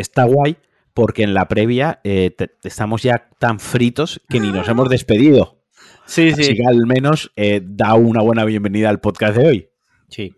está 0.00 0.24
guay 0.24 0.56
porque 0.94 1.22
en 1.22 1.34
la 1.34 1.46
previa 1.48 2.00
eh, 2.04 2.30
te- 2.36 2.50
estamos 2.64 3.02
ya 3.02 3.28
tan 3.38 3.60
fritos 3.60 4.20
que 4.28 4.40
ni 4.40 4.50
nos 4.50 4.68
hemos 4.68 4.88
despedido. 4.88 5.62
Sí, 6.06 6.30
Así 6.32 6.56
que 6.56 6.64
al 6.66 6.86
menos 6.86 7.30
eh, 7.36 7.60
da 7.64 7.94
una 7.94 8.20
buena 8.22 8.44
bienvenida 8.44 8.88
al 8.88 9.00
podcast 9.00 9.36
de 9.36 9.46
hoy. 9.48 9.68
Sí. 10.08 10.34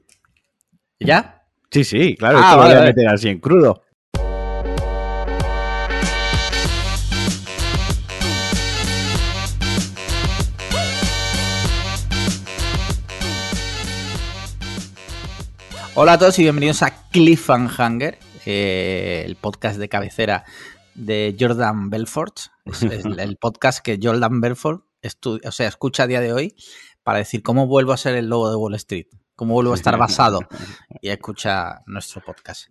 ¿Y 0.99 1.07
¿Ya? 1.07 1.45
Sí, 1.71 1.85
sí, 1.85 2.15
claro, 2.17 2.39
Ah, 2.39 2.43
esto 2.43 2.57
lo 2.57 2.63
vale, 2.63 2.69
voy 2.75 2.77
a 2.77 2.81
vale. 2.81 2.95
meter 2.95 3.09
así 3.09 3.29
en 3.29 3.39
crudo. 3.41 3.83
Hola 15.95 16.15
a 16.15 16.19
todos 16.19 16.39
y 16.39 16.43
bienvenidos 16.43 16.83
a 16.83 16.91
Cliffhanger, 17.11 18.19
eh, 18.47 19.23
el 19.27 19.37
podcast 19.37 19.79
de 19.79 19.89
cabecera 19.89 20.45
de 20.95 21.37
Jordan 21.39 21.91
Belfort. 21.91 22.37
Es, 22.65 22.83
es 22.83 23.05
el 23.05 23.37
podcast 23.37 23.81
que 23.81 23.99
Jordan 24.03 24.41
Belfort 24.41 24.85
estu- 25.03 25.41
o 25.47 25.51
sea, 25.53 25.69
escucha 25.69 26.05
a 26.05 26.07
día 26.07 26.21
de 26.21 26.33
hoy 26.33 26.55
para 27.03 27.19
decir 27.19 27.43
cómo 27.43 27.67
vuelvo 27.67 27.93
a 27.93 27.97
ser 27.97 28.15
el 28.15 28.29
lobo 28.29 28.49
de 28.51 28.57
Wall 28.57 28.75
Street, 28.75 29.07
cómo 29.35 29.55
vuelvo 29.55 29.73
a 29.73 29.77
estar 29.77 29.97
basado 29.99 30.41
y 31.01 31.09
escucha 31.09 31.83
nuestro 31.87 32.23
podcast. 32.23 32.69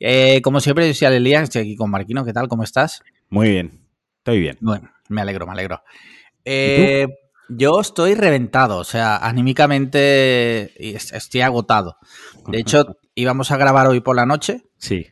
Eh, 0.00 0.40
como 0.42 0.60
siempre, 0.60 0.86
yo 0.86 0.94
soy 0.94 1.06
Alelia, 1.08 1.40
estoy 1.42 1.62
aquí 1.62 1.76
con 1.76 1.90
Marquino. 1.90 2.24
¿Qué 2.24 2.32
tal? 2.32 2.46
¿Cómo 2.46 2.62
estás? 2.62 3.02
Muy 3.30 3.50
bien, 3.50 3.84
estoy 4.18 4.38
bien. 4.38 4.56
Bueno, 4.60 4.90
me 5.08 5.20
alegro, 5.20 5.44
me 5.46 5.52
alegro. 5.52 5.82
Eh, 6.44 7.08
yo 7.48 7.80
estoy 7.80 8.14
reventado, 8.14 8.76
o 8.78 8.84
sea, 8.84 9.16
anímicamente 9.16 10.70
estoy 11.16 11.40
agotado. 11.40 11.96
De 12.52 12.58
hecho, 12.60 12.84
íbamos 13.14 13.50
a 13.50 13.56
grabar 13.56 13.86
hoy 13.86 14.00
por 14.00 14.16
la 14.16 14.26
noche 14.26 14.62
Sí. 14.78 15.06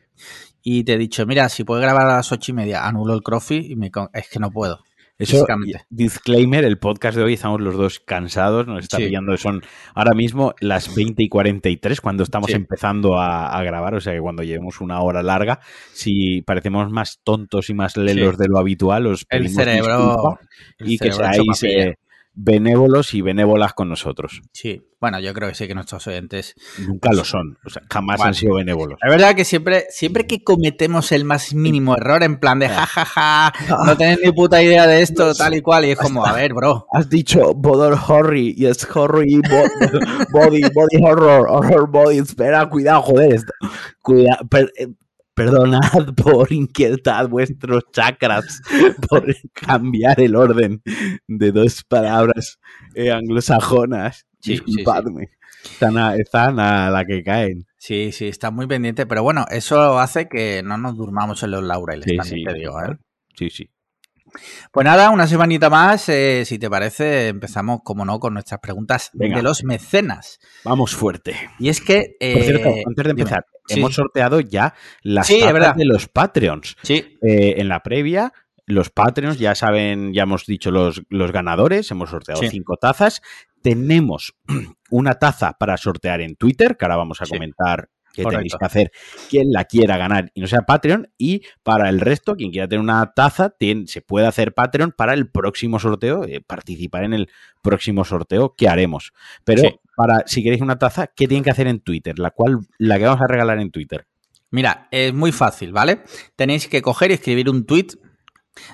y 0.61 0.83
te 0.83 0.93
he 0.93 0.97
dicho, 0.97 1.25
mira, 1.25 1.49
si 1.49 1.63
puedes 1.63 1.83
grabar 1.83 2.07
a 2.07 2.15
las 2.17 2.31
ocho 2.31 2.51
y 2.51 2.55
media, 2.55 2.85
anulo 2.87 3.13
el 3.13 3.21
crossfit 3.21 3.69
y 3.69 3.75
me 3.75 3.91
con- 3.91 4.09
es 4.13 4.27
que 4.29 4.39
no 4.39 4.51
puedo. 4.51 4.79
Eso, 5.19 5.47
disclaimer, 5.89 6.63
el 6.63 6.77
podcast 6.77 7.17
de 7.17 7.23
hoy 7.23 7.33
estamos 7.33 7.59
los 7.59 7.75
dos 7.75 7.99
cansados, 7.99 8.67
nos 8.67 8.83
está 8.83 8.97
Sí. 8.97 9.05
pillando, 9.05 9.35
son 9.35 9.63
ahora 9.95 10.11
mismo 10.13 10.53
las 10.59 10.93
20 10.93 11.23
y 11.23 11.27
43 11.27 12.01
cuando 12.01 12.21
estamos 12.21 12.51
Sí. 12.51 12.55
empezando 12.55 13.17
a, 13.17 13.47
a 13.57 13.63
grabar, 13.63 13.95
o 13.95 13.99
sea 13.99 14.13
que 14.13 14.19
cuando 14.19 14.43
llevemos 14.43 14.79
una 14.79 15.01
hora 15.01 15.23
larga, 15.23 15.59
si 15.91 16.43
parecemos 16.43 16.91
más 16.91 17.19
tontos 17.23 17.71
y 17.71 17.73
más 17.73 17.97
lelos 17.97 18.37
de 18.37 18.47
lo 18.47 18.59
habitual, 18.59 19.07
os 19.07 19.25
El 19.29 19.45
pedimos 19.45 19.63
cerebro. 19.63 20.39
el 20.77 20.91
y 20.91 20.97
que 20.99 21.11
cerebro 21.11 21.33
hecho 21.33 21.53
seáis 21.55 21.95
benévolos 22.39 23.13
y 23.15 23.21
benévolas 23.21 23.73
con 23.73 23.89
nosotros. 23.89 24.41
Sí, 24.53 24.83
bueno, 25.01 25.19
yo 25.19 25.33
creo 25.33 25.49
que 25.49 25.55
sí 25.55 25.67
que 25.67 25.73
nuestros 25.73 26.05
oyentes. 26.07 26.53
Nunca 26.87 27.11
lo 27.11 27.23
son, 27.25 27.57
o 27.65 27.69
sea, 27.69 27.81
jamás 27.91 28.21
han 28.21 28.33
sido 28.35 28.55
benévolos. 28.55 28.99
La 29.03 29.09
verdad 29.09 29.35
que 29.35 29.43
siempre, 29.43 29.85
siempre 29.89 30.27
que 30.27 30.43
cometemos 30.43 31.11
el 31.11 31.25
más 31.25 31.53
mínimo 31.55 31.95
error, 31.97 32.21
en 32.23 32.39
plan 32.39 32.59
de 32.59 32.69
jajaja, 32.69 33.51
no 33.85 33.97
tenés 33.97 34.19
ni 34.23 34.31
puta 34.31 34.61
idea 34.61 34.85
de 34.85 35.01
esto, 35.01 35.33
tal 35.33 35.55
y 35.55 35.61
cual, 35.61 35.85
y 35.85 35.91
es 35.91 35.97
como, 35.99 36.25
a 36.25 36.33
ver, 36.33 36.53
bro. 36.53 36.85
Has 36.93 37.09
dicho 37.09 37.53
Bodor 37.55 37.97
Horry 38.07 38.53
y 38.55 38.67
es 38.67 38.87
Horry 38.95 39.41
Body, 40.31 40.61
Body 40.73 41.03
Horror, 41.03 41.47
Horror 41.49 41.89
Body. 41.89 42.19
Espera, 42.19 42.69
cuidado, 42.69 43.01
joder. 43.01 43.33
esto- 43.33 43.53
Cuida, 44.01 44.39
per- 44.49 44.71
eh, 44.77 44.87
perdonad 45.37 45.79
por 46.17 46.51
inquietar 46.51 47.27
vuestros 47.27 47.83
chakras, 47.91 48.61
por 49.09 49.23
cambiar 49.53 50.19
el 50.19 50.35
orden 50.35 50.81
de 51.27 51.51
dos 51.51 51.83
palabras 51.83 52.59
eh, 52.95 53.11
anglosajonas. 53.11 54.25
Sí, 54.39 54.57
sí, 54.57 54.57
sí. 54.57 54.63
Disculpadme. 54.65 55.29
Están, 55.63 55.97
a, 55.97 56.15
están 56.15 56.59
a 56.59 56.89
la 56.89 57.05
que 57.05 57.23
caen. 57.23 57.65
Sí, 57.77 58.11
sí, 58.11 58.27
está 58.27 58.51
muy 58.51 58.67
pendiente, 58.67 59.05
pero 59.05 59.21
bueno, 59.21 59.45
eso 59.51 59.99
hace 59.99 60.27
que 60.27 60.63
no 60.63 60.77
nos 60.77 60.97
durmamos 60.97 61.43
en 61.43 61.51
los 61.51 61.63
laureles, 61.63 62.15
también 62.17 62.47
te 62.47 62.53
digo, 62.53 62.81
¿eh? 62.81 62.97
Sí, 63.35 63.49
sí. 63.49 63.69
Pues 64.71 64.85
nada, 64.85 65.09
una 65.09 65.27
semanita 65.27 65.69
más, 65.69 66.07
eh, 66.09 66.43
si 66.45 66.59
te 66.59 66.69
parece, 66.69 67.27
empezamos, 67.29 67.79
como 67.83 68.05
no, 68.05 68.19
con 68.19 68.33
nuestras 68.33 68.59
preguntas 68.59 69.09
Venga. 69.13 69.37
de 69.37 69.43
los 69.43 69.63
mecenas. 69.63 70.39
Vamos 70.63 70.95
fuerte. 70.95 71.35
Y 71.59 71.69
es 71.69 71.81
que... 71.81 72.15
Por 72.33 72.43
cierto, 72.43 72.69
eh, 72.69 72.83
antes 72.85 73.03
de 73.05 73.09
dime. 73.11 73.21
empezar, 73.21 73.45
Sí. 73.67 73.79
hemos 73.79 73.95
sorteado 73.95 74.39
ya 74.39 74.73
las 75.01 75.27
Sí, 75.27 75.41
verdad. 75.41 75.75
de 75.75 75.85
los 75.85 76.07
Patreons. 76.07 76.75
Sí, 76.83 77.17
Eh, 77.21 77.55
en 77.57 77.67
la 77.67 77.81
previa, 77.83 78.31
los 78.65 78.89
Patreons 78.89 79.39
ya 79.39 79.55
saben, 79.55 80.13
ya 80.13 80.23
hemos 80.23 80.45
dicho 80.45 80.71
los, 80.71 81.01
los 81.09 81.31
ganadores, 81.31 81.89
hemos 81.91 82.09
sorteado 82.09 82.41
Sí. 82.41 82.49
cinco 82.49 82.77
tazas. 82.77 83.21
Tenemos 83.61 84.35
una 84.89 85.15
taza 85.15 85.53
para 85.59 85.75
sortear 85.77 86.21
en 86.21 86.35
Twitter, 86.35 86.77
que 86.77 86.85
ahora 86.85 86.95
vamos 86.97 87.21
a 87.21 87.25
comentar 87.25 87.89
qué 88.17 88.23
Correcto. 88.23 88.39
tenéis 88.39 88.55
que 88.59 88.65
hacer, 88.65 88.91
quien 89.29 89.51
la 89.51 89.63
quiera 89.65 89.95
ganar 89.97 90.31
y 90.33 90.41
no 90.41 90.47
sea 90.47 90.61
Patreon. 90.63 91.07
Y 91.17 91.43
para 91.63 91.87
el 91.89 91.99
resto, 92.01 92.35
quien 92.35 92.51
quiera 92.51 92.67
tener 92.67 92.81
una 92.81 93.13
taza, 93.13 93.55
tien- 93.57 93.87
se 93.87 94.01
puede 94.01 94.27
hacer 94.27 94.53
Patreon 94.53 94.91
para 94.91 95.13
el 95.13 95.29
próximo 95.29 95.79
sorteo, 95.79 96.23
eh, 96.25 96.41
participar 96.45 97.03
en 97.03 97.13
el 97.13 97.29
próximo 97.61 98.03
sorteo 98.03 98.55
que 98.55 98.67
haremos. 98.67 99.13
Pero 99.43 99.61
Sí. 99.61 99.75
para, 99.95 100.23
si 100.25 100.43
queréis 100.43 100.61
una 100.61 100.77
taza, 100.77 101.07
¿qué 101.07 101.27
tienen 101.27 101.43
que 101.43 101.51
hacer 101.51 101.67
en 101.67 101.79
Twitter? 101.79 102.19
La 102.19 102.31
cual, 102.31 102.59
la 102.77 102.97
que 102.97 103.05
vamos 103.05 103.21
a 103.21 103.27
regalar 103.27 103.59
en 103.59 103.71
Twitter. 103.71 104.05
mira, 104.49 104.87
es 104.91 105.13
muy 105.13 105.31
fácil, 105.33 105.73
¿vale? 105.73 106.03
Tenéis 106.35 106.67
que 106.69 106.81
coger 106.81 107.11
y 107.11 107.15
escribir 107.15 107.49
un 107.49 107.65
tweet. 107.65 107.87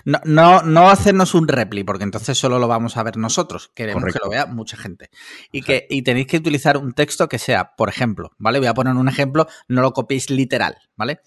No, 0.06 0.20
no, 0.26 0.62
no 0.64 0.90
hacernos 0.90 1.34
un 1.34 1.48
repli, 1.48 1.84
porque 1.84 2.04
entonces 2.04 2.38
solo 2.38 2.60
lo 2.60 2.68
vamos 2.68 2.98
a 2.98 3.04
ver 3.04 3.18
nosotros. 3.18 3.72
Queremos 3.74 4.02
Correcto. 4.02 4.20
que 4.20 4.26
lo 4.26 4.32
vea 4.32 4.46
mucha 4.46 4.78
gente. 4.78 5.10
Y, 5.52 5.62
que, 5.62 5.88
y 5.90 6.02
tenéis 6.02 6.28
que 6.28 6.38
utilizar 6.38 6.78
un 6.78 6.94
texto 6.94 7.28
que 7.30 7.40
sea, 7.40 7.76
por 7.76 7.90
ejemplo, 7.90 8.32
¿vale? 8.38 8.60
Voy 8.60 8.68
a 8.68 8.74
poner 8.74 8.96
un 8.96 9.08
ejemplo, 9.08 9.48
no 9.68 9.82
lo 9.82 9.94
copiéis 9.94 10.30
literal, 10.30 10.78
¿vale? 10.96 11.20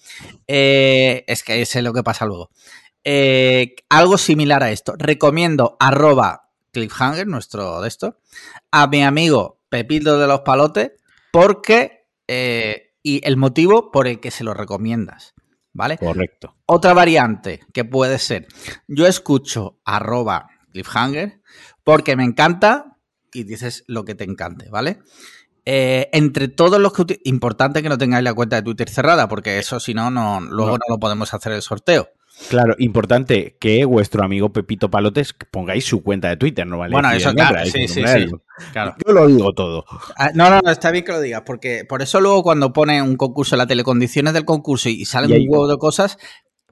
Eh, 0.47 1.25
es 1.27 1.43
que 1.43 1.65
sé 1.66 1.83
lo 1.83 1.93
que 1.93 2.03
pasa 2.03 2.27
luego. 2.27 2.50
Eh, 3.05 3.77
algo 3.89 4.19
similar 4.19 4.62
a 4.62 4.71
esto. 4.71 4.95
Recomiendo 4.99 5.77
arroba 5.78 6.50
cliffhanger, 6.72 7.27
nuestro 7.27 7.81
de 7.81 7.89
esto, 7.89 8.19
a 8.71 8.87
mi 8.87 9.03
amigo 9.03 9.61
Pepito 9.69 10.19
de 10.19 10.27
los 10.27 10.41
Palotes, 10.41 10.93
porque... 11.33 12.06
eh, 12.28 12.83
y 13.03 13.21
el 13.25 13.37
motivo 13.37 13.93
por 13.93 14.09
el 14.09 14.19
que 14.19 14.33
se 14.33 14.43
lo 14.43 14.53
recomiendas, 14.53 15.35
¿vale? 15.76 15.98
Correcto. 15.98 16.56
Otra 16.66 16.94
variante 16.94 17.60
que 17.72 17.84
puede 17.84 18.19
ser, 18.19 18.47
yo 18.88 19.06
escucho 19.06 19.78
arroba 19.84 20.48
cliffhanger 20.72 21.41
porque 21.84 22.16
me 22.16 22.25
encanta 22.25 22.97
y 23.32 23.44
dices 23.44 23.84
lo 23.86 24.04
que 24.04 24.15
te 24.15 24.25
encante, 24.25 24.69
¿vale? 24.70 24.98
Eh, 25.65 26.09
entre 26.12 26.48
todos 26.48 26.81
los 26.81 26.92
que... 26.92 27.20
Importante 27.25 27.82
que 27.82 27.88
no 27.88 27.98
tengáis 27.98 28.22
la 28.25 28.34
cuenta 28.34 28.56
de 28.56 28.62
Twitter 28.62 28.88
cerrada 28.88 29.28
porque 29.28 29.59
eso 29.59 29.81
si 29.81 29.94
no, 29.94 30.10
no 30.10 30.41
luego 30.41 30.72
No. 30.72 30.78
no 30.78 30.94
lo 30.94 30.98
podemos 30.98 31.34
hacer 31.34 31.53
el 31.53 31.62
sorteo. 31.62 32.09
Claro, 32.50 32.74
importante 32.78 33.56
que 33.58 33.84
vuestro 33.86 34.22
amigo 34.22 34.52
Pepito 34.52 34.91
Palotes 34.91 35.34
pongáis 35.50 35.84
su 35.86 36.02
cuenta 36.02 36.28
de 36.28 36.36
Twitter, 36.36 36.66
no 36.66 36.78
vale. 36.78 36.92
Bueno, 36.92 37.10
eso 37.10 37.32
claro, 37.34 37.64
sí, 37.64 37.88
sí. 37.88 38.02
Claro. 38.72 38.94
Yo 39.06 39.12
lo 39.12 39.26
digo 39.26 39.52
todo. 39.54 39.84
Ah, 40.16 40.30
No, 40.34 40.50
no, 40.50 40.60
no, 40.62 40.70
está 40.70 40.91
bien 40.91 41.04
que 41.04 41.12
lo 41.12 41.20
digas, 41.20 41.42
porque 41.47 41.84
por 41.88 42.02
eso 42.02 42.20
luego 42.20 42.42
cuando 42.42 42.72
pone 42.72 43.00
un 43.02 43.16
concurso 43.16 43.54
en 43.54 43.58
la 43.58 43.66
telecondiciones 43.66 44.34
del 44.34 44.44
concurso 44.44 44.88
y 44.88 45.04
salen 45.06 45.30
un 45.42 45.47
huevo 45.48 45.66
de 45.66 45.78
cosas, 45.78 46.19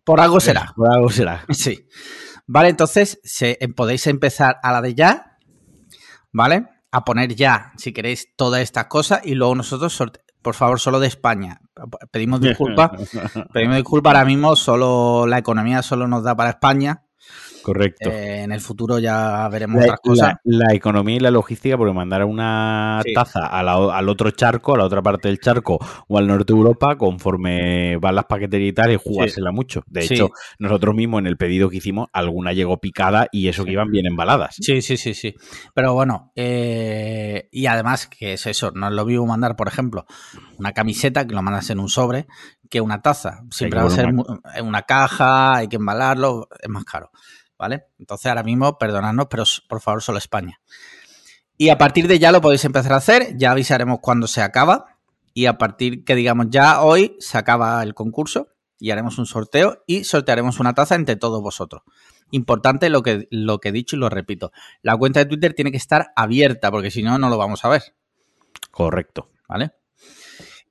por 0.04 0.20
algo 0.20 0.38
será. 0.38 0.72
Por 0.76 0.92
algo 0.92 1.08
será. 1.10 1.44
Sí. 1.50 1.86
Vale, 2.46 2.68
entonces 2.68 3.18
se- 3.24 3.56
em, 3.60 3.72
podéis 3.72 4.06
empezar 4.06 4.58
a 4.62 4.70
la 4.70 4.82
de 4.82 4.94
ya, 4.94 5.38
¿vale? 6.30 6.66
A 6.92 7.04
poner 7.04 7.34
ya, 7.34 7.72
si 7.78 7.92
queréis, 7.92 8.28
todas 8.36 8.60
estas 8.60 8.86
cosas 8.86 9.22
y 9.24 9.34
luego 9.34 9.54
nosotros, 9.54 9.94
sorte- 9.98 10.20
por 10.44 10.54
favor, 10.54 10.78
solo 10.78 11.00
de 11.00 11.08
España. 11.08 11.60
Pedimos 12.12 12.40
disculpas, 12.42 12.92
pedimos 13.52 13.76
disculpas, 13.76 14.14
ahora 14.14 14.24
mismo 14.24 14.54
solo 14.54 15.26
la 15.26 15.38
economía 15.38 15.82
solo 15.82 16.06
nos 16.06 16.22
da 16.22 16.36
para 16.36 16.50
España. 16.50 17.03
Correcto. 17.64 18.10
Eh, 18.10 18.42
en 18.42 18.52
el 18.52 18.60
futuro 18.60 18.98
ya 18.98 19.48
veremos 19.48 19.76
La, 19.78 19.84
otras 19.84 20.00
cosas. 20.02 20.34
la- 20.44 20.66
la 20.68 20.74
economía 20.74 21.16
y 21.16 21.20
la 21.20 21.30
logística, 21.30 21.76
porque 21.78 21.94
mandar 21.94 22.24
una 22.24 23.00
Sí. 23.04 23.12
taza 23.14 23.46
a 23.46 23.62
la- 23.62 23.96
al 23.96 24.08
otro 24.08 24.30
charco, 24.30 24.74
a 24.74 24.78
la 24.78 24.84
otra 24.84 25.00
parte 25.02 25.28
del 25.28 25.40
charco 25.40 25.78
o 26.08 26.18
al 26.18 26.26
norte 26.26 26.52
de 26.52 26.58
Europa, 26.58 26.96
conforme 26.96 27.96
van 27.96 28.14
las 28.16 28.26
paqueterías 28.26 28.70
y 28.70 28.72
tal, 28.74 28.92
y 28.92 28.96
jugársela 29.02 29.50
mucho. 29.50 29.82
De 29.86 30.02
Sí. 30.02 30.14
hecho, 30.14 30.28
nosotros 30.58 30.94
mismos 30.94 31.20
en 31.20 31.26
el 31.26 31.36
pedido 31.36 31.70
que 31.70 31.78
hicimos, 31.78 32.08
alguna 32.12 32.52
llegó 32.52 32.78
picada 32.78 33.28
y 33.32 33.48
eso 33.48 33.64
que 33.64 33.72
iban 33.72 33.90
bien 33.90 34.06
embaladas. 34.06 34.56
Sí, 34.60 34.82
sí, 34.82 34.96
sí, 34.96 35.14
sí. 35.14 35.34
Pero 35.74 35.94
bueno, 35.94 36.32
eh, 36.36 37.48
y 37.50 37.66
además, 37.66 38.06
que 38.06 38.34
es 38.34 38.46
eso, 38.46 38.70
no 38.74 38.88
es 38.88 38.92
lo 38.94 39.06
mismo 39.06 39.26
mandar, 39.26 39.56
por 39.56 39.68
ejemplo, 39.68 40.04
una 40.58 40.72
camiseta 40.72 41.26
que 41.26 41.34
lo 41.34 41.42
mandas 41.42 41.70
en 41.70 41.80
un 41.80 41.88
sobre 41.88 42.26
que 42.70 42.80
una 42.80 43.02
taza. 43.02 43.40
Siempre 43.50 43.80
va 43.80 43.86
a 43.86 43.90
ser 43.90 44.08
una 44.62 44.82
caja, 44.82 45.56
hay 45.56 45.68
que 45.68 45.76
embalarlo, 45.76 46.48
es 46.60 46.68
más 46.68 46.84
caro. 46.84 47.10
¿Vale? 47.58 47.86
Entonces 47.98 48.26
ahora 48.26 48.42
mismo, 48.42 48.78
perdonadnos, 48.78 49.26
pero 49.30 49.44
por 49.68 49.80
favor, 49.80 50.02
solo 50.02 50.18
España. 50.18 50.60
Y 51.56 51.68
a 51.68 51.78
partir 51.78 52.08
de 52.08 52.18
ya 52.18 52.32
lo 52.32 52.40
podéis 52.40 52.64
empezar 52.64 52.92
a 52.92 52.96
hacer, 52.96 53.36
ya 53.36 53.52
avisaremos 53.52 54.00
cuando 54.00 54.26
se 54.26 54.42
acaba. 54.42 54.98
Y 55.32 55.46
a 55.46 55.58
partir 55.58 56.04
que 56.04 56.14
digamos 56.14 56.46
ya 56.50 56.82
hoy 56.82 57.16
se 57.18 57.38
acaba 57.38 57.82
el 57.82 57.94
concurso 57.94 58.48
y 58.78 58.90
haremos 58.90 59.18
un 59.18 59.26
sorteo 59.26 59.82
y 59.86 60.04
sortearemos 60.04 60.60
una 60.60 60.74
taza 60.74 60.94
entre 60.94 61.16
todos 61.16 61.42
vosotros. 61.42 61.82
Importante 62.30 62.88
lo 62.90 63.02
que, 63.02 63.28
lo 63.30 63.58
que 63.58 63.68
he 63.70 63.72
dicho 63.72 63.96
y 63.96 63.98
lo 63.98 64.08
repito. 64.08 64.52
La 64.82 64.96
cuenta 64.96 65.20
de 65.20 65.26
Twitter 65.26 65.54
tiene 65.54 65.70
que 65.70 65.76
estar 65.76 66.12
abierta 66.16 66.70
porque 66.70 66.90
si 66.90 67.02
no, 67.02 67.18
no 67.18 67.28
lo 67.28 67.38
vamos 67.38 67.64
a 67.64 67.68
ver. 67.68 67.82
Correcto. 68.70 69.30
¿Vale? 69.48 69.72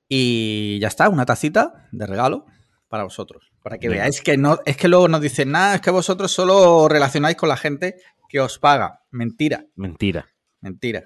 Y 0.08 0.78
ya 0.80 0.88
está, 0.88 1.08
una 1.08 1.24
tacita 1.24 1.88
de 1.92 2.06
regalo. 2.06 2.46
Para 2.88 3.04
vosotros. 3.04 3.50
Para 3.62 3.78
que 3.78 3.88
veáis 3.88 4.20
que 4.20 4.36
no, 4.36 4.60
es 4.64 4.76
que 4.76 4.88
luego 4.88 5.08
nos 5.08 5.20
dicen, 5.20 5.50
nada, 5.50 5.76
es 5.76 5.80
que 5.80 5.90
vosotros 5.90 6.30
solo 6.30 6.88
relacionáis 6.88 7.36
con 7.36 7.48
la 7.48 7.56
gente 7.56 7.96
que 8.28 8.40
os 8.40 8.58
paga. 8.58 9.00
Mentira, 9.10 9.64
Mentira. 9.76 10.26
mentira. 10.60 11.04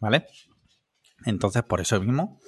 ¿Vale? 0.00 0.26
Entonces, 1.24 1.62
por 1.62 1.80
eso 1.80 2.00
mismo, 2.00 2.40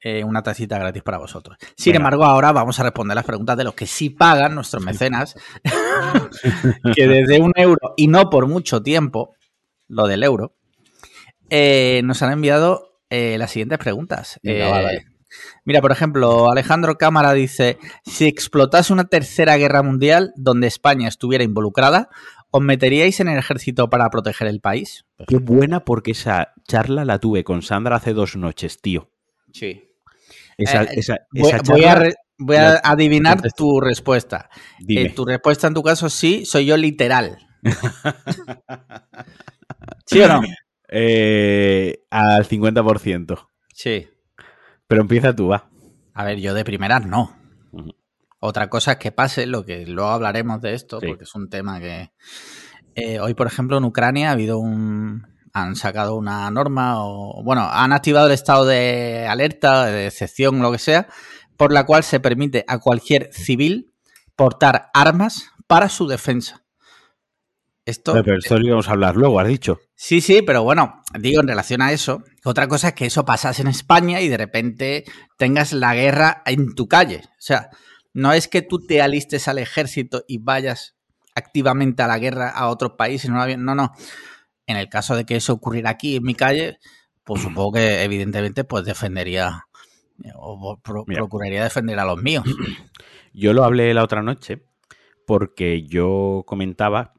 eh, 0.00 0.24
una 0.24 0.42
tacita 0.42 0.78
gratis 0.78 1.02
para 1.02 1.18
vosotros. 1.18 1.56
Sin 1.76 1.92
Venga. 1.92 1.98
embargo, 2.04 2.24
ahora 2.24 2.52
vamos 2.52 2.78
a 2.80 2.84
responder 2.84 3.14
las 3.14 3.24
preguntas 3.24 3.56
de 3.56 3.64
los 3.64 3.74
que 3.74 3.86
sí 3.86 4.10
pagan, 4.10 4.54
nuestros 4.54 4.84
mecenas, 4.84 5.36
que 6.96 7.06
desde 7.06 7.40
un 7.40 7.52
euro 7.56 7.94
y 7.96 8.08
no 8.08 8.30
por 8.30 8.46
mucho 8.46 8.82
tiempo, 8.82 9.34
lo 9.88 10.06
del 10.06 10.22
euro, 10.22 10.56
eh, 11.50 12.00
nos 12.04 12.22
han 12.22 12.32
enviado 12.32 13.00
eh, 13.10 13.36
las 13.38 13.50
siguientes 13.50 13.78
preguntas. 13.78 14.40
Venga. 14.42 14.90
Mira, 15.64 15.80
por 15.80 15.92
ejemplo, 15.92 16.50
Alejandro 16.50 16.96
Cámara 16.98 17.32
dice, 17.32 17.78
si 18.04 18.26
explotase 18.26 18.92
una 18.92 19.04
tercera 19.04 19.56
guerra 19.56 19.82
mundial 19.82 20.32
donde 20.36 20.66
España 20.66 21.08
estuviera 21.08 21.44
involucrada, 21.44 22.08
¿os 22.50 22.62
meteríais 22.62 23.20
en 23.20 23.28
el 23.28 23.38
ejército 23.38 23.88
para 23.90 24.08
proteger 24.10 24.48
el 24.48 24.60
país? 24.60 25.04
Qué 25.26 25.38
buena 25.38 25.84
porque 25.84 26.12
esa 26.12 26.52
charla 26.68 27.04
la 27.04 27.18
tuve 27.18 27.44
con 27.44 27.62
Sandra 27.62 27.96
hace 27.96 28.12
dos 28.12 28.36
noches, 28.36 28.80
tío. 28.80 29.10
Sí. 29.52 29.88
Esa, 30.58 30.82
Eh, 30.84 30.88
esa, 30.96 31.16
Voy, 31.32 31.48
esa 31.50 31.62
voy 31.72 31.84
a, 31.84 31.88
charla- 31.88 32.00
re- 32.00 32.14
voy 32.38 32.56
a 32.56 32.62
la- 32.62 32.80
adivinar 32.84 33.40
tu 33.56 33.80
respuesta. 33.80 34.50
Eh, 34.86 35.10
tu 35.10 35.24
respuesta 35.24 35.66
en 35.66 35.74
tu 35.74 35.82
caso 35.82 36.10
sí, 36.10 36.44
soy 36.44 36.66
yo 36.66 36.76
literal. 36.76 37.38
¿Sí 40.06 40.20
o 40.20 40.28
no? 40.28 40.40
Eh, 40.94 42.02
al 42.10 42.46
50%. 42.46 43.48
Sí. 43.72 44.06
Pero 44.92 45.00
empieza 45.00 45.34
tú, 45.34 45.48
va. 45.48 45.70
A 46.12 46.22
ver, 46.22 46.38
yo 46.38 46.52
de 46.52 46.66
primeras 46.66 47.06
no. 47.06 47.34
Otra 48.40 48.68
cosa 48.68 48.92
es 48.92 48.98
que 48.98 49.10
pase, 49.10 49.46
lo 49.46 49.64
que 49.64 49.86
luego 49.86 50.10
hablaremos 50.10 50.60
de 50.60 50.74
esto, 50.74 51.00
Sí. 51.00 51.06
porque 51.06 51.24
es 51.24 51.34
un 51.34 51.48
tema 51.48 51.80
que... 51.80 52.12
eh, 52.94 53.18
hoy, 53.18 53.32
por 53.32 53.46
ejemplo, 53.46 53.78
en 53.78 53.84
Ucrania 53.84 54.28
ha 54.28 54.32
habido 54.32 54.58
un... 54.58 55.26
Han 55.54 55.76
sacado 55.76 56.14
una 56.14 56.50
norma 56.50 57.06
o... 57.06 57.42
Bueno, 57.42 57.66
han 57.72 57.94
activado 57.94 58.26
el 58.26 58.34
estado 58.34 58.66
de 58.66 59.26
alerta, 59.26 59.86
de 59.86 60.08
excepción, 60.08 60.60
lo 60.60 60.70
que 60.70 60.78
sea, 60.78 61.08
por 61.56 61.72
la 61.72 61.86
cual 61.86 62.02
se 62.02 62.20
permite 62.20 62.62
a 62.68 62.76
cualquier 62.78 63.32
civil 63.32 63.94
portar 64.36 64.90
armas 64.92 65.52
para 65.66 65.88
su 65.88 66.06
defensa. 66.06 66.61
Esto... 67.84 68.12
Pero 68.12 68.38
esto 68.38 68.58
lo 68.58 68.66
íbamos 68.66 68.88
a 68.88 68.92
hablar 68.92 69.16
luego, 69.16 69.40
has 69.40 69.48
dicho. 69.48 69.80
Sí, 69.94 70.20
sí, 70.20 70.42
pero 70.42 70.62
bueno, 70.62 71.02
digo 71.18 71.40
en 71.40 71.48
relación 71.48 71.82
a 71.82 71.92
eso, 71.92 72.22
otra 72.44 72.68
cosa 72.68 72.88
es 72.88 72.94
que 72.94 73.06
eso 73.06 73.24
pasase 73.24 73.62
en 73.62 73.68
España 73.68 74.20
y 74.20 74.28
de 74.28 74.36
repente 74.36 75.04
tengas 75.36 75.72
la 75.72 75.94
guerra 75.94 76.42
en 76.46 76.74
tu 76.74 76.86
calle. 76.86 77.22
O 77.24 77.40
sea, 77.40 77.70
no 78.12 78.32
es 78.32 78.46
que 78.48 78.62
tú 78.62 78.78
te 78.86 79.02
alistes 79.02 79.48
al 79.48 79.58
ejército 79.58 80.22
y 80.28 80.38
vayas 80.38 80.94
activamente 81.34 82.02
a 82.02 82.06
la 82.08 82.18
guerra 82.18 82.50
a 82.50 82.68
otros 82.68 82.92
países, 82.96 83.30
no, 83.30 83.46
no, 83.56 83.74
no. 83.74 83.90
En 84.66 84.76
el 84.76 84.88
caso 84.88 85.16
de 85.16 85.24
que 85.24 85.36
eso 85.36 85.52
ocurriera 85.54 85.90
aquí 85.90 86.16
en 86.16 86.22
mi 86.22 86.34
calle, 86.34 86.78
pues 87.24 87.42
supongo 87.42 87.72
que 87.72 88.02
evidentemente 88.04 88.62
pues 88.64 88.84
defendería 88.84 89.64
eh, 90.24 90.30
o 90.36 90.78
pro- 90.80 91.04
procuraría 91.04 91.64
defender 91.64 91.98
a 91.98 92.04
los 92.04 92.22
míos. 92.22 92.44
Yo 93.32 93.52
lo 93.54 93.64
hablé 93.64 93.92
la 93.94 94.04
otra 94.04 94.22
noche 94.22 94.62
porque 95.26 95.86
yo 95.86 96.42
comentaba 96.46 97.14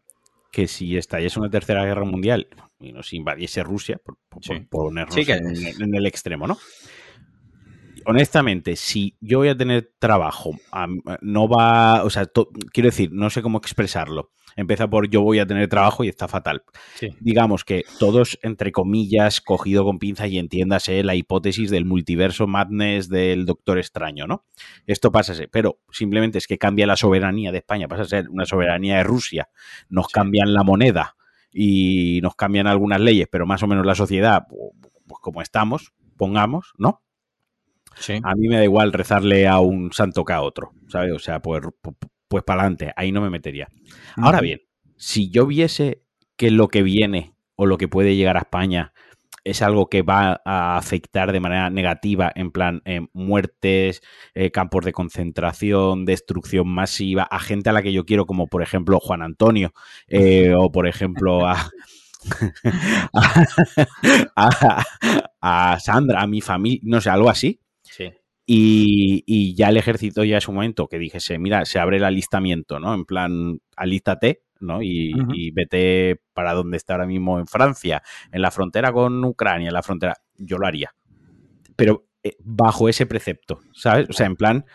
que 0.54 0.68
si 0.68 0.96
estallase 0.98 1.40
una 1.40 1.50
tercera 1.50 1.84
guerra 1.84 2.06
mundial 2.06 2.48
y 2.80 2.92
nos 2.94 3.12
invadiese 3.12 3.64
Rusia, 3.64 3.98
por, 3.98 4.18
por- 4.30 4.44
Sí. 4.44 4.54
por 4.70 4.86
ponernos 4.86 5.16
Sí 5.16 5.26
que 5.26 5.34
en, 5.34 5.48
es. 5.52 5.80
en 5.80 5.96
el 5.96 6.06
extremo, 6.06 6.46
¿no? 6.46 6.58
Honestamente, 8.06 8.76
si 8.76 9.16
yo 9.22 9.40
voy 9.40 9.50
a 9.50 9.58
tener 9.58 9.92
trabajo, 10.00 10.52
no 11.22 11.48
va, 11.48 12.04
o 12.04 12.10
sea, 12.10 12.26
to- 12.26 12.50
quiero 12.72 12.88
decir, 12.90 13.10
no 13.12 13.30
sé 13.30 13.42
cómo 13.42 13.58
expresarlo. 13.60 14.32
Empieza 14.56 14.88
por 14.88 15.10
yo 15.10 15.22
voy 15.24 15.40
a 15.40 15.48
tener 15.48 15.68
trabajo 15.68 16.04
y 16.04 16.10
está 16.10 16.28
fatal. 16.28 16.64
Sí. 16.96 17.08
digamos 17.20 17.64
que 17.66 17.84
todos, 18.00 18.38
entre 18.44 18.72
comillas, 18.72 19.42
cogido 19.42 19.84
con 19.84 19.98
pinzas 19.98 20.30
y 20.30 20.38
entiéndase 20.38 21.04
la 21.04 21.16
hipótesis 21.16 21.72
del 21.72 21.86
multiverso 21.86 22.46
madness 22.46 23.10
del 23.10 23.46
Doctor 23.46 23.80
Extraño, 23.80 24.28
¿no? 24.28 24.46
Esto 24.86 25.12
pasa, 25.12 25.34
pero 25.52 25.80
simplemente 25.92 26.38
es 26.38 26.46
que 26.48 26.58
cambia 26.60 26.86
la 26.86 26.96
soberanía 26.98 27.52
de 27.52 27.58
España, 27.60 27.88
pasa 27.88 28.04
a 28.04 28.06
ser 28.06 28.30
una 28.30 28.46
soberanía 28.46 28.98
de 28.98 29.04
Rusia, 29.04 29.50
nos 29.90 30.06
Sí. 30.08 30.12
cambian 30.14 30.54
la 30.54 30.64
moneda 30.64 31.16
y 31.52 32.20
nos 32.22 32.36
cambian 32.36 32.68
algunas 32.68 33.00
leyes, 33.02 33.28
pero 33.32 33.46
más 33.48 33.64
o 33.64 33.68
menos 33.68 33.86
la 33.86 33.96
sociedad, 33.96 34.44
pues 34.50 35.20
como 35.22 35.42
estamos, 35.42 35.94
pongamos, 36.18 36.74
¿no? 36.78 37.02
Sí. 38.00 38.20
A 38.24 38.36
mí 38.36 38.48
me 38.48 38.58
da 38.58 38.64
igual 38.64 38.94
rezarle 38.94 39.48
a 39.48 39.60
un 39.60 39.92
santo 39.92 40.24
que 40.26 40.34
a 40.34 40.42
otro, 40.42 40.74
¿sabes? 40.88 41.12
O 41.14 41.20
sea, 41.20 41.42
pues, 41.42 41.62
pues 42.28 42.44
para 42.44 42.62
adelante, 42.62 42.92
ahí 42.96 43.12
no 43.12 43.22
me 43.22 43.30
metería. 43.30 43.68
Ahora 44.18 44.42
bien, 44.42 44.62
si 44.98 45.30
yo 45.30 45.46
viese 45.46 46.04
que 46.36 46.52
lo 46.52 46.68
que 46.68 46.84
viene 46.84 47.36
o 47.56 47.66
lo 47.66 47.78
que 47.78 47.88
puede 47.88 48.16
llegar 48.16 48.38
a 48.38 48.42
España 48.42 48.94
es 49.44 49.62
algo 49.62 49.90
que 49.90 50.02
va 50.02 50.42
a 50.46 50.78
afectar 50.78 51.32
de 51.32 51.40
manera 51.40 51.70
negativa, 51.70 52.32
en 52.34 52.52
plan 52.52 52.82
eh, 52.86 53.02
muertes, 53.14 54.02
eh, 54.34 54.52
campos 54.52 54.86
de 54.86 54.94
concentración, 54.94 56.06
destrucción 56.06 56.68
masiva, 56.68 57.24
a 57.24 57.40
gente 57.40 57.70
a 57.70 57.74
la 57.74 57.82
que 57.82 57.92
yo 57.92 58.06
quiero, 58.06 58.26
como 58.26 58.48
por 58.48 58.64
ejemplo 58.64 59.00
Juan 59.02 59.22
Antonio, 59.22 59.74
eh, 60.08 60.54
o 60.58 60.72
por 60.72 60.88
ejemplo 60.88 61.46
a, 61.46 61.70
a, 64.36 64.84
a 65.42 65.80
Sandra, 65.80 66.22
a 66.22 66.28
mi 66.28 66.42
familia, 66.42 66.80
no 66.84 67.02
sé, 67.02 67.10
algo 67.10 67.30
así. 67.30 67.60
Y, 68.46 69.24
y 69.26 69.56
ya 69.56 69.70
el 69.70 69.78
ejército 69.78 70.24
ya 70.26 70.38
es 70.38 70.48
un 70.50 70.56
momento 70.56 70.88
que 70.88 71.00
dijese, 71.00 71.40
mira, 71.40 71.64
se 71.66 71.80
abre 71.80 71.98
el 71.98 72.04
alistamiento, 72.04 72.80
¿no? 72.80 72.94
En 72.94 73.06
plan, 73.06 73.60
alístate, 73.78 74.44
¿no? 74.60 74.82
Y, 74.82 75.14
vete 75.52 76.20
para 76.34 76.54
donde 76.54 76.78
está 76.78 76.94
ahora 76.94 77.06
mismo 77.06 77.40
en 77.40 77.48
Francia, 77.48 78.02
en 78.32 78.42
la 78.42 78.52
frontera 78.52 78.92
con 78.92 79.24
Ucrania, 79.24 79.70
en 79.70 79.74
la 79.74 79.84
frontera. 79.84 80.16
Yo 80.38 80.58
lo 80.58 80.68
haría. 80.68 80.94
Pero 81.76 82.06
eh, 82.24 82.36
bajo 82.44 82.90
ese 82.90 83.06
precepto, 83.06 83.60
¿sabes? 83.74 84.10
O 84.10 84.14
sea, 84.14 84.26
en 84.28 84.36
plan, 84.36 84.66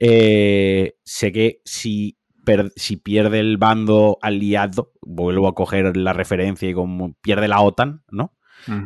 eh, 0.00 0.94
sé 1.04 1.32
que 1.32 1.60
si, 1.64 2.18
per- 2.44 2.72
si 2.76 2.96
pierde 2.96 3.38
el 3.40 3.56
bando 3.56 4.18
aliado, 4.20 4.92
vuelvo 5.00 5.48
a 5.48 5.54
coger 5.54 5.96
la 5.96 6.12
referencia 6.12 6.68
y 6.68 6.74
como 6.74 7.14
pierde 7.22 7.46
la 7.48 7.60
OTAN, 7.60 8.02
¿no? 8.10 8.34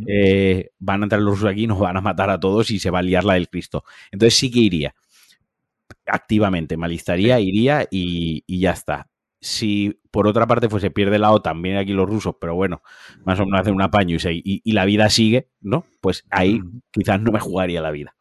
Eh, 0.07 0.71
van 0.79 1.03
a 1.03 1.05
entrar 1.07 1.21
los 1.21 1.35
rusos 1.35 1.51
aquí 1.51 1.65
y 1.65 1.67
nos 1.67 1.79
van 1.79 1.97
a 1.97 2.01
matar 2.01 2.31
a 2.31 2.39
todos 2.41 2.71
y 2.71 2.79
se 2.79 2.91
va 2.91 3.01
a 3.01 3.03
liar 3.03 3.25
la 3.25 3.35
del 3.35 3.49
Cristo. 3.49 3.85
Entonces 4.11 4.39
sí 4.39 4.51
que 4.51 4.61
iría. 4.61 4.95
Activamente, 6.07 6.77
me 6.77 6.87
alistaría, 6.87 7.41
iría 7.41 7.87
y, 7.91 8.45
y 8.47 8.61
ya 8.61 8.71
está. 8.73 9.09
Si 9.41 10.01
por 10.11 10.27
otra 10.27 10.47
parte 10.47 10.69
fuese 10.69 10.91
pierde 10.91 11.19
la 11.19 11.31
OTAN, 11.33 11.61
vienen 11.63 11.81
aquí 11.81 11.93
los 11.93 12.09
rusos, 12.09 12.35
pero 12.41 12.55
bueno, 12.55 12.83
más 13.25 13.39
o 13.41 13.45
menos 13.45 13.61
hacen 13.61 13.75
un 13.75 13.83
apaño 13.83 14.17
y, 14.17 14.19
se- 14.19 14.33
y- 14.35 14.63
y 14.65 14.73
la 14.73 14.85
vida 14.85 15.09
sigue, 15.11 15.49
¿no? 15.61 15.85
Pues 16.01 16.25
ahí 16.31 16.61
quizás 16.91 17.21
no 17.21 17.33
me 17.33 17.41
jugaría 17.41 17.81
la 17.83 17.91
vida. 17.91 18.15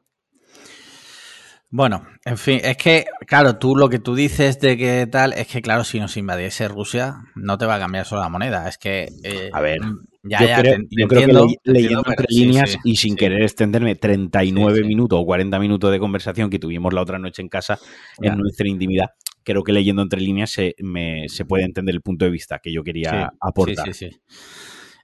Bueno, 1.70 2.06
en 2.24 2.38
fin, 2.38 2.60
es 2.64 2.78
que, 2.78 3.06
claro, 3.28 3.58
tú 3.58 3.76
lo 3.76 3.90
que 3.90 4.00
tú 4.00 4.16
dices 4.16 4.60
de 4.60 4.78
que 4.78 5.08
tal, 5.08 5.34
es 5.34 5.48
que, 5.48 5.62
claro, 5.62 5.84
si 5.84 6.00
nos 6.00 6.16
invadiese 6.16 6.68
Rusia, 6.68 7.16
no 7.36 7.58
te 7.58 7.66
va 7.66 7.76
a 7.76 7.80
cambiar 7.80 8.06
solo 8.06 8.22
la 8.22 8.30
moneda. 8.30 8.68
Es 8.70 8.78
que. 8.78 9.10
eh, 9.24 9.50
A 9.52 9.62
ver, 9.62 9.80
ya, 10.28 10.40
yo 10.42 10.48
ya, 10.48 10.60
creo, 10.62 10.74
te- 10.76 10.88
que 10.88 10.96
le- 10.96 11.08
leyendo 11.08 11.48
entiendo, 11.66 12.04
entre 12.08 12.26
líneas 12.30 12.72
sí, 12.72 12.78
y 12.84 12.96
sin 12.98 13.12
sí. 13.12 13.18
querer 13.18 13.42
extenderme 13.44 13.96
39 13.96 14.76
Sí, 14.78 14.82
sí. 14.82 14.88
minutos 14.88 15.20
o 15.22 15.26
40 15.26 15.60
minutos 15.60 15.92
de 15.92 16.00
conversación 16.00 16.50
que 16.50 16.60
tuvimos 16.60 16.94
la 16.94 17.02
otra 17.02 17.20
noche 17.20 17.42
en 17.42 17.50
casa 17.50 17.80
Ya. 18.22 18.32
en 18.34 18.40
nuestra 18.40 18.68
intimidad, 18.68 19.10
creo 19.44 19.64
que 19.64 19.72
leyendo 19.74 20.02
entre 20.02 20.20
líneas 20.22 20.50
se, 20.52 20.76
me- 20.80 21.30
se 21.30 21.46
puede 21.46 21.64
entender 21.66 21.94
el 21.96 22.02
punto 22.02 22.26
de 22.26 22.32
vista 22.32 22.60
que 22.60 22.74
yo 22.74 22.84
quería 22.84 23.32
aportar. 23.40 23.86
Sí, 23.88 23.94
sí, 23.94 24.10
sí. 24.12 24.18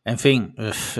En 0.03 0.17
fin, 0.17 0.55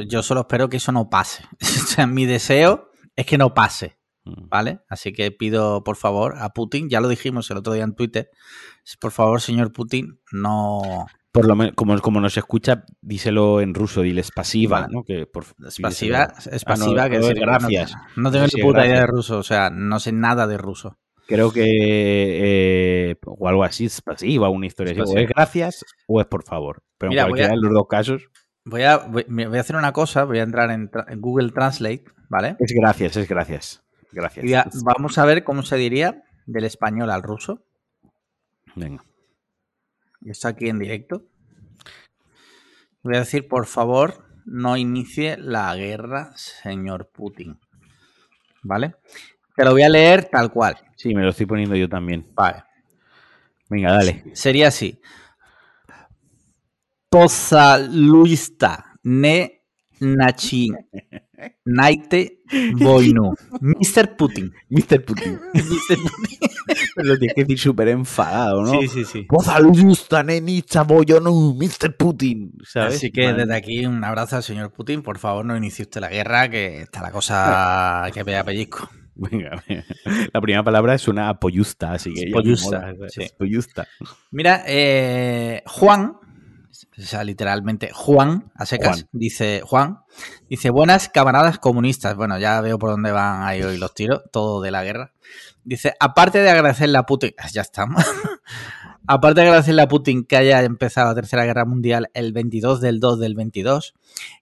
yo 0.07 0.21
solo 0.21 0.41
espero 0.41 0.69
que 0.69 0.77
eso 0.77 0.91
no 0.91 1.09
pase. 1.09 1.43
o 1.61 1.87
sea, 1.87 2.05
mi 2.07 2.25
deseo 2.25 2.89
es 3.15 3.25
que 3.25 3.37
no 3.37 3.53
pase, 3.53 3.97
Mm. 4.23 4.49
¿vale? 4.49 4.81
Así 4.87 5.13
que 5.13 5.31
pido, 5.31 5.83
por 5.83 5.95
favor, 5.95 6.35
a 6.37 6.49
Putin, 6.49 6.89
ya 6.91 7.01
lo 7.01 7.07
dijimos 7.09 7.49
el 7.49 7.57
otro 7.57 7.73
día 7.73 7.83
en 7.83 7.95
Twitter, 7.95 8.29
por 8.99 9.11
favor, 9.11 9.41
señor 9.41 9.73
Putin, 9.73 10.19
no... 10.31 11.07
Por 11.31 11.47
lo 11.47 11.55
menos, 11.55 11.73
como, 11.75 11.97
como 12.01 12.19
nos 12.19 12.35
escucha, 12.35 12.83
díselo 13.01 13.61
en 13.61 13.73
ruso, 13.73 14.01
diles 14.01 14.31
pasiva, 14.31 14.81
Vale. 14.81 14.93
¿no? 14.93 15.03
Que 15.03 15.25
por, 15.25 15.45
Es 15.65 15.79
pasiva, 15.79 16.27
díselo. 16.27 16.55
es 16.55 16.63
Ah, 16.65 16.75
no, 16.75 16.85
pasiva, 16.85 17.09
que 17.09 17.19
no, 17.19 17.27
decir, 17.27 17.39
gracias. 17.41 17.93
No, 18.17 18.23
no 18.23 18.31
tengo 18.31 18.45
ni 18.53 18.61
puta 18.61 18.85
idea 18.85 18.99
de 19.01 19.07
ruso, 19.07 19.37
o 19.37 19.43
sea, 19.43 19.69
no 19.69 19.99
sé 19.99 20.11
nada 20.11 20.45
de 20.47 20.57
ruso. 20.57 20.97
Creo 21.27 21.53
que 21.53 21.63
eh, 23.11 23.15
o 23.25 23.47
algo 23.47 23.63
así 23.63 23.85
es 23.85 24.01
pasiva, 24.01 24.49
una 24.49 24.65
historia 24.67 24.91
Es 24.91 24.99
así. 24.99 25.01
O 25.03 25.05
pasiva. 25.13 25.21
es 25.21 25.29
gracias 25.29 25.85
o 26.07 26.19
es 26.19 26.27
por 26.27 26.43
favor. 26.43 26.83
Pero 26.97 27.11
Mira, 27.11 27.21
en 27.23 27.27
cualquiera 27.29 27.53
a- 27.53 27.55
de 27.55 27.61
los 27.61 27.73
dos 27.73 27.87
casos 27.87 28.23
Voy 28.65 28.83
a, 28.83 28.97
voy, 28.97 29.25
a 29.57 29.59
hacer 29.59 29.75
una 29.75 29.91
cosa, 29.93 30.23
voy 30.25 30.37
a 30.39 30.43
entrar 30.43 30.69
en, 30.69 30.91
Google 31.19 31.49
Translate, 31.51 32.03
¿vale? 32.29 32.57
es 32.59 32.71
gracias, 32.73 33.15
es 33.17 33.27
gracias. 33.27 33.81
Gracias. 34.11 34.43
Y 34.45 34.49
voy 34.49 34.55
a- 34.55 34.67
vamos 34.83 35.17
a 35.17 35.25
ver 35.25 35.43
cómo 35.43 35.63
se 35.63 35.77
diría 35.77 36.21
del 36.45 36.65
español 36.65 37.09
al 37.09 37.23
ruso. 37.23 37.63
Venga. 38.75 39.03
Está 40.25 40.49
aquí 40.49 40.69
en 40.69 40.79
directo. 40.79 41.25
Voy 43.03 43.15
a 43.15 43.19
decir, 43.19 43.47
por 43.47 43.65
favor, 43.65 44.25
no 44.45 44.77
inicie 44.77 45.37
la 45.37 45.75
guerra, 45.75 46.31
señor 46.35 47.09
Putin. 47.11 47.59
¿Vale? 48.63 48.95
te 49.55 49.65
lo 49.65 49.71
voy 49.71 49.83
a 49.83 49.89
leer 49.89 50.25
tal 50.25 50.51
cual. 50.51 50.77
Sí, 50.95 51.13
me 51.13 51.23
lo 51.23 51.29
estoy 51.29 51.45
poniendo 51.45 51.75
yo 51.75 51.89
también. 51.89 52.27
Vale. 52.33 52.63
Venga, 53.69 53.91
dale. 53.93 54.23
Sería 54.33 54.69
así. 54.69 54.99
Pozaluista 57.09 58.97
ne 59.03 59.60
nachin 60.01 60.75
naite 61.65 62.41
boinu. 62.73 63.33
Mr. 63.61 64.15
Putin. 64.17 64.51
Mr. 64.69 65.03
Putin. 65.05 65.39
Pero 66.95 67.07
lo 67.07 67.17
tienes 67.17 67.35
que 67.35 67.41
decir 67.41 67.59
súper 67.59 67.87
enfadado, 67.89 68.63
¿no? 68.63 68.71
Sí, 68.81 68.87
sí, 68.87 69.05
sí. 69.05 69.27
No, 71.21 71.53
Mr. 71.53 71.95
Putin. 71.97 72.53
¿sabes? 72.63 72.95
Así 72.95 73.11
que 73.11 73.33
desde 73.33 73.55
aquí 73.55 73.85
un 73.85 74.03
abrazo 74.03 74.37
al 74.37 74.43
señor 74.43 74.71
Putin. 74.71 75.01
Por 75.01 75.17
favor, 75.17 75.45
no 75.45 75.55
inicie 75.55 75.83
usted 75.83 76.01
la 76.01 76.09
guerra, 76.09 76.49
que 76.49 76.81
está 76.81 77.01
la 77.01 77.11
cosa 77.11 78.09
que 78.13 78.23
vea 78.23 78.43
pellizco. 78.43 78.89
Venga, 79.13 79.61
venga. 79.67 79.85
La 80.33 80.41
primera 80.41 80.63
palabra 80.63 80.95
es 80.95 81.07
una 81.07 81.29
apoyusta, 81.29 81.93
así 81.93 82.13
que. 82.13 82.31
Pollusta, 82.31 82.93
sí. 83.09 83.27
Pollusta. 83.37 83.87
Mira, 84.31 84.63
eh, 84.65 85.61
Juan, 85.67 86.15
o 86.97 87.01
sea, 87.01 87.23
literalmente 87.23 87.91
Juan, 87.93 88.51
a 88.55 88.65
secas, 88.65 89.03
Juan. 89.03 89.09
dice 89.11 89.61
Juan, 89.65 89.99
dice, 90.49 90.69
buenas 90.69 91.09
camaradas 91.09 91.59
comunistas. 91.59 92.15
Bueno, 92.15 92.37
ya 92.39 92.61
veo 92.61 92.79
por 92.79 92.91
dónde 92.91 93.11
van 93.11 93.43
ahí 93.43 93.61
hoy 93.63 93.77
los 93.77 93.93
tiros, 93.93 94.21
todo 94.31 94.61
de 94.61 94.71
la 94.71 94.83
guerra. 94.83 95.13
Dice, 95.63 95.93
aparte 95.99 96.39
de 96.39 96.49
agradecerle 96.49 96.97
a 96.97 97.03
Putin, 97.03 97.33
ya 97.53 97.61
estamos. 97.61 98.03
aparte 99.07 99.41
de 99.41 99.47
agradecerle 99.47 99.81
a 99.81 99.87
Putin 99.87 100.25
que 100.25 100.37
haya 100.37 100.61
empezado 100.63 101.09
la 101.09 101.15
Tercera 101.15 101.45
Guerra 101.45 101.65
Mundial 101.65 102.09
el 102.13 102.33
22 102.33 102.81
del 102.81 102.99
2 102.99 103.19
del 103.19 103.35
22, 103.35 103.93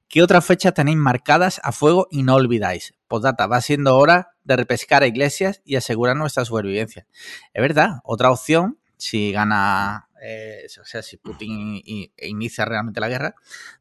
¿qué 0.08 0.24
otras 0.24 0.46
fechas 0.46 0.74
tenéis 0.74 0.98
marcadas 0.98 1.60
a 1.64 1.72
fuego 1.72 2.08
y 2.12 2.24
no 2.24 2.36
olvidáis? 2.36 2.94
Postdata, 3.08 3.48
va 3.48 3.62
siendo 3.62 3.98
hora 3.98 4.32
de 4.44 4.56
repescar 4.56 5.04
a 5.04 5.08
iglesias 5.08 5.62
y 5.66 5.76
asegurar 5.76 6.16
nuestra 6.16 6.46
supervivencia. 6.46 7.06
Es 7.54 7.62
verdad, 7.62 8.00
otra 8.04 8.32
opción, 8.32 8.78
si 8.98 9.32
gana, 9.32 10.09
eh, 10.22 10.68
o 10.80 10.86
sea, 10.86 11.02
si 11.02 11.18
Putin 11.18 11.82
inicia 12.18 12.66
realmente 12.66 13.00
la 13.00 13.10
guerra, 13.10 13.36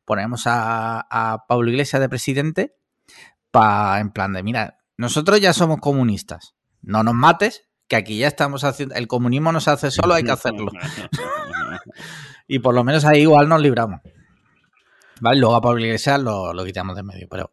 ponemos 0.05 0.47
a, 0.47 1.07
a 1.11 1.47
Pablo 1.47 1.71
Iglesias 1.71 2.01
de 2.01 2.09
presidente 2.09 2.77
para, 3.51 4.01
en 4.01 4.11
plan 4.11 4.33
de, 4.33 4.43
mira, 4.43 4.79
nosotros 4.97 5.41
ya 5.41 5.53
somos 5.53 5.79
comunistas, 5.81 6.55
no 6.83 7.03
nos 7.03 7.15
mates, 7.15 7.69
que 7.89 7.97
aquí 7.97 8.19
ya 8.19 8.29
estamos 8.29 8.65
haciendo, 8.65 8.95
el 8.95 9.09
comunismo 9.09 9.51
no 9.53 9.61
se 9.61 9.71
hace 9.71 9.91
solo, 9.91 10.15
hay 10.15 10.25
que 10.25 10.33
hacerlo. 10.33 10.71
Y 12.51 12.61
por 12.61 12.75
lo 12.75 12.83
menos 12.83 13.05
ahí 13.05 13.21
igual 13.21 13.47
nos 13.47 13.61
libramos. 13.61 14.01
¿Vale? 15.21 15.39
Luego 15.39 15.55
a 15.55 15.61
Pablo 15.61 15.85
Iglesias 15.85 16.21
lo, 16.21 16.55
lo 16.55 16.65
quitamos 16.65 16.97
de 16.97 17.03
medio, 17.03 17.29
pero 17.29 17.53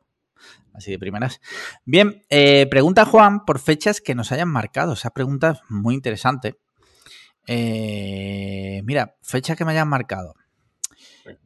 así 0.74 0.92
de 0.92 0.98
primeras. 0.98 1.42
Bien, 1.84 2.24
eh, 2.30 2.66
pregunta 2.70 3.06
Juan 3.06 3.44
por 3.46 3.60
fechas 3.60 4.00
que 4.00 4.16
nos 4.16 4.32
hayan 4.32 4.48
marcado. 4.48 4.94
Esa 4.94 5.10
pregunta 5.10 5.52
es 5.52 5.60
muy 5.70 5.96
interesante. 5.96 6.60
Eh, 7.48 8.82
mira, 8.84 9.16
fechas 9.22 9.58
que 9.58 9.66
me 9.66 9.72
hayan 9.72 9.88
marcado. 9.88 10.36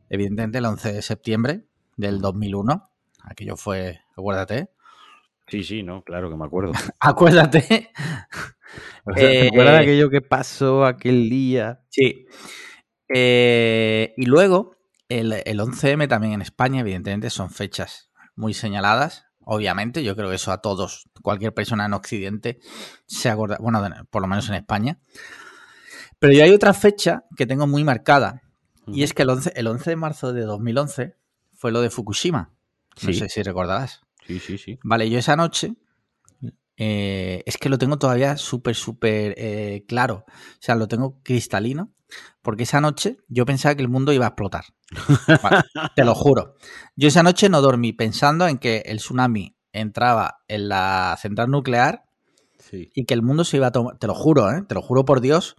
Evidentemente 0.10 0.58
el 0.58 0.66
11 0.66 0.94
de 0.94 1.02
septiembre 1.02 1.66
del 1.98 2.20
2001. 2.22 2.90
Aquello 3.24 3.56
fue, 3.58 4.00
acuérdate. 4.16 4.70
Sí, 5.48 5.64
sí, 5.64 5.84
no, 5.84 6.04
claro 6.04 6.30
que 6.30 6.36
me 6.36 6.46
acuerdo. 6.46 6.74
Acuérdate. 7.00 7.90
O 9.06 9.14
sea, 9.14 9.30
¿Te 9.30 9.46
Eh, 9.46 9.48
acuerdas 9.48 9.74
de 9.74 9.80
aquello 9.80 10.10
que 10.10 10.22
pasó 10.22 10.86
aquel 10.86 11.30
día? 11.30 11.82
Sí. 11.90 12.28
Eh, 13.08 14.14
y 14.18 14.26
luego, 14.26 14.76
el, 15.10 15.34
el 15.34 15.60
11M 15.60 16.08
también 16.08 16.34
en 16.34 16.42
España, 16.44 16.82
evidentemente, 16.82 17.30
son 17.32 17.50
fechas 17.50 18.12
muy 18.36 18.54
señaladas. 18.54 19.26
Obviamente, 19.44 20.04
yo 20.04 20.16
creo 20.16 20.30
que 20.30 20.36
eso 20.36 20.52
a 20.52 20.62
todos, 20.62 21.10
cualquier 21.24 21.54
persona 21.56 21.86
en 21.88 21.94
Occidente 21.94 22.60
se 23.08 23.30
acuerda, 23.30 23.58
bueno, 23.60 23.82
por 24.12 24.22
lo 24.22 24.28
menos 24.28 24.48
en 24.50 24.56
España. 24.56 25.00
Pero 26.20 26.34
yo 26.34 26.44
hay 26.44 26.52
otra 26.52 26.74
fecha 26.74 27.24
que 27.36 27.46
tengo 27.46 27.66
muy 27.68 27.84
marcada, 27.84 28.42
y 28.88 29.04
es 29.04 29.14
que 29.14 29.22
el 29.24 29.30
11, 29.30 29.54
el 29.56 29.68
11 29.68 29.90
de 29.92 29.96
marzo 29.96 30.34
de 30.34 30.42
2011 30.42 31.16
fue 31.54 31.72
lo 31.72 31.82
de 31.82 31.90
Fukushima. 31.90 32.52
No 33.02 33.14
Sí. 33.14 33.14
sé 33.14 33.30
si 33.30 33.44
recordarás. 33.44 34.02
Sí, 34.26 34.40
sí, 34.40 34.58
sí. 34.58 34.80
Vale, 34.84 35.10
yo 35.10 35.18
esa 35.20 35.36
noche 35.36 35.76
eh, 36.78 37.44
es 37.46 37.58
que 37.58 37.70
lo 37.70 37.78
tengo 37.78 37.98
todavía 37.98 38.38
súper, 38.38 38.76
súper 38.76 39.36
eh, 39.38 39.86
claro. 39.88 40.26
O 40.28 40.58
sea, 40.60 40.76
lo 40.76 40.88
tengo 40.88 41.20
cristalino. 41.24 41.92
Porque 42.42 42.64
esa 42.64 42.82
noche 42.82 43.18
yo 43.28 43.46
pensaba 43.46 43.76
que 43.76 43.84
el 43.84 43.88
mundo 43.90 44.12
iba 44.14 44.26
a 44.26 44.30
explotar. 44.30 44.64
Vale, 45.44 45.62
te 45.96 46.04
lo 46.04 46.16
juro. 46.16 46.56
Yo 46.96 47.08
esa 47.10 47.22
noche 47.22 47.50
no 47.50 47.62
dormí 47.62 47.94
pensando 47.94 48.48
en 48.48 48.58
que 48.58 48.78
el 48.88 48.98
tsunami 48.98 49.56
entraba 49.74 50.40
en 50.48 50.70
la 50.70 51.16
central 51.22 51.52
nuclear 51.52 52.06
Sí. 52.58 52.90
y 52.96 53.06
que 53.06 53.14
el 53.14 53.22
mundo 53.22 53.44
se 53.44 53.58
iba 53.58 53.68
a 53.68 53.72
tomar. 53.72 53.98
Te 54.00 54.08
lo 54.08 54.16
juro, 54.16 54.50
¿eh? 54.52 54.64
Te 54.68 54.74
lo 54.74 54.82
juro 54.82 55.06
por 55.06 55.22
Dios. 55.22 55.56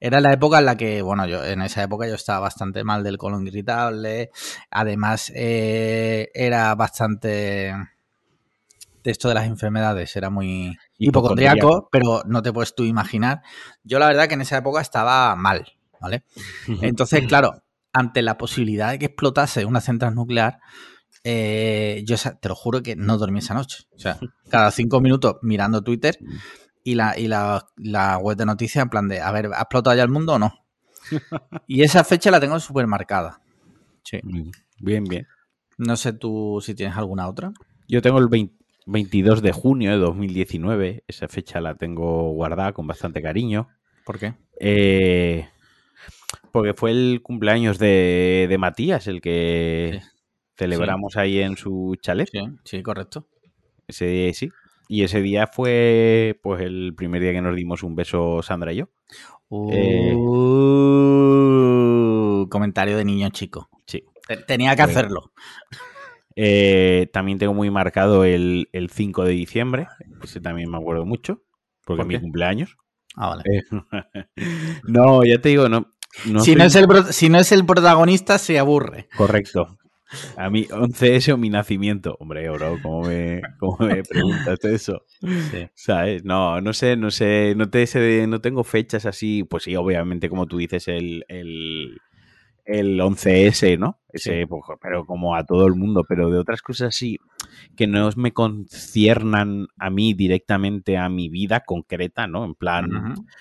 Era 0.00 0.20
la 0.20 0.32
época 0.32 0.58
en 0.58 0.64
la 0.64 0.76
que, 0.76 1.02
bueno, 1.02 1.26
yo 1.26 1.44
en 1.44 1.60
esa 1.60 1.82
época 1.82 2.08
yo 2.08 2.14
estaba 2.14 2.40
bastante 2.40 2.82
mal 2.84 3.04
del 3.04 3.18
colon 3.18 3.46
irritable. 3.46 4.30
Además, 4.70 5.30
eh, 5.34 6.30
era 6.34 6.74
bastante. 6.74 7.74
De 9.02 9.10
esto 9.10 9.28
de 9.28 9.34
las 9.34 9.46
enfermedades, 9.46 10.14
era 10.16 10.28
muy 10.30 10.76
hipocondriaco, 10.98 11.88
pero 11.92 12.22
no 12.26 12.42
te 12.42 12.52
puedes 12.52 12.74
tú 12.74 12.84
imaginar. 12.84 13.42
Yo, 13.82 13.98
la 13.98 14.06
verdad, 14.06 14.26
que 14.26 14.34
en 14.34 14.42
esa 14.42 14.58
época 14.58 14.80
estaba 14.80 15.34
mal, 15.36 15.66
¿vale? 16.00 16.24
Entonces, 16.82 17.26
claro, 17.26 17.62
ante 17.92 18.22
la 18.22 18.36
posibilidad 18.36 18.90
de 18.90 18.98
que 18.98 19.06
explotase 19.06 19.64
una 19.64 19.80
central 19.80 20.14
nuclear, 20.14 20.60
eh, 21.24 22.02
yo 22.06 22.16
te 22.18 22.48
lo 22.48 22.54
juro 22.54 22.82
que 22.82 22.96
no 22.96 23.16
dormí 23.18 23.38
esa 23.38 23.54
noche. 23.54 23.84
O 23.96 23.98
sea, 23.98 24.18
cada 24.50 24.70
cinco 24.70 25.00
minutos 25.00 25.36
mirando 25.42 25.82
Twitter 25.82 26.18
y 26.90 26.94
la, 26.94 27.18
y 27.18 27.28
la, 27.28 27.66
la 27.76 28.18
web 28.18 28.36
de 28.36 28.46
noticias 28.46 28.82
en 28.82 28.90
plan 28.90 29.08
de, 29.08 29.20
a 29.20 29.30
ver, 29.32 29.46
¿ha 29.46 29.60
explotado 29.62 29.96
ya 29.96 30.02
el 30.02 30.08
mundo 30.10 30.34
o 30.34 30.38
no? 30.38 30.54
Y 31.66 31.82
esa 31.82 32.04
fecha 32.04 32.30
la 32.30 32.40
tengo 32.40 32.58
súper 32.60 32.86
marcada. 32.86 33.40
Sí. 34.04 34.20
Bien, 34.78 35.04
bien. 35.04 35.26
No 35.78 35.96
sé 35.96 36.12
tú 36.12 36.60
si 36.62 36.74
tienes 36.74 36.96
alguna 36.96 37.28
otra. 37.28 37.52
Yo 37.88 38.02
tengo 38.02 38.18
el 38.18 38.28
20 38.28 38.54
22 38.86 39.42
de 39.42 39.52
junio 39.52 39.90
de 39.92 39.98
2019. 39.98 41.04
Esa 41.06 41.28
fecha 41.28 41.60
la 41.60 41.74
tengo 41.76 42.30
guardada 42.32 42.72
con 42.72 42.86
bastante 42.86 43.22
cariño. 43.22 43.68
¿Por 44.04 44.18
qué? 44.18 44.34
Eh, 44.58 45.48
porque 46.50 46.74
fue 46.74 46.90
el 46.90 47.20
cumpleaños 47.22 47.78
de, 47.78 48.46
de 48.48 48.58
Matías, 48.58 49.06
el 49.06 49.20
que 49.20 50.00
Sí. 50.02 50.08
celebramos 50.56 51.16
ahí 51.16 51.40
en 51.40 51.56
su 51.56 51.96
chalet. 52.00 52.28
Sí, 52.32 52.40
sí, 52.64 52.82
correcto. 52.82 53.28
Ese 53.86 54.32
sí. 54.34 54.50
Y 54.92 55.04
ese 55.04 55.22
día 55.22 55.46
fue 55.46 56.40
pues 56.42 56.60
el 56.62 56.94
primer 56.96 57.22
día 57.22 57.30
que 57.30 57.40
nos 57.40 57.54
dimos 57.54 57.84
un 57.84 57.94
beso 57.94 58.42
Sandra 58.42 58.72
y 58.72 58.78
yo. 58.78 58.88
Eh. 59.70 60.12
Uh, 61.20 62.48
comentario 62.48 62.96
de 62.96 63.04
niño 63.04 63.28
chico. 63.30 63.68
Sí. 63.86 64.02
Te- 64.26 64.38
Tenía 64.38 64.74
que 64.74 64.82
Bueno. 64.82 64.98
hacerlo. 64.98 65.32
Eh, 66.34 67.08
también 67.12 67.38
tengo 67.38 67.54
muy 67.54 67.70
marcado 67.70 68.24
el, 68.24 68.68
el 68.72 68.90
5 68.90 69.22
de 69.24 69.30
diciembre. 69.32 69.86
Ese 70.24 70.40
también 70.40 70.68
me 70.68 70.78
acuerdo 70.78 71.06
mucho. 71.06 71.40
Porque 71.84 72.02
¿Por 72.02 72.12
es 72.12 72.18
mi 72.18 72.20
cumpleaños. 72.22 72.76
Ah, 73.14 73.28
vale. 73.28 73.44
Eh, 73.48 73.62
no, 74.88 75.22
ya 75.24 75.40
te 75.40 75.50
digo, 75.50 75.68
no. 75.68 75.86
no 76.26 76.40
si, 76.40 76.56
no 76.56 76.64
es 76.64 76.74
el, 76.74 76.86
si 77.12 77.28
no 77.28 77.38
es 77.38 77.52
el 77.52 77.64
protagonista, 77.64 78.38
se 78.38 78.58
aburre. 78.58 79.08
Correcto. 79.16 79.78
A 80.36 80.50
mí, 80.50 80.66
11S 80.70 81.32
o 81.32 81.36
mi 81.38 81.50
nacimiento. 81.50 82.16
Hombre, 82.20 82.48
bro, 82.50 82.80
¿cómo 82.80 83.04
me, 83.04 83.40
cómo 83.58 83.76
me 83.80 84.02
preguntas 84.04 84.58
eso? 84.64 85.02
¿Sabes? 85.74 86.24
No, 86.24 86.60
no 86.60 86.72
sé, 86.72 86.96
no 86.96 87.10
sé, 87.10 87.54
no, 87.56 87.68
te, 87.70 87.86
sé- 87.86 88.26
no 88.26 88.40
tengo 88.40 88.64
fechas 88.64 89.06
así. 89.06 89.44
Pues 89.44 89.64
sí, 89.64 89.76
obviamente, 89.76 90.28
como 90.28 90.46
tú 90.46 90.58
dices, 90.58 90.88
el, 90.88 91.24
el, 91.28 92.02
el 92.64 93.00
11S, 93.00 93.78
¿no? 93.78 94.00
Ese, 94.12 94.40
Sí. 94.42 94.46
pues, 94.46 94.62
pero 94.82 95.04
como 95.06 95.34
a 95.36 95.44
todo 95.44 95.66
el 95.66 95.74
mundo, 95.74 96.04
pero 96.08 96.30
de 96.30 96.38
otras 96.38 96.62
cosas 96.62 96.88
así 96.88 97.18
que 97.76 97.86
no 97.86 98.10
me 98.16 98.32
conciernan 98.32 99.68
a 99.78 99.90
mí 99.90 100.14
directamente 100.14 100.96
a 100.98 101.08
mi 101.08 101.28
vida 101.28 101.60
concreta, 101.60 102.26
¿no? 102.26 102.44
En 102.44 102.54
plan, 102.54 102.88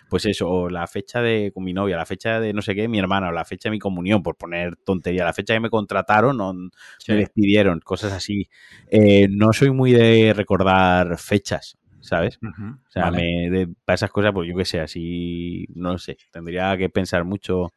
pues 0.07 0.25
eso, 0.25 0.49
o 0.49 0.69
la 0.69 0.87
fecha 0.87 1.21
de 1.21 1.51
con 1.53 1.63
mi 1.63 1.73
novia, 1.73 1.97
la 1.97 2.05
fecha 2.05 2.39
de 2.39 2.53
no 2.53 2.61
sé 2.61 2.75
qué, 2.75 2.87
mi 2.87 2.99
hermana, 2.99 3.29
o 3.29 3.31
la 3.31 3.45
fecha 3.45 3.69
de 3.69 3.71
mi 3.71 3.79
comunión, 3.79 4.23
por 4.23 4.37
poner 4.37 4.75
tontería, 4.77 5.25
la 5.25 5.33
fecha 5.33 5.53
que 5.53 5.59
me 5.59 5.69
contrataron 5.69 6.39
o 6.41 6.53
Sí. 6.99 7.11
me 7.11 7.17
despidieron, 7.19 7.79
cosas 7.79 8.13
así. 8.13 8.49
Eh, 8.87 9.27
no 9.29 9.53
soy 9.53 9.71
muy 9.71 9.91
de 9.91 10.33
recordar 10.35 11.17
fechas, 11.17 11.77
¿sabes? 11.99 12.39
O 12.43 12.91
sea, 12.91 13.11
Vale. 13.11 13.17
me, 13.17 13.49
de, 13.51 13.67
para 13.85 13.95
esas 13.95 14.09
cosas, 14.11 14.31
pues 14.33 14.49
yo 14.49 14.55
qué 14.55 14.65
sé, 14.65 14.79
así, 14.79 15.67
no 15.75 15.97
sé, 15.97 16.17
tendría 16.31 16.75
que 16.77 16.89
pensar 16.89 17.23
mucho. 17.23 17.73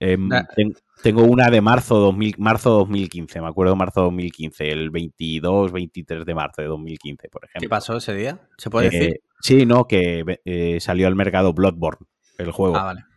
Em, 0.00 0.28
ten- 0.56 0.74
tengo 1.02 1.24
una 1.24 1.50
de 1.50 1.60
marzo, 1.60 1.96
2000, 1.98 2.34
marzo 2.38 2.70
2015, 2.70 3.40
me 3.40 3.48
acuerdo 3.48 3.76
marzo 3.76 4.02
2015, 4.02 4.70
el 4.70 4.90
22, 4.90 5.72
23 5.72 6.24
de 6.24 6.34
marzo 6.34 6.62
de 6.62 6.68
2015, 6.68 7.28
por 7.28 7.44
ejemplo. 7.44 7.60
¿Qué 7.60 7.68
pasó 7.68 7.96
ese 7.96 8.14
día? 8.14 8.40
¿Se 8.56 8.70
puede 8.70 8.86
Eh, 8.88 8.90
decir? 8.90 9.20
Sí, 9.40 9.66
no, 9.66 9.86
que 9.86 10.40
eh, 10.44 10.78
salió 10.80 11.06
al 11.08 11.16
mercado 11.16 11.52
Bloodborne, 11.52 12.06
el 12.38 12.50
juego. 12.52 12.76
Ah, 12.76 12.84
vale. 12.84 13.00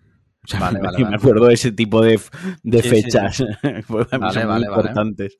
O 0.45 0.47
sea, 0.47 0.59
vale, 0.59 0.77
me, 0.79 0.85
vale, 0.85 1.05
me 1.05 1.15
acuerdo 1.15 1.47
de 1.47 1.55
ese 1.55 1.71
tipo 1.71 2.03
de, 2.03 2.19
de 2.61 2.81
Sí, 2.83 2.89
sí, 2.89 2.95
sí. 2.95 3.01
fechas. 3.01 3.43
Vale, 3.89 4.45
vale. 4.45 4.67
importantes. 4.67 5.39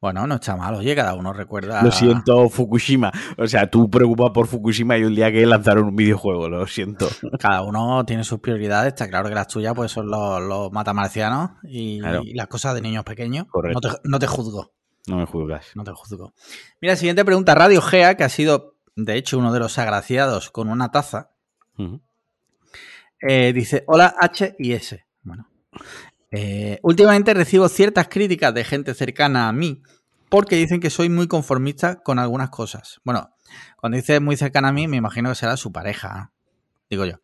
Bueno, 0.00 0.26
no 0.28 0.36
está 0.36 0.56
mal. 0.56 0.74
Oye, 0.76 0.94
cada 0.94 1.14
uno 1.14 1.32
recuerda. 1.32 1.82
Lo 1.82 1.90
siento, 1.90 2.48
Fukushima. 2.48 3.10
O 3.36 3.48
sea, 3.48 3.68
tú 3.68 3.90
preocupas 3.90 4.30
por 4.32 4.46
Fukushima 4.46 4.96
y 4.96 5.02
un 5.02 5.14
día 5.14 5.32
que 5.32 5.44
lanzaron 5.44 5.86
un 5.88 5.96
videojuego, 5.96 6.48
lo 6.48 6.66
siento. 6.68 7.08
Cada 7.40 7.62
uno 7.62 8.04
tiene 8.04 8.22
sus 8.22 8.38
prioridades. 8.38 8.88
Está 8.92 9.08
claro 9.08 9.28
que 9.28 9.34
las 9.34 9.48
tuyas 9.48 9.74
pues 9.74 9.90
son 9.90 10.08
los, 10.08 10.40
los 10.40 10.70
matamarcianos 10.70 11.50
y, 11.64 11.98
Claro. 11.98 12.22
y 12.24 12.34
las 12.34 12.46
cosas 12.46 12.74
de 12.76 12.80
niños 12.82 13.02
pequeños. 13.02 13.46
Correcto. 13.50 13.80
No 13.88 13.94
te, 13.94 14.00
no 14.08 14.18
te 14.20 14.26
juzgo. 14.28 14.72
No 15.08 15.16
me 15.16 15.26
juzgas. 15.26 15.66
No 15.74 15.82
te 15.82 15.90
juzgo. 15.92 16.32
Mira, 16.80 16.94
siguiente 16.94 17.24
pregunta. 17.24 17.56
Radio 17.56 17.82
Gea, 17.82 18.16
que 18.16 18.22
ha 18.24 18.28
sido, 18.28 18.76
de 18.94 19.16
hecho, 19.16 19.36
uno 19.38 19.52
de 19.52 19.58
los 19.58 19.78
agraciados 19.78 20.50
con 20.50 20.68
una 20.68 20.92
taza. 20.92 21.30
Eh, 23.20 23.52
dice, 23.52 23.82
hola 23.88 24.14
H 24.20 24.54
y 24.58 24.72
S. 24.74 25.04
Bueno. 25.22 25.48
Eh, 26.30 26.78
últimamente 26.82 27.34
recibo 27.34 27.68
ciertas 27.68 28.08
críticas 28.08 28.52
de 28.54 28.64
gente 28.64 28.94
cercana 28.94 29.48
a 29.48 29.52
mí 29.52 29.82
porque 30.28 30.56
dicen 30.56 30.80
que 30.80 30.90
soy 30.90 31.08
muy 31.08 31.26
conformista 31.26 31.96
con 31.96 32.18
algunas 32.18 32.50
cosas. 32.50 33.00
Bueno, 33.04 33.30
cuando 33.76 33.96
dice 33.96 34.20
muy 34.20 34.36
cercana 34.36 34.68
a 34.68 34.72
mí, 34.72 34.88
me 34.88 34.98
imagino 34.98 35.30
que 35.30 35.34
será 35.34 35.56
su 35.56 35.72
pareja. 35.72 36.32
Digo 36.90 37.04
yo. 37.04 37.14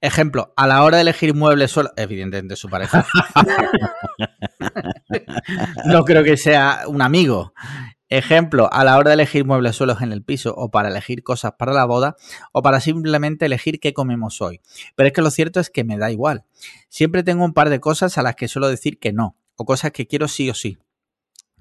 Ejemplo, 0.00 0.52
a 0.56 0.66
la 0.66 0.82
hora 0.82 0.96
de 0.96 1.02
elegir 1.02 1.34
muebles 1.34 1.70
suelo... 1.70 1.90
Evidentemente 1.96 2.56
su 2.56 2.68
pareja. 2.68 3.06
no 5.86 6.04
creo 6.04 6.24
que 6.24 6.36
sea 6.36 6.82
un 6.86 7.02
amigo. 7.02 7.52
Ejemplo, 8.12 8.68
a 8.72 8.82
la 8.82 8.98
hora 8.98 9.10
de 9.10 9.14
elegir 9.14 9.44
muebles 9.44 9.76
suelos 9.76 10.02
en 10.02 10.10
el 10.10 10.24
piso 10.24 10.52
o 10.56 10.72
para 10.72 10.88
elegir 10.88 11.22
cosas 11.22 11.52
para 11.56 11.72
la 11.72 11.84
boda 11.84 12.16
o 12.50 12.60
para 12.60 12.80
simplemente 12.80 13.46
elegir 13.46 13.78
qué 13.78 13.92
comemos 13.92 14.40
hoy. 14.40 14.60
Pero 14.96 15.06
es 15.06 15.12
que 15.12 15.22
lo 15.22 15.30
cierto 15.30 15.60
es 15.60 15.70
que 15.70 15.84
me 15.84 15.96
da 15.96 16.10
igual. 16.10 16.44
Siempre 16.88 17.22
tengo 17.22 17.44
un 17.44 17.54
par 17.54 17.70
de 17.70 17.78
cosas 17.78 18.18
a 18.18 18.22
las 18.22 18.34
que 18.34 18.48
suelo 18.48 18.68
decir 18.68 18.98
que 18.98 19.12
no 19.12 19.36
o 19.54 19.64
cosas 19.64 19.92
que 19.92 20.08
quiero 20.08 20.26
sí 20.26 20.50
o 20.50 20.54
sí. 20.54 20.78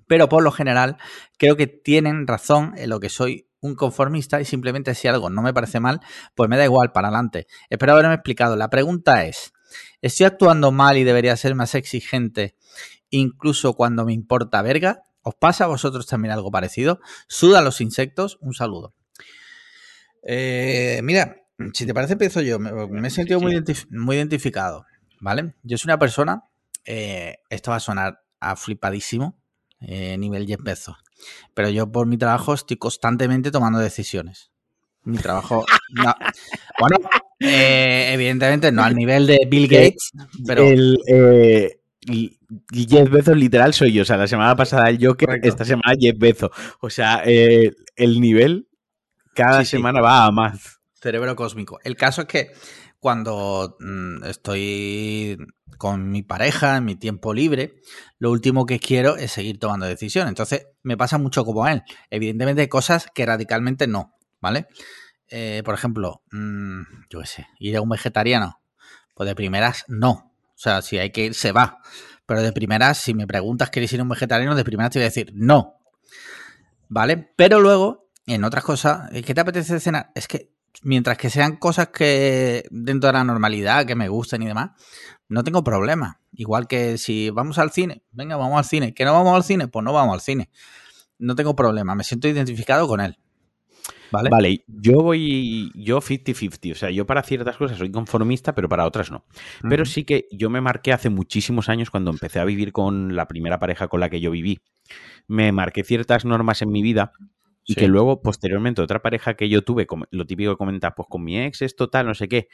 Pero 0.07 0.27
por 0.27 0.41
lo 0.41 0.51
general 0.51 0.97
creo 1.37 1.55
que 1.55 1.67
tienen 1.67 2.25
razón 2.25 2.73
en 2.77 2.89
lo 2.89 2.99
que 2.99 3.09
soy 3.09 3.47
un 3.61 3.75
conformista 3.75 4.41
y 4.41 4.45
simplemente 4.45 4.95
si 4.95 5.07
algo 5.07 5.29
no 5.29 5.43
me 5.43 5.53
parece 5.53 5.79
mal, 5.79 5.99
pues 6.33 6.49
me 6.49 6.57
da 6.57 6.63
igual 6.63 6.91
para 6.91 7.09
adelante. 7.09 7.45
Espero 7.69 7.91
haberme 7.91 8.15
explicado. 8.15 8.55
La 8.55 8.71
pregunta 8.71 9.23
es, 9.23 9.53
¿estoy 10.01 10.25
actuando 10.25 10.71
mal 10.71 10.97
y 10.97 11.03
debería 11.03 11.37
ser 11.37 11.53
más 11.53 11.75
exigente 11.75 12.55
incluso 13.11 13.73
cuando 13.73 14.03
me 14.03 14.13
importa 14.13 14.63
verga? 14.63 15.03
¿Os 15.29 15.35
pasa 15.35 15.65
a 15.65 15.67
vosotros 15.67 16.07
también 16.07 16.31
algo 16.31 16.49
parecido? 16.49 16.99
¿Sudan 17.27 17.63
los 17.63 17.81
insectos? 17.81 18.39
Un 18.41 18.55
saludo. 18.55 18.95
Eh, 20.23 21.01
mira, 21.03 21.35
si 21.73 21.85
te 21.85 21.93
parece 21.93 22.13
empiezo 22.13 22.41
yo. 22.41 22.57
Me, 22.59 22.71
me 22.87 23.07
he 23.07 23.11
sentido 23.11 23.39
muy, 23.39 23.53
identif- 23.53 23.87
muy 23.91 24.15
identificado, 24.15 24.85
¿vale? 25.19 25.53
Yo 25.63 25.77
soy 25.77 25.89
una 25.89 25.99
persona, 25.99 26.43
eh, 26.85 27.37
esto 27.49 27.71
va 27.71 27.77
a 27.77 27.81
sonar 27.81 28.21
a 28.39 28.55
flipadísimo, 28.55 29.37
eh, 29.81 30.17
nivel 30.17 30.45
10 30.47 30.59
pesos. 30.63 30.97
Pero 31.53 31.69
yo 31.69 31.91
por 31.91 32.07
mi 32.07 32.17
trabajo 32.17 32.53
estoy 32.55 32.77
constantemente 32.77 33.51
tomando 33.51 33.79
decisiones. 33.79 34.51
Mi 35.03 35.17
trabajo... 35.17 35.65
no. 35.93 36.13
Bueno, 36.79 36.97
eh, 37.39 38.11
evidentemente 38.13 38.71
no 38.71 38.83
al 38.83 38.95
nivel 38.95 39.27
de 39.27 39.39
Bill 39.47 39.67
Gates, 39.69 40.11
pero... 40.45 40.63
El, 40.63 40.97
y- 42.01 42.37
y 42.71 42.87
Jeff 42.87 43.09
Bezos 43.09 43.37
literal 43.37 43.73
soy 43.73 43.93
yo. 43.93 44.01
O 44.03 44.05
sea, 44.05 44.17
la 44.17 44.27
semana 44.27 44.55
pasada 44.55 44.89
el 44.89 44.97
Joker, 45.05 45.27
Correcto. 45.27 45.47
esta 45.49 45.65
semana 45.65 45.95
Jeff 45.99 46.17
Bezos. 46.17 46.51
O 46.81 46.89
sea, 46.89 47.21
eh, 47.25 47.71
el 47.95 48.19
nivel 48.21 48.67
cada 49.35 49.59
Sí, 49.59 49.65
sí. 49.65 49.71
semana 49.77 50.01
va 50.01 50.25
a 50.25 50.31
más. 50.31 50.79
Cerebro 50.93 51.35
cósmico. 51.35 51.79
El 51.83 51.95
caso 51.95 52.21
es 52.21 52.27
que 52.27 52.51
cuando 52.99 53.77
mm, 53.79 54.23
estoy 54.25 55.37
con 55.77 56.09
mi 56.11 56.23
pareja, 56.23 56.75
en 56.77 56.83
mi 56.85 56.95
tiempo 56.95 57.33
libre, 57.33 57.75
lo 58.17 58.31
último 58.31 58.65
que 58.65 58.79
quiero 58.79 59.15
es 59.15 59.31
seguir 59.31 59.57
tomando 59.59 59.85
decisiones. 59.85 60.29
Entonces, 60.29 60.67
me 60.83 60.97
pasa 60.97 61.17
mucho 61.17 61.45
como 61.45 61.63
a 61.63 61.71
él. 61.71 61.83
Evidentemente 62.09 62.61
hay 62.63 62.67
cosas 62.67 63.07
que 63.15 63.25
radicalmente 63.25 63.87
no, 63.87 64.13
¿vale? 64.41 64.67
Eh, 65.29 65.61
por 65.63 65.75
ejemplo, 65.75 66.21
mm, 66.31 66.81
yo 67.09 67.21
qué 67.21 67.27
sé, 67.27 67.47
ir 67.59 67.77
a 67.77 67.81
un 67.81 67.87
vegetariano. 67.89 68.59
Pues 69.15 69.27
de 69.29 69.35
primeras, 69.35 69.85
no. 69.87 70.28
O 70.59 70.61
sea, 70.61 70.81
si 70.81 70.97
hay 70.97 71.11
que 71.11 71.23
ir, 71.23 71.35
se 71.35 71.53
va. 71.53 71.79
Pero 72.25 72.41
de 72.41 72.51
primeras, 72.51 72.97
si 72.97 73.13
me 73.13 73.25
preguntas, 73.25 73.69
¿quieres 73.69 73.93
ir 73.93 74.01
a 74.01 74.03
un 74.03 74.09
vegetariano? 74.09 74.55
De 74.55 74.65
primeras 74.65 74.91
te 74.91 74.99
voy 74.99 75.05
a 75.05 75.07
decir, 75.07 75.31
no. 75.33 75.75
¿Vale? 76.89 77.31
Pero 77.37 77.61
luego, 77.61 78.09
en 78.25 78.43
otras 78.43 78.65
cosas, 78.65 79.09
¿qué 79.25 79.33
te 79.33 79.39
apetece 79.39 79.79
cenar? 79.79 80.11
Es 80.15 80.27
que 80.27 80.51
mientras 80.83 81.17
que 81.17 81.29
sean 81.29 81.55
cosas 81.55 81.87
que 81.87 82.65
dentro 82.71 83.07
de 83.07 83.13
la 83.13 83.23
normalidad, 83.23 83.85
que 83.85 83.95
me 83.95 84.09
gusten 84.09 84.41
y 84.41 84.47
demás, 84.47 84.71
no 85.29 85.45
tengo 85.45 85.63
problema. 85.63 86.19
Igual 86.33 86.67
que 86.67 86.97
si 86.97 87.29
vamos 87.29 87.57
al 87.57 87.71
cine, 87.71 88.03
venga, 88.11 88.35
vamos 88.35 88.57
al 88.57 88.65
cine. 88.65 88.93
¿Que 88.93 89.05
no 89.05 89.13
vamos 89.13 89.37
al 89.37 89.45
cine? 89.45 89.69
Pues 89.69 89.85
no 89.85 89.93
vamos 89.93 90.13
al 90.13 90.21
cine. 90.21 90.49
No 91.19 91.35
tengo 91.35 91.55
problema, 91.55 91.95
me 91.95 92.03
siento 92.03 92.27
identificado 92.27 92.85
con 92.85 92.99
él. 92.99 93.17
¿Vale? 94.11 94.29
Vale, 94.29 94.63
yo 94.67 94.93
voy, 95.01 95.71
yo 95.75 95.99
50-50, 96.01 96.71
o 96.71 96.75
sea, 96.75 96.89
yo 96.89 97.05
para 97.05 97.21
ciertas 97.23 97.57
cosas 97.57 97.77
soy 97.77 97.91
conformista, 97.91 98.55
pero 98.55 98.67
para 98.69 98.85
otras 98.85 99.11
no. 99.11 99.25
Pero 99.69 99.85
sí 99.85 100.03
que 100.03 100.27
yo 100.31 100.49
me 100.49 100.61
marqué 100.61 100.93
hace 100.93 101.09
muchísimos 101.09 101.69
años 101.69 101.91
cuando 101.91 102.09
empecé 102.11 102.39
a 102.39 102.45
vivir 102.45 102.71
con 102.71 103.15
la 103.15 103.27
primera 103.27 103.59
pareja 103.59 103.87
con 103.87 103.99
la 103.99 104.09
que 104.09 104.19
yo 104.19 104.31
viví. 104.31 104.59
Me 105.27 105.51
marqué 105.51 105.83
ciertas 105.83 106.25
normas 106.25 106.61
en 106.61 106.71
mi 106.71 106.81
vida 106.81 107.11
y 107.65 107.73
Sí. 107.73 107.81
que 107.81 107.87
luego, 107.87 108.21
posteriormente, 108.23 108.81
otra 108.81 109.01
pareja 109.01 109.35
que 109.35 109.47
yo 109.47 109.61
tuve, 109.61 109.85
como- 109.85 110.05
lo 110.09 110.25
típico 110.25 110.51
que 110.51 110.57
comentas, 110.57 110.93
pues 110.95 111.07
con 111.07 111.23
mi 111.23 111.39
ex, 111.39 111.61
esto 111.61 111.87
tal, 111.89 112.07
no 112.07 112.15
sé 112.15 112.27
qué, 112.27 112.47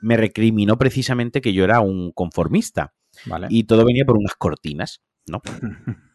me 0.00 0.16
recriminó 0.16 0.78
precisamente 0.78 1.42
que 1.42 1.52
yo 1.52 1.64
era 1.64 1.80
un 1.80 2.10
conformista. 2.12 2.94
Vale. 3.26 3.48
Y 3.50 3.64
todo 3.64 3.84
venía 3.84 4.06
por 4.06 4.16
unas 4.16 4.34
cortinas, 4.36 5.02
¿no? 5.26 5.42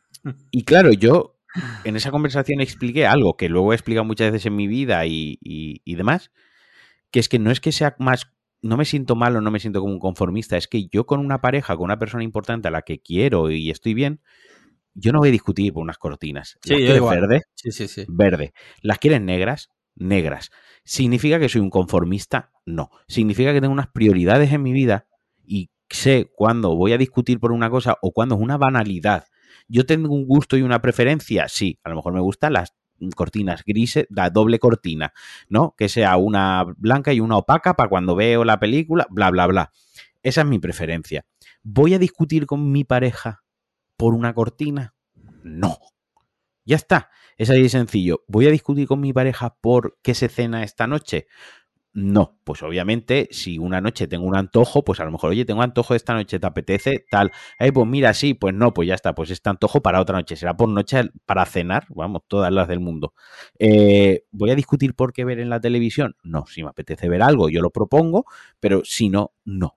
Y 0.51 0.63
claro, 0.63 0.91
yo 0.91 1.36
en 1.83 1.95
esa 1.95 2.11
conversación 2.11 2.61
expliqué 2.61 3.05
algo 3.05 3.35
que 3.37 3.49
luego 3.49 3.71
he 3.71 3.75
explicado 3.75 4.05
muchas 4.05 4.31
veces 4.31 4.45
en 4.47 4.55
mi 4.55 4.67
vida 4.67 5.05
y, 5.05 5.37
y- 5.41 5.81
y 5.85 5.95
demás, 5.95 6.31
que 7.11 7.19
es 7.19 7.29
que 7.29 7.39
no 7.39 7.51
es 7.51 7.59
que 7.59 7.71
sea 7.71 7.95
más, 7.99 8.31
no 8.61 8.77
me 8.77 8.85
siento 8.85 9.15
mal 9.15 9.35
o 9.35 9.41
no 9.41 9.51
me 9.51 9.59
siento 9.59 9.79
como 9.81 9.93
un 9.93 9.99
conformista, 9.99 10.57
es 10.57 10.67
que 10.67 10.87
yo 10.87 11.05
con 11.05 11.19
una 11.19 11.39
pareja, 11.41 11.75
con 11.75 11.85
una 11.85 11.99
persona 11.99 12.23
importante 12.23 12.67
a 12.67 12.71
la 12.71 12.81
que 12.81 12.99
quiero 12.99 13.49
y 13.51 13.69
estoy 13.71 13.93
bien, 13.93 14.21
yo 14.93 15.11
no 15.11 15.19
voy 15.19 15.29
a 15.29 15.31
discutir 15.31 15.71
por 15.73 15.83
unas 15.83 15.97
cortinas. 15.97 16.57
Sí, 16.61 16.71
¿Las 16.71 16.79
yo 16.79 16.85
quieres 16.85 16.97
igual. 16.97 17.21
verde? 17.21 17.41
Sí, 17.55 17.71
sí, 17.71 17.87
sí. 17.87 18.05
Verde. 18.07 18.53
¿Las 18.81 18.97
quieres 18.99 19.21
negras? 19.21 19.69
Negras. 19.95 20.49
¿Significa 20.83 21.39
que 21.39 21.49
soy 21.49 21.61
un 21.61 21.69
conformista? 21.69 22.51
No. 22.65 22.89
¿Significa 23.07 23.53
que 23.53 23.61
tengo 23.61 23.73
unas 23.73 23.87
prioridades 23.87 24.51
en 24.51 24.63
mi 24.63 24.73
vida 24.73 25.07
y 25.45 25.69
sé 25.89 26.29
cuándo 26.35 26.75
voy 26.75 26.93
a 26.93 26.97
discutir 26.97 27.39
por 27.39 27.51
una 27.51 27.69
cosa 27.69 27.97
o 28.01 28.11
cuándo 28.11 28.35
es 28.35 28.41
una 28.41 28.57
banalidad? 28.57 29.25
¿Yo 29.67 29.85
tengo 29.85 30.13
un 30.13 30.25
gusto 30.25 30.57
y 30.57 30.61
una 30.61 30.81
preferencia? 30.81 31.47
Sí, 31.47 31.79
a 31.83 31.89
lo 31.89 31.95
mejor 31.95 32.13
me 32.13 32.21
gustan 32.21 32.53
las 32.53 32.73
cortinas 33.15 33.63
grises, 33.63 34.07
la 34.09 34.29
doble 34.29 34.59
cortina, 34.59 35.13
¿no? 35.49 35.75
Que 35.77 35.89
sea 35.89 36.17
una 36.17 36.65
blanca 36.77 37.13
y 37.13 37.19
una 37.19 37.37
opaca 37.37 37.75
para 37.75 37.89
cuando 37.89 38.15
veo 38.15 38.43
la 38.43 38.59
película, 38.59 39.07
bla, 39.09 39.29
bla, 39.31 39.47
bla. 39.47 39.71
Esa 40.23 40.41
es 40.41 40.47
mi 40.47 40.59
preferencia. 40.59 41.25
¿Voy 41.63 41.93
a 41.93 41.99
discutir 41.99 42.45
con 42.45 42.71
mi 42.71 42.83
pareja 42.83 43.43
por 43.97 44.13
una 44.13 44.33
cortina? 44.33 44.95
No. 45.43 45.77
Ya 46.65 46.75
está. 46.75 47.09
Es 47.37 47.49
así 47.49 47.61
de 47.61 47.69
sencillo. 47.69 48.23
¿Voy 48.27 48.47
a 48.47 48.51
discutir 48.51 48.87
con 48.87 48.99
mi 48.99 49.13
pareja 49.13 49.55
por 49.61 49.97
qué 50.01 50.15
se 50.15 50.27
cena 50.27 50.63
esta 50.63 50.87
noche? 50.87 51.27
No, 51.99 52.37
pues 52.43 52.61
obviamente 52.61 53.27
si 53.31 53.57
una 53.57 53.81
noche 53.81 54.05
tengo 54.05 54.27
un 54.27 54.35
antojo, 54.35 54.83
pues 54.83 54.99
a 54.99 55.05
lo 55.05 55.11
mejor, 55.11 55.31
oye, 55.31 55.45
tengo 55.45 55.63
antojo 55.63 55.95
esta 55.95 56.13
noche, 56.13 56.37
¿te 56.37 56.45
apetece? 56.45 57.05
Tal. 57.09 57.31
Eh, 57.57 57.71
pues 57.71 57.87
mira, 57.87 58.13
sí, 58.13 58.35
pues 58.35 58.53
no, 58.53 58.71
pues 58.71 58.87
ya 58.87 58.93
está, 58.93 59.15
pues 59.15 59.31
este 59.31 59.49
antojo 59.49 59.81
para 59.81 59.99
otra 59.99 60.15
noche. 60.15 60.35
Será 60.35 60.55
por 60.55 60.69
noche 60.69 61.09
para 61.25 61.43
cenar, 61.47 61.87
vamos, 61.89 62.21
todas 62.27 62.53
las 62.53 62.67
del 62.67 62.81
mundo. 62.81 63.15
Eh, 63.57 64.25
¿Voy 64.29 64.51
a 64.51 64.55
discutir 64.55 64.93
por 64.93 65.11
qué 65.11 65.25
ver 65.25 65.39
en 65.39 65.49
la 65.49 65.59
televisión? 65.59 66.15
No, 66.21 66.45
si 66.45 66.61
me 66.61 66.69
apetece 66.69 67.09
ver 67.09 67.23
algo, 67.23 67.49
yo 67.49 67.63
lo 67.63 67.71
propongo, 67.71 68.27
pero 68.59 68.83
si 68.85 69.09
no, 69.09 69.31
no. 69.43 69.75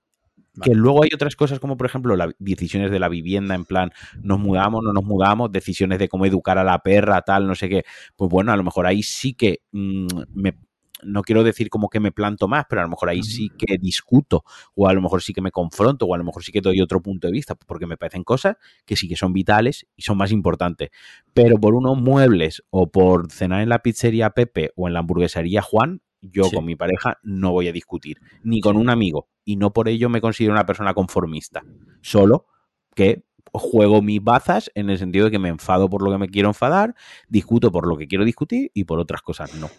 Que 0.62 0.74
luego 0.74 1.04
hay 1.04 1.09
otras 1.14 1.37
cosas 1.37 1.59
como, 1.59 1.78
por 1.78 1.87
ejemplo, 1.87 2.16
las 2.16 2.35
decisiones 2.38 2.90
de 2.90 2.98
la 2.98 3.09
vivienda, 3.09 3.54
en 3.54 3.64
plan, 3.64 3.92
nos 4.20 4.38
mudamos, 4.38 4.85
no 4.85 4.92
nos 4.92 5.04
mudamos, 5.04 5.50
decisiones 5.50 5.98
de 5.98 6.11
cómo 6.11 6.26
educar 6.26 6.59
a 6.59 6.64
la 6.64 6.80
perra, 6.80 7.22
tal, 7.22 7.46
no 7.46 7.54
sé 7.54 7.70
qué. 7.70 7.85
Pues 8.14 8.30
bueno, 8.30 8.52
a 8.52 8.56
lo 8.56 8.64
mejor 8.64 8.87
ahí 8.87 9.02
sí 9.02 9.33
que 9.33 9.62
mm, 9.72 10.06
me, 10.35 10.54
no 11.02 11.22
quiero 11.22 11.42
decir 11.44 11.70
como 11.70 11.88
que 11.88 12.00
me 12.00 12.12
planto 12.12 12.48
más, 12.48 12.64
pero 12.68 12.80
a 12.80 12.84
lo 12.84 12.90
mejor 12.90 13.08
ahí 13.08 13.22
sí 13.22 13.50
que 13.58 13.78
discuto, 13.78 14.44
o 14.74 14.88
a 14.88 14.92
lo 14.92 15.00
mejor 15.00 15.22
sí 15.22 15.32
que 15.32 15.40
me 15.40 15.50
confronto, 15.50 16.06
o 16.06 16.14
a 16.14 16.18
lo 16.18 16.24
mejor 16.24 16.42
sí 16.44 16.52
que 16.52 16.60
doy 16.60 16.80
otro 16.80 17.00
punto 17.00 17.26
de 17.26 17.32
vista, 17.32 17.54
porque 17.54 17.86
me 17.86 17.96
parecen 17.96 18.24
cosas 18.24 18.56
que 18.84 18.96
sí 18.96 19.08
que 19.08 19.16
son 19.16 19.32
vitales 19.32 19.86
y 19.96 20.02
son 20.02 20.16
más 20.16 20.32
importantes. 20.32 20.90
Pero 21.34 21.56
por 21.58 21.74
unos 21.74 21.98
muebles 21.98 22.62
o 22.70 22.90
por 22.90 23.30
cenar 23.30 23.62
en 23.62 23.68
la 23.68 23.80
pizzería 23.80 24.30
Pepe 24.30 24.72
o 24.76 24.88
en 24.88 24.94
la 24.94 25.00
hamburguesería 25.00 25.62
Juan, 25.62 26.02
yo 26.22 26.44
Sí. 26.44 26.56
con 26.56 26.66
mi 26.66 26.76
pareja 26.76 27.18
no 27.22 27.52
voy 27.52 27.68
a 27.68 27.72
discutir, 27.72 28.18
ni 28.42 28.60
con 28.60 28.76
un 28.76 28.90
amigo, 28.90 29.28
y 29.44 29.56
no 29.56 29.72
por 29.72 29.88
ello 29.88 30.08
me 30.10 30.20
considero 30.20 30.52
una 30.52 30.66
persona 30.66 30.92
conformista, 30.92 31.62
solo 32.02 32.46
que 32.94 33.24
juego 33.52 34.02
mis 34.02 34.22
bazas 34.22 34.70
en 34.74 34.90
el 34.90 34.98
sentido 34.98 35.24
de 35.24 35.30
que 35.30 35.38
me 35.38 35.48
enfado 35.48 35.88
por 35.88 36.02
lo 36.02 36.10
que 36.12 36.18
me 36.18 36.28
quiero 36.28 36.48
enfadar, 36.48 36.94
discuto 37.28 37.72
por 37.72 37.88
lo 37.88 37.96
que 37.96 38.06
quiero 38.06 38.24
discutir 38.24 38.70
y 38.74 38.84
por 38.84 38.98
otras 39.00 39.22
cosas 39.22 39.54
no. 39.54 39.70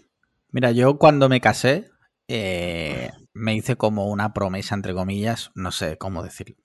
Mira, 0.52 0.72
yo 0.72 0.98
cuando 0.98 1.30
me 1.30 1.42
casé, 1.42 1.90
eh, 2.28 3.12
me 3.34 3.56
hice 3.56 3.76
como 3.76 4.08
una 4.08 4.34
promesa, 4.34 4.76
entre 4.76 4.94
comillas, 4.94 5.52
no 5.56 5.72
sé 5.72 5.98
cómo 5.98 6.24
decirlo. 6.24 6.56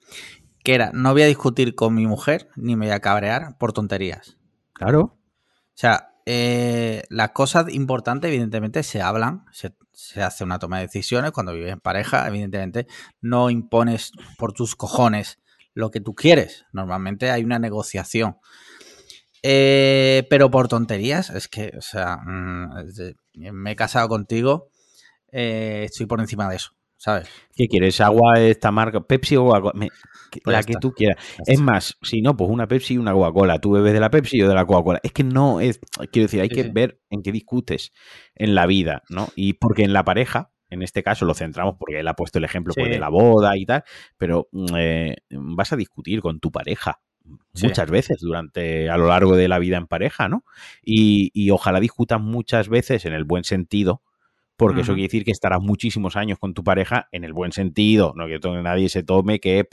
Que 0.65 0.75
era, 0.75 0.91
no 0.93 1.13
voy 1.13 1.23
a 1.23 1.27
discutir 1.27 1.75
con 1.75 1.95
mi 1.95 2.07
mujer 2.07 2.49
ni 2.57 2.77
me 2.77 2.87
voy 2.87 2.95
a 2.95 3.01
cabrear 3.01 3.57
por 3.59 3.73
tonterías. 3.73 4.37
Claro. 4.73 5.19
sea, 5.75 6.11
eh, 6.27 7.05
las 7.09 7.31
cosas 7.31 7.73
importantes, 7.73 8.29
evidentemente, 8.29 8.83
se 8.83 9.01
hablan, 9.01 9.45
se, 9.53 9.77
se, 9.93 10.23
hace 10.23 10.43
una 10.43 10.59
toma 10.59 10.79
de 10.79 10.87
decisiones. 10.87 11.31
Cuando 11.31 11.53
vives 11.53 11.73
en 11.73 11.81
pareja, 11.81 12.27
evidentemente, 12.27 12.89
no 13.21 13.51
impones 13.51 14.11
por 14.37 14.53
tus 14.53 14.75
cojones 14.75 15.39
lo 15.73 15.93
que 15.93 16.01
tú 16.01 16.15
quieres. 16.15 16.65
Normalmente 16.73 17.31
hay 17.31 17.45
una 17.45 17.61
negociación. 17.61 18.39
Eh, 19.43 20.27
pero 20.29 20.51
por 20.51 20.67
tonterías, 20.67 21.31
es 21.31 21.47
que, 21.47 21.73
o 21.79 21.81
sea, 21.81 22.17
mm, 22.17 22.89
me 23.37 23.73
he 23.73 23.77
casado 23.77 24.09
contigo, 24.09 24.71
eh, 25.33 25.83
estoy 25.85 26.07
por 26.07 26.21
encima 26.21 26.49
de 26.49 26.57
eso, 26.57 26.71
¿sabes? 26.97 27.29
¿Qué 27.55 27.69
quieres? 27.69 28.01
¿Agua 28.01 28.41
esta 28.41 28.71
marca? 28.71 29.01
¿Pepsi 29.01 29.37
o 29.37 29.55
agua? 29.55 29.73
Me, 29.75 29.89
pues 30.43 30.57
la 30.57 30.63
que 30.63 30.75
tú 30.81 30.93
quieras. 30.93 31.23
Es 31.47 31.61
más, 31.61 31.97
si 32.03 32.23
no, 32.23 32.37
pues 32.37 32.51
una 32.51 32.67
Pepsi 32.67 32.95
y 32.95 32.99
una 32.99 33.13
Coca-Cola. 33.13 33.61
Tú 33.61 33.73
bebes 33.73 33.93
de 33.93 34.01
la 34.01 34.11
Pepsi 34.11 34.37
y 34.37 34.41
yo 34.41 34.49
de 34.49 34.55
la 34.55 34.65
Coca-Cola. 34.65 35.01
Es 35.03 35.13
que 35.13 35.25
no 35.25 35.61
es. 35.61 35.81
Quiero 36.11 36.27
decir, 36.27 36.41
hay 36.41 36.49
sí, 36.49 36.55
que 36.55 36.63
sí. 36.65 36.71
ver 36.73 37.01
en 37.11 37.23
qué 37.23 37.33
discutes 37.33 37.93
en 38.35 38.55
la 38.55 38.67
vida, 38.67 39.03
¿no? 39.09 39.29
Y 39.37 39.55
porque 39.55 39.83
en 39.83 39.93
la 39.93 40.05
pareja, 40.05 40.53
en 40.71 40.83
este 40.83 41.03
caso 41.03 41.25
lo 41.25 41.35
centramos 41.35 41.77
porque 41.79 42.01
él 42.01 42.09
ha 42.09 42.15
puesto 42.15 42.39
el 42.39 42.45
ejemplo 42.45 42.73
sí. 42.73 42.81
pues, 42.81 42.93
de 42.93 42.99
la 42.99 43.09
boda 43.09 43.57
y 43.57 43.67
tal, 43.67 43.85
pero 44.17 44.49
eh, 44.77 45.17
vas 45.31 45.73
a 45.73 45.77
discutir 45.77 46.21
con 46.21 46.41
tu 46.41 46.51
pareja. 46.51 47.01
Muchas 47.63 47.91
veces 47.91 48.19
durante 48.21 48.91
a 48.91 48.97
lo 48.97 49.07
largo 49.07 49.35
de 49.35 49.49
la 49.49 49.59
vida 49.59 49.79
en 49.79 49.87
pareja, 49.87 50.29
¿no? 50.29 50.45
Y, 50.85 51.31
y 51.33 51.51
ojalá 51.51 51.81
discutan 51.81 52.23
muchas 52.23 52.69
veces 52.69 53.07
en 53.07 53.15
el 53.15 53.25
buen 53.25 53.45
sentido, 53.45 54.03
porque 54.57 54.77
uh 54.77 54.79
-huh. 54.79 54.83
eso 54.83 54.93
quiere 54.95 55.09
decir 55.09 55.25
que 55.25 55.31
estarás 55.31 55.61
muchísimos 55.61 56.17
años 56.17 56.39
con 56.39 56.55
tu 56.55 56.65
pareja 56.65 57.09
en 57.13 57.25
el 57.25 57.33
buen 57.33 57.53
sentido, 57.53 58.13
no 58.17 58.27
que 58.27 58.39
nadie 58.63 58.89
se 58.89 59.03
tome 59.03 59.39
que 59.39 59.67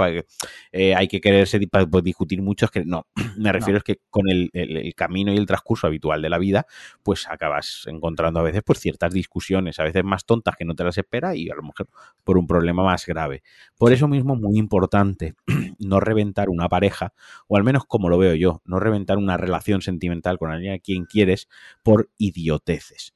eh, 0.71 0.95
hay 0.95 1.07
que 1.07 1.21
quererse 1.21 1.59
para 1.67 1.85
pues, 1.85 2.03
discutir 2.03 2.41
mucho, 2.41 2.65
es 2.65 2.71
que 2.71 2.85
no, 2.85 3.07
me 3.37 3.51
refiero 3.51 3.73
no. 3.73 3.77
es 3.77 3.83
que 3.83 4.01
con 4.09 4.29
el, 4.29 4.49
el, 4.53 4.77
el, 4.77 4.95
camino 4.95 5.31
y 5.33 5.37
el 5.37 5.45
transcurso 5.45 5.87
habitual 5.87 6.21
de 6.21 6.29
la 6.29 6.37
vida, 6.37 6.65
pues 7.01 7.27
acabas 7.29 7.83
encontrando 7.87 8.39
a 8.39 8.43
veces 8.43 8.61
pues 8.65 8.79
ciertas 8.79 9.13
discusiones, 9.13 9.79
a 9.79 9.83
veces 9.83 10.03
más 10.03 10.25
tontas 10.25 10.55
que 10.55 10.65
no 10.65 10.75
te 10.75 10.83
las 10.83 10.97
esperas 10.97 11.35
y 11.35 11.49
a 11.49 11.55
lo 11.55 11.63
mejor 11.63 11.87
por 12.23 12.37
un 12.37 12.47
problema 12.47 12.83
más 12.83 13.05
grave. 13.05 13.43
Por 13.77 13.93
eso 13.93 14.07
mismo 14.07 14.35
muy 14.35 14.57
importante 14.57 15.35
no 15.79 15.99
reventar 15.99 16.49
una 16.49 16.67
pareja, 16.69 17.13
o 17.47 17.57
al 17.57 17.63
menos 17.63 17.85
como 17.85 18.09
lo 18.09 18.17
veo 18.17 18.35
yo, 18.35 18.61
no 18.65 18.79
reventar 18.79 19.17
una 19.17 19.37
relación 19.37 19.81
sentimental 19.81 20.37
con 20.37 20.51
alguien 20.51 20.73
a 20.73 20.79
quien 20.79 21.05
quieres 21.05 21.47
por 21.83 22.09
idioteces 22.17 23.13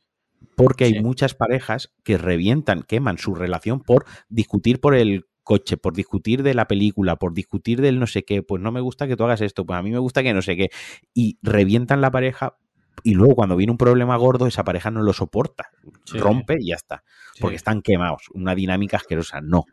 porque 0.56 0.86
hay 0.86 0.94
sí. 0.94 1.00
muchas 1.02 1.34
parejas 1.34 1.94
que 2.04 2.18
revientan, 2.18 2.84
queman 2.84 3.18
su 3.18 3.36
relación 3.36 3.82
por 3.82 4.06
discutir 4.30 4.80
por 4.80 4.96
el 4.96 5.26
coche, 5.44 5.78
por 5.78 5.94
discutir 5.94 6.44
de 6.44 6.54
la 6.54 6.68
película, 6.68 7.16
por 7.16 7.34
discutir 7.34 7.80
del 7.80 8.00
no 8.00 8.08
sé 8.08 8.24
qué, 8.24 8.44
pues 8.44 8.62
no 8.62 8.72
me 8.72 8.82
gusta 8.82 9.08
que 9.08 9.16
tú 9.16 9.24
hagas 9.24 9.42
esto, 9.42 9.66
pues 9.66 9.80
a 9.80 9.82
mí 9.82 9.92
me 9.92 10.00
gusta 10.00 10.24
que 10.24 10.34
no 10.34 10.42
sé 10.42 10.58
qué, 10.58 10.70
y 11.14 11.38
revientan 11.42 12.02
la 12.02 12.12
pareja 12.12 12.58
y 13.04 13.14
luego 13.14 13.36
cuando 13.36 13.56
viene 13.56 13.72
un 13.72 13.78
problema 13.78 14.18
gordo 14.18 14.48
esa 14.48 14.64
pareja 14.64 14.92
no 14.92 15.04
lo 15.04 15.14
soporta, 15.14 15.70
sí. 16.04 16.18
rompe 16.18 16.58
y 16.60 16.70
ya 16.70 16.76
está, 16.76 17.04
porque 17.40 17.56
están 17.56 17.82
quemados, 17.82 18.24
una 18.34 18.56
dinámica 18.56 18.98
asquerosa, 18.98 19.40
no 19.40 19.66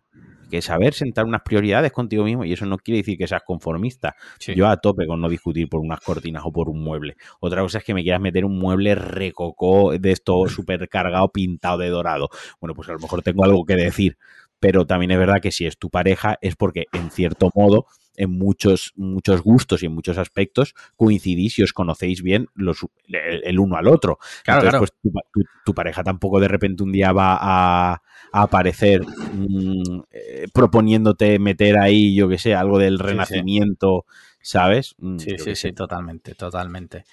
que 0.55 0.63
saber 0.63 0.95
sentar 0.95 1.25
unas 1.25 1.43
prioridades 1.43 1.91
contigo 1.91 2.25
mismo 2.25 2.45
y 2.45 2.53
eso 2.53 2.65
no 2.65 2.79
quiere 2.79 2.99
decir 2.99 3.19
que 3.19 3.27
seas 3.27 3.43
conformista. 3.45 4.15
Sí. 4.39 4.55
Yo 4.55 4.69
a 4.69 4.77
tope 4.77 5.07
con 5.07 5.21
no 5.21 5.29
discutir 5.29 5.69
por 5.69 5.81
unas 5.81 6.01
cortinas 6.01 6.45
o 6.47 6.53
por 6.53 6.69
un 6.69 6.83
mueble. 6.83 7.17
Otra 7.41 7.63
cosa 7.63 7.79
es 7.79 7.85
que 7.85 7.93
me 7.93 8.03
quieras 8.03 8.21
meter 8.21 8.45
un 8.45 8.59
mueble 8.59 8.95
recocó 8.95 9.93
de 9.99 10.13
esto 10.13 10.47
súper 10.47 10.89
cargado, 10.89 11.33
pintado 11.33 11.79
de 11.79 11.89
dorado. 11.89 12.29
Bueno, 12.61 12.75
pues 12.75 12.89
a 12.89 12.93
lo 12.93 13.01
mejor 13.01 13.23
tengo 13.23 13.45
algo 13.45 13.65
que 13.65 13.75
decir, 13.75 14.17
pero 14.65 14.87
también 14.87 15.11
es 15.11 15.19
verdad 15.19 15.43
que 15.43 15.53
si 15.53 15.67
es 15.67 15.77
tu 15.77 15.91
pareja 15.91 16.39
es 16.41 16.57
porque 16.57 16.87
en 16.95 17.11
cierto 17.11 17.51
modo 17.55 17.85
en 18.17 18.31
muchos, 18.31 18.95
muchos 18.97 19.43
gustos 19.43 19.83
y 19.83 19.87
en 19.87 19.93
muchos 19.93 20.17
aspectos 20.17 20.75
coincidís 20.97 21.59
y 21.59 21.65
os 21.65 21.75
conocéis 21.75 22.23
bien 22.23 22.47
los, 22.55 22.79
el, 23.09 23.43
el 23.45 23.61
uno 23.61 23.77
al 23.77 23.89
otro. 23.89 24.19
Claro, 24.43 24.63
Entonces, 24.63 24.71
claro. 24.71 24.79
pues 24.79 24.93
tu, 25.03 25.11
tu, 25.35 25.49
tu, 25.67 25.75
pareja 25.75 26.03
tampoco 26.03 26.41
de 26.41 26.49
repente 26.49 26.83
un 26.83 26.93
día 26.93 27.13
va 27.13 27.37
a, 27.39 27.93
a 28.33 28.43
aparecer 28.43 29.03
mmm, 29.03 30.01
eh, 30.11 30.47
proponiéndote 30.51 31.39
meter 31.39 31.77
ahí, 31.77 32.15
yo 32.15 32.27
que 32.27 32.39
sé, 32.39 32.55
algo 32.55 32.79
del 32.79 32.99
renacimiento, 32.99 34.07
sí. 34.41 34.53
¿sabes? 34.53 34.95
Mm, 34.97 35.19
sí, 35.19 35.37
sí, 35.37 35.55
sí, 35.57 35.73
totalmente, 35.73 36.35
totalmente. 36.35 37.05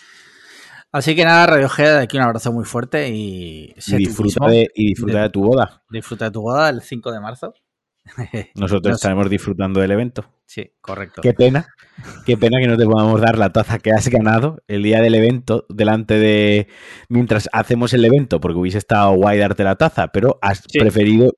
Así 0.92 1.16
que 1.16 1.24
nada, 1.24 1.46
Radiohead, 1.46 2.00
aquí 2.00 2.18
un 2.18 2.24
abrazo 2.24 2.52
muy 2.52 2.66
fuerte 2.66 3.10
y, 3.10 3.74
y 3.88 3.96
disfruta, 3.96 4.48
de, 4.48 4.70
y 4.76 4.88
disfruta 4.88 5.18
de, 5.18 5.24
de, 5.24 5.30
tu 5.30 5.44
boda. 5.44 5.84
Disfruta 5.90 6.26
de 6.26 6.32
tu 6.32 6.42
boda 6.42 6.70
el 6.70 6.82
5 6.82 7.12
de 7.12 7.20
marzo. 7.22 7.54
Nosotros 8.56 8.90
no 8.90 8.96
estaremos 8.96 9.30
disfrutando 9.30 9.80
del 9.80 9.92
evento. 9.92 10.26
Sí, 10.46 10.74
correcto. 10.82 11.22
Qué 11.22 11.34
pena, 11.34 11.68
qué 12.26 12.36
pena 12.36 12.60
que 12.60 12.68
no 12.68 12.76
te 12.76 12.86
podamos 12.86 13.22
dar 13.22 13.38
la 13.38 13.52
taza 13.52 13.80
que 13.80 13.92
has 13.92 14.10
ganado 14.10 14.62
el 14.68 14.84
día 14.84 15.02
del 15.02 15.16
evento 15.16 15.66
delante 15.70 16.16
de 16.16 16.68
mientras 17.08 17.48
hacemos 17.54 17.94
el 17.94 18.04
evento, 18.04 18.42
porque 18.42 18.60
hubiese 18.60 18.80
estado 18.80 19.14
guay 19.14 19.40
darte 19.40 19.64
la 19.64 19.76
taza, 19.76 20.10
pero 20.10 20.40
has 20.42 20.64
sí. 20.68 20.80
preferido 20.80 21.38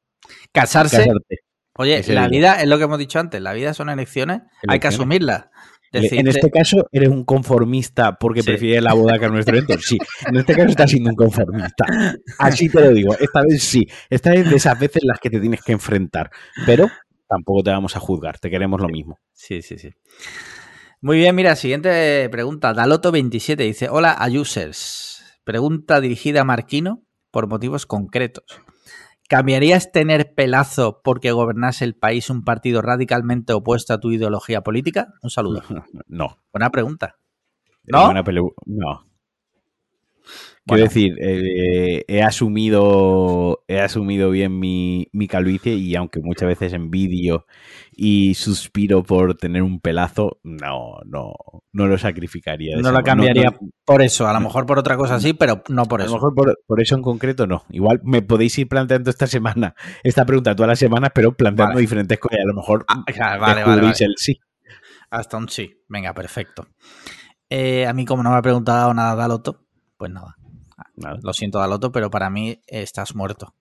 casarse. 0.52 0.98
Casarte. 0.98 1.40
Oye, 1.76 2.02
la 2.14 2.28
día. 2.28 2.40
vida 2.40 2.62
es 2.62 2.68
lo 2.68 2.78
que 2.78 2.84
hemos 2.86 3.00
dicho 3.00 3.20
antes, 3.20 3.42
la 3.42 3.54
vida 3.54 3.74
son 3.74 3.90
elecciones, 3.90 4.38
elecciones. 4.38 4.66
hay 4.68 4.80
que 4.80 4.88
asumirlas. 4.88 5.46
Decirte... 5.94 6.20
En 6.20 6.28
este 6.28 6.50
caso, 6.50 6.88
eres 6.92 7.10
un 7.10 7.24
conformista 7.24 8.18
porque 8.18 8.42
sí. 8.42 8.48
prefieres 8.48 8.84
la 8.84 8.94
boda 8.94 9.20
que 9.20 9.26
a 9.26 9.30
nuestro 9.30 9.56
evento. 9.56 9.78
Sí, 9.80 9.98
en 10.28 10.38
este 10.38 10.56
caso 10.56 10.70
estás 10.70 10.90
siendo 10.90 11.12
un 11.12 11.16
conformista. 11.16 11.86
Así 12.40 12.68
te 12.68 12.82
lo 12.82 12.92
digo. 12.92 13.16
Esta 13.20 13.42
vez 13.44 13.64
sí. 13.64 13.88
Esta 14.10 14.32
vez 14.32 14.50
de 14.50 14.56
esas 14.56 14.80
veces 14.80 15.04
las 15.04 15.20
que 15.20 15.30
te 15.30 15.40
tienes 15.40 15.62
que 15.62 15.72
enfrentar. 15.72 16.32
Pero 16.66 16.90
tampoco 17.28 17.62
te 17.62 17.70
vamos 17.70 17.96
a 17.96 18.00
juzgar. 18.00 18.40
Te 18.40 18.50
queremos 18.50 18.82
lo 18.82 18.88
mismo. 18.88 19.20
Sí, 19.34 19.62
sí, 19.62 19.78
sí. 19.78 19.92
Muy 21.00 21.18
bien, 21.18 21.36
mira, 21.36 21.56
siguiente 21.56 22.28
pregunta. 22.30 22.74
Daloto27 22.74 23.58
dice: 23.58 23.90
Hola 23.90 24.12
a 24.12 24.28
users. 24.30 25.40
Pregunta 25.44 26.02
dirigida 26.02 26.42
a 26.42 26.46
Marquino 26.46 27.04
por 27.30 27.48
motivos 27.48 27.86
concretos. 27.86 28.63
¿Cambiarías 29.34 29.92
tener 29.92 30.36
pelazo 30.36 31.02
porque 31.04 31.32
gobernase 31.32 31.86
el 31.86 31.96
país 31.96 32.30
un 32.30 32.44
partido 32.44 32.84
radicalmente 32.84 33.52
opuesto 33.54 33.92
a 33.92 34.00
tu 34.00 34.12
ideología 34.12 34.62
política? 34.62 35.08
Un 35.24 35.32
saludo. 35.32 35.64
No. 36.08 36.38
Buena 36.52 36.70
pregunta. 36.70 37.16
¿No? 37.84 38.06
Buena 38.06 38.24
no. 38.68 39.08
Quiero 40.66 40.86
bueno. 40.86 40.94
decir, 40.94 41.18
eh, 41.20 42.06
he 42.08 42.24
asumido 42.24 43.64
he 43.68 43.82
asumido 43.82 44.30
bien 44.30 44.60
mi, 44.60 45.10
mi, 45.12 45.28
calvicie 45.28 45.74
y 45.74 45.94
aunque 45.98 46.22
muchas 46.22 46.48
veces 46.48 46.72
envidio 46.72 47.46
y 47.92 48.34
suspiro 48.36 49.04
por 49.04 49.36
tener 49.36 49.62
un 49.62 49.82
pelazo, 49.82 50.40
no, 50.44 51.00
no, 51.06 51.34
no 51.74 51.88
lo 51.88 51.98
sacrificaría. 51.98 52.78
No 52.78 52.94
lo 52.94 53.04
cambiaría 53.04 53.50
no, 53.50 53.58
no, 53.62 53.70
por 53.84 54.02
eso, 54.02 54.26
a 54.26 54.32
lo 54.32 54.40
mejor 54.40 54.66
por 54.66 54.80
otra 54.80 54.96
cosa 54.96 55.20
sí, 55.20 55.34
pero 55.34 55.64
no 55.68 55.84
por 55.86 56.00
eso. 56.00 56.12
A 56.12 56.12
lo 56.12 56.16
mejor 56.16 56.34
por, 56.34 56.60
por, 56.66 56.82
eso 56.82 56.96
en 56.96 57.02
concreto 57.02 57.46
no. 57.46 57.66
Igual 57.70 58.00
me 58.04 58.22
podéis 58.22 58.58
ir 58.58 58.70
planteando 58.70 59.10
esta 59.10 59.28
semana, 59.28 59.76
esta 60.02 60.26
pregunta 60.26 60.56
todas 60.56 60.70
las 60.70 60.80
semanas, 60.80 61.12
pero 61.14 61.36
planteando 61.36 61.74
vale. 61.74 61.82
diferentes 61.82 62.18
cosas. 62.20 62.40
A 62.42 62.48
lo 62.48 62.54
mejor 62.54 62.86
ah, 62.88 63.04
vale, 63.38 63.66
vale, 63.66 63.82
vale, 63.82 63.94
el 64.00 64.14
sí. 64.16 64.40
Hasta 65.10 65.36
un 65.36 65.50
sí. 65.50 65.84
Venga, 65.90 66.14
perfecto. 66.14 66.68
Eh, 67.50 67.86
a 67.86 67.92
mí 67.92 68.06
como 68.06 68.24
no 68.24 68.32
me 68.32 68.38
ha 68.38 68.42
preguntado 68.42 68.94
nada 68.94 69.16
Daloto, 69.16 69.66
pues 69.98 70.10
nada. 70.10 70.38
Vale. 70.96 71.20
Lo 71.24 71.34
siento, 71.34 71.60
Daloto, 71.60 71.92
pero 71.92 72.10
para 72.10 72.30
mí 72.30 72.62
estás 72.68 73.16
muerto. 73.16 73.56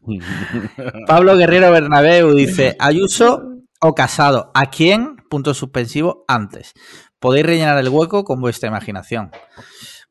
Pablo 1.06 1.36
Guerrero 1.36 1.70
Bernabeu 1.70 2.32
dice: 2.34 2.76
Ayuso 2.78 3.42
o 3.80 3.94
Casado. 3.94 4.50
¿A 4.54 4.70
quién? 4.70 5.16
Punto 5.28 5.54
suspensivo 5.54 6.24
antes. 6.28 6.74
Podéis 7.18 7.46
rellenar 7.46 7.78
el 7.78 7.88
hueco 7.88 8.24
con 8.24 8.40
vuestra 8.40 8.68
imaginación. 8.68 9.30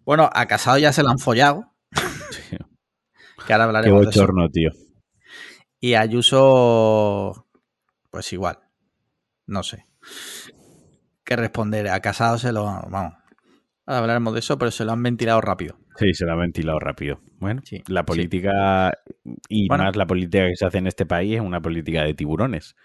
Bueno, 0.04 0.30
a 0.34 0.46
Casado 0.48 0.78
ya 0.78 0.92
se 0.92 1.04
lo 1.04 1.10
han 1.10 1.20
follado. 1.20 1.72
que 3.48 3.54
ahora 3.54 3.66
hablaremos 3.66 4.02
Qué 4.02 4.06
bochorno, 4.06 4.42
de 4.44 4.48
eso. 4.48 4.52
tío. 4.54 4.72
Y 5.80 5.94
a 5.94 6.02
Ayuso, 6.02 7.48
pues 8.12 8.34
igual. 8.34 8.60
No 9.46 9.64
sé. 9.64 9.86
¿Qué 11.24 11.36
responder? 11.36 11.88
A 11.90 12.00
Casado 12.02 12.38
se 12.38 12.52
lo. 12.52 12.66
Vamos 12.66 13.14
hablaremos 13.86 14.34
de 14.34 14.40
eso, 14.40 14.58
pero 14.58 14.72
se 14.72 14.86
lo 14.86 14.92
han 14.92 15.04
ventilado 15.04 15.42
rápido. 15.42 15.76
Sí, 15.98 16.14
se 16.14 16.26
lo 16.26 16.34
han 16.34 16.40
ventilado 16.40 16.80
rápido. 16.80 17.20
Bueno, 17.40 17.62
sí, 17.64 17.82
la 17.88 18.04
política 18.04 18.92
sí. 19.24 19.36
y 19.50 19.68
bueno. 19.68 19.86
más 19.86 19.96
la 19.96 20.06
política 20.06 20.46
que 20.48 20.56
se 20.56 20.66
hace 20.66 20.80
en 20.80 20.88
este 20.88 21.06
país 21.06 21.36
es 21.36 21.42
una 21.42 21.62
política 21.62 22.04
de 22.04 22.14
tiburones. 22.14 22.76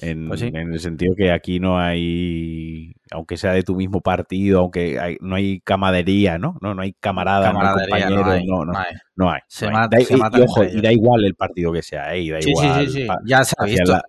En, 0.00 0.26
pues 0.26 0.40
sí. 0.40 0.46
en, 0.46 0.72
el 0.72 0.80
sentido 0.80 1.14
que 1.16 1.30
aquí 1.30 1.60
no 1.60 1.78
hay, 1.78 2.92
aunque 3.12 3.36
sea 3.36 3.52
de 3.52 3.62
tu 3.62 3.74
mismo 3.76 4.00
partido, 4.00 4.60
aunque 4.60 4.98
hay, 4.98 5.16
no 5.20 5.36
hay 5.36 5.60
camadería, 5.60 6.38
¿no? 6.38 6.54
No, 6.60 6.74
no 6.74 6.82
hay 6.82 6.94
camarada, 6.94 7.52
no 7.52 7.60
hay 7.60 7.74
compañero, 7.84 8.24
no, 8.24 8.30
hay, 8.30 8.44
no, 8.44 8.64
no, 8.64 8.78
hay. 8.78 8.94
no 9.14 9.30
hay. 9.30 9.40
Se, 9.46 9.70
mata, 9.70 9.98
da, 9.98 10.04
se 10.04 10.14
y, 10.14 10.16
y, 10.16 10.42
ojo, 10.42 10.64
y 10.64 10.80
da 10.80 10.92
igual 10.92 11.24
el 11.24 11.34
partido 11.34 11.72
que 11.72 11.82
sea, 11.82 12.14
¿eh? 12.14 12.22
Y 12.22 12.30
da 12.30 12.40
sí, 12.40 12.50
igual. 12.50 12.86
Sí, 12.86 12.90
sí, 12.90 13.02
sí. 13.02 13.08
Ya 13.26 13.44
se 13.44 13.54
ha 13.58 13.64
visto. 13.64 13.92
La, 13.92 14.02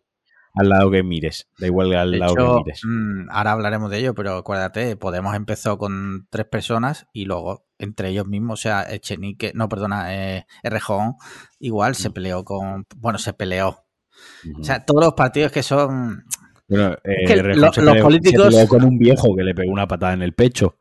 al 0.53 0.69
lado 0.69 0.91
que 0.91 1.03
mires. 1.03 1.49
Da 1.57 1.67
igual 1.67 1.93
al 1.95 2.11
de 2.11 2.17
lado 2.17 2.33
hecho, 2.33 2.47
que 2.47 2.63
mires. 2.63 2.81
Mmm, 2.85 3.29
ahora 3.29 3.51
hablaremos 3.51 3.89
de 3.89 3.99
ello, 3.99 4.13
pero 4.13 4.37
acuérdate, 4.37 4.95
Podemos 4.95 5.35
empezó 5.35 5.77
con 5.77 6.27
tres 6.29 6.45
personas 6.45 7.07
y 7.13 7.25
luego 7.25 7.65
entre 7.79 8.09
ellos 8.09 8.27
mismos, 8.27 8.59
o 8.59 8.61
sea, 8.61 8.83
Echenique, 8.89 9.51
no, 9.55 9.67
perdona, 9.67 10.13
eh, 10.15 10.45
Rejón, 10.63 11.15
igual 11.59 11.95
se 11.95 12.11
peleó 12.11 12.43
con, 12.43 12.85
bueno, 12.97 13.17
se 13.19 13.33
peleó. 13.33 13.69
Uh 13.69 14.47
-huh. 14.47 14.61
O 14.61 14.63
sea, 14.63 14.85
todos 14.85 15.03
los 15.03 15.13
partidos 15.13 15.51
que 15.51 15.63
son... 15.63 16.23
Bueno, 16.69 16.93
eh, 17.03 17.23
es 17.23 17.29
que 17.29 17.35
lo, 17.43 17.71
los 17.71 17.97
políticos... 18.01 18.45
Se 18.45 18.51
peleó 18.51 18.67
con 18.67 18.83
un 18.85 18.97
viejo 18.97 19.35
que 19.35 19.43
le 19.43 19.53
pegó 19.53 19.71
una 19.71 19.87
patada 19.87 20.13
en 20.13 20.21
el 20.21 20.33
pecho. 20.33 20.77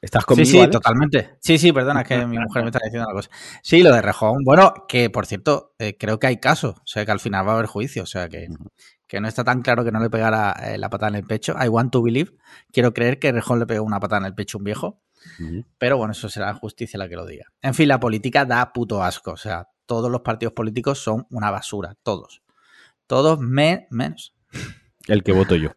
¿Estás 0.00 0.24
conmigo? 0.24 0.46
Sí, 0.46 0.52
sí, 0.52 0.58
Alex? 0.60 0.72
totalmente. 0.72 1.30
Sí, 1.40 1.58
sí, 1.58 1.72
perdona, 1.72 2.02
es 2.02 2.08
que 2.08 2.24
mi 2.26 2.38
mujer 2.38 2.62
me 2.62 2.68
está 2.70 2.80
diciendo 2.84 3.06
una 3.08 3.14
cosa. 3.14 3.30
Sí, 3.62 3.82
lo 3.82 3.92
de 3.92 4.00
Rejón. 4.02 4.44
Bueno, 4.44 4.72
que 4.88 5.10
por 5.10 5.26
cierto, 5.26 5.74
eh, 5.78 5.96
creo 5.98 6.18
que 6.18 6.26
hay 6.28 6.36
caso. 6.38 6.76
O 6.78 6.86
sea, 6.86 7.04
que 7.04 7.10
al 7.10 7.20
final 7.20 7.46
va 7.46 7.52
a 7.52 7.54
haber 7.54 7.66
juicio. 7.66 8.02
O 8.04 8.06
sea, 8.06 8.28
que, 8.28 8.46
que 9.06 9.20
no 9.20 9.26
está 9.28 9.42
tan 9.44 9.62
claro 9.62 9.84
que 9.84 9.90
no 9.90 10.00
le 10.00 10.08
pegara 10.10 10.52
eh, 10.52 10.78
la 10.78 10.88
patada 10.88 11.10
en 11.10 11.16
el 11.16 11.24
pecho. 11.24 11.54
I 11.60 11.68
want 11.68 11.90
to 11.92 12.02
believe. 12.02 12.32
Quiero 12.72 12.94
creer 12.94 13.18
que 13.18 13.32
Rejón 13.32 13.58
le 13.58 13.66
pegó 13.66 13.84
una 13.84 13.98
patada 14.00 14.20
en 14.20 14.26
el 14.26 14.34
pecho 14.34 14.58
a 14.58 14.60
un 14.60 14.64
viejo. 14.64 15.02
Pero 15.78 15.96
bueno, 15.98 16.12
eso 16.12 16.28
será 16.28 16.46
la 16.46 16.54
justicia 16.54 16.96
la 16.98 17.08
que 17.08 17.16
lo 17.16 17.26
diga. 17.26 17.46
En 17.60 17.74
fin, 17.74 17.88
la 17.88 17.98
política 17.98 18.44
da 18.44 18.72
puto 18.72 19.02
asco. 19.02 19.32
O 19.32 19.36
sea, 19.36 19.68
todos 19.84 20.10
los 20.10 20.20
partidos 20.20 20.52
políticos 20.54 21.00
son 21.00 21.26
una 21.30 21.50
basura. 21.50 21.96
Todos. 22.04 22.42
Todos 23.08 23.40
me- 23.40 23.88
menos. 23.90 24.34
El 25.08 25.22
que 25.24 25.32
voto 25.32 25.56
yo. 25.56 25.70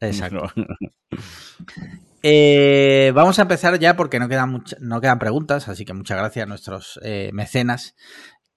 Exacto. 0.00 0.50
No. 0.56 0.64
Eh, 2.22 3.12
vamos 3.14 3.38
a 3.38 3.42
empezar 3.42 3.78
ya 3.78 3.96
porque 3.96 4.18
no 4.18 4.28
quedan, 4.28 4.62
no 4.80 5.00
quedan 5.00 5.18
preguntas, 5.18 5.68
así 5.68 5.84
que 5.84 5.94
muchas 5.94 6.18
gracias 6.18 6.44
a 6.44 6.48
nuestros 6.48 7.00
eh, 7.02 7.30
mecenas 7.32 7.96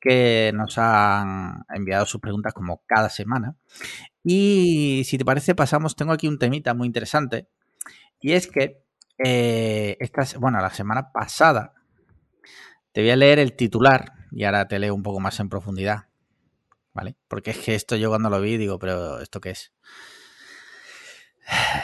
que 0.01 0.51
nos 0.53 0.77
han 0.77 1.63
enviado 1.73 2.05
sus 2.05 2.19
preguntas 2.19 2.53
como 2.53 2.83
cada 2.85 3.09
semana. 3.09 3.55
Y 4.23 5.03
si 5.05 5.17
te 5.17 5.25
parece, 5.25 5.55
pasamos, 5.55 5.95
tengo 5.95 6.11
aquí 6.11 6.27
un 6.27 6.39
temita 6.39 6.73
muy 6.73 6.87
interesante, 6.87 7.47
y 8.19 8.33
es 8.33 8.47
que, 8.47 8.83
eh, 9.23 9.97
esta, 9.99 10.23
bueno, 10.39 10.59
la 10.61 10.69
semana 10.69 11.11
pasada, 11.11 11.73
te 12.93 13.01
voy 13.01 13.11
a 13.11 13.15
leer 13.17 13.39
el 13.39 13.53
titular 13.53 14.13
y 14.31 14.45
ahora 14.45 14.67
te 14.67 14.79
leo 14.79 14.95
un 14.95 15.03
poco 15.03 15.19
más 15.19 15.39
en 15.41 15.49
profundidad, 15.49 16.07
¿vale? 16.93 17.15
Porque 17.27 17.51
es 17.51 17.57
que 17.59 17.75
esto 17.75 17.95
yo 17.97 18.09
cuando 18.09 18.29
lo 18.29 18.39
vi 18.39 18.57
digo, 18.57 18.79
pero 18.79 19.19
¿esto 19.19 19.41
qué 19.41 19.51
es? 19.51 19.73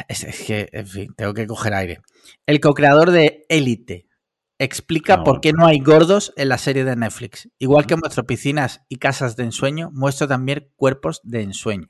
Es, 0.08 0.24
es 0.24 0.42
que, 0.46 0.70
en 0.72 0.88
fin, 0.88 1.14
tengo 1.16 1.34
que 1.34 1.46
coger 1.48 1.74
aire. 1.74 2.02
El 2.46 2.60
co-creador 2.60 3.12
de 3.12 3.46
Elite 3.50 4.08
explica 4.58 5.18
No. 5.18 5.24
por 5.24 5.42
qué 5.42 5.52
no 5.54 5.66
hay 5.68 5.80
gordos 5.80 6.34
en 6.36 6.50
la 6.50 6.58
serie 6.58 6.84
de 6.84 6.96
Netflix. 6.96 7.50
Igual 7.60 7.86
que 7.86 7.96
muestro 7.96 8.26
piscinas 8.26 8.82
y 8.90 8.98
casas 8.98 9.36
de 9.36 9.44
ensueño, 9.44 9.90
muestro 9.94 10.28
también 10.28 10.70
cuerpos 10.76 11.22
de 11.24 11.42
ensueño. 11.44 11.90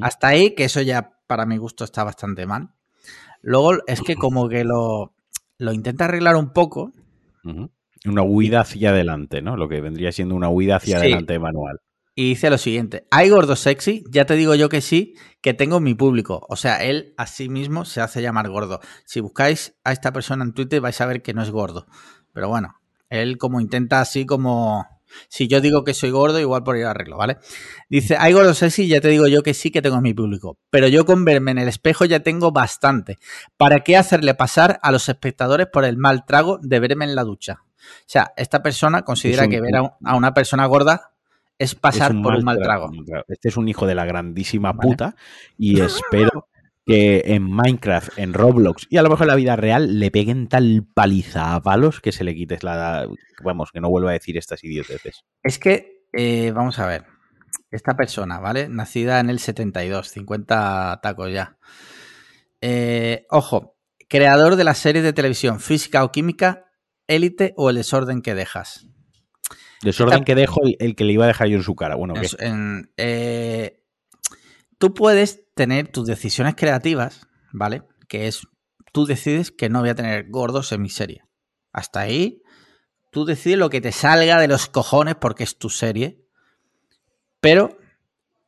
Hasta 0.00 0.28
ahí, 0.28 0.54
que 0.54 0.64
eso 0.64 0.80
ya 0.82 1.12
para 1.26 1.46
mi 1.46 1.56
gusto 1.56 1.84
está 1.84 2.02
bastante 2.04 2.44
mal. 2.46 2.70
Luego 3.40 3.78
es 3.86 4.00
que 4.02 4.14
como 4.16 4.48
que 4.48 4.64
lo, 4.64 5.14
lo 5.58 5.72
intenta 5.72 6.04
arreglar 6.06 6.36
un 6.36 6.52
poco. 6.52 6.92
Una 8.04 8.22
huida 8.22 8.60
hacia 8.60 8.90
adelante, 8.90 9.42
¿no? 9.42 9.56
Lo 9.56 9.68
que 9.68 9.80
vendría 9.80 10.10
siendo 10.12 10.34
una 10.34 10.48
huida 10.48 10.76
hacia 10.76 10.98
Sí. 10.98 11.02
adelante 11.06 11.34
de 11.34 11.38
manual. 11.38 11.80
Y 12.14 12.30
dice 12.30 12.50
lo 12.50 12.58
siguiente, 12.58 13.06
¿hay 13.10 13.30
gordo 13.30 13.56
sexy? 13.56 14.04
Ya 14.10 14.26
te 14.26 14.34
digo 14.34 14.54
yo 14.54 14.68
que 14.68 14.80
sí, 14.80 15.14
que 15.40 15.54
tengo 15.54 15.80
mi 15.80 15.94
público. 15.94 16.44
O 16.48 16.56
sea, 16.56 16.82
él 16.84 17.14
a 17.16 17.26
sí 17.26 17.48
mismo 17.48 17.84
se 17.84 18.00
hace 18.00 18.20
llamar 18.20 18.48
gordo. 18.50 18.80
Si 19.06 19.20
buscáis 19.20 19.74
a 19.84 19.92
esta 19.92 20.12
persona 20.12 20.44
en 20.44 20.52
Twitter 20.52 20.80
vais 20.80 21.00
a 21.00 21.06
ver 21.06 21.22
que 21.22 21.32
no 21.34 21.42
es 21.42 21.50
gordo. 21.50 21.86
Pero 22.32 22.48
bueno, 22.48 22.74
él 23.08 23.38
como 23.38 23.60
intenta 23.60 24.00
así 24.00 24.26
como... 24.26 24.86
Si 25.28 25.48
yo 25.48 25.60
digo 25.60 25.82
que 25.82 25.92
soy 25.92 26.10
gordo, 26.10 26.38
igual 26.38 26.62
por 26.62 26.76
ir 26.76 26.84
a 26.84 26.90
arreglo, 26.92 27.16
¿vale? 27.16 27.38
Dice, 27.88 28.16
hay 28.16 28.32
gordo 28.32 28.54
sexy, 28.54 28.86
ya 28.86 29.00
te 29.00 29.08
digo 29.08 29.26
yo 29.26 29.42
que 29.42 29.54
sí 29.54 29.72
que 29.72 29.82
tengo 29.82 30.00
mi 30.00 30.14
público. 30.14 30.56
Pero 30.70 30.86
yo 30.86 31.04
con 31.04 31.24
verme 31.24 31.50
en 31.50 31.58
el 31.58 31.66
espejo 31.68 32.04
ya 32.04 32.20
tengo 32.20 32.52
bastante. 32.52 33.18
¿Para 33.56 33.80
qué 33.80 33.96
hacerle 33.96 34.34
pasar 34.34 34.78
a 34.82 34.92
los 34.92 35.08
espectadores 35.08 35.66
por 35.66 35.84
el 35.84 35.96
mal 35.96 36.24
trago 36.26 36.58
de 36.62 36.78
verme 36.78 37.06
en 37.06 37.16
la 37.16 37.24
ducha? 37.24 37.58
O 37.64 38.04
sea, 38.06 38.32
esta 38.36 38.62
persona 38.62 39.02
considera 39.02 39.42
Es 39.42 39.46
un- 39.48 39.50
que 39.52 39.60
ver 39.60 39.76
a, 39.76 39.82
un- 39.82 39.90
a 40.04 40.14
una 40.16 40.32
persona 40.32 40.66
gorda 40.66 41.12
es 41.60 41.74
pasar 41.74 42.10
Es 42.12 42.22
por 42.22 42.34
un 42.34 42.44
mal 42.44 42.58
tra- 42.58 42.64
trago. 42.64 42.90
Este 43.28 43.48
es 43.50 43.56
un 43.56 43.68
hijo 43.68 43.86
de 43.86 43.94
la 43.94 44.04
grandísima 44.06 44.72
Vale. 44.72 44.88
puta 44.88 45.16
y 45.58 45.80
espero 45.80 46.48
que 46.86 47.22
en 47.26 47.42
Minecraft, 47.44 48.18
en 48.18 48.32
Roblox 48.34 48.86
y 48.90 48.96
a 48.96 49.02
lo 49.02 49.10
mejor 49.10 49.24
en 49.26 49.28
la 49.28 49.34
vida 49.36 49.54
real 49.54 50.00
le 50.00 50.10
peguen 50.10 50.48
tal 50.48 50.86
paliza 50.92 51.54
a 51.54 51.62
palos 51.62 52.00
que 52.00 52.10
se 52.10 52.24
le 52.24 52.34
quites 52.34 52.62
la... 52.64 53.06
Vamos, 53.44 53.70
que 53.70 53.80
no 53.80 53.90
vuelva 53.90 54.10
a 54.10 54.14
decir 54.14 54.36
estas 54.38 54.64
idioteces. 54.64 55.24
Es 55.42 55.58
que, 55.58 56.06
eh, 56.12 56.50
vamos 56.52 56.78
a 56.78 56.86
ver, 56.86 57.04
esta 57.70 57.94
persona, 57.96 58.40
¿vale? 58.40 58.68
Nacida 58.68 59.20
en 59.20 59.30
el 59.30 59.38
72, 59.38 60.08
50 60.08 61.00
tacos 61.02 61.30
ya. 61.32 61.58
Eh, 62.60 63.26
ojo, 63.30 63.76
creador 64.08 64.56
de 64.56 64.64
la 64.64 64.74
serie 64.74 65.02
de 65.02 65.12
televisión 65.12 65.60
Física 65.60 66.02
o 66.04 66.10
Química, 66.10 66.64
Élite 67.06 67.52
o 67.56 67.70
El 67.70 67.76
desorden 67.76 68.22
que 68.22 68.34
dejas. 68.34 68.86
Desorden 69.82 70.24
que 70.24 70.34
dejo 70.34 70.62
el, 70.64 70.76
el 70.78 70.94
que 70.94 71.04
le 71.04 71.12
iba 71.12 71.24
a 71.24 71.28
dejar 71.28 71.48
yo 71.48 71.56
en 71.56 71.62
su 71.62 71.74
cara. 71.74 71.94
Bueno, 71.96 72.14
en- 72.38 72.92
eh, 72.96 73.82
tú 74.78 74.92
puedes 74.94 75.44
tener 75.54 75.88
tus 75.88 76.06
decisiones 76.06 76.54
creativas, 76.54 77.26
¿vale? 77.52 77.82
Que 78.08 78.26
es, 78.28 78.46
tú 78.92 79.06
decides 79.06 79.50
que 79.50 79.68
no 79.68 79.80
voy 79.80 79.88
a 79.90 79.94
tener 79.94 80.28
gordos 80.30 80.72
en 80.72 80.82
mi 80.82 80.88
serie. 80.90 81.22
Hasta 81.72 82.00
ahí, 82.00 82.42
tú 83.10 83.24
decides 83.24 83.58
lo 83.58 83.70
que 83.70 83.80
te 83.80 83.92
salga 83.92 84.38
de 84.40 84.48
los 84.48 84.66
cojones 84.68 85.14
porque 85.14 85.44
es 85.44 85.56
tu 85.58 85.70
serie. 85.70 86.24
Pero 87.40 87.78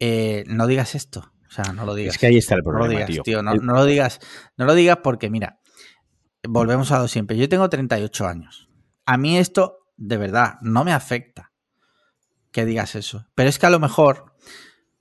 eh, 0.00 0.44
no 0.48 0.66
digas 0.66 0.94
esto. 0.94 1.32
O 1.48 1.54
sea, 1.54 1.72
no 1.72 1.84
lo 1.84 1.94
digas. 1.94 2.14
Es 2.14 2.20
que 2.20 2.26
ahí 2.28 2.36
está 2.38 2.54
el 2.54 2.62
no 2.64 2.72
lo 2.72 2.78
problema, 2.78 3.06
digas, 3.06 3.22
tío. 3.24 3.42
No, 3.42 3.54
no 3.54 3.74
lo 3.74 3.84
digas. 3.84 4.20
No 4.56 4.64
lo 4.64 4.74
digas 4.74 4.98
porque, 5.02 5.28
mira, 5.30 5.60
volvemos 6.42 6.90
a 6.92 6.98
lo 6.98 7.08
siempre. 7.08 7.36
Yo 7.36 7.48
tengo 7.48 7.68
38 7.68 8.26
años. 8.26 8.68
A 9.04 9.16
mí 9.18 9.36
esto, 9.38 9.78
de 9.96 10.16
verdad, 10.16 10.54
no 10.62 10.84
me 10.84 10.92
afecta 10.92 11.52
que 12.50 12.64
digas 12.64 12.94
eso. 12.94 13.26
Pero 13.34 13.48
es 13.48 13.58
que 13.58 13.66
a 13.66 13.70
lo 13.70 13.80
mejor 13.80 14.34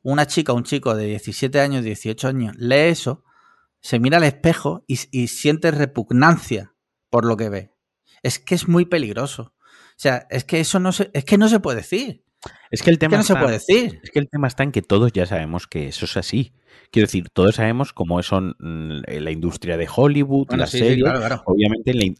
una 0.01 0.25
chica 0.25 0.53
o 0.53 0.55
un 0.55 0.63
chico 0.63 0.95
de 0.95 1.05
17 1.05 1.59
años, 1.59 1.83
18 1.83 2.27
años, 2.27 2.55
lee 2.57 2.89
eso, 2.89 3.23
se 3.81 3.99
mira 3.99 4.17
al 4.17 4.23
espejo 4.23 4.83
y, 4.87 4.99
y 5.11 5.27
siente 5.27 5.71
repugnancia 5.71 6.73
por 7.09 7.25
lo 7.25 7.37
que 7.37 7.49
ve. 7.49 7.73
Es 8.23 8.39
que 8.39 8.55
es 8.55 8.67
muy 8.67 8.85
peligroso. 8.85 9.53
O 9.55 10.03
sea, 10.03 10.27
es 10.29 10.43
que 10.43 10.59
eso 10.59 10.79
no 10.79 10.91
se, 10.91 11.11
es 11.13 11.25
que 11.25 11.37
no 11.37 11.47
se 11.47 11.59
puede 11.59 11.77
decir. 11.77 12.23
Es 12.71 12.81
que 12.81 12.89
el 12.89 12.95
Es 12.95 12.99
que 12.99 13.05
tema 13.05 13.17
no 13.17 13.23
se 13.23 13.35
puede 13.35 13.53
decir. 13.53 13.99
Es 14.03 14.09
que 14.09 14.19
el 14.19 14.29
tema 14.29 14.47
está 14.47 14.63
en 14.63 14.71
que 14.71 14.81
todos 14.81 15.11
ya 15.13 15.25
sabemos 15.25 15.67
que 15.67 15.87
eso 15.87 16.05
es 16.05 16.17
así. 16.17 16.55
Quiero 16.91 17.07
decir, 17.07 17.29
todos 17.31 17.55
sabemos 17.55 17.93
cómo 17.93 18.21
son 18.21 18.55
mm, 18.59 19.01
la 19.07 19.31
industria 19.31 19.77
de 19.77 19.87
Hollywood, 19.93 20.47
Bueno, 20.47 20.63
la 20.63 20.67
sí, 20.67 20.97
claro, 20.99 21.19
claro. 21.19 21.41
Obviamente, 21.45 22.15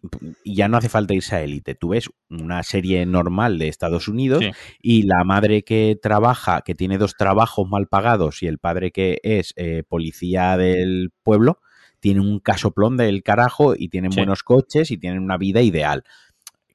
ya 0.46 0.68
no 0.68 0.78
hace 0.78 0.90
falta 0.90 1.14
irse 1.14 1.36
a 1.36 1.42
élite. 1.42 1.76
Tú 1.76 1.90
ves 1.90 2.10
una 2.30 2.64
serie 2.64 3.06
normal 3.06 3.60
de 3.60 3.68
Estados 3.68 4.08
Unidos 4.08 4.44
Sí. 4.44 4.52
y 4.82 5.04
la 5.04 5.24
madre 5.24 5.64
que 5.64 5.98
trabaja, 6.02 6.62
que 6.62 6.76
tiene 6.76 6.98
dos 6.98 7.16
trabajos 7.16 7.68
mal 7.70 7.88
pagados, 7.88 8.42
y 8.44 8.48
el 8.48 8.60
padre 8.60 8.92
que 8.92 9.20
es 9.24 9.54
eh, 9.58 9.84
policía 9.88 10.56
del 10.58 11.12
pueblo, 11.24 11.60
tiene 12.00 12.22
un 12.22 12.40
casoplón 12.40 12.98
del 12.98 13.24
carajo 13.24 13.76
y 13.78 13.90
tienen 13.90 14.12
buenos 14.12 14.42
coches 14.44 14.90
y 14.92 14.98
tienen 14.98 15.22
una 15.22 15.38
vida 15.38 15.62
ideal. 15.62 16.04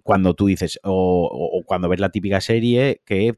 Cuando 0.07 0.35
tú 0.35 0.47
dices, 0.47 0.79
o, 0.85 0.93
o- 0.93 1.59
o 1.59 1.63
cuando 1.65 1.89
ves 1.89 1.99
la 1.99 2.11
típica 2.11 2.41
serie 2.41 3.03
que 3.05 3.35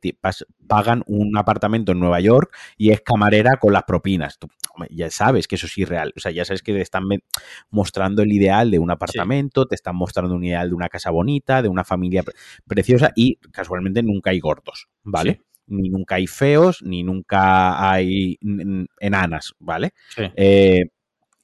pagan 0.67 1.03
un 1.07 1.37
apartamento 1.39 1.93
en 1.93 1.99
Nueva 1.99 2.21
York 2.21 2.55
y 2.77 2.91
es 2.91 3.01
camarera 3.01 3.57
con 3.57 3.73
las 3.73 3.85
propinas. 3.85 4.39
Tú, 4.39 4.49
ya 4.91 5.11
sabes 5.11 5.49
que 5.49 5.55
eso 5.57 5.67
es 5.67 5.79
irreal. 5.79 6.13
O 6.15 6.21
sea, 6.21 6.31
ya 6.31 6.45
sabes 6.45 6.63
que 6.63 6.75
te 6.75 6.83
están 6.83 7.05
mostrando 7.71 8.21
el 8.23 8.31
ideal 8.31 8.71
de 8.71 8.79
un 8.79 8.91
apartamento, 8.91 9.67
te 9.67 9.75
están 9.75 9.97
mostrando 9.97 10.35
un 10.35 10.45
ideal 10.45 10.69
de 10.69 10.75
una 10.75 10.91
casa 10.91 11.11
bonita, 11.11 11.63
de 11.63 11.69
una 11.69 11.85
familia 11.85 12.23
pre- 12.23 12.35
preciosa 12.67 13.13
y 13.17 13.37
casualmente 13.51 14.03
nunca 14.03 14.31
hay 14.31 14.39
gordos, 14.41 14.89
¿vale? 15.03 15.41
Ni 15.69 15.89
nunca 15.89 16.17
hay 16.17 16.27
feos, 16.27 16.83
ni 16.83 17.03
nunca 17.03 17.91
hay 17.91 18.39
enanas, 19.01 19.55
¿vale? 19.59 19.93
Sí. 20.15 20.23
Eh, 20.37 20.83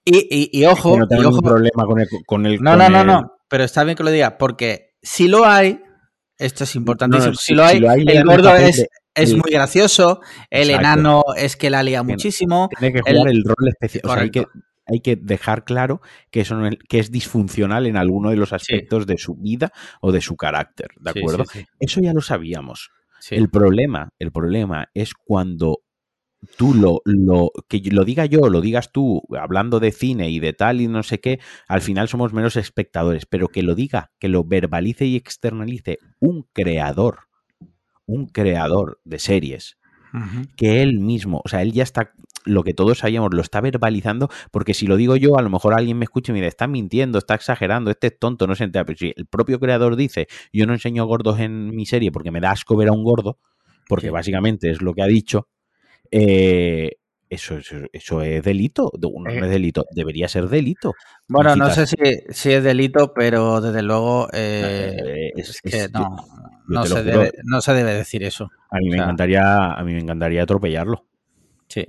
Y, 0.06 0.18
y- 0.30 0.50
y 0.60 0.64
ojo, 0.66 0.92
que 0.92 0.98
no 0.98 1.08
tengo 1.08 1.22
y 1.22 1.26
ojo, 1.26 1.40
problema 1.40 1.86
con 1.86 1.98
el... 2.00 2.08
Con 2.26 2.44
el 2.46 2.60
No, 2.62 2.72
con 2.72 2.78
no, 2.78 2.90
no, 2.90 3.00
el- 3.00 3.06
no. 3.06 3.32
Pero 3.48 3.64
está 3.64 3.84
bien 3.84 3.96
que 3.96 4.02
lo 4.02 4.10
digas, 4.10 4.34
porque 4.38 4.93
si 5.04 5.28
lo 5.28 5.44
hay, 5.44 5.80
esto 6.38 6.64
es 6.64 6.74
importantísimo. 6.74 7.26
No, 7.26 7.30
no, 7.32 7.36
si, 7.36 7.46
si- 7.46 7.54
lo 7.54 7.64
hay, 7.64 7.74
si 7.76 7.80
lo 7.80 7.90
hay, 7.90 8.04
le 8.04 8.16
el 8.16 8.24
gordo 8.24 8.56
es, 8.56 8.76
de- 8.78 8.88
es 9.14 9.32
muy 9.32 9.50
gracioso, 9.50 10.20
el 10.50 10.70
Exacto. 10.70 10.80
enano 10.80 11.24
es 11.36 11.56
que 11.56 11.70
la 11.70 11.82
lía 11.82 12.02
muchísimo. 12.02 12.68
Tiene 12.78 12.94
que 12.94 13.00
jugar 13.02 13.28
el, 13.28 13.44
rol 13.44 13.68
especial. 13.68 14.02
O 14.04 14.12
sea, 14.12 14.22
hay 14.22 14.30
que, 14.30 14.44
hay 14.86 15.00
que 15.00 15.16
dejar 15.16 15.64
claro 15.64 16.00
que, 16.30 16.40
eso 16.40 16.56
no 16.56 16.66
es, 16.66 16.74
que 16.88 16.98
es 16.98 17.12
disfuncional 17.12 17.86
en 17.86 17.96
alguno 17.96 18.30
de 18.30 18.36
los 18.36 18.52
aspectos 18.52 19.06
de 19.06 19.18
su 19.18 19.36
vida 19.36 19.70
o 20.00 20.10
de 20.10 20.20
su 20.20 20.36
carácter, 20.36 20.88
¿de 20.98 21.10
acuerdo? 21.10 21.44
sí, 21.44 21.64
Eso 21.78 22.00
ya 22.00 22.12
lo 22.12 22.20
sabíamos. 22.20 22.90
El 23.30 23.48
problema, 23.48 24.10
el 24.18 24.32
problema 24.32 24.88
es 24.92 25.14
cuando 25.14 25.83
tú 26.56 26.74
lo, 26.74 27.02
lo, 27.04 27.50
que 27.68 27.80
lo 27.90 28.04
diga 28.04 28.26
yo, 28.26 28.40
lo 28.48 28.60
digas 28.60 28.92
tú, 28.92 29.22
hablando 29.38 29.80
de 29.80 29.92
cine 29.92 30.30
y 30.30 30.40
de 30.40 30.52
tal 30.52 30.80
y 30.80 30.88
no 30.88 31.02
sé 31.02 31.20
qué, 31.20 31.40
al 31.68 31.80
final 31.80 32.08
somos 32.08 32.32
menos 32.32 32.56
espectadores, 32.56 33.26
pero 33.26 33.48
que 33.48 33.62
lo 33.62 33.74
diga, 33.74 34.12
que 34.18 34.28
lo 34.28 34.44
verbalice 34.44 35.06
y 35.06 35.16
externalice 35.16 35.98
un 36.20 36.46
creador, 36.52 37.20
un 38.06 38.26
creador 38.26 39.00
de 39.04 39.18
series, 39.18 39.78
que 40.56 40.82
él 40.82 41.00
mismo, 41.00 41.42
o 41.44 41.48
sea, 41.48 41.62
él 41.62 41.72
ya 41.72 41.82
está, 41.82 42.12
lo 42.44 42.62
que 42.62 42.74
todos 42.74 42.98
sabíamos, 42.98 43.34
lo 43.34 43.40
está 43.42 43.60
verbalizando, 43.60 44.28
porque 44.52 44.74
si 44.74 44.86
lo 44.86 44.96
digo 44.96 45.16
yo, 45.16 45.38
a 45.38 45.42
lo 45.42 45.50
mejor 45.50 45.74
alguien 45.74 45.98
me 45.98 46.04
escucha 46.04 46.30
y 46.30 46.34
me 46.34 46.40
dice, 46.40 46.48
está 46.48 46.68
mintiendo, 46.68 47.18
está 47.18 47.34
exagerando, 47.34 47.90
este 47.90 48.08
es 48.08 48.18
tonto, 48.18 48.46
no 48.46 48.54
se 48.54 48.64
entera, 48.64 48.84
pero 48.84 48.98
si 48.98 49.12
el 49.16 49.26
propio 49.26 49.58
creador 49.58 49.96
dice, 49.96 50.28
yo 50.52 50.66
no 50.66 50.72
enseño 50.72 51.04
gordos 51.06 51.40
en 51.40 51.74
mi 51.74 51.86
serie 51.86 52.12
porque 52.12 52.30
me 52.30 52.40
da 52.40 52.52
asco 52.52 52.76
ver 52.76 52.88
a 52.88 52.92
un 52.92 53.02
gordo, 53.02 53.38
porque 53.88 54.06
Sí. 54.06 54.12
básicamente 54.12 54.70
es 54.70 54.80
lo 54.82 54.94
que 54.94 55.02
ha 55.02 55.06
dicho, 55.06 55.48
eh, 56.10 56.92
eso, 57.30 57.56
eso, 57.56 57.76
eso 57.92 58.22
es 58.22 58.42
delito. 58.42 58.92
No, 59.00 59.28
Eh. 59.30 59.38
es 59.40 59.50
delito, 59.50 59.86
debería 59.90 60.28
ser 60.28 60.48
delito. 60.48 60.92
Bueno, 61.26 61.56
no 61.56 61.70
sé 61.70 61.86
si, 61.86 61.96
si 62.30 62.52
es 62.52 62.62
delito, 62.62 63.12
pero 63.14 63.60
desde 63.60 63.82
luego 63.82 64.28
eh, 64.32 65.30
es, 65.36 65.48
es- 65.50 65.60
que 65.62 65.84
es- 65.84 65.92
no, 65.92 66.16
no, 66.68 66.86
se 66.86 67.02
debe, 67.02 67.32
no 67.44 67.60
se 67.60 67.72
debe 67.74 67.94
decir 67.94 68.22
eso. 68.22 68.50
A 68.70 68.76
mí 68.78 68.84
me 68.84 68.90
o 68.90 68.92
sea- 68.94 69.04
encantaría, 69.04 69.72
a 69.74 69.82
mí 69.84 69.92
me 69.94 70.00
encantaría 70.00 70.42
atropellarlo. 70.42 71.06
Sí. 71.68 71.86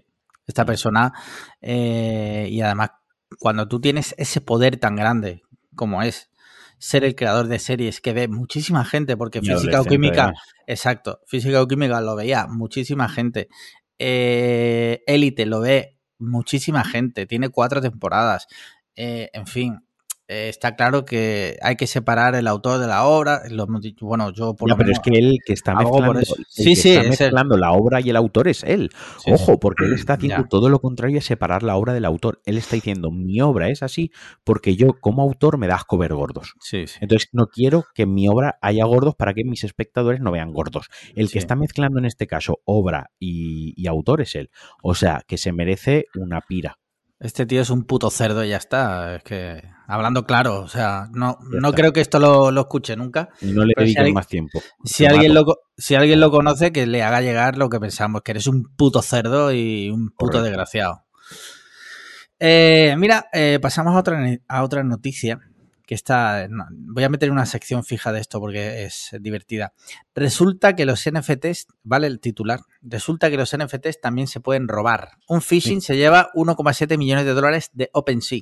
Esta 0.48 0.66
persona, 0.66 1.14
eh, 1.62 2.48
y 2.50 2.62
además, 2.62 2.92
cuando 3.40 3.68
tú 3.68 3.80
tienes 3.82 4.16
ese 4.18 4.42
poder 4.42 4.78
tan 4.78 4.96
grande 4.96 5.42
como 5.76 6.02
es 6.02 6.30
ser 6.78 7.04
el 7.04 7.16
creador 7.16 7.48
de 7.48 7.60
series 7.60 8.02
que 8.02 8.14
ve 8.14 8.28
muchísima 8.28 8.86
gente, 8.86 9.18
porque 9.18 9.40
Y 9.42 9.48
física 9.48 9.82
o 9.82 9.86
química, 9.86 10.24
además. 10.26 10.42
exacto, 10.68 11.20
física 11.26 11.62
o 11.62 11.68
química 11.68 12.02
lo 12.02 12.16
veía 12.16 12.48
muchísima 12.48 13.10
gente, 13.10 13.48
eh, 14.00 15.04
Élite 15.08 15.46
lo 15.46 15.62
ve 15.62 15.98
muchísima 16.20 16.84
gente, 16.84 17.26
tiene 17.26 17.50
cuatro 17.50 17.82
temporadas, 17.82 18.48
eh, 18.96 19.30
en 19.34 19.48
fin. 19.48 19.80
Eh, 20.28 20.50
está 20.50 20.76
claro 20.76 21.06
que 21.06 21.58
hay 21.62 21.76
que 21.76 21.88
separar 21.88 22.36
el 22.36 22.48
autor 22.48 22.80
de 22.80 22.88
la 22.88 23.06
obra. 23.06 23.42
Lo 23.50 23.68
bueno, 24.02 24.32
yo 24.32 24.56
por 24.56 24.68
Ya, 24.70 24.74
lo 24.74 24.78
pero 24.78 24.88
menos. 24.88 25.00
es 25.00 25.00
que 25.12 25.18
él 25.20 25.38
que 25.46 25.54
está 25.54 25.76
mezclando, 25.76 26.20
eso. 26.20 26.36
el 26.38 26.46
Sí, 26.50 26.64
que 26.64 26.76
sí, 26.76 26.90
está 26.90 27.02
es 27.02 27.22
él. 27.22 27.26
mezclando 27.28 27.58
la 27.58 27.72
obra 27.74 28.02
y 28.02 28.10
el 28.10 28.16
autor 28.16 28.48
es 28.48 28.64
él. 28.64 28.90
Sí, 29.24 29.32
Ojo, 29.32 29.60
porque 29.60 29.86
él 29.86 29.94
está 29.94 30.14
haciendo 30.14 30.44
Ya. 30.44 30.48
todo 30.50 30.70
lo 30.70 30.80
contrario 30.80 31.20
a 31.20 31.22
separar 31.22 31.64
la 31.64 31.76
obra 31.76 31.94
del 31.94 32.06
autor. 32.06 32.42
Él 32.46 32.58
está 32.58 32.76
diciendo, 32.76 33.12
mi 33.12 33.40
obra 33.42 33.70
es 33.70 33.84
así 33.84 34.12
porque 34.44 34.76
yo 34.76 35.00
como 35.00 35.22
autor 35.22 35.58
me 35.58 35.68
da 35.68 35.76
asco 35.76 35.98
ver 35.98 36.14
gordos. 36.14 36.54
Sí, 36.60 36.88
sí. 36.88 36.98
Entonces 37.02 37.30
no 37.32 37.48
quiero 37.48 37.86
que 37.94 38.04
en 38.04 38.14
mi 38.14 38.28
obra 38.28 38.58
haya 38.62 38.86
gordos 38.86 39.16
para 39.16 39.34
que 39.34 39.44
mis 39.44 39.64
espectadores 39.64 40.22
no 40.22 40.32
vean 40.32 40.54
gordos. 40.54 40.88
El 41.16 41.30
que 41.30 41.40
está 41.40 41.56
mezclando 41.56 42.00
en 42.00 42.06
este 42.06 42.28
caso 42.28 42.60
obra 42.66 43.12
y, 43.20 43.74
y 43.76 43.88
autor 43.88 44.22
es 44.22 44.36
él. 44.36 44.50
O 44.82 44.96
sea, 44.96 45.22
que 45.28 45.38
se 45.38 45.52
merece 45.52 46.06
una 46.16 46.42
pira. 46.42 46.78
Este 47.20 47.46
tío 47.46 47.62
es 47.62 47.70
un 47.70 47.84
puto 47.86 48.10
cerdo 48.10 48.44
y 48.44 48.50
ya 48.50 48.58
está. 48.58 49.16
Es 49.16 49.24
que, 49.24 49.64
hablando 49.88 50.26
claro, 50.26 50.62
o 50.62 50.68
sea, 50.68 51.08
no, 51.14 51.38
Ya 51.54 51.60
no 51.62 51.68
está. 51.70 51.78
creo 51.82 51.94
que 51.94 52.02
esto 52.02 52.20
lo, 52.20 52.52
lo 52.52 52.62
escuche 52.62 52.96
nunca. 52.96 53.30
Y 53.42 53.54
no 53.54 53.64
le 53.64 53.74
si 53.78 53.82
dediquen 53.82 54.00
alguien- 54.02 54.14
más 54.16 54.28
tiempo. 54.28 54.62
Si 54.84 55.06
alguien, 55.06 55.34
lo, 55.34 55.46
si 55.78 55.96
alguien 55.96 56.20
lo 56.20 56.30
conoce, 56.30 56.72
que 56.72 56.86
le 56.86 57.04
haga 57.04 57.22
llegar 57.22 57.58
lo 57.58 57.70
que 57.70 57.80
pensamos, 57.80 58.22
que 58.22 58.32
eres 58.32 58.48
un 58.48 58.64
puto 58.76 59.02
cerdo 59.02 59.52
y 59.54 59.90
un 59.90 60.10
puto 60.10 60.34
Correcto. 60.34 60.44
desgraciado. 60.44 61.06
Eh, 62.40 62.96
mira, 62.98 63.28
eh, 63.32 63.60
pasamos 63.62 63.96
a 63.96 64.00
otra, 64.00 64.20
a 64.48 64.64
otra 64.64 64.84
noticia 64.84 65.40
que 65.86 65.96
está. 65.96 66.48
no, 66.48 66.66
voy 66.72 67.04
a 67.04 67.10
meter 67.10 67.32
una 67.32 67.46
sección 67.46 67.84
fija 67.84 68.12
de 68.12 68.20
esto 68.20 68.40
porque 68.40 68.84
es 68.84 69.16
divertida. 69.20 69.74
Resulta 70.14 70.76
que 70.76 70.86
los 70.86 71.08
NFTs, 71.10 71.68
vale 71.84 72.08
el 72.08 72.20
titular, 72.20 72.62
resulta 72.82 73.30
que 73.30 73.38
los 73.38 73.56
NFTs 73.56 74.02
también 74.02 74.28
se 74.28 74.40
pueden 74.40 74.68
robar. 74.68 75.12
Un 75.28 75.42
phishing 75.42 75.82
se 75.82 75.98
lleva 75.98 76.30
1,7 76.34 76.98
millones 76.98 77.26
de 77.26 77.34
dólares 77.34 77.70
de 77.74 77.90
OpenSea. 77.94 78.42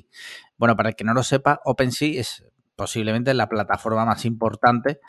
Bueno, 0.56 0.76
para 0.76 0.90
el 0.90 0.96
que 0.96 1.04
no 1.04 1.14
lo 1.14 1.22
sepa, 1.22 1.60
OpenSea 1.64 2.20
es 2.20 2.44
posiblemente 2.76 3.34
la 3.34 3.48
plataforma 3.48 4.04
más 4.04 4.24
importante 4.24 5.00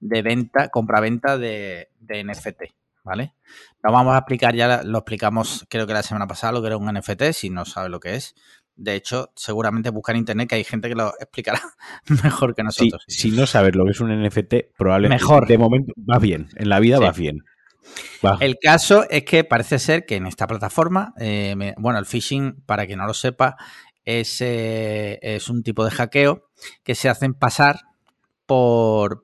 de 0.00 0.22
venta, 0.22 0.68
compra-venta 0.68 1.38
de, 1.38 1.88
de 1.98 2.24
NFT, 2.24 2.62
¿vale? 3.02 3.34
Lo 3.82 3.92
vamos 3.92 4.14
a 4.14 4.18
explicar 4.18 4.54
ya, 4.54 4.82
lo 4.82 4.98
explicamos 4.98 5.66
creo 5.68 5.86
que 5.86 5.92
la 5.92 6.02
semana 6.02 6.26
pasada, 6.26 6.52
lo 6.52 6.60
que 6.60 6.68
era 6.68 6.76
un 6.76 6.92
NFT, 6.92 7.32
si 7.32 7.50
no 7.50 7.64
sabe 7.64 7.88
lo 7.88 8.00
que 8.00 8.16
es. 8.16 8.34
De 8.76 8.94
hecho, 8.94 9.30
seguramente 9.36 9.90
busca 9.90 10.12
en 10.12 10.18
internet 10.18 10.48
que 10.48 10.54
hay 10.56 10.64
gente 10.64 10.88
que 10.88 10.94
lo 10.94 11.12
explicará 11.20 11.60
mejor 12.24 12.54
que 12.54 12.62
Sí, 12.62 12.64
nosotros. 12.64 13.04
si 13.08 13.30
no 13.30 13.46
sabes 13.46 13.74
lo 13.76 13.84
que 13.84 13.92
es 13.92 14.00
un 14.00 14.10
NFT, 14.22 14.54
probablemente 14.76 15.22
Mejor. 15.22 15.46
de 15.46 15.58
momento 15.58 15.92
va 16.10 16.18
bien. 16.18 16.48
En 16.56 16.68
la 16.68 16.80
vida 16.80 16.98
Sí. 16.98 17.02
va 17.04 17.12
bien. 17.12 17.38
Va. 18.24 18.38
El 18.40 18.56
caso 18.60 19.04
es 19.10 19.24
que 19.24 19.44
parece 19.44 19.78
ser 19.78 20.06
que 20.06 20.16
en 20.16 20.26
esta 20.26 20.46
plataforma, 20.46 21.12
eh, 21.20 21.74
bueno, 21.76 21.98
el 21.98 22.06
phishing, 22.06 22.62
para 22.66 22.86
quien 22.86 22.98
no 22.98 23.06
lo 23.06 23.14
sepa, 23.14 23.56
es, 24.04 24.40
eh, 24.40 25.18
es 25.22 25.48
un 25.48 25.62
tipo 25.62 25.84
de 25.84 25.90
hackeo 25.90 26.48
que 26.82 26.94
se 26.94 27.08
hacen 27.08 27.34
pasar 27.34 27.80
por... 28.46 29.23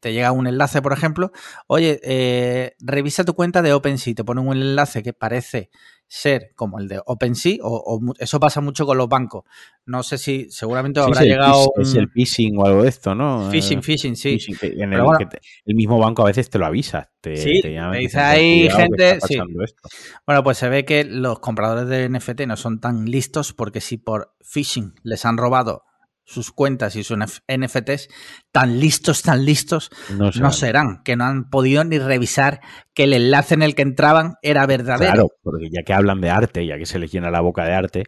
Te 0.00 0.12
llega 0.12 0.32
un 0.32 0.46
enlace, 0.46 0.80
por 0.82 0.92
ejemplo, 0.92 1.32
oye, 1.66 2.00
eh, 2.04 2.74
revisa 2.80 3.24
tu 3.24 3.34
cuenta 3.34 3.60
de 3.62 3.72
OpenSea, 3.72 4.14
te 4.14 4.24
ponen 4.24 4.46
un 4.46 4.56
enlace 4.56 5.02
que 5.02 5.12
parece 5.12 5.70
ser 6.06 6.52
como 6.54 6.78
el 6.78 6.88
de 6.88 7.00
OpenSea, 7.04 7.56
o, 7.62 7.76
o 7.76 8.00
eso 8.18 8.38
pasa 8.38 8.60
mucho 8.60 8.86
con 8.86 8.98
los 8.98 9.08
bancos. 9.08 9.44
No 9.86 10.02
sé 10.02 10.18
si 10.18 10.46
seguramente 10.50 11.00
Sí, 11.00 11.04
habrá 11.04 11.20
es 11.20 11.20
el 11.22 11.28
llegado... 11.28 11.72
Es 11.80 11.94
el 11.94 12.08
phishing 12.10 12.58
o 12.58 12.66
algo 12.66 12.82
de 12.82 12.88
esto, 12.88 13.14
¿no? 13.14 13.50
Phishing, 13.50 13.78
Eh, 13.78 13.82
phishing, 13.82 14.16
sí. 14.16 14.38
phishing, 14.38 14.56
en 14.62 14.90
Pero 14.90 15.02
el, 15.02 15.02
bueno. 15.04 15.18
que 15.18 15.26
te- 15.26 15.40
el 15.64 15.74
mismo 15.74 15.98
banco 15.98 16.22
a 16.22 16.26
veces 16.26 16.48
te 16.50 16.58
lo 16.58 16.66
avisa. 16.66 17.10
Te, 17.20 17.34
Sí, 17.36 17.60
te 17.60 17.68
dice, 17.68 18.18
que 18.18 18.70
gente", 18.70 19.20
sí. 19.20 19.36
pasando 19.36 19.64
esto". 19.64 19.88
Bueno, 20.26 20.44
pues 20.44 20.58
se 20.58 20.68
ve 20.68 20.84
que 20.84 21.04
los 21.04 21.40
compradores 21.40 21.88
de 21.88 22.04
NFT 22.04 22.46
no 22.46 22.56
son 22.56 22.80
tan 22.80 23.06
listos 23.06 23.52
porque 23.52 23.80
si 23.80 23.96
por 23.96 24.34
phishing 24.42 24.94
les 25.02 25.24
han 25.24 25.36
robado 25.36 25.84
sus 26.24 26.52
cuentas 26.52 26.94
y 26.96 27.02
sus 27.04 27.16
NF- 27.18 27.42
NFTs, 27.48 28.08
tan 28.52 28.78
listos, 28.80 29.22
tan 29.22 29.44
listos, 29.44 29.90
No, 30.10 30.52
serán, 30.52 31.02
que 31.04 31.16
no 31.16 31.24
han 31.24 31.50
podido 31.50 31.84
ni 31.84 31.98
revisar 31.98 32.60
que 32.94 33.04
el 33.04 33.12
enlace 33.14 33.54
en 33.54 33.62
el 33.62 33.74
que 33.74 33.82
entraban 33.82 34.34
era 34.42 34.64
verdadero. 34.66 35.12
Claro, 35.12 35.28
porque 35.42 35.68
ya 35.70 35.82
que 35.82 35.92
hablan 35.92 36.20
de 36.20 36.30
arte, 36.30 36.64
ya 36.66 36.78
que 36.78 36.86
se 36.86 36.98
les 36.98 37.10
llena 37.12 37.30
la 37.30 37.40
boca 37.40 37.64
de 37.64 37.72
arte, 37.74 38.04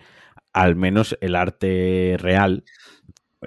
al 0.52 0.76
menos 0.76 1.18
el 1.20 1.34
arte 1.36 2.16
real, 2.18 2.64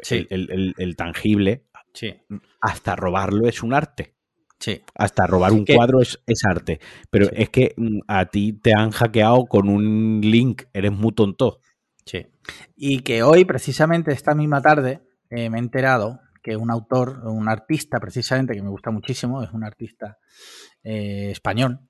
Sí. 0.03 0.27
el, 0.29 0.51
el- 0.51 0.75
el 0.77 0.95
tangible, 0.95 1.63
Sí, 1.93 2.13
hasta 2.61 2.95
robarlo 2.95 3.47
es 3.47 3.63
un 3.63 3.73
arte. 3.73 4.13
sí. 4.59 4.81
Hasta 4.95 5.25
robar 5.25 5.53
un 5.53 5.65
Que- 5.65 5.75
cuadro 5.75 6.01
es, 6.01 6.19
es 6.27 6.41
arte. 6.45 6.79
Pero 7.09 7.27
es 7.31 7.49
que 7.49 7.73
mm, 7.77 7.99
a 8.07 8.25
ti 8.25 8.53
te 8.53 8.73
han 8.75 8.91
hackeado 8.91 9.45
con 9.45 9.69
un 9.69 10.19
link, 10.21 10.63
eres 10.73 10.91
muy 10.91 11.13
tonto. 11.13 11.61
Sí. 12.07 12.25
Y 12.75 13.01
que 13.01 13.21
hoy, 13.21 13.45
precisamente 13.45 14.13
esta 14.13 14.33
misma 14.33 14.61
tarde, 14.61 15.01
eh, 15.29 15.49
me 15.49 15.57
he 15.57 15.61
enterado 15.61 16.21
que 16.41 16.55
un 16.55 16.71
autor, 16.71 17.19
un 17.25 17.49
artista 17.49 17.99
precisamente 17.99 18.53
que 18.53 18.63
me 18.63 18.69
gusta 18.69 18.91
muchísimo, 18.91 19.43
es 19.43 19.51
un 19.51 19.65
artista 19.65 20.17
eh, 20.83 21.29
español, 21.31 21.81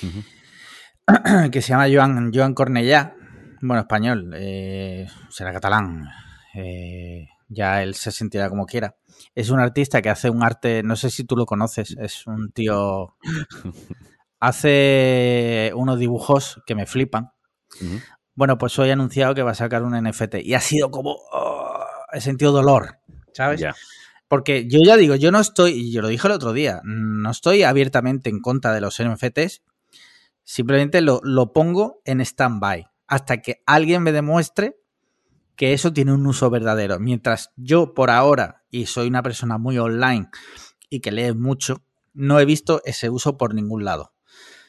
que 1.50 1.62
se 1.62 1.68
llama 1.68 1.88
Joan, 1.92 2.32
Joan 2.32 2.54
Cornellá, 2.54 3.16
bueno, 3.60 3.80
español, 3.80 4.32
eh, 4.36 5.08
será 5.28 5.52
catalán, 5.52 6.04
ya 7.48 7.82
él 7.82 7.94
se 7.94 8.12
sentirá 8.12 8.48
como 8.48 8.66
quiera. 8.66 8.96
Es 9.34 9.50
un 9.50 9.58
artista 9.60 10.00
que 10.00 10.10
hace 10.10 10.30
un 10.30 10.42
arte, 10.42 10.82
no 10.82 10.94
sé 10.96 11.10
si 11.10 11.24
tú 11.24 11.36
lo 11.36 11.46
conoces, 11.46 11.96
es 12.00 12.26
un 12.26 12.52
tío... 12.52 13.16
Hace 14.38 15.72
unos 15.74 15.98
dibujos 15.98 16.62
que 16.66 16.74
me 16.74 16.84
flipan. 16.84 17.32
Bueno, 18.36 18.58
pues 18.58 18.78
hoy 18.78 18.90
ha 18.90 18.92
anunciado 18.92 19.34
que 19.34 19.42
va 19.42 19.50
a 19.50 19.54
sacar 19.54 19.82
un 19.82 20.00
NFT 20.00 20.36
y 20.44 20.54
ha 20.54 20.60
sido 20.60 20.90
como... 20.90 21.16
oh, 21.32 21.84
he 22.12 22.20
sentido 22.20 22.52
dolor, 22.52 23.00
¿sabes? 23.32 23.64
Porque 24.28 24.68
yo 24.68 24.80
ya 24.84 24.96
digo, 24.96 25.14
yo 25.14 25.32
no 25.32 25.40
estoy, 25.40 25.72
y 25.72 25.92
yo 25.92 26.02
lo 26.02 26.08
dije 26.08 26.26
el 26.26 26.32
otro 26.32 26.52
día, 26.52 26.80
no 26.84 27.30
estoy 27.30 27.62
abiertamente 27.62 28.30
en 28.30 28.40
contra 28.40 28.72
de 28.72 28.80
los 28.80 29.02
NFTs, 29.02 29.62
simplemente 30.44 31.00
lo, 31.00 31.20
lo 31.22 31.52
pongo 31.52 32.00
en 32.04 32.20
stand-by 32.20 32.88
hasta 33.06 33.40
que 33.40 33.62
alguien 33.66 34.02
me 34.02 34.12
demuestre 34.12 34.76
que 35.54 35.72
eso 35.72 35.92
tiene 35.92 36.12
un 36.12 36.26
uso 36.26 36.50
verdadero. 36.50 36.98
Mientras 36.98 37.52
yo 37.56 37.94
por 37.94 38.10
ahora, 38.10 38.64
y 38.70 38.86
soy 38.86 39.08
una 39.08 39.22
persona 39.22 39.58
muy 39.58 39.78
online 39.78 40.28
y 40.90 41.00
que 41.00 41.12
lee 41.12 41.32
mucho, 41.32 41.82
no 42.12 42.40
he 42.40 42.44
visto 42.44 42.82
ese 42.84 43.10
uso 43.10 43.36
por 43.36 43.54
ningún 43.54 43.84
lado. 43.84 44.12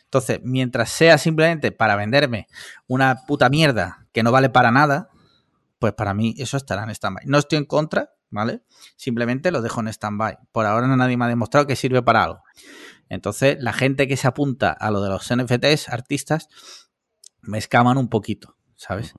Entonces, 0.08 0.40
mientras 0.44 0.90
sea 0.90 1.18
simplemente 1.18 1.74
para 1.74 1.98
venderme 1.98 2.48
una 2.88 3.26
puta 3.28 3.50
mierda 3.50 4.08
que 4.14 4.24
no 4.24 4.32
vale 4.32 4.50
para 4.50 4.72
nada, 4.72 5.10
pues 5.80 5.94
para 5.94 6.14
mí 6.14 6.34
eso 6.38 6.56
estará 6.56 6.84
en 6.84 6.92
stand-by. 6.92 7.26
No 7.26 7.38
estoy 7.38 7.58
en 7.58 7.66
contra, 7.66 8.14
¿vale? 8.30 8.64
Simplemente 8.96 9.52
lo 9.52 9.62
dejo 9.62 9.82
en 9.82 9.90
stand-by. 9.90 10.38
Por 10.54 10.66
ahora 10.66 10.88
nadie 10.88 11.18
me 11.18 11.26
ha 11.26 11.28
demostrado 11.28 11.68
que 11.68 11.76
sirve 11.76 12.02
para 12.02 12.24
algo. 12.24 12.44
Entonces, 13.10 13.58
la 13.60 13.74
gente 13.74 14.08
que 14.08 14.16
se 14.16 14.28
apunta 14.28 14.72
a 14.72 14.92
lo 14.92 15.02
de 15.02 15.10
los 15.10 15.30
NFTs, 15.30 15.90
artistas, 15.90 16.48
me 17.42 17.58
escaman 17.58 17.98
un 17.98 18.10
poquito, 18.10 18.56
¿sabes? 18.76 19.14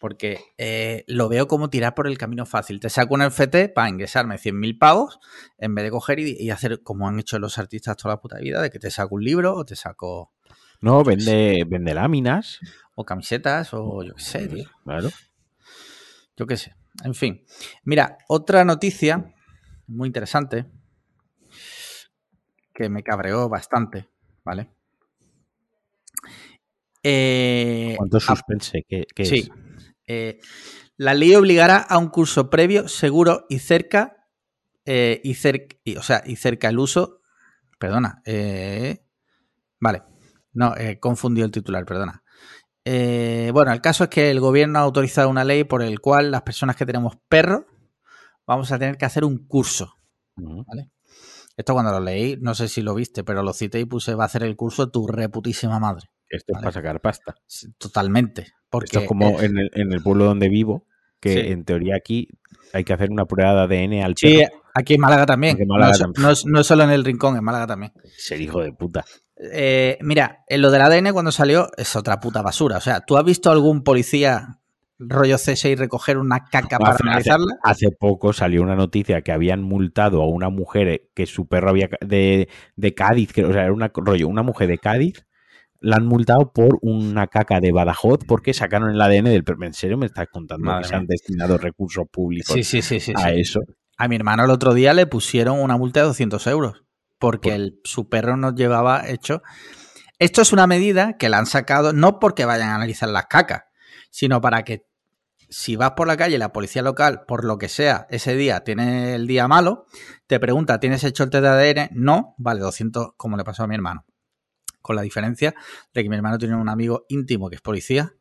Porque 0.00 0.40
eh, 0.58 1.04
lo 1.06 1.28
veo 1.28 1.46
como 1.46 1.70
tirar 1.70 1.94
por 1.94 2.08
el 2.08 2.18
camino 2.18 2.46
fácil. 2.46 2.80
Te 2.80 2.88
saco 2.88 3.14
un 3.14 3.22
NFT 3.24 3.72
para 3.74 3.88
ingresarme 3.88 4.36
100.000 4.36 4.78
pavos 4.78 5.20
en 5.58 5.74
vez 5.74 5.84
de 5.84 5.90
coger 5.90 6.18
y, 6.18 6.36
y 6.40 6.50
hacer 6.50 6.82
como 6.82 7.06
han 7.06 7.20
hecho 7.20 7.38
los 7.38 7.58
artistas 7.58 7.96
toda 7.98 8.14
la 8.14 8.20
puta 8.20 8.38
vida, 8.38 8.62
de 8.62 8.70
que 8.70 8.78
te 8.78 8.90
saco 8.90 9.14
un 9.14 9.22
libro 9.24 9.54
o 9.54 9.64
te 9.64 9.76
saco 9.76 10.32
No, 10.80 11.04
vende, 11.04 11.64
vende 11.68 11.94
láminas. 11.94 12.58
o 12.94 13.04
camisetas 13.04 13.74
o 13.74 14.02
yo 14.02 14.14
qué 14.14 14.22
sé, 14.22 14.48
tío. 14.48 14.70
Claro. 14.84 15.10
Yo 16.36 16.46
qué 16.46 16.56
sé. 16.56 16.74
En 17.04 17.14
fin. 17.14 17.44
Mira, 17.84 18.16
otra 18.26 18.64
noticia 18.64 19.34
muy 19.86 20.06
interesante 20.06 20.64
que 22.74 22.88
me 22.88 23.02
cabreó 23.02 23.48
bastante, 23.50 24.08
¿vale? 24.44 24.70
Eh, 27.02 27.94
¿Cuánto 27.96 28.20
suspense? 28.20 28.84
¿Qué, 28.88 29.06
qué 29.14 29.24
sí. 29.24 29.38
es? 29.38 29.50
Eh, 30.12 30.40
la 30.96 31.14
ley 31.14 31.36
obligará 31.36 31.76
a 31.76 31.96
un 31.96 32.08
curso 32.08 32.50
previo, 32.50 32.88
seguro 32.88 33.46
y 33.48 33.60
cerca, 33.60 34.26
eh, 34.84 35.20
y 35.22 35.34
cerca, 35.34 35.76
o 35.96 36.02
sea, 36.02 36.24
y 36.26 36.34
cerca 36.34 36.68
el 36.68 36.80
uso. 36.80 37.20
Perdona. 37.78 38.20
eh, 38.26 39.06
vale. 39.78 40.02
No, 40.52 40.74
he 40.76 40.98
confundido 40.98 41.46
el 41.46 41.52
titular, 41.52 41.84
perdona. 41.84 42.24
Bueno, 42.84 43.72
el 43.72 43.80
caso 43.80 44.02
es 44.04 44.10
que 44.10 44.32
el 44.32 44.40
gobierno 44.40 44.80
ha 44.80 44.82
autorizado 44.82 45.28
una 45.28 45.44
ley 45.44 45.62
por 45.62 45.80
el 45.80 46.00
cual 46.00 46.32
las 46.32 46.42
personas 46.42 46.74
que 46.74 46.86
tenemos 46.86 47.16
perros 47.28 47.62
vamos 48.44 48.72
a 48.72 48.78
tener 48.80 48.98
que 48.98 49.04
hacer 49.04 49.24
un 49.24 49.46
curso. 49.46 49.94
Ujú. 50.36 50.64
Esto 51.56 51.72
cuando 51.72 51.92
lo 51.92 52.00
leí, 52.00 52.36
no 52.40 52.56
sé 52.56 52.66
si 52.66 52.82
lo 52.82 52.94
viste, 52.94 53.22
pero 53.22 53.44
lo 53.44 53.52
cité 53.52 53.78
y 53.78 53.84
puse 53.84 54.16
va 54.16 54.24
a 54.24 54.26
hacer 54.26 54.42
el 54.42 54.56
curso 54.56 54.90
tu 54.90 55.06
reputísima 55.06 55.78
madre. 55.78 56.08
Esto 56.30 56.52
es 56.54 56.60
para 56.60 56.72
sacar 56.72 57.00
pasta. 57.00 57.34
Totalmente. 57.78 58.46
Porque 58.70 58.86
Esto 58.86 59.00
es 59.00 59.06
como 59.08 59.40
eh, 59.40 59.46
en, 59.46 59.58
el, 59.58 59.70
en 59.74 59.92
el 59.92 60.02
pueblo 60.02 60.24
donde 60.24 60.48
vivo, 60.48 60.86
que 61.20 61.32
Sí. 61.34 61.38
en 61.52 61.64
teoría 61.64 61.96
aquí 61.96 62.28
hay 62.72 62.84
que 62.84 62.92
hacer 62.92 63.10
una 63.10 63.26
prueba 63.26 63.66
de 63.66 63.78
ADN 63.84 64.02
al 64.04 64.14
Sí, 64.16 64.38
perro. 64.38 64.62
aquí 64.74 64.94
en 64.94 65.00
Málaga 65.00 65.26
también. 65.26 65.54
Aquí 65.54 65.62
en 65.62 65.68
Málaga 65.68 65.88
no, 65.88 65.92
es- 65.94 65.98
también. 66.00 66.22
no 66.22 66.30
es, 66.30 66.46
no 66.46 66.60
es 66.60 66.66
solo 66.66 66.84
en 66.84 66.90
el 66.90 67.04
rincón, 67.04 67.36
en 67.36 67.44
Málaga 67.44 67.66
también. 67.66 67.92
Ser 68.16 68.40
hijo 68.40 68.62
de 68.62 68.72
puta. 68.72 69.04
Eh, 69.52 69.98
mira, 70.02 70.44
en 70.48 70.62
lo 70.62 70.70
del 70.70 70.82
ADN 70.82 71.12
cuando 71.12 71.32
salió 71.32 71.68
es 71.76 71.96
otra 71.96 72.20
puta 72.20 72.42
basura. 72.42 72.76
O 72.76 72.80
sea, 72.80 73.00
¿tú 73.00 73.16
has 73.16 73.24
visto 73.24 73.50
algún 73.50 73.82
policía 73.82 74.58
rollo 74.98 75.36
C6 75.36 75.78
recoger 75.78 76.18
una 76.18 76.44
caca 76.44 76.78
para 76.78 76.92
Hace- 76.94 77.02
analizarla? 77.08 77.54
Hace 77.62 77.90
poco 77.90 78.32
salió 78.34 78.62
una 78.62 78.76
noticia 78.76 79.22
que 79.22 79.32
habían 79.32 79.62
multado 79.62 80.22
a 80.22 80.28
una 80.28 80.50
mujer 80.50 80.88
eh, 80.88 81.08
que 81.14 81.26
su 81.26 81.48
perro 81.48 81.70
había 81.70 81.88
de, 82.02 82.48
de 82.76 82.94
Cádiz, 82.94 83.32
que, 83.32 83.44
o 83.44 83.52
sea, 83.52 83.62
era 83.64 83.72
una 83.72 83.90
rollo, 83.94 84.28
una 84.28 84.42
mujer 84.42 84.68
de 84.68 84.78
Cádiz, 84.78 85.26
la 85.80 85.96
han 85.96 86.06
multado 86.06 86.52
por 86.52 86.78
una 86.82 87.26
caca 87.26 87.60
de 87.60 87.72
Badajoz 87.72 88.20
porque 88.26 88.52
sacaron 88.54 88.90
el 88.90 89.00
ADN 89.00 89.24
del 89.30 89.44
perro. 89.44 89.64
¿En 89.64 89.72
serio 89.74 89.96
me 89.96 90.06
estás 90.06 90.26
contando 90.30 90.66
Madre 90.66 90.82
que 90.82 90.88
se 90.88 90.94
han 90.96 91.06
destinado 91.06 91.56
recursos 91.58 92.04
públicos 92.10 92.54
Sí, 92.54 92.64
sí, 92.64 92.82
sí, 92.82 93.00
sí. 93.00 93.12
a 93.16 93.32
eso? 93.32 93.60
A 93.96 94.08
mi 94.08 94.16
hermano 94.16 94.44
el 94.44 94.50
otro 94.50 94.74
día 94.74 94.92
le 94.94 95.06
pusieron 95.06 95.58
una 95.60 95.76
multa 95.76 96.00
de 96.00 96.06
200 96.06 96.46
euros 96.46 96.84
porque 97.18 97.50
Por- 97.50 97.56
el, 97.56 97.80
su 97.84 98.08
perro 98.08 98.36
nos 98.36 98.54
llevaba 98.54 99.08
hecho. 99.08 99.42
Esto 100.18 100.42
es 100.42 100.52
una 100.52 100.66
medida 100.66 101.16
que 101.18 101.28
la 101.30 101.38
han 101.38 101.46
sacado 101.46 101.92
no 101.92 102.18
porque 102.18 102.44
vayan 102.44 102.68
a 102.68 102.74
analizar 102.76 103.08
las 103.08 103.26
cacas, 103.26 103.62
sino 104.10 104.40
para 104.40 104.64
que 104.64 104.82
si 105.48 105.76
vas 105.76 105.92
por 105.92 106.06
la 106.06 106.16
calle 106.16 106.36
y 106.36 106.38
la 106.38 106.52
policía 106.52 106.82
local, 106.82 107.22
por 107.26 107.44
lo 107.44 107.58
que 107.58 107.68
sea, 107.68 108.06
ese 108.10 108.36
día 108.36 108.60
tiene 108.60 109.14
el 109.16 109.26
día 109.26 109.48
malo, 109.48 109.84
te 110.26 110.38
pregunta, 110.38 110.78
¿tienes 110.78 111.02
hecho 111.04 111.24
el 111.24 111.30
test 111.30 111.42
de 111.42 111.48
ADN? 111.48 111.88
No, 111.92 112.34
vale, 112.38 112.60
200, 112.60 113.08
como 113.16 113.36
le 113.36 113.44
pasó 113.44 113.64
a 113.64 113.66
mi 113.66 113.74
hermano. 113.74 114.04
Con 114.82 114.96
la 114.96 115.02
diferencia 115.02 115.54
de 115.92 116.02
que 116.02 116.08
mi 116.08 116.16
hermano 116.16 116.38
tiene 116.38 116.56
un 116.56 116.68
amigo 116.68 117.04
íntimo 117.08 117.48
que 117.50 117.56
es 117.56 117.62
policía, 117.62 118.12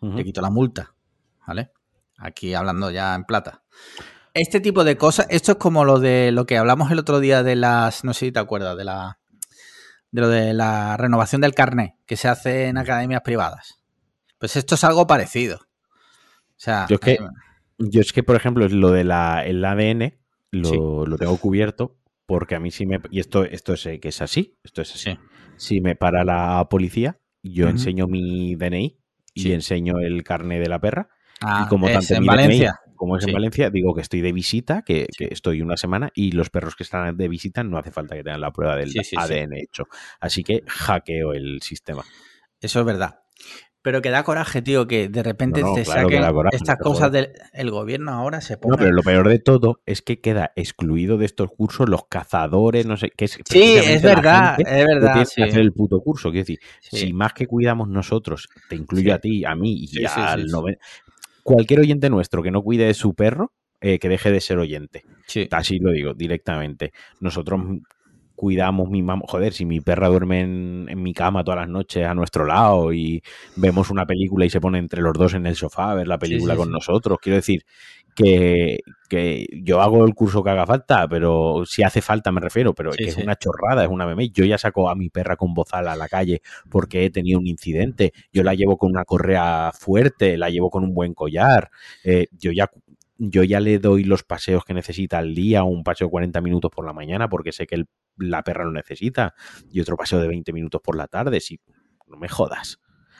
le 0.00 0.24
quito 0.24 0.40
la 0.40 0.50
multa, 0.50 0.94
¿vale? 1.46 1.72
Aquí 2.18 2.54
hablando 2.54 2.90
ya 2.90 3.14
en 3.14 3.24
plata. 3.24 3.62
Este 4.34 4.60
tipo 4.60 4.84
de 4.84 4.96
cosas, 4.96 5.26
esto 5.30 5.52
es 5.52 5.58
como 5.58 5.84
lo 5.84 5.98
de 5.98 6.30
lo 6.32 6.44
que 6.46 6.58
hablamos 6.58 6.90
el 6.90 6.98
otro 6.98 7.20
día 7.20 7.42
de 7.42 7.56
las, 7.56 8.04
no 8.04 8.12
sé 8.14 8.26
si 8.26 8.32
te 8.32 8.38
acuerdas, 8.38 8.76
de 8.76 8.84
la 8.84 9.18
de 10.12 10.20
lo 10.20 10.28
de 10.28 10.54
la 10.54 10.96
renovación 10.96 11.40
del 11.40 11.54
carnet 11.54 11.94
que 12.06 12.16
se 12.16 12.28
hace 12.28 12.66
en 12.68 12.78
academias 12.78 13.22
privadas. 13.22 13.82
Pues 14.38 14.56
esto 14.56 14.74
es 14.76 14.84
algo 14.84 15.06
parecido. 15.06 15.56
O 15.58 16.58
sea, 16.58 16.86
Yo 16.88 16.94
es 16.96 17.00
que- 17.00 17.12
eh, 17.14 17.18
Yo 17.78 18.00
es 18.00 18.12
que, 18.12 18.22
por 18.22 18.36
ejemplo, 18.36 18.66
lo 18.68 18.90
del 18.90 19.10
el 19.10 19.64
ADN 19.64 20.18
lo, 20.52 20.68
Sí. 20.70 20.76
lo 21.10 21.18
tengo 21.18 21.36
cubierto 21.38 21.96
porque 22.26 22.54
a 22.54 22.60
mí 22.60 22.70
sí 22.70 22.86
me... 22.86 23.00
Y 23.10 23.20
esto, 23.20 23.44
esto 23.44 23.74
es 23.74 23.84
eh, 23.86 24.00
que 24.00 24.08
es 24.08 24.20
así, 24.22 24.58
esto 24.64 24.80
es 24.82 24.94
así. 24.94 25.10
sí. 25.12 25.18
Si 25.56 25.80
me 25.80 25.96
para 25.96 26.24
la 26.24 26.66
policía, 26.68 27.18
yo 27.42 27.68
enseño 27.68 28.06
mi 28.06 28.54
DNI 28.56 28.98
y 29.34 29.40
Sí. 29.42 29.52
enseño 29.52 29.98
el 30.00 30.22
carnet 30.24 30.62
de 30.62 30.68
la 30.68 30.80
perra. 30.80 31.08
Ah, 31.40 31.64
y 31.66 31.68
como 31.68 31.86
es 31.88 31.94
tanto 31.94 32.14
en 32.14 32.20
mi 32.22 32.26
Valencia. 32.26 32.70
DNI 32.82 32.94
como 32.96 33.16
es 33.18 33.24
Sí. 33.24 33.30
en 33.30 33.34
Valencia, 33.34 33.70
digo 33.70 33.94
que 33.94 34.00
estoy 34.00 34.22
de 34.22 34.32
visita, 34.32 34.82
que, 34.82 35.06
que 35.16 35.28
estoy 35.30 35.60
una 35.60 35.76
semana 35.76 36.10
y 36.14 36.32
los 36.32 36.48
perros 36.48 36.74
que 36.76 36.82
están 36.82 37.16
de 37.16 37.28
visita 37.28 37.62
no 37.62 37.76
hace 37.78 37.90
falta 37.90 38.16
que 38.16 38.24
tengan 38.24 38.40
la 38.40 38.52
prueba 38.52 38.74
del. 38.76 38.90
ADN 39.16 39.52
hecho. 39.58 39.84
Así 40.20 40.42
que 40.42 40.62
hackeo 40.66 41.34
el 41.34 41.60
sistema. 41.62 42.04
Eso 42.60 42.80
es 42.80 42.86
verdad. 42.86 43.20
Pero 43.86 44.02
que 44.02 44.10
da 44.10 44.24
coraje, 44.24 44.62
tío, 44.62 44.88
que 44.88 45.08
de 45.08 45.22
repente 45.22 45.60
No, 45.60 45.68
no, 45.68 45.74
te 45.76 45.84
claro 45.84 46.08
que 46.08 46.16
saquen 46.16 46.34
coraje, 46.34 46.56
estas 46.56 46.76
no 46.80 46.84
cosas 46.84 47.12
del 47.12 47.28
el 47.52 47.70
gobierno 47.70 48.10
ahora 48.10 48.40
se 48.40 48.54
No, 48.54 48.60
ponga. 48.62 48.76
pero 48.78 48.90
lo 48.90 49.02
peor 49.04 49.28
de 49.28 49.38
todo 49.38 49.80
es 49.86 50.02
que 50.02 50.20
queda 50.20 50.50
excluido 50.56 51.18
de 51.18 51.26
estos 51.26 51.50
cursos 51.56 51.88
los 51.88 52.00
cazadores, 52.08 52.84
no 52.84 52.96
sé, 52.96 53.10
que 53.16 53.26
es 53.26 53.38
sí, 53.48 53.76
es 53.76 54.02
verdad, 54.02 54.56
es 54.58 54.86
verdad. 54.86 55.24
Sí, 55.24 55.36
que 55.36 55.44
hacer 55.44 55.60
el 55.60 55.72
puto 55.72 56.00
curso. 56.00 56.30
Quiero 56.30 56.42
decir, 56.42 56.58
sí. 56.80 56.96
si 56.96 57.12
más 57.12 57.32
que 57.32 57.46
cuidamos 57.46 57.88
nosotros, 57.88 58.48
te 58.68 58.74
incluyo 58.74 59.04
Sí. 59.04 59.10
a 59.12 59.18
ti, 59.20 59.44
a 59.44 59.54
mí 59.54 59.86
y 59.88 60.04
al 60.04 60.46
noven- 60.48 60.78
cualquier 61.44 61.78
oyente 61.78 62.10
nuestro 62.10 62.42
que 62.42 62.50
no 62.50 62.62
cuide 62.62 62.86
de 62.86 62.94
su 62.94 63.14
perro, 63.14 63.52
eh, 63.80 64.00
que 64.00 64.08
deje 64.08 64.32
de 64.32 64.40
ser 64.40 64.58
oyente. 64.58 65.04
Sí. 65.28 65.46
Así 65.52 65.78
lo 65.78 65.92
digo 65.92 66.12
directamente. 66.12 66.90
Nosotros 67.20 67.60
cuidamos, 68.36 68.88
mimamos. 68.90 69.30
Joder, 69.30 69.52
si 69.52 69.64
mi 69.64 69.80
perra 69.80 70.08
duerme 70.08 70.40
en, 70.40 70.86
en 70.88 71.02
mi 71.02 71.12
cama 71.14 71.42
todas 71.42 71.60
las 71.60 71.68
noches 71.68 72.06
a 72.06 72.14
nuestro 72.14 72.44
lado 72.46 72.92
y 72.92 73.22
vemos 73.56 73.90
una 73.90 74.06
película 74.06 74.44
y 74.44 74.50
se 74.50 74.60
pone 74.60 74.78
entre 74.78 75.02
los 75.02 75.14
dos 75.14 75.34
en 75.34 75.46
el 75.46 75.56
sofá 75.56 75.90
a 75.90 75.94
ver 75.94 76.08
la 76.08 76.18
película 76.18 76.54
sí, 76.54 76.58
con 76.58 76.68
sí. 76.68 76.72
nosotros. 76.72 77.18
Quiero 77.20 77.36
decir 77.36 77.64
que, 78.14 78.78
que 79.10 79.46
yo 79.62 79.82
hago 79.82 80.04
el 80.06 80.14
curso 80.14 80.42
que 80.42 80.50
haga 80.50 80.66
falta, 80.66 81.06
pero 81.06 81.64
si 81.66 81.82
hace 81.82 82.00
falta 82.00 82.32
me 82.32 82.40
refiero, 82.40 82.74
pero 82.74 82.90
es 82.90 82.96
que 82.96 83.08
es 83.08 83.16
una 83.18 83.36
chorrada, 83.36 83.84
es 83.84 83.90
una 83.90 84.06
meme. 84.06 84.30
Yo 84.30 84.44
ya 84.44 84.56
saco 84.58 84.88
a 84.88 84.94
mi 84.94 85.10
perra 85.10 85.36
con 85.36 85.52
bozal 85.52 85.86
a 85.88 85.96
la 85.96 86.08
calle 86.08 86.40
porque 86.70 87.04
he 87.04 87.10
tenido 87.10 87.38
un 87.38 87.46
incidente. 87.46 88.12
Yo 88.32 88.42
la 88.42 88.54
llevo 88.54 88.78
con 88.78 88.90
una 88.90 89.04
correa 89.04 89.70
fuerte, 89.78 90.38
la 90.38 90.48
llevo 90.50 90.70
con 90.70 90.82
un 90.84 90.94
buen 90.94 91.12
collar. 91.14 91.70
eh, 92.04 92.28
yo 92.32 92.52
ya 92.52 92.70
yo 93.18 93.42
ya 93.44 93.60
le 93.60 93.78
doy 93.78 94.04
los 94.04 94.22
paseos 94.22 94.64
que 94.64 94.74
necesita 94.74 95.18
al 95.18 95.34
día, 95.34 95.62
un 95.64 95.82
paseo 95.84 96.08
de 96.08 96.10
40 96.10 96.40
minutos 96.40 96.70
por 96.70 96.84
la 96.86 96.92
mañana 96.92 97.28
porque 97.28 97.52
sé 97.52 97.66
que 97.66 97.76
el- 97.76 97.88
la 98.18 98.42
perra 98.42 98.64
lo 98.64 98.72
necesita 98.72 99.34
y 99.70 99.80
otro 99.80 99.96
paseo 99.96 100.20
de 100.20 100.28
20 100.28 100.52
minutos 100.52 100.80
por 100.82 100.96
la 100.96 101.06
tarde. 101.06 101.40
Si, 101.40 101.60
no 102.06 102.16
me 102.16 102.28
jodas. 102.28 102.78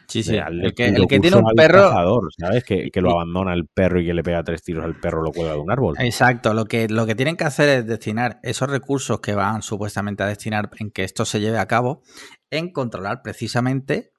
Sí, 0.09 0.22
sí. 0.22 0.36
El 0.36 0.72
que, 0.74 0.86
el 0.86 1.09
que 1.09 1.18
tiene 1.18 1.36
un 1.36 1.44
perro. 1.57 1.88
cazador, 1.88 2.28
¿sabes? 2.38 2.62
Que, 2.62 2.90
que 2.92 3.01
lo 3.01 3.11
abandona 3.11 3.53
el 3.55 3.66
perro 3.66 4.01
y 4.01 4.07
que 4.07 4.14
le 4.14 4.22
pega 4.22 4.44
tres 4.44 4.62
tiros 4.62 4.84
al 4.84 4.94
perro 5.01 5.20
lo 5.22 5.32
cuelga 5.32 5.55
de 5.55 5.59
un 5.59 5.70
árbol. 5.70 5.97
Exacto, 5.99 6.55
lo 6.55 6.66
que, 6.66 6.88
lo 6.88 7.07
que 7.07 7.16
tienen 7.16 7.36
que 7.36 7.42
hacer 7.42 7.68
es 7.68 7.86
destinar 7.86 8.38
esos 8.44 8.70
recursos 8.70 9.18
que 9.20 9.34
van 9.34 9.62
supuestamente 9.62 10.22
a 10.22 10.26
destinar 10.26 10.70
en 10.78 10.92
que 10.92 11.03
esto 11.03 11.24
se 11.24 11.40
lleve 11.40 11.59
a 11.59 11.66
cabo, 11.66 12.03
en 12.51 12.70
controlar 12.70 13.22
precisamente 13.22 14.12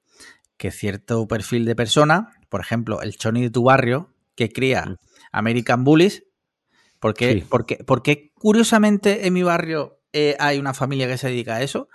que 0.58 0.70
cierto 0.72 1.26
perfil 1.26 1.64
de 1.64 1.74
persona, 1.74 2.32
por 2.50 2.60
ejemplo, 2.60 3.00
el 3.00 3.16
choni 3.16 3.42
de 3.42 3.50
tu 3.50 3.62
barrio, 3.62 4.12
que 4.34 4.50
cría 4.50 4.96
American 5.32 5.84
Bullies, 5.84 6.24
porque, 7.00 7.32
Sí. 7.34 7.44
porque, 7.48 7.76
porque 7.86 8.32
curiosamente 8.34 9.26
en 9.26 9.32
mi 9.34 9.42
barrio 9.42 10.00
eh, 10.12 10.36
hay 10.40 10.58
una 10.58 10.74
familia 10.74 11.06
que 11.06 11.18
se 11.18 11.28
dedica 11.28 11.56
a 11.56 11.62
eso 11.62 11.88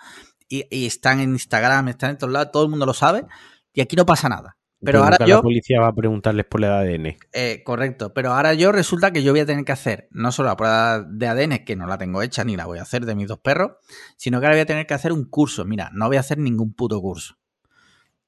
y, 0.48 0.66
y 0.70 0.86
están 0.86 1.20
en 1.20 1.32
Instagram, 1.32 1.88
están 1.90 2.12
en 2.12 2.18
todos 2.18 2.32
lados, 2.32 2.52
todo 2.52 2.64
el 2.64 2.70
mundo 2.70 2.86
lo 2.86 2.94
sabe 2.94 3.26
y 3.74 3.82
aquí 3.82 3.96
no 3.96 4.06
pasa 4.06 4.30
nada. 4.30 4.58
Pero 4.86 5.02
ahora 5.02 5.18
yo, 5.26 5.38
la 5.38 5.42
policía 5.42 5.80
va 5.80 5.88
a 5.88 5.96
preguntarles 5.96 6.46
por 6.46 6.62
el 6.62 6.70
ADN. 6.70 7.18
eh, 7.32 7.64
correcto, 7.64 8.14
pero 8.14 8.34
ahora 8.34 8.54
yo 8.54 8.74
resulta 8.74 9.12
que 9.12 9.24
yo 9.24 9.32
voy 9.32 9.40
a 9.40 9.46
tener 9.46 9.64
que 9.64 9.72
hacer 9.72 10.10
no 10.12 10.30
solo 10.34 10.50
la 10.50 10.58
prueba 10.58 11.00
de 11.00 11.26
ADN, 11.28 11.64
que 11.64 11.78
no 11.78 11.88
la 11.88 11.98
tengo 11.98 12.22
hecha 12.22 12.44
ni 12.44 12.58
la 12.58 12.66
voy 12.66 12.80
a 12.80 12.82
hacer 12.82 13.06
de 13.06 13.16
mis 13.16 13.30
dos 13.30 13.40
perros, 13.40 13.72
sino 14.18 14.40
que 14.42 14.46
ahora 14.46 14.56
voy 14.58 14.62
a 14.62 14.66
tener 14.66 14.86
que 14.86 14.94
hacer 14.94 15.14
un 15.14 15.24
curso. 15.30 15.64
Mira, 15.64 15.90
no 15.94 16.08
voy 16.08 16.18
a 16.18 16.20
hacer 16.20 16.38
ningún 16.38 16.74
puto 16.74 17.00
curso. 17.00 17.38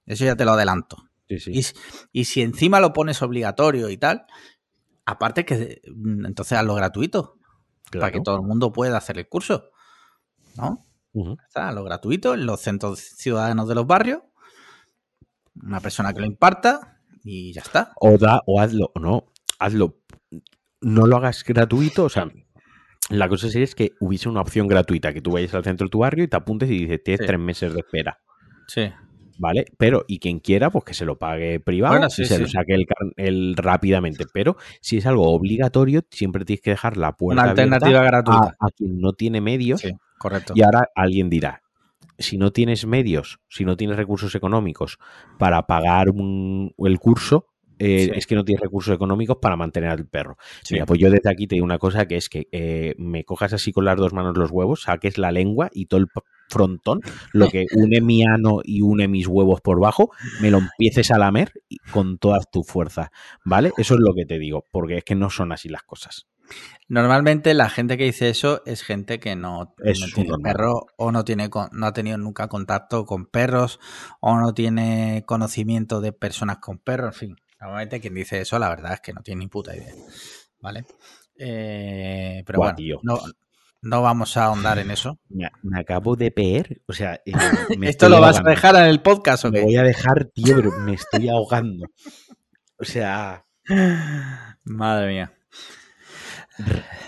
Eso 0.06 0.24
ya 0.24 0.38
te 0.38 0.46
lo 0.46 0.52
adelanto. 0.54 0.98
Sí, 1.28 1.40
sí. 1.40 1.52
Y, 1.54 1.64
si- 1.64 1.74
y 2.14 2.26
si 2.26 2.42
encima 2.42 2.80
lo 2.80 2.94
pones 2.94 3.22
obligatorio 3.22 3.90
y 3.90 3.98
tal, 3.98 4.26
aparte 5.06 5.46
que 5.46 5.82
mm, 5.94 6.26
entonces 6.26 6.58
hazlo 6.58 6.76
gratuito, 6.76 7.38
para 7.92 8.12
que 8.12 8.22
todo 8.22 8.36
el 8.38 8.42
mundo 8.42 8.72
pueda 8.74 8.98
hacer 8.98 9.18
el 9.18 9.28
curso. 9.28 9.70
¿No? 10.58 10.80
Está 11.48 11.72
lo 11.72 11.84
gratuito 11.84 12.34
en 12.34 12.46
los 12.46 12.60
centros 12.62 13.00
ciudadanos 13.00 13.68
de 13.70 13.76
los 13.76 13.88
barrios. 13.88 14.22
Una 15.64 15.80
persona 15.80 16.14
que 16.14 16.20
lo 16.20 16.26
imparta 16.26 17.00
y 17.24 17.54
ya 17.54 17.62
está. 17.62 17.94
O 18.00 18.18
da, 18.18 18.42
o 18.46 18.60
hazlo, 18.60 18.92
o 18.96 19.00
no, 19.00 19.32
hazlo. 19.60 19.98
No 20.82 21.08
lo 21.08 21.18
hagas 21.18 21.44
gratuito, 21.44 22.04
o 22.06 22.10
sea, 22.10 22.30
la 23.10 23.30
cosa 23.30 23.50
sería 23.50 23.64
es 23.64 23.76
que 23.76 23.92
hubiese 24.02 24.28
una 24.28 24.42
opción 24.42 24.68
gratuita, 24.68 25.14
que 25.14 25.22
tú 25.22 25.32
vayas 25.32 25.54
al 25.54 25.64
centro 25.64 25.88
de 25.88 25.92
tu 25.92 26.00
barrio 26.00 26.26
y 26.26 26.28
te 26.28 26.36
apuntes 26.38 26.70
y 26.70 26.80
dices, 26.80 27.02
tienes 27.04 27.22
Sí. 27.22 27.28
tres 27.28 27.40
meses 27.40 27.74
de 27.74 27.80
espera, 27.80 28.20
Sí. 28.68 28.92
¿Vale? 29.38 29.66
Pero, 29.78 30.04
y 30.08 30.20
quien 30.20 30.40
quiera, 30.40 30.70
pues 30.70 30.86
que 30.86 30.94
se 30.94 31.06
lo 31.06 31.18
pague 31.18 31.60
privado 31.60 31.94
Bueno, 31.94 32.08
y 32.08 32.12
sí, 32.12 32.26
se 32.26 32.40
lo 32.40 32.48
saque 32.48 32.74
el, 32.76 32.86
el 33.18 33.56
rápidamente. 33.56 34.26
Pero 34.34 34.58
si 34.82 34.98
es 34.98 35.06
algo 35.06 35.32
obligatorio, 35.34 36.02
siempre 36.10 36.46
tienes 36.46 36.62
que 36.62 36.72
dejar 36.72 36.98
la 36.98 37.14
puerta 37.14 37.42
Una 37.44 37.52
abierta 37.52 37.76
alternativa 37.76 38.04
gratuita. 38.04 38.56
a, 38.60 38.68
a 38.68 38.72
quien 38.72 39.00
no 39.00 39.14
tiene 39.14 39.42
medios. 39.42 39.82
Sí, 39.82 39.92
correcto. 40.18 40.54
Y 40.56 40.62
ahora 40.64 40.90
alguien 40.96 41.30
dirá, 41.30 41.62
si 42.18 42.38
no 42.38 42.52
tienes 42.52 42.86
medios, 42.86 43.40
si 43.50 43.66
no 43.66 43.76
tienes 43.78 43.98
recursos 43.98 44.34
económicos 44.36 44.98
para 45.38 45.64
pagar 45.68 46.10
un- 46.10 46.74
el 46.78 47.00
curso, 47.00 47.48
eh, 47.78 48.06
Sí. 48.06 48.12
es 48.16 48.26
que 48.26 48.36
no 48.36 48.46
tienes 48.46 48.62
recursos 48.62 48.96
económicos 48.96 49.36
para 49.42 49.58
mantener 49.58 49.90
al 49.90 50.08
perro. 50.08 50.38
Sí. 50.64 50.76
Mira, 50.76 50.86
pues 50.86 50.98
yo 50.98 51.10
desde 51.12 51.30
aquí 51.30 51.46
te 51.46 51.56
digo 51.56 51.66
una 51.66 51.78
cosa 51.78 52.08
que 52.08 52.16
es 52.16 52.30
que 52.30 52.48
eh, 52.54 52.96
me 52.98 53.26
cojas 53.26 53.52
así 53.52 53.74
con 53.74 53.84
las 53.84 53.98
dos 53.98 54.14
manos 54.14 54.38
los 54.38 54.50
huevos, 54.50 54.84
saques 54.84 55.18
la 55.18 55.34
lengua 55.34 55.70
y 55.74 55.88
todo 55.88 56.00
el 56.00 56.08
frontón, 56.50 57.02
lo 57.34 57.50
que 57.50 57.66
une 57.74 58.02
mi 58.02 58.24
ano 58.24 58.60
y 58.64 58.82
une 58.82 59.08
mis 59.08 59.28
huevos 59.28 59.62
por 59.62 59.80
bajo, 59.80 60.12
me 60.42 60.52
lo 60.52 60.60
empieces 60.60 61.12
a 61.12 61.18
lamer 61.18 61.52
con 61.92 62.18
todas 62.18 62.50
tus 62.52 62.66
fuerzas, 62.68 63.10
¿vale? 63.44 63.72
Eso 63.78 63.96
es 63.96 64.00
lo 64.00 64.14
que 64.14 64.26
te 64.26 64.40
digo, 64.40 64.64
porque 64.72 64.98
es 64.98 65.04
que 65.04 65.16
no 65.16 65.30
son 65.30 65.52
así 65.52 65.70
las 65.70 65.84
cosas. 65.84 66.28
Normalmente 66.88 67.54
la 67.56 67.70
gente 67.70 67.98
que 67.98 68.04
dice 68.04 68.30
eso 68.30 68.62
es 68.66 68.84
gente 68.84 69.20
que 69.20 69.36
no, 69.36 69.74
Es 69.84 70.00
no 70.00 70.08
tiene 70.14 70.30
normal. 70.30 70.54
perro 70.54 70.86
o 70.98 71.12
no 71.12 71.26
tiene 71.26 71.50
no 71.72 71.86
ha 71.88 71.94
tenido 71.94 72.18
nunca 72.20 72.48
contacto 72.48 73.06
con 73.06 73.26
perros 73.26 73.80
o 74.20 74.38
no 74.40 74.54
tiene 74.54 75.24
conocimiento 75.26 76.02
de 76.02 76.12
personas 76.12 76.58
con 76.58 76.78
perros, 76.78 77.16
en 77.16 77.20
fin. 77.20 77.36
Normalmente 77.60 78.00
quien 78.00 78.14
dice 78.14 78.40
eso 78.42 78.60
la 78.60 78.70
verdad 78.70 78.94
es 78.94 79.02
que 79.02 79.14
no 79.14 79.22
tiene 79.24 79.40
ni 79.40 79.48
puta 79.48 79.76
idea. 79.76 79.94
¿Vale? 80.60 80.86
Eh, 81.38 82.44
pero 82.46 82.60
bueno, 82.60 82.78
no, 83.02 83.20
no 83.86 84.02
vamos 84.02 84.36
a 84.38 84.46
ahondar 84.46 84.80
en 84.80 84.92
eso. 84.92 85.20
Me, 85.30 85.50
me 85.64 85.80
acabo 85.80 86.16
de 86.16 86.32
peer. 86.32 86.82
O 86.88 86.94
sea, 86.94 87.22
eh, 87.26 87.32
me 87.78 87.90
¿Esto 87.90 88.10
lo 88.10 88.20
vas 88.20 88.40
a 88.40 88.44
dejar 88.44 88.76
en 88.76 88.84
el 88.86 89.02
podcast 89.02 89.46
o 89.46 89.48
Lo 89.50 89.54
qué? 89.54 89.62
voy 89.64 89.76
a 89.78 89.84
dejar, 89.84 90.26
tío, 90.34 90.56
pero 90.56 90.72
me 90.80 90.94
estoy 90.94 91.30
ahogando. 91.30 91.88
O 92.78 92.84
sea, 92.84 93.46
Madre 94.66 95.08
mía. 95.08 95.32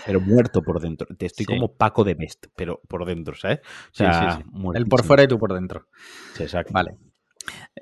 pero 0.06 0.20
muerto 0.20 0.62
por 0.62 0.80
dentro. 0.80 1.06
Te 1.16 1.26
estoy 1.26 1.44
Sí. 1.46 1.52
como 1.54 1.74
Paco 1.76 2.04
de 2.04 2.14
Best, 2.14 2.46
pero 2.56 2.80
por 2.88 3.04
dentro, 3.06 3.34
¿sabes? 3.34 3.58
O 3.60 3.62
Sí, 3.92 4.04
sea, 4.04 4.32
sí, 4.38 4.42
sí. 4.52 4.66
Él 4.74 4.86
por 4.86 5.04
fuera 5.04 5.22
y 5.22 5.28
tú 5.28 5.38
por 5.38 5.54
dentro. 5.54 5.86
Sí, 6.34 6.42
exacto. 6.44 6.72
Vale. 6.72 6.96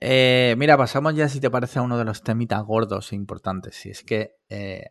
Eh, 0.01 0.55
mira, 0.59 0.77
pasamos 0.77 1.15
ya, 1.15 1.29
si 1.29 1.41
te 1.41 1.51
parece, 1.51 1.79
a 1.79 1.83
uno 1.83 1.99
de 1.99 2.05
los 2.05 2.23
temitas 2.23 2.63
gordos 2.65 3.13
e 3.13 3.17
importantes. 3.17 3.85
Y 3.87 3.91
es 3.91 4.03
que 4.05 4.37
eh, 4.49 4.91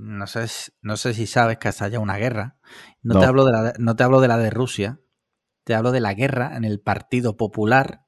no, 0.00 0.26
sé, 0.26 0.48
si- 0.48 0.70
no 0.82 0.96
sé 0.96 1.14
si 1.14 1.26
sabes 1.26 1.58
que 1.58 1.68
hasta 1.68 1.84
haya 1.86 2.00
una 2.00 2.16
guerra. 2.16 2.56
No, 3.02 3.14
No. 3.14 3.20
Te 3.20 3.26
hablo 3.26 3.44
de 3.44 3.52
la, 3.52 3.62
de- 3.62 3.72
no 3.78 3.96
te 3.96 4.02
hablo 4.04 4.20
de 4.20 4.28
la 4.28 4.38
de 4.38 4.50
Rusia, 4.50 5.00
te 5.64 5.74
hablo 5.74 5.92
de 5.92 6.00
la 6.00 6.14
guerra 6.14 6.56
en 6.56 6.64
el 6.64 6.80
Partido 6.80 7.36
Popular 7.36 8.06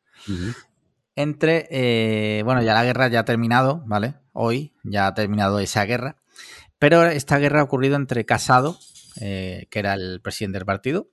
entre, 1.15 1.69
eh, 1.71 2.43
bueno, 2.45 2.63
ya 2.63 2.75
la 2.75 2.85
guerra 2.85 3.09
ya 3.09 3.21
ha 3.21 3.25
terminado, 3.25 3.83
¿vale? 3.87 4.15
Hoy 4.33 4.75
ya 4.83 5.07
ha 5.07 5.15
terminado 5.15 5.59
esa 5.61 5.85
guerra, 5.85 6.23
pero 6.79 7.05
esta 7.05 7.39
guerra 7.39 7.61
ha 7.61 7.65
ocurrido 7.65 7.97
entre 7.97 8.25
Casado, 8.25 8.79
eh, 9.21 9.67
que 9.71 9.79
era 9.81 9.95
el 9.95 10.21
presidente 10.23 10.59
del 10.59 10.67
partido, 10.67 11.11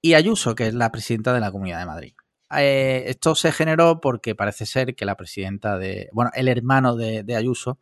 y 0.00 0.14
Ayuso, 0.14 0.54
que 0.54 0.68
es 0.68 0.74
la 0.74 0.90
presidenta 0.90 1.32
de 1.34 1.40
la 1.40 1.50
Comunidad 1.52 1.80
de 1.80 1.86
Madrid. 1.86 2.14
Eh, 2.56 3.04
esto 3.08 3.34
se 3.34 3.52
generó 3.52 4.00
porque 4.00 4.34
parece 4.34 4.64
ser 4.64 4.94
que 4.94 5.04
la 5.04 5.16
presidenta 5.16 5.76
de, 5.76 6.08
bueno, 6.14 6.30
el 6.34 6.48
hermano 6.48 6.96
de, 6.96 7.22
de 7.22 7.36
Ayuso 7.36 7.78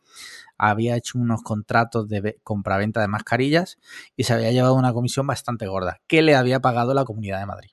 había 0.59 0.97
hecho 0.97 1.19
unos 1.19 1.43
contratos 1.43 2.09
de 2.09 2.21
ve- 2.21 2.41
compraventa 2.43 3.01
de 3.01 3.09
mascarillas 3.09 3.79
y 4.17 4.25
se 4.25 4.33
había 4.35 4.53
llevado 4.53 4.75
una 4.75 4.93
comisión 4.93 5.27
bastante 5.27 5.67
gorda 5.67 6.01
que 6.07 6.23
le 6.23 6.35
había 6.37 6.61
pagado 6.61 6.95
la 6.95 7.05
Comunidad 7.05 7.41
de 7.41 7.47
Madrid. 7.47 7.71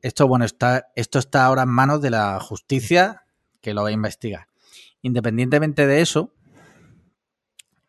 Esto, 0.00 0.26
bueno, 0.26 0.44
está, 0.44 0.90
esto 0.96 1.18
está 1.18 1.44
ahora 1.44 1.62
en 1.62 1.68
manos 1.68 2.00
de 2.00 2.10
la 2.10 2.38
justicia 2.40 3.24
que 3.60 3.72
lo 3.74 3.82
va 3.82 3.88
a 3.88 3.92
investigar. 3.92 4.48
Independientemente 5.02 5.86
de 5.86 6.00
eso, 6.00 6.32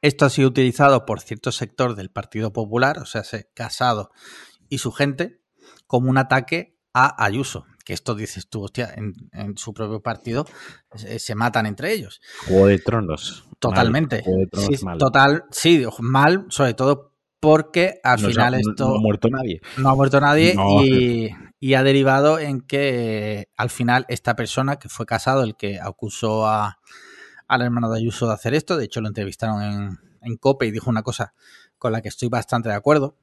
esto 0.01 0.25
ha 0.25 0.29
sido 0.29 0.49
utilizado 0.49 1.05
por 1.05 1.21
cierto 1.21 1.51
sector 1.51 1.95
del 1.95 2.09
Partido 2.09 2.51
Popular, 2.53 2.99
o 2.99 3.05
sea, 3.05 3.23
se- 3.23 3.49
Casado 3.53 4.11
y 4.69 4.79
su 4.79 4.91
gente, 4.91 5.39
como 5.87 6.09
un 6.09 6.17
ataque 6.17 6.77
a 6.93 7.23
Ayuso. 7.23 7.65
Que 7.83 7.93
esto 7.93 8.15
dices 8.15 8.47
tú, 8.47 8.63
hostia, 8.63 8.93
en, 8.95 9.13
en 9.33 9.57
su 9.57 9.73
propio 9.73 10.01
partido 10.01 10.45
se, 10.95 11.19
se 11.19 11.35
matan 11.35 11.65
entre 11.65 11.91
ellos. 11.93 12.21
Juego 12.47 12.67
de 12.67 12.79
Tronos. 12.79 13.43
Mal. 13.45 13.55
Totalmente. 13.59 14.21
Juego 14.23 14.39
de 14.39 14.47
Tronos 14.47 14.79
Sí, 14.79 14.85
mal. 14.85 14.97
total, 14.97 15.43
sí, 15.51 15.85
mal, 15.99 16.45
sobre 16.49 16.73
todo 16.73 17.11
porque 17.41 17.99
al 18.03 18.21
No 18.21 18.29
final 18.29 18.53
esto 18.53 18.87
no 18.87 18.95
ha 18.95 18.99
muerto 18.99 19.27
nadie. 19.29 19.59
no 19.77 19.89
ha 19.89 19.95
muerto 19.95 20.21
nadie 20.21 20.55
No. 20.55 20.81
y, 20.85 21.35
y 21.59 21.73
ha 21.73 21.83
derivado 21.83 22.39
en 22.39 22.61
que 22.61 23.39
eh, 23.41 23.49
al 23.57 23.69
final 23.69 24.05
esta 24.07 24.35
persona 24.37 24.77
que 24.77 24.87
fue 24.87 25.05
casado, 25.05 25.43
el 25.43 25.57
que 25.57 25.77
acusó 25.81 26.47
a, 26.47 26.79
al 27.49 27.61
hermano 27.61 27.91
de 27.91 27.99
Ayuso 27.99 28.27
de 28.27 28.33
hacer 28.33 28.53
esto, 28.53 28.77
de 28.77 28.85
hecho 28.85 29.01
lo 29.01 29.09
entrevistaron 29.09 29.61
en, 29.61 29.99
en 30.21 30.37
COPE 30.37 30.67
y 30.67 30.71
dijo 30.71 30.89
una 30.89 31.03
cosa 31.03 31.33
con 31.77 31.91
la 31.91 32.01
que 32.01 32.07
estoy 32.07 32.29
bastante 32.29 32.69
de 32.69 32.75
acuerdo, 32.75 33.17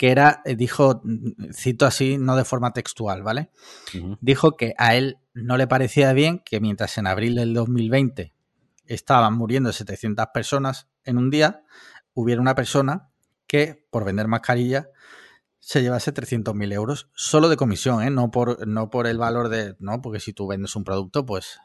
que 0.00 0.10
era, 0.10 0.40
eh, 0.46 0.56
dijo, 0.56 1.02
cito 1.52 1.84
así, 1.84 2.16
no 2.16 2.34
de 2.34 2.46
forma 2.46 2.72
textual, 2.72 3.22
¿vale? 3.22 3.50
Dijo 4.22 4.56
que 4.56 4.72
a 4.78 4.94
él 4.94 5.18
no 5.34 5.58
le 5.58 5.66
parecía 5.66 6.14
bien 6.14 6.38
que 6.42 6.58
mientras 6.58 6.96
en 6.96 7.06
abril 7.06 7.34
del 7.34 7.52
2020 7.52 8.32
estaban 8.86 9.34
muriendo 9.34 9.70
700 9.74 10.28
personas 10.32 10.88
en 11.04 11.18
un 11.18 11.28
día, 11.28 11.64
hubiera 12.14 12.40
una 12.40 12.54
persona 12.54 13.10
que 13.46 13.86
por 13.90 14.06
vender 14.06 14.26
mascarilla 14.26 14.88
se 15.58 15.82
llevase 15.82 16.14
300.000 16.14 16.72
euros 16.72 17.10
solo 17.12 17.50
de 17.50 17.58
comisión, 17.58 18.02
¿eh? 18.02 18.08
no, 18.08 18.30
por, 18.30 18.66
no 18.66 18.88
por 18.88 19.06
el 19.06 19.18
valor 19.18 19.50
de... 19.50 19.76
No, 19.80 20.00
porque 20.00 20.18
si 20.18 20.32
tú 20.32 20.46
vendes 20.46 20.76
un 20.76 20.84
producto, 20.84 21.26
pues 21.26 21.58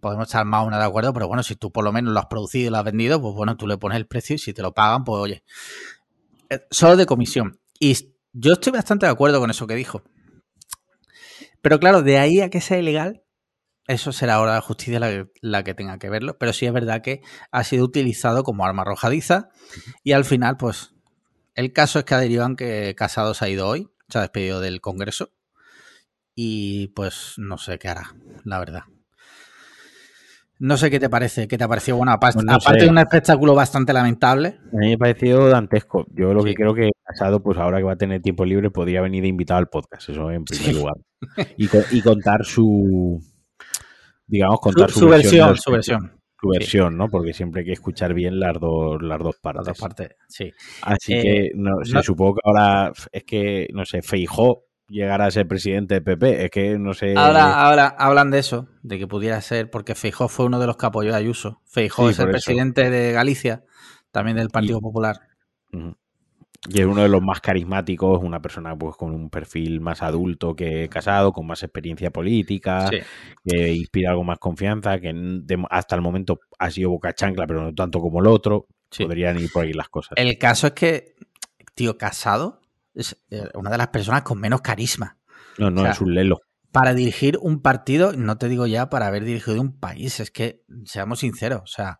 podemos 0.00 0.26
estar 0.26 0.44
más 0.44 0.62
o 0.62 0.64
menos 0.64 0.80
de 0.80 0.86
acuerdo, 0.86 1.12
pero 1.12 1.28
bueno, 1.28 1.44
si 1.44 1.54
tú 1.54 1.70
por 1.70 1.84
lo 1.84 1.92
menos 1.92 2.12
lo 2.12 2.18
has 2.18 2.26
producido 2.26 2.66
y 2.66 2.70
lo 2.70 2.78
has 2.78 2.84
vendido, 2.84 3.22
pues 3.22 3.32
bueno, 3.36 3.56
tú 3.56 3.68
le 3.68 3.78
pones 3.78 3.96
el 3.96 4.08
precio 4.08 4.34
y 4.34 4.38
si 4.38 4.52
te 4.52 4.62
lo 4.62 4.74
pagan, 4.74 5.04
pues 5.04 5.20
oye, 5.20 5.44
solo 6.70 6.96
de 6.96 7.06
comisión. 7.06 7.60
Y 7.78 7.96
yo 8.32 8.54
estoy 8.54 8.72
bastante 8.72 9.06
de 9.06 9.12
acuerdo 9.12 9.40
con 9.40 9.50
eso 9.50 9.66
que 9.66 9.74
dijo. 9.74 10.02
Pero 11.62 11.80
claro, 11.80 12.02
de 12.02 12.18
ahí 12.18 12.40
a 12.40 12.50
que 12.50 12.60
sea 12.60 12.78
ilegal, 12.78 13.22
eso 13.86 14.12
será 14.12 14.34
ahora 14.34 14.54
la 14.54 14.60
justicia 14.60 15.00
la 15.00 15.08
que, 15.08 15.26
la 15.40 15.64
que 15.64 15.74
tenga 15.74 15.98
que 15.98 16.10
verlo. 16.10 16.38
Pero 16.38 16.52
sí 16.52 16.66
es 16.66 16.72
verdad 16.72 17.02
que 17.02 17.22
ha 17.50 17.64
sido 17.64 17.84
utilizado 17.84 18.44
como 18.44 18.64
arma 18.64 18.82
arrojadiza 18.82 19.48
y 20.04 20.12
al 20.12 20.24
final, 20.24 20.56
pues, 20.56 20.94
el 21.54 21.72
caso 21.72 21.98
es 21.98 22.04
que 22.04 22.14
derivan 22.14 22.54
que 22.54 22.94
Casado 22.96 23.34
se 23.34 23.44
ha 23.44 23.48
ido 23.48 23.66
hoy, 23.66 23.90
se 24.08 24.18
ha 24.18 24.22
despedido 24.22 24.60
del 24.60 24.80
Congreso 24.80 25.32
y 26.34 26.88
pues 26.88 27.34
no 27.36 27.58
sé 27.58 27.80
qué 27.80 27.88
hará, 27.88 28.14
la 28.44 28.60
verdad. 28.60 28.82
No 30.60 30.76
sé 30.76 30.90
qué 30.90 30.98
te 30.98 31.08
parece, 31.08 31.46
qué 31.46 31.56
te 31.56 31.64
ha 31.64 31.68
parecido. 31.68 31.98
Bueno, 31.98 32.12
aparte, 32.12 32.42
no 32.44 32.52
aparte 32.54 32.84
de 32.84 32.90
un 32.90 32.98
espectáculo 32.98 33.54
bastante 33.54 33.92
lamentable. 33.92 34.58
A 34.72 34.76
mí 34.76 34.88
me 34.88 34.98
pareció 34.98 35.46
dantesco. 35.48 36.04
Yo 36.14 36.34
lo 36.34 36.42
Sí. 36.42 36.48
que 36.48 36.54
creo 36.54 36.74
que 36.74 36.90
Casado, 37.04 37.42
pues 37.42 37.56
ahora 37.58 37.78
que 37.78 37.84
va 37.84 37.92
a 37.92 37.96
tener 37.96 38.20
tiempo 38.20 38.44
libre, 38.44 38.70
podría 38.70 39.00
venir 39.00 39.22
de 39.22 39.28
invitado 39.28 39.58
al 39.58 39.68
podcast, 39.68 40.08
eso 40.10 40.30
en 40.30 40.44
primer 40.44 40.64
Sí. 40.66 40.72
lugar. 40.74 40.94
Y, 41.56 41.68
y 41.96 42.02
contar 42.02 42.44
su, 42.44 43.18
digamos, 44.26 44.60
contar 44.60 44.90
su, 44.90 45.00
su 45.00 45.08
versión, 45.08 45.56
su 45.56 45.70
versión. 45.72 46.12
su 46.40 46.48
versión, 46.48 46.96
¿no? 46.98 47.08
Porque 47.08 47.32
siempre 47.32 47.60
hay 47.62 47.66
que 47.66 47.72
escuchar 47.72 48.12
bien 48.14 48.38
las 48.38 48.58
dos, 48.60 49.00
las 49.02 49.18
dos 49.20 49.36
Las 49.36 49.40
partes. 49.40 49.66
dos 49.66 49.78
partes, 49.78 50.08
sí. 50.28 50.52
Así 50.82 51.14
Eh, 51.14 51.22
que, 51.22 51.50
no 51.54 51.70
no- 51.92 52.02
supongo 52.02 52.34
que 52.34 52.40
ahora 52.44 52.92
es 53.10 53.24
que, 53.24 53.68
no 53.72 53.84
sé, 53.86 54.02
Feijó 54.02 54.64
llegará 54.88 55.26
a 55.26 55.30
ser 55.30 55.46
presidente 55.46 55.94
de 55.94 56.00
PP, 56.00 56.44
es 56.44 56.50
que 56.50 56.78
no 56.78 56.94
sé... 56.94 57.14
Ahora, 57.16 57.60
ahora 57.62 57.86
hablan 57.98 58.30
de 58.30 58.38
eso, 58.38 58.68
de 58.82 58.98
que 58.98 59.06
pudiera 59.06 59.40
ser, 59.40 59.70
porque 59.70 59.94
Feijó 59.94 60.28
fue 60.28 60.46
uno 60.46 60.58
de 60.58 60.66
los 60.66 60.76
que 60.76 60.86
apoyó 60.86 61.14
a 61.14 61.18
Ayuso. 61.18 61.60
Feijó 61.66 62.04
Sí, 62.06 62.12
es 62.12 62.18
el 62.18 62.24
eso. 62.24 62.32
presidente 62.32 62.90
de 62.90 63.12
Galicia, 63.12 63.64
también 64.10 64.36
del 64.38 64.48
Partido 64.50 64.80
Popular. 64.80 65.16
Y 66.70 66.80
es 66.80 66.86
uno 66.86 67.02
de 67.02 67.08
los 67.08 67.22
más 67.22 67.40
carismáticos, 67.40 68.20
una 68.22 68.42
persona 68.42 68.76
pues 68.76 68.96
con 68.96 69.14
un 69.14 69.30
perfil 69.30 69.80
más 69.80 70.02
adulto 70.02 70.56
que 70.56 70.88
casado, 70.88 71.32
con 71.32 71.46
más 71.46 71.62
experiencia 71.62 72.10
política, 72.10 72.88
Sí. 72.88 72.98
que 73.44 73.72
inspira 73.74 74.10
algo 74.10 74.24
más 74.24 74.38
confianza, 74.38 74.98
que 74.98 75.14
hasta 75.70 75.94
el 75.94 76.02
momento 76.02 76.40
ha 76.58 76.70
sido 76.70 76.90
boca 76.90 77.12
chancla, 77.14 77.46
pero 77.46 77.62
no 77.62 77.74
tanto 77.74 78.00
como 78.00 78.20
el 78.20 78.26
otro. 78.26 78.66
Sí. 78.90 79.04
Podrían 79.04 79.38
ir 79.38 79.52
por 79.52 79.64
ahí 79.66 79.72
las 79.72 79.88
cosas. 79.88 80.12
El 80.16 80.36
caso 80.38 80.66
es 80.68 80.72
que, 80.72 81.14
tío, 81.74 81.96
Casado 81.96 82.57
es 82.98 83.16
eh, 83.30 83.48
una 83.54 83.70
de 83.70 83.78
las 83.78 83.88
personas 83.88 84.22
con 84.22 84.38
menos 84.40 84.60
carisma. 84.60 85.16
No, 85.58 85.70
no, 85.70 85.80
o 85.80 85.84
sea, 85.84 85.92
es 85.92 86.00
un 86.00 86.14
lelo. 86.14 86.40
Para 86.72 86.92
dirigir 86.94 87.38
un 87.40 87.62
partido, 87.62 88.12
no 88.12 88.36
te 88.36 88.48
digo 88.48 88.66
ya 88.66 88.90
para 88.90 89.06
haber 89.06 89.24
dirigido 89.24 89.60
un 89.60 89.78
país, 89.78 90.20
es 90.20 90.30
que, 90.30 90.64
seamos 90.84 91.20
sinceros, 91.20 91.62
o 91.62 91.66
sea, 91.66 91.98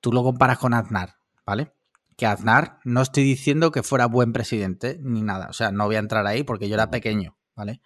tú 0.00 0.12
lo 0.12 0.22
comparas 0.24 0.58
con 0.58 0.74
Aznar, 0.74 1.14
¿vale? 1.46 1.72
Que 2.16 2.26
Aznar 2.26 2.78
no 2.84 3.02
estoy 3.02 3.22
diciendo 3.22 3.70
que 3.70 3.82
fuera 3.82 4.06
buen 4.06 4.32
presidente 4.32 4.98
ni 5.00 5.22
nada, 5.22 5.46
o 5.48 5.52
sea, 5.52 5.70
no 5.70 5.86
voy 5.86 5.96
a 5.96 6.00
entrar 6.00 6.26
ahí 6.26 6.42
porque 6.42 6.68
yo 6.68 6.74
era 6.74 6.90
pequeño, 6.90 7.36
¿vale? 7.54 7.80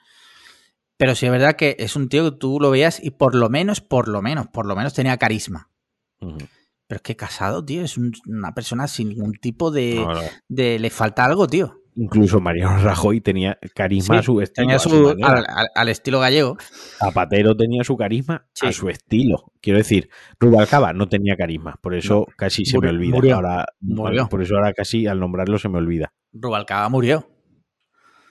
Pero 0.97 1.14
sí 1.14 1.26
es 1.26 1.32
verdad 1.32 1.55
que 1.57 1.76
es 1.78 1.95
un 1.95 2.09
tío 2.09 2.24
que 2.30 2.36
tú 2.39 2.59
lo 2.59 2.70
veías 2.70 3.03
y 3.03 3.11
por 3.11 3.34
lo 3.34 3.49
menos, 3.51 3.80
por 3.80 4.09
lo 4.09 4.20
menos, 4.22 4.49
por 4.49 4.66
lo 4.66 4.74
menos 4.74 4.95
tenía 4.95 5.16
carisma. 5.18 5.70
Pero 6.18 6.97
es 6.97 7.03
que 7.03 7.16
casado, 7.16 7.64
tío, 7.64 7.82
es 7.84 7.97
un- 7.99 8.12
una 8.26 8.53
persona 8.55 8.89
sin 8.89 9.11
ningún 9.11 9.34
tipo 9.34 9.70
de, 9.70 9.95
No, 9.95 10.14
no. 10.14 10.20
de... 10.49 10.78
Le 10.78 10.91
falta 10.91 11.24
algo, 11.24 11.47
tío. 11.47 11.78
Incluso 12.01 12.40
Mariano 12.40 12.78
Rajoy 12.84 13.20
tenía 13.20 13.59
carisma 13.74 14.14
Sí, 14.14 14.18
a 14.20 14.22
su 14.22 14.40
estilo. 14.40 14.64
Tenía 14.66 14.78
su 14.78 15.09
al, 15.24 15.44
al- 15.49 15.68
al 15.74 15.88
estilo 15.88 16.20
gallego. 16.20 16.57
Zapatero 16.99 17.57
tenía 17.57 17.82
su 17.82 17.96
carisma 17.96 18.46
Sí. 18.53 18.66
a 18.66 18.72
su 18.72 18.88
estilo. 18.88 19.53
Quiero 19.61 19.78
decir, 19.78 20.09
Rubalcaba 20.38 20.92
no 20.92 21.09
tenía 21.09 21.36
carisma, 21.36 21.78
por 21.82 21.94
eso 21.94 22.26
casi 22.36 22.64
se 22.64 22.76
Murió- 22.76 22.92
me 22.92 22.96
olvida. 22.99 23.14
murió. 23.16 23.34
Ahora, 23.36 23.66
Murió. 23.80 24.28
Por 24.28 24.42
eso 24.42 24.55
ahora 24.57 24.72
casi 24.72 25.07
al 25.07 25.18
nombrarlo 25.18 25.59
se 25.59 25.68
me 25.68 25.78
olvida. 25.78 26.12
Rubalcaba 26.32 26.88
murió. 26.88 27.28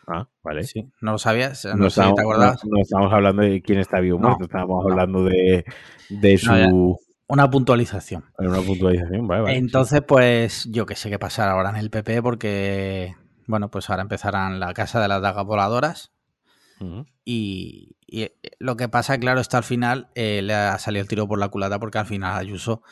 Ah, 0.07 0.30
vale. 0.41 0.63
Sí, 0.63 0.89
no 1.01 1.11
lo 1.13 1.18
sabías, 1.18 1.65
no, 1.65 1.76
No, 1.76 1.84
sé 1.89 1.95
si 1.95 1.99
estamos, 1.99 2.15
te 2.15 2.22
acordabas. 2.22 2.63
no- 2.63 2.70
no 2.78 2.82
estamos 2.82 3.11
hablando 3.13 3.41
de 3.41 3.61
quién 3.61 3.80
está 3.80 3.99
vivo 3.99 4.18
muerto, 4.18 4.45
estábamos 4.45 4.86
hablando 4.89 5.24
de, 5.26 5.65
de 6.09 6.38
su. 6.38 6.97
Una 7.30 7.49
puntualización. 7.49 8.24
una 8.38 8.61
puntualización. 8.61 9.28
Vale, 9.28 9.41
vale, 9.41 9.57
Entonces, 9.57 10.01
pues 10.07 10.65
yo 10.72 10.86
que 10.86 10.95
sé 10.95 11.09
qué 11.09 11.20
pasará 11.20 11.51
ahora 11.51 11.72
en 11.72 11.76
el 11.76 11.89
PP 11.89 12.22
porque, 12.22 13.15
bueno, 13.48 13.72
pues 13.72 13.89
ahora 13.89 14.04
empezarán 14.04 14.60
la 14.60 14.74
casa 14.74 15.02
de 15.02 15.08
las 15.08 15.22
dagas 15.22 15.45
voladoras 15.45 16.12
y, 17.26 17.98
y 18.06 18.28
lo 18.60 18.78
que 18.78 18.88
pasa, 18.88 19.18
claro, 19.18 19.41
está 19.41 19.58
al 19.58 19.64
final, 19.64 20.10
eh, 20.14 20.41
le 20.43 20.54
ha 20.54 20.78
salido 20.78 21.02
el 21.02 21.08
tiro 21.08 21.28
por 21.28 21.39
la 21.39 21.50
culata 21.50 21.80
porque 21.80 21.98
al 21.98 22.06
final 22.06 22.38
Ayuso 22.38 22.84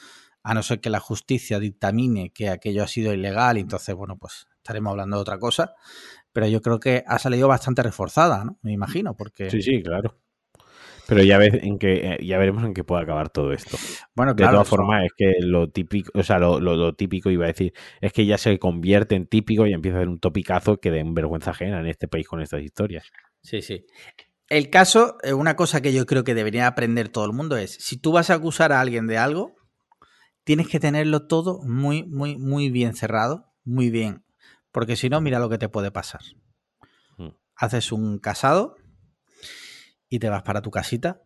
a 0.42 0.54
no 0.54 0.64
ser 0.64 0.80
que 0.80 0.90
la 0.90 1.00
justicia 1.00 1.60
dictamine 1.60 2.32
que 2.32 2.50
aquello 2.50 2.84
ha 2.84 2.88
sido 2.88 3.14
ilegal 3.14 3.58
entonces, 3.58 3.94
bueno, 3.96 4.18
pues 4.18 4.48
estaremos 4.58 4.92
hablando 4.92 5.18
de 5.18 5.22
otra 5.22 5.40
cosa. 5.40 5.76
Pero 6.34 6.48
yo 6.48 6.62
creo 6.62 6.80
que 6.80 7.04
ha 7.08 7.18
salido 7.18 7.48
bastante 7.48 7.82
reforzada, 7.82 8.44
¿no? 8.44 8.60
Me 8.62 8.74
imagino, 8.74 9.16
porque... 9.16 9.50
Sí, 9.50 9.62
sí, 9.62 9.82
claro. 9.82 10.18
Pero 11.08 11.24
ya 11.24 11.38
ves 11.38 11.54
en 11.62 11.78
que 11.78 12.14
eh, 12.14 12.18
ya 12.26 12.38
veremos 12.38 12.64
en 12.64 12.74
qué 12.74 12.84
puede 12.84 13.04
acabar 13.04 13.30
todo 13.30 13.54
esto. 13.54 13.78
Bueno, 14.16 14.34
De 14.34 14.38
claro, 14.38 14.54
todas 14.54 14.68
eso- 14.68 14.76
formas, 14.76 15.06
es 15.06 15.12
que 15.16 15.34
lo 15.40 15.70
típico, 15.70 16.12
o 16.18 16.24
sea, 16.24 16.40
lo, 16.40 16.60
lo- 16.60 16.76
lo 16.76 16.96
típico 16.96 17.30
iba 17.30 17.46
a 17.46 17.50
decir, 17.50 17.74
es 18.02 18.12
que 18.14 18.26
ya 18.26 18.38
se 18.38 18.58
convierte 18.60 19.16
en 19.16 19.28
típico 19.28 19.68
y 19.68 19.74
empieza 19.74 19.98
a 19.98 20.02
ser 20.02 20.10
un 20.10 20.20
topicazo 20.20 20.78
que 20.78 20.92
den 20.92 21.14
vergüenza 21.14 21.52
ajena 21.52 21.80
en 21.80 21.88
este 21.88 22.08
país 22.08 22.28
con 22.28 22.42
estas 22.42 22.62
historias. 22.64 23.06
Sí, 23.42 23.62
sí. 23.62 23.86
El 24.50 24.70
caso, 24.70 25.18
eh, 25.24 25.34
una 25.34 25.56
cosa 25.56 25.82
que 25.82 25.94
yo 25.94 26.06
creo 26.06 26.24
que 26.24 26.36
debería 26.36 26.68
aprender 26.68 27.10
todo 27.10 27.26
el 27.26 27.34
mundo 27.34 27.58
es, 27.58 27.72
si 27.80 27.98
tú 27.98 28.12
vas 28.12 28.30
a 28.30 28.36
acusar 28.36 28.72
a 28.72 28.80
alguien 28.82 29.08
de 29.08 29.18
algo, 29.18 29.56
tienes 30.44 30.68
que 30.68 30.80
tenerlo 30.80 31.28
todo 31.28 31.60
muy, 31.64 32.04
muy, 32.04 32.38
muy 32.38 32.70
bien 32.70 32.96
cerrado, 32.96 33.46
muy 33.64 33.90
bien, 33.90 34.24
porque 34.72 34.96
si 34.96 35.10
no, 35.10 35.20
mira 35.22 35.40
lo 35.40 35.50
que 35.50 35.58
te 35.58 35.70
puede 35.70 35.92
pasar. 35.92 36.22
Mm. 37.18 37.30
Haces 37.56 37.92
un 37.92 38.20
casado 38.20 38.76
y 40.16 40.20
te 40.20 40.30
vas 40.30 40.44
para 40.44 40.62
tu 40.62 40.72
casita. 40.72 41.22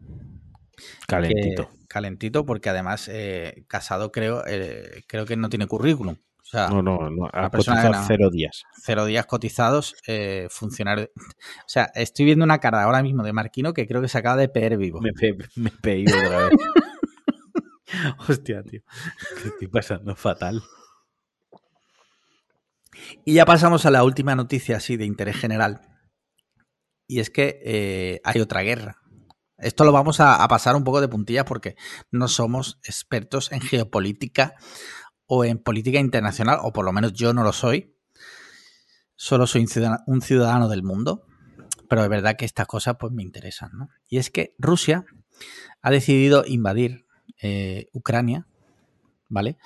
Calentito. 1.08 1.70
que- 1.70 1.80
calentito, 1.88 2.46
porque 2.46 2.70
además 2.70 3.08
eh, 3.12 3.66
casado 3.68 4.12
creo, 4.12 4.44
eh, 4.48 5.04
creo 5.08 5.26
que 5.26 5.36
no 5.36 5.50
tiene 5.50 5.68
currículum. 5.68 6.16
O 6.42 6.46
sea, 6.46 6.68
No, 6.70 6.82
no, 6.82 7.10
no. 7.12 7.30
Ha 7.32 7.50
cotizado 7.52 7.92
cero 8.08 8.30
días. 8.32 8.64
cero 8.82 9.06
días 9.06 9.26
cotizados, 9.28 9.96
eh, 10.08 10.48
funcionario. 10.50 11.10
O 11.66 11.68
sea, 11.70 11.92
estoy 11.94 12.26
viendo 12.26 12.44
una 12.46 12.58
cara 12.60 12.82
ahora 12.84 13.04
mismo 13.04 13.24
de 13.24 13.34
Marquino 13.34 13.74
que 13.74 13.86
creo 13.88 14.02
que 14.02 14.08
se 14.08 14.18
acaba 14.18 14.38
de 14.38 14.50
peer 14.50 14.78
vivo. 14.78 15.00
Me, 15.02 15.12
pe- 15.14 15.38
me 15.56 15.70
otra 15.70 16.50
vez. 16.50 16.60
Hostia, 18.28 18.64
tío. 18.64 18.82
Te 19.44 19.50
estoy 19.50 19.68
pasando 19.68 20.16
fatal. 20.16 20.64
Y 23.26 23.34
ya 23.36 23.46
pasamos 23.46 23.86
a 23.86 23.92
la 23.92 24.04
última 24.04 24.36
noticia 24.36 24.78
así 24.78 24.98
de 24.98 25.06
interés 25.06 25.36
general. 25.38 25.82
Y 27.10 27.20
es 27.22 27.32
que 27.32 27.60
eh, 27.66 28.22
hay 28.24 28.40
otra 28.40 28.62
guerra. 28.62 29.02
Esto 29.58 29.84
lo 29.84 29.92
vamos 29.92 30.20
a, 30.20 30.48
pasar 30.48 30.76
un 30.76 30.84
poco 30.84 31.02
de 31.02 31.08
puntillas 31.08 31.44
porque 31.44 31.76
no 32.12 32.28
somos 32.28 32.80
expertos 32.84 33.52
en 33.52 33.62
geopolítica 33.62 34.54
o 35.26 35.44
en 35.44 35.58
política 35.58 36.00
internacional, 36.00 36.60
o 36.62 36.72
por 36.72 36.86
lo 36.86 36.94
menos 36.94 37.14
yo 37.14 37.34
no 37.34 37.42
lo 37.42 37.52
soy. 37.52 37.96
Solo 39.16 39.48
soy 39.48 39.62
un 39.62 39.68
ciudadano, 39.68 40.04
un 40.06 40.22
ciudadano 40.22 40.70
del 40.70 40.84
mundo. 40.84 41.26
Pero 41.90 42.04
es 42.04 42.10
verdad 42.10 42.36
que 42.38 42.46
estas 42.46 42.68
cosas 42.68 42.98
pues 43.00 43.12
me 43.12 43.24
interesan, 43.24 43.72
¿no? 43.74 43.90
Y 44.08 44.20
es 44.20 44.30
que 44.30 44.54
Rusia 44.60 45.06
ha 45.82 45.90
decidido 45.90 46.44
invadir 46.46 47.08
eh, 47.42 47.88
Ucrania, 47.92 48.46
¿vale? 49.30 49.58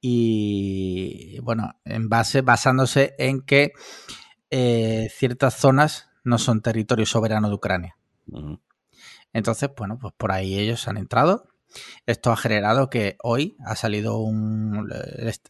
Y 0.00 1.40
bueno, 1.40 1.80
en 1.84 2.08
base, 2.08 2.42
basándose 2.42 3.16
en 3.18 3.42
que 3.42 3.72
eh, 4.50 5.08
ciertas 5.10 5.56
zonas 5.56 6.10
no 6.26 6.38
son 6.38 6.60
territorio 6.60 7.06
soberano 7.06 7.48
de 7.48 7.54
Ucrania. 7.54 7.96
Entonces, 9.32 9.70
bueno, 9.76 9.96
pues 9.98 10.12
por 10.16 10.32
ahí 10.32 10.58
ellos 10.58 10.88
han 10.88 10.96
entrado. 10.96 11.44
Esto 12.04 12.32
ha 12.32 12.36
generado 12.36 12.90
que 12.90 13.16
hoy 13.22 13.56
ha 13.64 13.76
salido 13.76 14.18
un, 14.18 14.88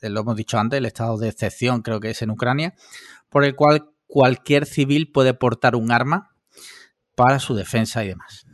lo 0.02 0.20
hemos 0.20 0.36
dicho 0.36 0.58
antes, 0.58 0.78
el 0.78 0.86
estado 0.86 1.18
de 1.18 1.28
excepción 1.28 1.82
creo 1.82 2.00
que 2.00 2.10
es 2.10 2.20
en 2.22 2.30
Ucrania, 2.30 2.74
por 3.30 3.44
el 3.44 3.54
cual 3.54 3.90
cualquier 4.06 4.66
civil 4.66 5.10
puede 5.12 5.34
portar 5.34 5.76
un 5.76 5.92
arma 5.92 6.34
para 7.14 7.38
su 7.38 7.54
defensa 7.54 8.04
y 8.04 8.08
demás. 8.08 8.46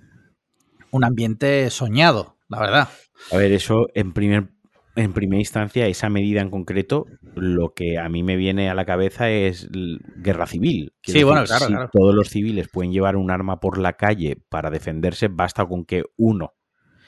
Un 0.90 1.04
ambiente 1.04 1.70
soñado, 1.70 2.38
la 2.48 2.60
verdad. 2.60 2.88
A 3.32 3.36
ver, 3.36 3.52
eso 3.52 3.86
en 3.94 4.12
primer 4.12 4.50
en 4.94 5.12
primera 5.12 5.40
instancia, 5.40 5.86
esa 5.86 6.08
medida 6.10 6.40
en 6.42 6.50
concreto, 6.50 7.06
lo 7.34 7.72
que 7.74 7.98
a 7.98 8.08
mí 8.08 8.22
me 8.22 8.36
viene 8.36 8.68
a 8.68 8.74
la 8.74 8.84
cabeza 8.84 9.30
es 9.30 9.68
guerra 10.16 10.46
civil. 10.46 10.92
Quiero 11.00 11.18
Sí, 11.20 11.24
bueno, 11.24 11.44
claro, 11.44 11.66
si 11.66 11.72
claro. 11.72 11.90
todos 11.92 12.14
los 12.14 12.28
civiles 12.28 12.68
pueden 12.68 12.92
llevar 12.92 13.16
un 13.16 13.30
arma 13.30 13.58
por 13.60 13.78
la 13.78 13.94
calle 13.94 14.36
para 14.48 14.70
defenderse, 14.70 15.28
basta 15.28 15.64
con 15.66 15.84
que 15.84 16.02
uno 16.16 16.52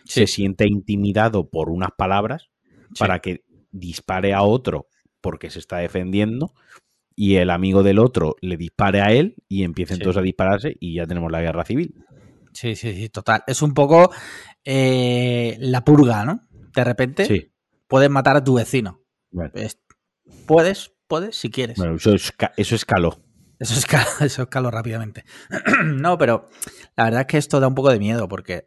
se 0.05 0.27
siente 0.27 0.67
intimidado 0.67 1.49
por 1.51 1.71
unas 1.71 1.91
palabras 1.97 2.51
para 2.99 3.21
que 3.21 3.43
dispare 3.71 4.35
a 4.35 4.43
otro 4.43 4.87
porque 5.21 5.49
se 5.51 5.59
está 5.59 5.79
defendiendo 5.79 6.53
y 7.17 7.37
el 7.37 7.49
amigo 7.51 7.83
del 7.83 7.99
otro 7.99 8.37
le 8.43 8.57
dispare 8.57 9.01
a 9.01 9.13
él 9.13 9.37
y 9.49 9.63
empiecen 9.65 9.97
Sí. 9.97 10.03
todos 10.03 10.17
a 10.19 10.23
dispararse 10.23 10.77
y 10.81 10.97
ya 10.97 11.07
tenemos 11.07 11.31
la 11.33 11.41
guerra 11.41 11.65
civil. 11.65 11.95
Sí, 12.53 12.77
sí, 12.77 12.93
sí, 12.95 13.09
total. 13.09 13.43
Es 13.47 13.63
un 13.63 13.73
poco 13.75 14.11
eh, 14.65 15.57
la 15.61 15.85
purga, 15.85 16.25
¿no? 16.25 16.41
De 16.75 16.85
repente 16.85 17.25
Sí. 17.25 17.51
Puedes 17.95 18.11
matar 18.11 18.37
a 18.37 18.43
tu 18.43 18.55
vecino. 18.55 19.01
Es- 19.55 19.79
puedes, 20.47 20.91
puedes 21.07 21.37
si 21.37 21.49
quieres. 21.49 21.77
bueno, 21.79 21.95
eso, 21.95 22.11
esca- 22.13 22.53
eso 22.57 22.75
escaló. 22.75 23.21
Eso 23.61 23.75
escaló, 23.75 24.05
eso 24.21 24.43
escaló 24.43 24.69
rápidamente. 24.73 25.25
no, 25.85 26.19
pero 26.19 26.49
la 26.97 27.05
verdad 27.05 27.21
es 27.21 27.27
que 27.29 27.39
esto 27.39 27.61
da 27.61 27.69
un 27.69 27.77
poco 27.77 27.91
de 27.91 28.01
miedo 28.01 28.27
porque, 28.27 28.67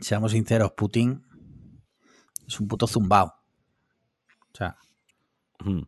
seamos 0.00 0.32
sinceros, 0.32 0.72
Putin 0.72 1.22
es 2.46 2.60
un 2.60 2.68
puto 2.68 2.86
zumbao. 2.86 3.28
O 4.52 4.56
sea, 4.58 4.76
Mm. 5.64 5.80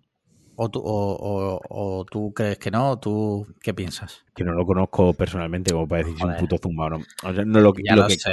o 0.55 0.71
tú, 0.71 0.81
o, 0.81 1.13
o- 1.13 1.61
o 1.69 2.05
tú 2.07 2.33
crees 2.33 2.57
que 2.57 2.71
no, 2.71 2.93
o 2.93 2.99
tú 2.99 3.47
qué 3.61 3.75
piensas. 3.75 4.25
que 4.35 4.45
no 4.45 4.53
lo 4.53 4.65
conozco 4.65 5.13
personalmente 5.13 5.73
como 5.73 5.87
para 5.87 5.99
decir 6.05 6.15
si 6.15 6.21
es 6.21 6.25
un 6.25 6.29
Joder. 6.31 6.41
puto 6.41 6.57
zumbao. 6.63 6.89
No, 6.89 6.97
O 6.97 7.35
sea, 7.35 7.45
no, 7.45 7.61
lo, 7.61 7.61
lo 7.61 7.65
lo 7.67 7.73
que- 7.75 7.83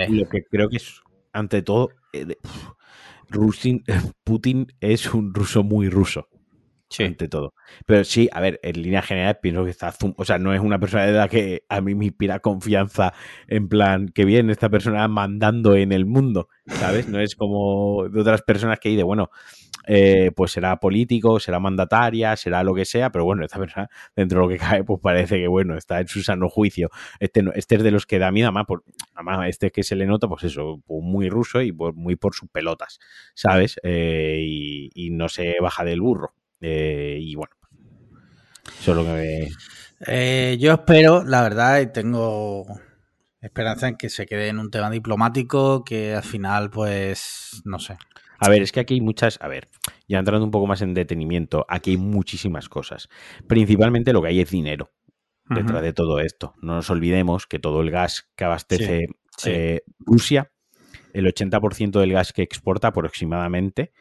lo 0.07 0.29
que 0.29 0.45
creo 0.45 0.69
que 0.69 0.77
es, 0.77 1.01
ante 1.33 1.61
todo, 1.61 1.89
eh, 2.13 2.23
de- 2.23 2.37
Rusin- 3.29 3.83
Putin 4.23 4.67
es 4.79 5.13
un 5.13 5.33
ruso 5.33 5.63
muy 5.63 5.89
ruso, 5.89 6.27
ante 7.05 7.27
todo. 7.27 7.53
Pero 7.85 8.03
sí, 8.03 8.29
a 8.31 8.39
ver, 8.41 8.59
en 8.63 8.81
línea 8.81 9.01
general 9.01 9.39
pienso 9.41 9.63
que 9.65 9.71
está, 9.71 9.91
zum- 9.91 10.13
o 10.17 10.25
sea, 10.25 10.37
no 10.37 10.53
es 10.53 10.59
una 10.61 10.79
persona 10.79 11.05
de 11.05 11.13
la 11.13 11.27
que 11.27 11.63
a 11.69 11.81
mí 11.81 11.95
me 11.95 12.05
inspira 12.05 12.39
confianza 12.39 13.13
en 13.47 13.67
plan, 13.69 14.09
que 14.09 14.25
bien, 14.25 14.49
esta 14.51 14.69
persona 14.69 15.07
mandando 15.07 15.75
en 15.75 15.91
el 15.91 16.05
mundo, 16.05 16.49
¿sabes? 16.67 17.07
No 17.09 17.19
es 17.19 17.35
como 17.35 18.07
de 18.09 18.21
otras 18.21 18.41
personas 18.43 18.79
que 18.79 18.89
dice, 18.89 19.03
bueno, 19.03 19.29
eh, 19.87 20.31
pues 20.35 20.51
será 20.51 20.79
político, 20.79 21.39
será 21.39 21.59
mandataria, 21.59 22.35
será 22.35 22.63
lo 22.63 22.73
que 22.73 22.85
sea, 22.85 23.11
pero 23.11 23.25
bueno, 23.25 23.43
esta 23.45 23.59
persona 23.59 23.89
dentro 24.15 24.39
de 24.39 24.45
lo 24.45 24.49
que 24.49 24.57
cae, 24.57 24.83
pues 24.83 24.99
parece 25.01 25.37
que 25.37 25.47
bueno, 25.47 25.77
está 25.77 25.99
en 25.99 26.07
su 26.07 26.23
sano 26.23 26.49
juicio. 26.49 26.89
Este, 27.19 27.43
este 27.55 27.75
es 27.75 27.83
de 27.83 27.91
los 27.91 28.05
que 28.05 28.19
da 28.19 28.31
miedo, 28.31 28.47
además, 28.47 28.65
por, 28.65 28.83
además 29.13 29.47
este 29.49 29.71
que 29.71 29.83
se 29.83 29.95
le 29.95 30.05
nota, 30.05 30.27
pues 30.27 30.43
eso, 30.43 30.81
pues 30.85 31.03
muy 31.03 31.29
ruso 31.29 31.61
y 31.61 31.71
pues 31.71 31.93
muy 31.95 32.15
por 32.15 32.35
sus 32.35 32.49
pelotas, 32.49 32.99
¿sabes? 33.33 33.79
Eh, 33.83 34.39
y, 34.41 34.89
y 34.93 35.09
no 35.11 35.29
se 35.29 35.55
baja 35.61 35.83
del 35.83 36.01
burro. 36.01 36.33
Eh, 36.61 37.17
y 37.19 37.35
bueno, 37.35 37.53
eso 38.79 38.91
es 38.91 38.97
lo 38.97 39.03
que 39.03 39.11
me... 39.11 39.49
Eh, 40.07 40.57
yo 40.59 40.73
espero, 40.73 41.23
la 41.23 41.41
verdad, 41.41 41.79
y 41.81 41.87
tengo 41.87 42.65
esperanza 43.41 43.87
en 43.87 43.97
que 43.97 44.09
se 44.09 44.25
quede 44.25 44.47
en 44.47 44.59
un 44.59 44.71
tema 44.71 44.89
diplomático, 44.89 45.83
que 45.83 46.15
al 46.15 46.23
final, 46.23 46.69
pues, 46.69 47.61
no 47.65 47.79
sé. 47.79 47.97
A 48.45 48.49
ver, 48.49 48.61
es 48.61 48.71
que 48.71 48.79
aquí 48.79 48.95
hay 48.95 49.01
muchas, 49.01 49.39
a 49.41 49.47
ver, 49.47 49.69
ya 50.07 50.19
entrando 50.19 50.43
un 50.45 50.51
poco 50.51 50.67
más 50.67 50.81
en 50.81 50.93
detenimiento, 50.93 51.65
aquí 51.69 51.91
hay 51.91 51.97
muchísimas 51.97 52.69
cosas. 52.69 53.09
Principalmente 53.47 54.13
lo 54.13 54.21
que 54.21 54.29
hay 54.29 54.39
es 54.41 54.49
dinero 54.51 54.91
detrás 55.49 55.81
de 55.81 55.93
todo 55.93 56.19
esto. 56.19 56.53
No 56.61 56.75
nos 56.75 56.89
olvidemos 56.89 57.47
que 57.47 57.59
todo 57.59 57.81
el 57.81 57.91
gas 57.91 58.29
que 58.35 58.45
abastece 58.45 59.07
sí. 59.37 59.49
eh, 59.51 59.81
Rusia, 59.99 60.51
el 61.13 61.25
80% 61.27 61.99
del 61.99 62.13
gas 62.13 62.33
que 62.33 62.41
exporta 62.41 62.87
aproximadamente 62.89 63.91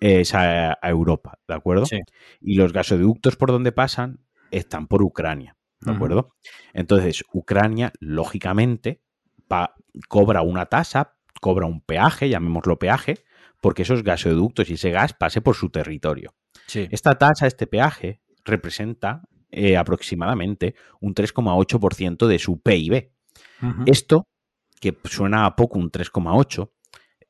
es 0.00 0.34
a, 0.34 0.72
a 0.80 0.88
Europa, 0.90 1.38
¿de 1.48 1.54
acuerdo? 1.54 1.86
Sí. 1.86 1.98
Y 2.40 2.54
los 2.54 2.72
gasoductos 2.72 3.36
por 3.36 3.50
donde 3.50 3.72
pasan 3.72 4.20
están 4.50 4.86
por 4.86 5.02
Ucrania, 5.02 5.56
¿de 5.80 5.92
acuerdo? 5.92 6.34
Entonces, 6.72 7.24
Ucrania, 7.32 7.92
lógicamente, 8.00 9.02
pa- 9.48 9.74
cobra 10.08 10.42
una 10.42 10.66
tasa, 10.66 11.16
cobra 11.40 11.66
un 11.66 11.80
peaje, 11.80 12.28
llamémoslo 12.28 12.78
peaje, 12.78 13.18
porque 13.60 13.82
esos 13.82 14.02
gasoductos 14.02 14.70
y 14.70 14.74
ese 14.74 14.90
gas 14.90 15.12
pase 15.14 15.40
por 15.40 15.54
su 15.54 15.70
territorio. 15.70 16.34
Sí. 16.66 16.88
Esta 16.90 17.14
tasa, 17.16 17.46
este 17.46 17.66
peaje, 17.66 18.20
representa 18.44 19.22
eh, 19.50 19.76
aproximadamente 19.76 20.74
un 21.00 21.14
3,8% 21.14 22.26
de 22.26 22.38
su 22.38 22.60
PIB. 22.60 23.10
Esto, 23.86 24.26
que 24.80 24.96
suena 25.04 25.44
a 25.44 25.54
poco 25.56 25.78
un 25.78 25.90
3,8, 25.90 26.70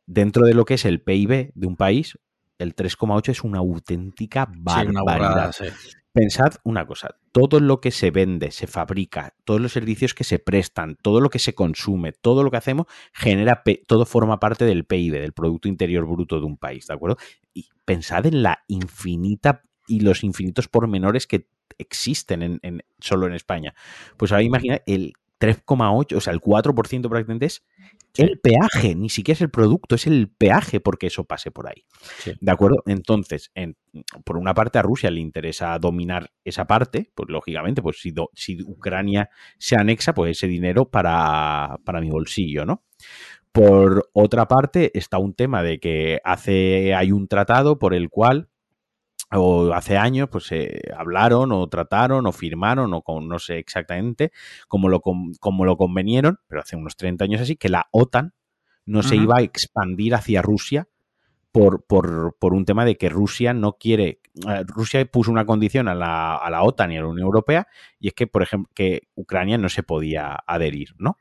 dentro 0.07 0.45
de 0.47 0.55
lo 0.55 0.64
que 0.64 0.74
es 0.74 0.85
el 0.85 1.01
PIB 1.03 1.51
de 1.55 1.66
un 1.66 1.76
país, 1.76 2.18
el 2.59 2.76
3,8 2.76 3.31
es 3.31 3.43
una 3.43 3.59
auténtica 3.59 4.49
Sí, 4.53 4.59
barbaridad. 4.61 4.91
una 4.91 5.03
burrada, 5.03 5.53
sí. 5.53 5.64
Pensad 6.13 6.55
una 6.65 6.87
cosa, 6.87 7.15
todo 7.31 7.61
lo 7.61 7.81
que 7.81 7.93
se 7.93 8.11
vende, 8.11 8.51
se 8.51 8.67
fabrica, 8.67 9.37
todos 9.45 9.61
los 9.61 9.71
servicios 9.73 10.13
que 10.13 10.25
se 10.25 10.41
prestan, 10.41 10.97
todo 11.03 11.21
lo 11.21 11.31
que 11.31 11.39
se 11.39 11.55
consume, 11.55 12.11
todo 12.13 12.43
lo 12.43 12.51
que 12.51 12.57
hacemos, 12.57 12.87
genera, 13.13 13.63
todo 13.87 14.05
forma 14.07 14.41
parte 14.41 14.65
del 14.65 14.85
PIB, 14.85 15.21
del 15.21 15.33
Producto 15.33 15.69
Interior 15.69 16.05
Bruto 16.07 16.41
de 16.41 16.47
un 16.47 16.57
país, 16.57 16.89
¿de 16.89 16.95
acuerdo? 16.95 17.17
Y 17.55 17.69
pensad 17.85 18.27
en 18.27 18.43
la 18.43 18.65
infinita 18.67 19.63
y 19.87 20.01
los 20.01 20.25
infinitos 20.25 20.67
pormenores 20.67 21.29
que 21.29 21.47
existen 21.79 22.43
en, 22.43 22.59
en- 22.63 22.83
solo 22.99 23.29
en 23.29 23.35
España. 23.35 23.75
Pues 24.17 24.33
ahora 24.33 24.43
imagina 24.43 24.81
el 24.87 25.13
3,8, 25.41 26.16
o 26.16 26.20
sea, 26.20 26.32
el 26.32 26.41
4% 26.41 27.09
prácticamente 27.09 27.47
es 27.47 27.64
el 28.16 28.41
peaje, 28.41 28.95
ni 28.97 29.09
siquiera 29.09 29.36
es 29.36 29.41
el 29.41 29.51
producto, 29.51 29.95
es 29.95 30.07
el 30.07 30.28
peaje 30.28 30.80
porque 30.80 31.07
eso 31.07 31.24
pase 31.24 31.51
por 31.51 31.68
ahí. 31.68 31.84
Sí. 32.18 32.32
¿De 32.41 32.53
acuerdo? 32.53 32.82
Entonces, 32.86 33.51
en- 33.55 33.76
por 34.24 34.36
una 34.36 34.53
parte 34.53 34.78
a 34.78 34.82
Rusia 34.82 35.11
le 35.11 35.20
interesa 35.20 35.78
dominar 35.78 36.30
esa 36.45 36.66
parte, 36.66 37.11
pues 37.14 37.28
lógicamente, 37.30 37.80
pues 37.82 38.01
si, 38.01 38.11
do- 38.11 38.30
si 38.34 38.61
Ucrania 38.62 39.30
se 39.59 39.76
anexa, 39.76 40.12
pues 40.12 40.32
ese 40.36 40.47
dinero 40.49 40.91
para, 40.91 41.78
para 41.84 42.01
mi 42.01 42.11
bolsillo, 42.11 42.66
¿no? 42.66 42.84
Por 43.53 44.11
otra 44.12 44.47
parte, 44.47 44.97
está 44.97 45.18
un 45.18 45.34
tema 45.34 45.62
de 45.62 45.80
que 45.80 46.20
hace, 46.24 46.95
hay 46.95 47.11
un 47.12 47.26
tratado 47.26 47.78
por 47.78 47.95
el 47.95 48.09
cual 48.11 48.50
o 49.33 49.72
hace 49.72 49.97
años, 49.97 50.28
pues 50.31 50.45
se 50.45 50.81
hablaron 50.97 51.53
o 51.53 51.68
trataron 51.68 52.26
o 52.26 52.33
firmaron 52.33 52.93
o 52.95 53.03
con, 53.03 53.28
no 53.28 53.39
sé 53.39 53.59
exactamente 53.59 54.33
cómo 54.68 54.89
lo, 54.89 55.01
cómo 55.01 55.64
lo 55.64 55.76
convenieron, 55.76 56.39
pero 56.49 56.61
hace 56.62 56.76
unos 56.76 56.97
30 56.97 57.24
años 57.24 57.41
así, 57.41 57.57
que 57.57 57.68
la 57.68 57.89
OTAN 57.93 58.35
no 58.87 59.03
se 59.03 59.16
iba 59.16 59.37
a 59.39 59.43
expandir 59.43 60.14
hacia 60.14 60.43
Rusia 60.43 60.89
por, 61.53 61.85
por, 61.85 62.37
por 62.39 62.55
un 62.55 62.64
tema 62.64 62.85
de 62.85 62.97
que 62.97 63.09
Rusia 63.09 63.53
no 63.53 63.74
quiere. 63.74 64.20
eh, 64.49 64.64
Rusia 64.66 65.05
puso 65.05 65.31
una 65.31 65.47
condición 65.47 65.89
a 65.89 65.95
la, 65.95 66.37
a 66.37 66.51
la 66.51 66.62
OTAN 66.62 66.93
y 66.93 66.97
a 66.97 67.03
la 67.03 67.09
Unión 67.09 67.26
Europea 67.26 67.68
y 67.99 68.09
es 68.09 68.14
que, 68.14 68.26
por 68.26 68.43
ejemplo, 68.43 68.70
que 68.74 69.09
Ucrania 69.14 69.59
no 69.59 69.68
se 69.68 69.83
podía 69.83 70.37
adherir, 70.47 70.95
¿no? 70.99 71.16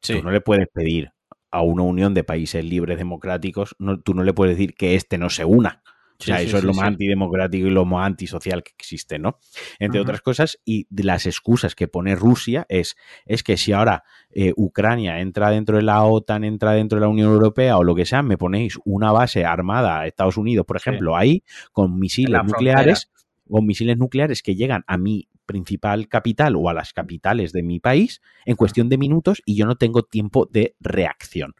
Sí. 0.00 0.14
Tú 0.18 0.22
no 0.22 0.30
le 0.30 0.40
puedes 0.40 0.68
pedir 0.68 1.12
a 1.50 1.62
una 1.62 1.82
unión 1.82 2.14
de 2.14 2.24
países 2.24 2.64
libres 2.64 2.98
democráticos, 2.98 3.76
no, 3.78 4.00
tú 4.00 4.14
no 4.14 4.24
le 4.24 4.32
puedes 4.32 4.56
decir 4.56 4.74
que 4.74 4.94
este 4.94 5.18
no 5.18 5.30
se 5.30 5.44
una. 5.44 5.82
O 6.22 6.24
sea, 6.24 6.38
sí, 6.38 6.46
eso 6.46 6.58
es 6.58 6.64
lo 6.64 6.72
más 6.72 6.86
antidemocrático 6.86 7.66
y 7.66 7.70
lo 7.70 7.84
más 7.84 8.06
antisocial 8.06 8.62
que 8.62 8.72
existe, 8.78 9.18
¿no? 9.18 9.38
Entre 9.78 10.00
otras 10.00 10.20
cosas, 10.20 10.58
y 10.64 10.86
de 10.88 11.02
las 11.02 11.26
excusas 11.26 11.74
que 11.74 11.88
pone 11.88 12.14
Rusia 12.14 12.64
es, 12.68 12.96
es 13.26 13.42
que 13.42 13.56
si 13.56 13.72
ahora 13.72 14.04
eh, 14.30 14.52
Ucrania 14.56 15.20
entra 15.20 15.50
dentro 15.50 15.76
de 15.76 15.82
la 15.82 16.04
OTAN, 16.04 16.44
entra 16.44 16.72
dentro 16.72 16.98
de 16.98 17.00
la 17.00 17.08
Unión 17.08 17.32
Europea 17.32 17.76
o 17.76 17.84
lo 17.84 17.94
que 17.94 18.06
sea, 18.06 18.22
me 18.22 18.38
ponéis 18.38 18.78
una 18.84 19.10
base 19.10 19.44
armada 19.44 20.00
a 20.00 20.06
Estados 20.06 20.36
Unidos, 20.36 20.64
por 20.64 20.76
ejemplo, 20.76 21.16
ahí, 21.16 21.42
con 21.72 21.98
misiles 21.98 22.40
nucleares, 22.44 23.10
con 23.48 23.66
misiles 23.66 23.98
nucleares 23.98 24.42
que 24.42 24.54
llegan 24.54 24.84
a 24.86 24.96
mi 24.96 25.28
principal 25.44 26.08
capital 26.08 26.56
o 26.56 26.68
a 26.68 26.74
las 26.74 26.92
capitales 26.92 27.52
de 27.52 27.62
mi 27.62 27.80
país 27.80 28.22
en 28.46 28.56
cuestión 28.56 28.88
de 28.88 28.96
minutos 28.96 29.42
y 29.44 29.56
yo 29.56 29.66
no 29.66 29.76
tengo 29.76 30.02
tiempo 30.02 30.48
de 30.50 30.76
reacción. 30.80 31.54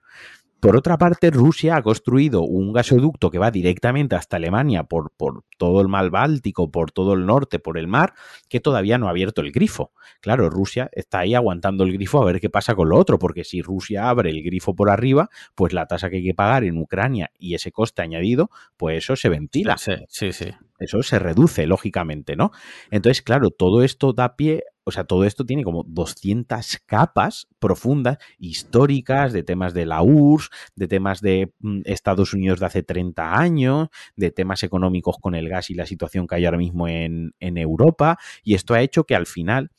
Por 0.63 0.77
otra 0.77 0.97
parte, 0.97 1.33
Rusia 1.33 1.75
ha 1.75 1.83
construido 1.83 2.43
un 2.43 2.73
gasoducto 2.73 3.33
que 3.33 3.39
va 3.41 3.51
directamente 3.51 4.15
hasta 4.15 4.37
Alemania 4.37 4.85
por, 4.85 5.11
por 5.11 5.43
todo 5.59 5.81
el 5.81 5.89
mar 5.89 6.09
Báltico, 6.11 6.71
por 6.71 6.93
todo 6.93 7.15
el 7.15 7.27
norte, 7.27 7.59
por 7.59 7.79
el 7.79 7.89
mar, 7.89 8.15
que 8.49 8.61
todavía 8.61 8.97
no 8.97 9.09
ha 9.09 9.11
abierto 9.11 9.41
el 9.41 9.51
grifo. 9.51 9.91
Claro, 10.21 10.49
Rusia 10.51 10.89
está 10.93 11.19
ahí 11.19 11.35
aguantando 11.35 11.83
el 11.83 11.93
grifo 11.93 12.23
a 12.23 12.25
ver 12.27 12.41
qué 12.41 12.49
pasa 12.49 12.77
con 12.77 12.91
lo 12.91 12.97
otro, 12.97 13.19
porque 13.19 13.43
si 13.43 13.61
Rusia 13.61 14.09
abre 14.09 14.31
el 14.31 14.41
grifo 14.45 14.73
por 14.77 14.89
arriba, 14.89 15.31
pues 15.57 15.73
la 15.73 15.87
tasa 15.87 16.09
que 16.11 16.19
hay 16.19 16.25
que 16.27 16.35
pagar 16.35 16.63
en 16.63 16.79
Ucrania 16.79 17.33
y 17.41 17.57
ese 17.57 17.73
coste 17.73 18.03
añadido, 18.03 18.49
pues 18.77 18.99
eso 18.99 19.17
se 19.17 19.29
ventila 19.29 19.77
Sí, 19.79 19.95
sí, 20.09 20.33
sí. 20.33 20.47
Eso 20.83 21.03
se 21.03 21.19
reduce, 21.19 21.67
lógicamente, 21.67 22.37
¿no? 22.37 22.51
Entonces, 22.91 23.23
claro, 23.23 23.51
todo 23.51 23.83
esto 23.83 24.13
da 24.13 24.37
pie, 24.37 24.65
o 24.85 24.91
sea, 24.91 25.05
todo 25.05 25.25
esto 25.25 25.45
tiene 25.45 25.65
como 25.65 25.85
200 25.87 26.79
capas 26.87 27.49
profundas, 27.59 28.19
históricas, 28.39 29.33
de 29.33 29.43
temas 29.43 29.75
de 29.75 29.87
la 29.87 30.03
URSS, 30.03 30.51
de 30.75 30.89
temas 30.89 31.21
de 31.21 31.53
mm, 31.61 31.81
Estados 31.85 32.35
Unidos 32.35 32.61
de 32.61 32.67
hace 32.67 32.83
30 32.83 33.39
años, 33.39 33.89
de 34.17 34.31
temas 34.31 34.63
económicos 34.63 35.17
con 35.21 35.35
el 35.35 35.49
gas 35.49 35.71
y 35.71 35.75
la 35.75 35.87
situación 35.87 36.27
que 36.27 36.37
hay 36.37 36.45
ahora 36.45 36.59
mismo 36.59 36.89
en, 36.89 37.33
en 37.41 37.59
Europa, 37.59 38.19
y 38.43 38.55
esto 38.55 38.75
ha 38.75 38.83
hecho 38.83 39.05
que 39.05 39.15
al 39.15 39.27
final 39.27 39.71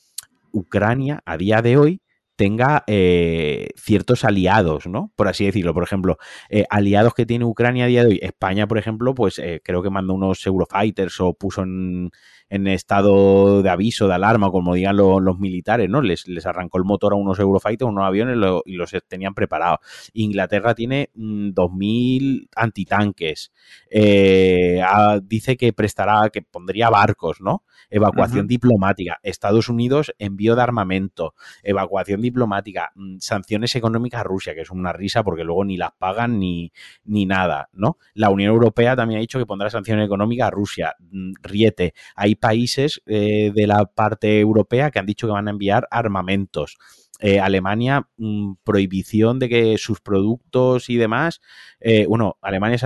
Ucrania, 0.51 1.21
a 1.25 1.35
día 1.35 1.61
de 1.61 1.77
hoy, 1.77 2.02
tenga 2.35 2.83
eh, 2.87 3.69
ciertos 3.75 4.23
aliados, 4.23 4.87
¿no? 4.87 5.11
Por 5.15 5.27
así 5.27 5.45
decirlo. 5.45 5.73
Por 5.73 5.83
ejemplo, 5.83 6.17
eh, 6.49 6.65
aliados 6.69 7.13
que 7.13 7.25
tiene 7.25 7.45
Ucrania 7.45 7.85
a 7.85 7.87
día 7.87 8.03
de 8.03 8.09
hoy. 8.11 8.19
España, 8.21 8.67
por 8.67 8.77
ejemplo, 8.77 9.13
pues 9.13 9.39
eh, 9.39 9.61
creo 9.63 9.83
que 9.83 9.89
mandó 9.89 10.13
unos 10.13 10.45
Eurofighters 10.45 11.19
o 11.21 11.33
puso 11.33 11.63
en, 11.63 12.11
en 12.53 12.67
estado 12.67 13.63
de 13.63 13.69
aviso, 13.69 14.07
de 14.07 14.13
alarma, 14.13 14.51
como 14.51 14.75
digan 14.75 14.95
lo- 14.97 15.19
los 15.19 15.39
militares, 15.39 15.89
¿no? 15.89 16.01
Les, 16.01 16.27
les 16.27 16.45
arrancó 16.45 16.77
el 16.77 16.83
motor 16.83 17.13
a 17.13 17.15
unos 17.15 17.39
Eurofighters, 17.39 17.89
unos 17.89 18.03
aviones 18.05 18.37
lo- 18.37 18.61
y 18.65 18.73
los 18.75 18.91
tenían 19.07 19.33
preparados. 19.33 19.79
Inglaterra 20.13 20.75
tiene 20.75 21.09
mm, 21.15 21.49
2.000 21.53 22.47
antitanques. 22.55 23.51
Eh, 23.89 24.81
dice 25.23 25.57
que 25.57 25.73
prestará, 25.73 26.29
que 26.29 26.41
pondría 26.41 26.89
barcos, 26.89 27.41
¿no? 27.41 27.63
Evacuación 27.89 28.47
diplomática. 28.47 29.19
Estados 29.23 29.69
Unidos, 29.69 30.13
envío 30.19 30.55
de 30.55 30.61
armamento. 30.61 31.33
Evacuación 31.63 32.21
diplomática. 32.21 32.91
mm, 32.95 33.17
Sanciones 33.19 33.75
económicas 33.75 34.21
a 34.21 34.23
Rusia, 34.23 34.53
que 34.55 34.61
es 34.61 34.69
una 34.71 34.93
risa 34.93 35.23
porque 35.23 35.43
luego 35.43 35.63
ni 35.65 35.77
las 35.77 35.91
pagan 35.97 36.39
ni, 36.39 36.71
ni 37.05 37.25
nada, 37.25 37.69
¿no? 37.73 37.97
La 38.13 38.29
Unión 38.29 38.51
Europea 38.53 38.95
también 38.95 39.17
ha 39.19 39.21
dicho 39.21 39.39
que 39.39 39.45
pondrá 39.45 39.69
sanciones 39.69 40.05
económicas 40.05 40.47
a 40.47 40.51
Rusia. 40.51 40.95
Mm, 41.11 41.33
Riete. 41.41 41.93
Hay 42.15 42.35
países 42.43 43.01
eh, 43.05 43.51
de 43.55 43.67
la 43.67 43.85
parte 43.85 44.39
europea 44.39 44.91
que 44.91 44.99
han 44.99 45.05
dicho 45.05 45.27
que 45.27 45.33
van 45.33 45.47
a 45.47 45.51
enviar 45.51 45.87
armamentos. 45.89 46.77
Eh, 47.19 47.39
Alemania, 47.39 48.07
mm, 48.17 48.55
prohibición 48.63 49.39
de 49.39 49.47
que 49.47 49.77
sus 49.77 50.01
productos 50.01 50.89
y 50.89 50.97
demás. 50.97 51.39
eh, 51.79 52.05
bueno, 52.07 52.37
Alemania 52.41 52.75
es, 52.75 52.83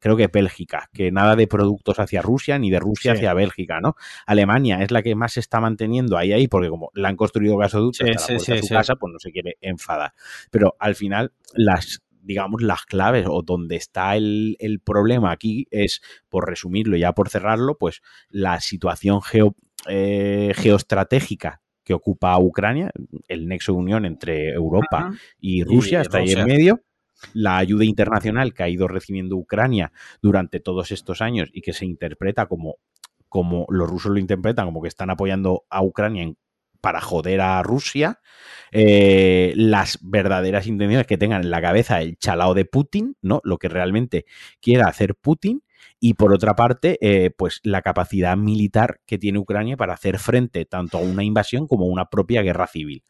creo 0.00 0.16
que 0.16 0.28
Bélgica, 0.28 0.88
que 0.92 1.10
nada 1.10 1.34
de 1.36 1.46
productos 1.46 1.98
hacia 1.98 2.22
Rusia 2.22 2.58
ni 2.58 2.70
de 2.70 2.78
Rusia 2.78 3.12
Sí. 3.12 3.16
hacia 3.18 3.34
Bélgica, 3.34 3.80
¿no? 3.82 3.94
Alemania 4.26 4.82
es 4.82 4.90
la 4.90 5.02
que 5.02 5.14
más 5.14 5.32
se 5.32 5.40
está 5.40 5.60
manteniendo 5.60 6.16
ahí, 6.18 6.32
ahí, 6.32 6.46
porque 6.48 6.68
como 6.68 6.90
le 6.94 7.08
han 7.08 7.16
construido 7.16 7.56
gasoductos 7.56 8.06
Sí, 8.06 8.12
hasta 8.14 8.26
sí, 8.26 8.32
la 8.32 8.38
puerta 8.38 8.54
de 8.54 8.62
su 8.62 8.74
casa, 8.74 8.96
pues 8.96 9.12
no 9.12 9.18
se 9.18 9.32
quiere 9.32 9.56
enfadar. 9.60 10.12
Pero 10.50 10.76
al 10.78 10.94
final, 10.94 11.32
las 11.54 12.02
digamos, 12.24 12.62
las 12.62 12.84
claves 12.86 13.26
o 13.28 13.42
donde 13.42 13.76
está 13.76 14.16
el, 14.16 14.56
el 14.58 14.80
problema 14.80 15.30
aquí 15.30 15.66
es, 15.70 16.00
por 16.28 16.48
resumirlo, 16.48 16.96
ya 16.96 17.12
por 17.12 17.28
cerrarlo, 17.28 17.76
pues 17.78 18.00
la 18.30 18.60
situación 18.60 19.22
geo, 19.22 19.54
eh, 19.88 20.52
geoestratégica 20.56 21.60
que 21.84 21.94
ocupa 21.94 22.38
Ucrania, 22.38 22.90
el 23.28 23.46
nexo 23.46 23.72
de 23.72 23.78
unión 23.78 24.04
entre 24.06 24.50
Europa 24.54 25.10
y 25.38 25.60
Y 25.60 25.64
Rusia 25.64 26.00
está 26.00 26.18
ahí 26.18 26.24
en 26.32 26.46
medio. 26.46 26.82
La 27.34 27.58
ayuda 27.58 27.84
internacional 27.84 28.54
que 28.54 28.62
ha 28.62 28.68
ido 28.68 28.88
recibiendo 28.88 29.36
Ucrania 29.36 29.92
durante 30.22 30.60
todos 30.60 30.90
estos 30.92 31.20
años 31.20 31.48
y 31.52 31.60
que 31.60 31.72
se 31.72 31.84
interpreta 31.84 32.46
como, 32.46 32.76
como 33.28 33.66
los 33.68 33.88
rusos 33.88 34.12
lo 34.12 34.18
interpretan, 34.18 34.66
como 34.66 34.80
que 34.82 34.88
están 34.88 35.10
apoyando 35.10 35.64
a 35.70 35.82
Ucrania 35.82 36.22
en- 36.22 36.36
para 36.84 37.00
joder 37.00 37.40
a 37.40 37.62
Rusia, 37.62 38.20
eh, 38.70 39.54
las 39.56 39.98
verdaderas 40.02 40.66
intenciones 40.66 41.06
que 41.06 41.16
tengan 41.16 41.40
en 41.40 41.50
la 41.50 41.62
cabeza 41.62 42.02
el 42.02 42.18
chalao 42.18 42.52
de 42.52 42.66
Putin, 42.66 43.16
¿no? 43.22 43.40
Lo 43.42 43.56
que 43.56 43.70
realmente 43.70 44.26
quiera 44.60 44.86
hacer 44.86 45.14
Putin. 45.14 45.62
Y 45.98 46.12
por 46.12 46.34
otra 46.34 46.54
parte, 46.54 46.98
eh, 47.00 47.30
pues 47.30 47.60
la 47.62 47.80
capacidad 47.80 48.36
militar 48.36 49.00
que 49.06 49.16
tiene 49.16 49.38
Ucrania 49.38 49.78
para 49.78 49.94
hacer 49.94 50.18
frente 50.18 50.66
tanto 50.66 50.98
a 50.98 51.00
una 51.00 51.24
invasión 51.24 51.66
como 51.66 51.86
a 51.86 51.88
una 51.88 52.10
propia 52.10 52.42
guerra 52.42 52.66
civil. 52.66 53.02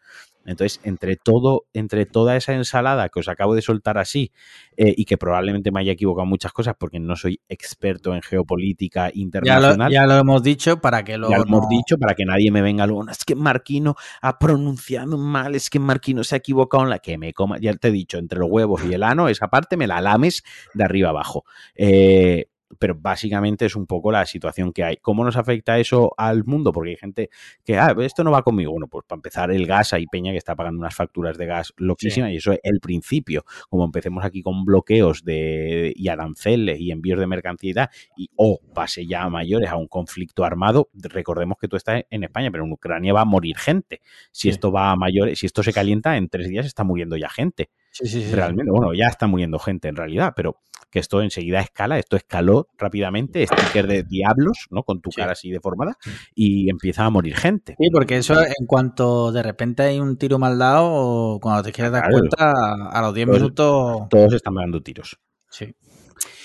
Entonces, 0.47 0.80
entre 0.84 1.16
todo, 1.16 1.64
entre 1.72 2.07
toda 2.07 2.36
esa 2.36 2.53
ensalada 2.55 3.09
que 3.09 3.20
os 3.20 3.28
acabo 3.28 3.55
de 3.55 3.62
soltar 3.62 3.99
así, 3.99 4.30
eh, 4.76 4.92
y 4.97 5.05
que 5.05 5.16
probablemente 5.16 5.70
me 5.70 5.80
haya 5.80 5.92
equivocado 5.92 6.26
muchas 6.26 6.53
cosas 6.53 6.74
porque 6.78 6.99
no 7.01 7.16
soy 7.16 7.40
experto 7.49 8.14
en 8.14 8.22
geopolítica 8.22 9.09
Ya 9.09 9.12
lo, 9.14 9.20
internacional. 9.20 9.92
ya 9.92 10.07
lo 10.07 10.14
hemos 10.16 10.42
dicho 10.42 10.80
para 10.80 11.05
que 11.05 11.16
lo 11.18 11.30
Ya 11.30 11.38
lo 11.38 11.45
hemos 11.45 11.68
dicho 11.68 11.97
para 11.99 12.14
que 12.14 12.24
nadie 12.24 12.51
me 12.51 12.61
venga 12.62 12.86
luego. 12.86 13.05
"No, 13.05 13.12
es 13.12 13.24
que 13.24 13.34
Marquino 13.34 13.95
ha 14.20 14.38
pronunciado 14.38 15.16
mal, 15.18 15.55
es 15.55 15.70
que 15.70 15.78
Marquino 15.78 16.24
se 16.24 16.34
ha 16.34 16.38
equivocado 16.38 16.84
en 16.84 16.90
la 16.90 16.99
que 16.99 17.16
me 17.18 17.32
coma. 17.32 17.59
Ya 17.59 17.72
te 17.74 17.88
he 17.88 17.92
dicho, 17.92 18.18
entre 18.18 18.38
los 18.38 18.49
huevos 18.51 18.84
y 18.84 18.92
el 18.95 19.03
ano, 19.03 19.28
esa 19.28 19.49
parte 19.49 19.76
me 19.76 19.86
la 19.86 20.01
lames 20.01 20.42
de 20.74 20.84
arriba 20.84 21.11
abajo. 21.11 21.45
Eh, 21.74 22.47
pero 22.79 22.95
básicamente 22.95 23.66
es 23.66 23.77
un 23.77 23.87
poco 23.87 24.12
la 24.12 24.27
situación 24.27 24.72
que 24.72 24.85
hay. 24.85 24.97
¿Cómo 24.99 25.25
nos 25.25 25.37
afecta 25.37 25.79
eso 25.79 26.12
al 26.16 26.45
mundo? 26.45 26.72
Porque 26.72 26.91
hay 26.91 26.97
gente 26.97 27.31
que, 27.64 27.79
ah, 27.79 27.95
esto 28.01 28.25
no 28.25 28.31
va 28.31 28.43
conmigo. 28.43 28.72
Bueno, 28.72 28.89
pues 28.89 29.05
para 29.07 29.18
empezar, 29.18 29.51
el 29.51 29.66
gas, 29.66 29.93
hay 29.93 30.07
peña 30.07 30.33
que 30.33 30.39
está 30.39 30.55
pagando 30.55 30.81
unas 30.81 30.95
facturas 30.95 31.39
de 31.39 31.47
gas 31.47 31.72
loquísimas 31.77 32.31
y 32.33 32.37
eso 32.37 32.53
es 32.53 32.61
el 32.62 32.81
principio. 32.81 33.45
Como 33.68 33.85
empecemos 33.85 34.25
aquí 34.25 34.43
con 34.43 34.64
bloqueos 34.64 35.25
de, 35.25 35.93
y 35.97 36.09
aranceles 36.09 36.81
y 36.81 36.91
envíos 36.91 37.18
de 37.18 37.27
mercancía 37.27 37.91
y 38.16 38.29
o 38.37 38.61
pase 38.75 39.07
ya 39.07 39.22
a 39.22 39.31
mayores 39.31 39.70
a 39.70 39.77
un 39.77 39.87
conflicto 39.89 40.45
armado, 40.45 40.91
recordemos 40.95 41.57
que 41.61 41.68
tú 41.68 41.77
estás 41.77 42.03
en 42.11 42.25
España, 42.25 42.51
pero 42.51 42.64
en 42.64 42.72
Ucrania 42.72 43.12
va 43.12 43.22
a 43.22 43.25
morir 43.25 43.57
gente. 43.57 44.01
Si 44.33 44.43
Sí. 44.43 44.49
esto 44.51 44.70
va 44.72 44.91
a 44.91 44.97
mayores, 44.97 45.39
si 45.39 45.47
esto 45.47 45.62
se 45.62 45.72
calienta, 45.72 46.16
en 46.16 46.29
tres 46.29 46.49
días 46.49 46.66
está 46.66 46.85
muriendo 46.85 47.16
ya 47.16 47.29
gente. 47.29 47.70
Sí, 47.95 48.07
sí, 48.09 48.22
sí. 48.24 48.32
Realmente, 48.34 48.72
bueno, 48.72 48.92
ya 48.92 49.07
está 49.07 49.28
muriendo 49.28 49.59
gente 49.61 49.86
en 49.86 49.95
realidad, 49.95 50.32
pero 50.34 50.57
que 50.90 50.99
esto 50.99 51.22
enseguida 51.22 51.61
escala, 51.61 51.97
esto 51.99 52.16
escaló 52.16 52.68
rápidamente, 52.76 53.47
sticker 53.47 53.86
de 53.86 54.03
diablos, 54.03 54.66
¿no? 54.70 54.82
Con 54.82 55.01
tu 55.01 55.11
cara 55.11 55.32
así 55.32 55.51
deformada, 55.51 55.97
y 56.34 56.68
empieza 56.70 57.05
a 57.05 57.11
morir 57.11 57.36
gente. 57.36 57.76
Sí, 57.78 57.88
porque 57.92 58.16
eso 58.16 58.40
en 58.40 58.66
cuanto 58.66 59.30
de 59.32 59.42
repente 59.45 59.84
hay 59.84 60.01
un 60.01 60.16
tiro 60.16 60.38
mal 60.40 60.59
dado, 60.59 60.86
o 60.92 61.40
cuando 61.40 61.62
te 61.62 61.72
quieres 61.72 61.92
dar 61.92 62.03
Claro. 62.03 62.18
cuenta, 62.18 62.53
a 62.90 63.01
los 63.03 63.14
10 63.14 63.26
Pues- 63.28 63.38
minutos. 63.40 64.09
Todos 64.11 64.32
están 64.34 64.55
dando 64.55 64.80
tiros. 64.82 65.16
Sí. 65.51 65.72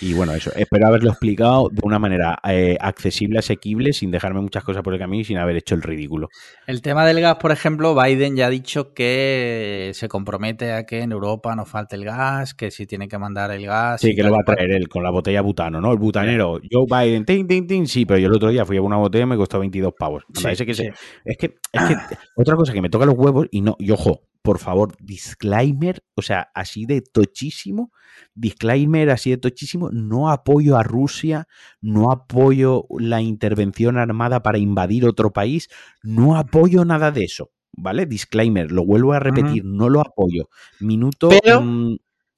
Y 0.01 0.13
bueno, 0.13 0.33
eso, 0.33 0.51
espero 0.55 0.87
haberlo 0.87 1.09
explicado 1.09 1.67
de 1.69 1.81
una 1.83 1.99
manera 1.99 2.39
eh, 2.47 2.77
accesible, 2.79 3.39
asequible, 3.39 3.91
sin 3.91 4.11
dejarme 4.11 4.39
muchas 4.39 4.63
cosas 4.63 4.81
por 4.81 4.93
el 4.93 4.99
camino 4.99 5.21
y 5.21 5.25
sin 5.25 5.37
haber 5.37 5.57
hecho 5.57 5.75
el 5.75 5.81
ridículo. 5.81 6.29
El 6.67 6.81
tema 6.81 7.05
del 7.05 7.19
gas, 7.19 7.35
por 7.35 7.51
ejemplo, 7.51 7.93
Biden 7.93 8.35
ya 8.37 8.45
ha 8.47 8.49
dicho 8.49 8.93
que 8.93 9.91
se 9.93 10.07
compromete 10.07 10.71
a 10.71 10.85
que 10.85 11.01
en 11.01 11.11
Europa 11.11 11.53
no 11.55 11.65
falte 11.65 11.97
el 11.97 12.05
gas, 12.05 12.53
que 12.53 12.71
si 12.71 12.85
tiene 12.87 13.07
que 13.09 13.17
mandar 13.17 13.51
el 13.51 13.65
gas. 13.65 13.99
Sí, 13.99 14.15
que 14.15 14.23
lo 14.23 14.31
va 14.31 14.37
a 14.41 14.43
cual. 14.45 14.55
traer 14.57 14.71
él 14.71 14.87
con 14.87 15.03
la 15.03 15.09
botella 15.09 15.41
butano, 15.41 15.81
¿no? 15.81 15.91
El 15.91 15.97
butanero, 15.97 16.61
Joe 16.71 16.85
Biden, 16.89 17.25
tin, 17.25 17.45
tin, 17.45 17.67
tin, 17.67 17.87
sí, 17.87 18.05
pero 18.05 18.19
yo 18.19 18.27
el 18.27 18.33
otro 18.35 18.49
día 18.49 18.65
fui 18.65 18.77
a 18.77 18.81
una 18.81 18.95
botella 18.97 19.25
y 19.25 19.27
me 19.27 19.35
costó 19.37 19.59
22 19.59 19.93
pavos. 19.99 20.23
Anda, 20.29 20.41
Sí, 20.41 20.47
ese 20.53 20.65
que 20.65 20.73
se- 20.75 20.83
sí. 20.83 20.89
Es 21.25 21.37
que, 21.37 21.55
es 21.73 21.81
que 21.83 21.95
otra 22.35 22.55
cosa 22.55 22.71
que 22.71 22.81
me 22.81 22.89
toca 22.89 23.05
los 23.05 23.15
huevos 23.15 23.47
y 23.51 23.59
no, 23.61 23.75
y 23.79 23.91
ojo, 23.91 24.21
por 24.41 24.57
favor, 24.59 24.95
disclaimer, 25.01 26.01
o 26.15 26.21
sea, 26.21 26.49
así 26.55 26.85
de 26.85 27.01
tochísimo, 27.01 27.91
disclaimer 28.33 29.09
así 29.09 29.29
de 29.31 29.37
tochísimo, 29.37 29.89
no 29.91 30.29
apoyo 30.29 30.77
a 30.77 30.83
Rusia, 30.83 31.47
no 31.81 32.11
apoyo 32.11 32.85
la 32.99 33.21
intervención 33.21 33.97
armada 33.97 34.41
para 34.41 34.57
invadir 34.57 35.05
otro 35.05 35.31
país, 35.31 35.67
no 36.03 36.35
apoyo 36.37 36.85
nada 36.85 37.11
de 37.11 37.25
eso, 37.25 37.51
¿vale? 37.73 38.05
Disclaimer, 38.05 38.71
lo 38.71 38.85
vuelvo 38.85 39.13
a 39.13 39.19
repetir, 39.19 39.63
no 39.65 39.89
lo 39.89 40.01
apoyo. 40.01 40.49
Minuto... 40.79 41.29
Pero- 41.29 41.61
mm, 41.61 41.97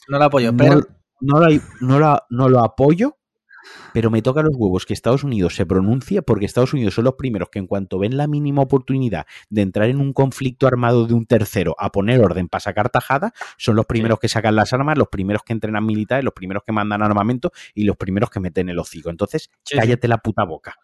No 0.09 0.17
lo 0.17 0.23
apoyo, 0.25 0.51
no, 0.51 0.57
pero 0.57 0.81
no 1.21 1.39
lo, 1.39 1.47
no 1.81 1.99
lo- 1.99 2.19
no 2.31 2.49
lo 2.49 2.59
apoyo, 2.63 3.17
pero 3.93 4.09
me 4.09 4.21
toca 4.21 4.41
los 4.41 4.55
huevos 4.55 4.85
que 4.85 4.93
Estados 4.93 5.23
Unidos 5.23 5.55
se 5.55 5.65
pronuncie 5.65 6.21
porque 6.21 6.45
Estados 6.45 6.73
Unidos 6.73 6.93
son 6.95 7.05
los 7.05 7.15
primeros 7.15 7.49
que 7.49 7.59
en 7.59 7.67
cuanto 7.67 7.99
ven 7.99 8.17
la 8.17 8.27
mínima 8.27 8.61
oportunidad 8.61 9.25
de 9.49 9.61
entrar 9.61 9.89
en 9.89 9.99
un 9.99 10.13
conflicto 10.13 10.67
armado 10.67 11.07
de 11.07 11.13
un 11.13 11.25
tercero 11.25 11.75
a 11.77 11.91
poner 11.91 12.21
orden 12.21 12.47
para 12.47 12.61
sacar 12.61 12.89
tajada, 12.89 13.33
son 13.57 13.75
los 13.75 13.85
primeros 13.85 14.19
que 14.19 14.27
sacan 14.27 14.55
las 14.55 14.73
armas, 14.73 14.97
los 14.97 15.07
primeros 15.07 15.43
que 15.43 15.53
entrenan 15.53 15.85
militares, 15.85 16.23
los 16.23 16.33
primeros 16.33 16.63
que 16.63 16.71
mandan 16.71 17.01
armamento 17.01 17.51
y 17.73 17.83
los 17.83 17.97
primeros 17.97 18.29
que 18.29 18.39
meten 18.39 18.69
el 18.69 18.79
hocico. 18.79 19.09
Entonces, 19.09 19.49
cállate 19.69 20.07
la 20.07 20.17
puta 20.17 20.43
boca. 20.43 20.75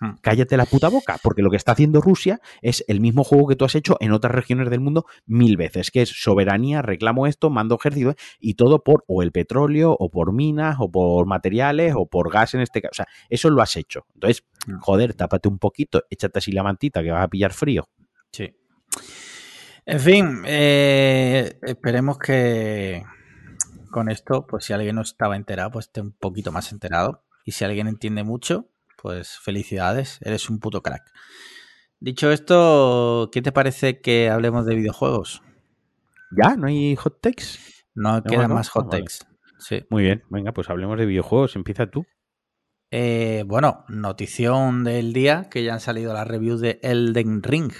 Hmm. 0.00 0.12
Cállate 0.20 0.56
la 0.56 0.66
puta 0.66 0.88
boca, 0.88 1.18
porque 1.22 1.42
lo 1.42 1.50
que 1.50 1.56
está 1.56 1.72
haciendo 1.72 2.00
Rusia 2.00 2.40
es 2.62 2.84
el 2.88 3.00
mismo 3.00 3.24
juego 3.24 3.48
que 3.48 3.56
tú 3.56 3.64
has 3.64 3.74
hecho 3.74 3.96
en 4.00 4.12
otras 4.12 4.34
regiones 4.34 4.70
del 4.70 4.80
mundo 4.80 5.06
mil 5.26 5.56
veces, 5.56 5.90
que 5.90 6.02
es 6.02 6.08
soberanía, 6.08 6.82
reclamo 6.82 7.26
esto, 7.26 7.50
mando 7.50 7.76
ejército, 7.76 8.14
y 8.38 8.54
todo 8.54 8.82
por 8.84 9.04
o 9.08 9.22
el 9.22 9.32
petróleo, 9.32 9.96
o 9.98 10.10
por 10.10 10.32
minas, 10.32 10.76
o 10.78 10.90
por 10.90 11.26
materiales, 11.26 11.94
o 11.96 12.06
por 12.06 12.30
gas 12.30 12.54
en 12.54 12.60
este 12.60 12.80
caso. 12.80 12.90
O 12.92 12.94
sea, 12.94 13.06
eso 13.28 13.50
lo 13.50 13.62
has 13.62 13.76
hecho. 13.76 14.06
Entonces, 14.14 14.44
Hmm. 14.66 14.78
joder, 14.80 15.14
tápate 15.14 15.48
un 15.48 15.58
poquito, 15.58 16.04
échate 16.10 16.38
así 16.38 16.52
la 16.52 16.62
mantita 16.62 17.02
que 17.02 17.10
vas 17.10 17.24
a 17.24 17.28
pillar 17.28 17.52
frío. 17.52 17.88
Sí. 18.32 18.54
En 19.86 20.00
fin, 20.00 20.42
eh, 20.44 21.58
esperemos 21.62 22.18
que 22.18 23.02
con 23.90 24.10
esto, 24.10 24.46
pues 24.46 24.66
si 24.66 24.74
alguien 24.74 24.96
no 24.96 25.02
estaba 25.02 25.36
enterado, 25.36 25.70
pues 25.70 25.86
esté 25.86 26.02
un 26.02 26.12
poquito 26.12 26.52
más 26.52 26.72
enterado. 26.72 27.24
Y 27.44 27.52
si 27.52 27.64
alguien 27.64 27.88
entiende 27.88 28.22
mucho, 28.22 28.68
pues 29.00 29.38
felicidades, 29.38 30.18
eres 30.22 30.50
un 30.50 30.58
puto 30.60 30.82
crack. 30.82 31.02
Dicho 32.00 32.30
esto, 32.30 33.30
¿qué 33.32 33.42
te 33.42 33.52
parece 33.52 34.00
que 34.00 34.28
hablemos 34.30 34.66
de 34.66 34.74
videojuegos? 34.74 35.42
¿Ya? 36.30 36.56
¿No 36.56 36.66
hay 36.66 36.94
hot 36.96 37.20
takes? 37.20 37.44
No 37.94 38.22
quedan 38.22 38.48
no? 38.50 38.54
más 38.56 38.68
hot 38.68 38.84
Ah, 38.84 38.88
vale. 38.92 39.02
takes. 39.04 39.24
Sí. 39.58 39.84
Muy 39.90 40.02
bien, 40.04 40.22
venga, 40.30 40.52
pues 40.52 40.70
hablemos 40.70 40.98
de 40.98 41.06
videojuegos. 41.06 41.56
Empieza 41.56 41.90
tú. 41.90 42.06
Eh, 42.90 43.44
bueno, 43.46 43.84
notición 43.88 44.84
del 44.84 45.12
día, 45.12 45.48
que 45.50 45.64
ya 45.64 45.74
han 45.74 45.80
salido 45.80 46.14
las 46.14 46.26
reviews 46.28 46.60
de 46.60 46.78
Elden 46.82 47.42
Ring. 47.42 47.72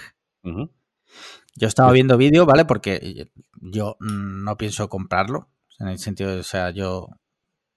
Yo 1.55 1.67
estaba 1.67 1.89
Pues- 1.91 1.95
viendo 1.95 2.17
vídeo, 2.17 2.47
¿vale? 2.47 2.65
Porque 2.65 3.31
yo 3.61 3.97
mm, 4.01 4.45
no 4.45 4.57
pienso 4.57 4.89
comprarlo. 4.89 5.51
En 5.79 5.89
el 5.89 5.99
sentido 5.99 6.31
de, 6.33 6.41
o 6.41 6.45
sea, 6.45 6.71
yo 6.71 7.09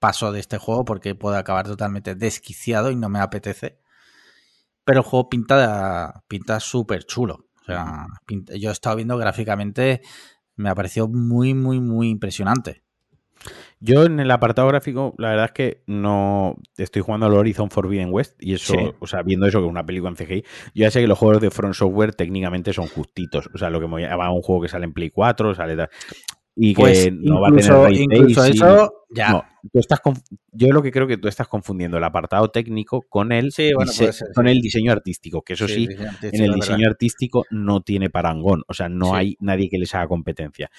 paso 0.02 0.32
de 0.32 0.40
este 0.40 0.58
juego 0.58 0.84
porque 0.84 1.14
puedo 1.14 1.36
acabar 1.36 1.64
totalmente 1.66 2.14
desquiciado 2.16 2.90
y 2.90 2.96
no 2.96 3.08
me 3.08 3.20
apetece. 3.20 3.78
Pero 4.84 4.98
el 4.98 5.04
juego 5.06 5.28
pinta, 5.30 6.24
pinta 6.28 6.58
súper 6.60 7.04
chulo. 7.04 7.46
O 7.62 7.64
sea, 7.64 8.06
pinta- 8.26 8.54
yo 8.56 8.70
he 8.70 8.72
estado 8.72 8.96
viendo 8.96 9.16
gráficamente, 9.16 10.02
me 10.56 10.68
ha 10.68 10.74
parecido 10.74 11.06
muy, 11.08 11.54
muy, 11.54 11.80
muy 11.80 12.08
impresionante. 12.08 12.82
Yo 13.80 14.04
en 14.04 14.20
el 14.20 14.30
apartado 14.30 14.68
gráfico, 14.68 15.14
la 15.18 15.30
verdad 15.30 15.46
es 15.46 15.52
que 15.52 15.82
no 15.86 16.56
estoy 16.76 17.02
jugando 17.02 17.26
al 17.26 17.34
Horizon 17.34 17.70
Forbidden 17.70 18.12
West 18.12 18.36
y 18.40 18.54
eso, 18.54 18.74
Sí. 18.74 18.92
o 19.00 19.06
sea, 19.06 19.22
viendo 19.22 19.46
eso 19.46 19.58
que 19.58 19.64
es 19.66 19.70
una 19.70 19.84
película 19.86 20.10
en 20.10 20.16
CGI, 20.16 20.42
yo 20.42 20.84
ya 20.84 20.90
sé 20.90 21.00
que 21.00 21.08
los 21.08 21.18
juegos 21.18 21.40
de 21.40 21.50
Front 21.50 21.74
Software 21.74 22.14
técnicamente 22.14 22.72
son 22.72 22.86
justitos, 22.88 23.48
o 23.52 23.58
sea, 23.58 23.70
lo 23.70 23.80
que 23.80 23.88
me 23.88 24.02
llama 24.02 24.30
un 24.32 24.42
juego 24.42 24.62
que 24.62 24.68
sale 24.68 24.84
en 24.84 24.92
Play 24.92 25.10
4, 25.10 25.54
sale 25.56 25.76
tal, 25.76 25.90
y 26.54 26.74
que 26.74 26.80
Pues 26.82 27.12
no 27.12 27.40
va 27.40 27.48
a 27.48 27.50
incluso, 27.50 27.82
tener 27.84 27.98
incluso 28.02 28.44
eso, 28.44 28.92
ya. 29.10 29.30
No, 29.30 29.44
tú 29.72 29.78
estás 29.78 30.00
yo 30.52 30.68
lo 30.68 30.82
que 30.82 30.90
creo 30.92 31.06
que 31.06 31.16
tú 31.16 31.28
estás 31.28 31.48
confundiendo 31.48 31.96
el 31.96 32.04
apartado 32.04 32.48
técnico 32.50 33.02
con 33.08 33.32
el, 33.32 33.52
Sí, 33.52 33.72
bueno, 33.74 33.90
dise- 33.90 33.98
puede 34.04 34.12
ser, 34.12 34.28
con 34.34 34.46
sí. 34.46 34.52
el 34.52 34.60
diseño 34.60 34.92
artístico, 34.92 35.42
que 35.42 35.54
eso 35.54 35.66
sí, 35.66 35.86
sí, 35.86 35.96
en 36.30 36.42
el 36.42 36.52
diseño 36.52 36.88
artístico 36.88 37.44
no 37.50 37.80
tiene 37.80 38.10
parangón, 38.10 38.62
o 38.68 38.74
sea, 38.74 38.88
no 38.88 39.14
hay 39.14 39.36
nadie 39.40 39.68
que 39.70 39.78
les 39.78 39.94
haga 39.94 40.08
competencia. 40.08 40.70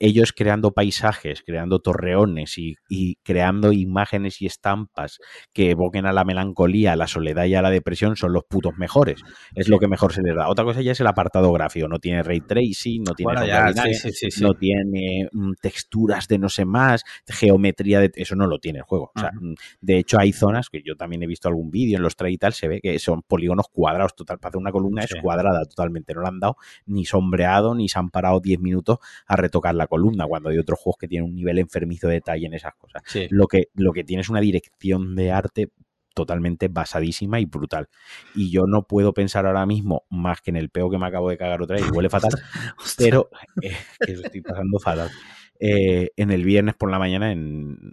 Ellos 0.00 0.32
creando 0.32 0.72
paisajes, 0.72 1.42
creando 1.46 1.78
torreones 1.78 2.58
y, 2.58 2.74
y 2.88 3.16
creando 3.22 3.72
imágenes 3.72 4.42
y 4.42 4.46
estampas 4.46 5.18
que 5.52 5.70
evoquen 5.70 6.06
a 6.06 6.12
la 6.12 6.24
melancolía, 6.24 6.92
a 6.92 6.96
la 6.96 7.06
soledad 7.06 7.44
y 7.44 7.54
a 7.54 7.62
la 7.62 7.70
depresión 7.70 8.16
son 8.16 8.32
los 8.32 8.44
putos 8.44 8.76
mejores. 8.78 9.20
Es 9.54 9.68
lo 9.68 9.78
que 9.78 9.86
mejor 9.86 10.12
se 10.12 10.22
les 10.22 10.34
da. 10.34 10.48
Otra 10.48 10.64
cosa 10.64 10.80
ya 10.80 10.92
es 10.92 11.00
el 11.00 11.06
apartado 11.06 11.52
gráfico. 11.52 11.86
No 11.86 11.98
tiene 11.98 12.22
ray 12.22 12.40
tracing, 12.40 13.04
no 13.04 13.14
tiene 13.14 13.32
Bueno, 13.32 13.46
ya, 13.46 13.68
binaria, 13.68 13.94
sí, 13.94 14.10
sí, 14.10 14.12
sí, 14.12 14.30
sí. 14.30 14.42
no 14.42 14.54
tiene 14.54 15.28
mm, 15.32 15.52
texturas 15.60 16.26
de 16.26 16.38
no 16.38 16.48
sé 16.48 16.64
más, 16.64 17.04
geometría 17.26 18.00
de... 18.00 18.10
Eso 18.14 18.34
no 18.36 18.46
lo 18.46 18.58
tiene 18.58 18.78
el 18.78 18.84
juego. 18.84 19.12
O 19.14 19.20
sea, 19.20 19.30
mm, 19.32 19.54
de 19.80 19.98
hecho, 19.98 20.18
hay 20.18 20.32
zonas 20.32 20.70
que 20.70 20.82
yo 20.82 20.96
también 20.96 21.22
he 21.22 21.26
visto 21.26 21.48
algún 21.48 21.70
vídeo 21.70 21.98
en 21.98 22.02
los 22.02 22.16
trailers 22.16 22.30
y 22.30 22.38
tal, 22.38 22.52
se 22.52 22.68
ve 22.68 22.80
que 22.80 22.98
son 22.98 23.22
polígonos 23.22 23.66
cuadrados 23.70 24.14
total. 24.14 24.38
Para 24.38 24.50
hacer 24.50 24.60
una 24.60 24.72
columna 24.72 25.02
es 25.02 25.14
cuadrada 25.20 25.64
totalmente. 25.64 26.14
No 26.14 26.22
le 26.22 26.28
han 26.28 26.40
dado 26.40 26.56
ni 26.86 27.04
sombreado, 27.04 27.74
ni 27.74 27.88
se 27.88 27.98
han 27.98 28.10
parado 28.10 28.40
10 28.40 28.60
minutos 28.60 28.98
a 29.26 29.36
retocar 29.36 29.74
la 29.74 29.86
columna, 29.90 30.24
cuando 30.26 30.48
hay 30.48 30.56
otros 30.56 30.78
juegos 30.78 30.96
que 30.98 31.08
tienen 31.08 31.28
un 31.28 31.34
nivel 31.34 31.58
enfermizo 31.58 32.08
de 32.08 32.14
detalle 32.14 32.46
en 32.46 32.54
esas 32.54 32.72
cosas. 32.76 33.02
Sí. 33.04 33.26
Lo 33.28 33.46
que, 33.46 33.64
lo 33.74 33.92
que 33.92 34.04
tiene 34.04 34.22
es 34.22 34.30
una 34.30 34.40
dirección 34.40 35.14
de 35.14 35.32
arte 35.32 35.72
totalmente 36.14 36.68
basadísima 36.68 37.38
y 37.40 37.44
brutal. 37.44 37.88
Y 38.34 38.50
yo 38.50 38.62
no 38.66 38.86
puedo 38.86 39.12
pensar 39.12 39.46
ahora 39.46 39.66
mismo 39.66 40.04
más 40.08 40.40
que 40.40 40.50
en 40.50 40.56
el 40.56 40.70
peo 40.70 40.88
que 40.90 40.98
me 40.98 41.06
acabo 41.06 41.28
de 41.28 41.36
cagar 41.36 41.60
otra 41.60 41.76
vez 41.76 41.86
y 41.86 41.90
huele 41.94 42.08
fatal, 42.08 42.30
pero 42.98 43.28
eh, 43.62 43.76
que 44.04 44.16
lo 44.16 44.22
estoy 44.24 44.40
pasando 44.40 44.78
fatal. 44.78 45.10
Eh, 45.58 46.10
en 46.16 46.30
el 46.30 46.44
viernes 46.44 46.74
por 46.74 46.90
la 46.90 46.98
mañana 46.98 47.32
en, 47.32 47.92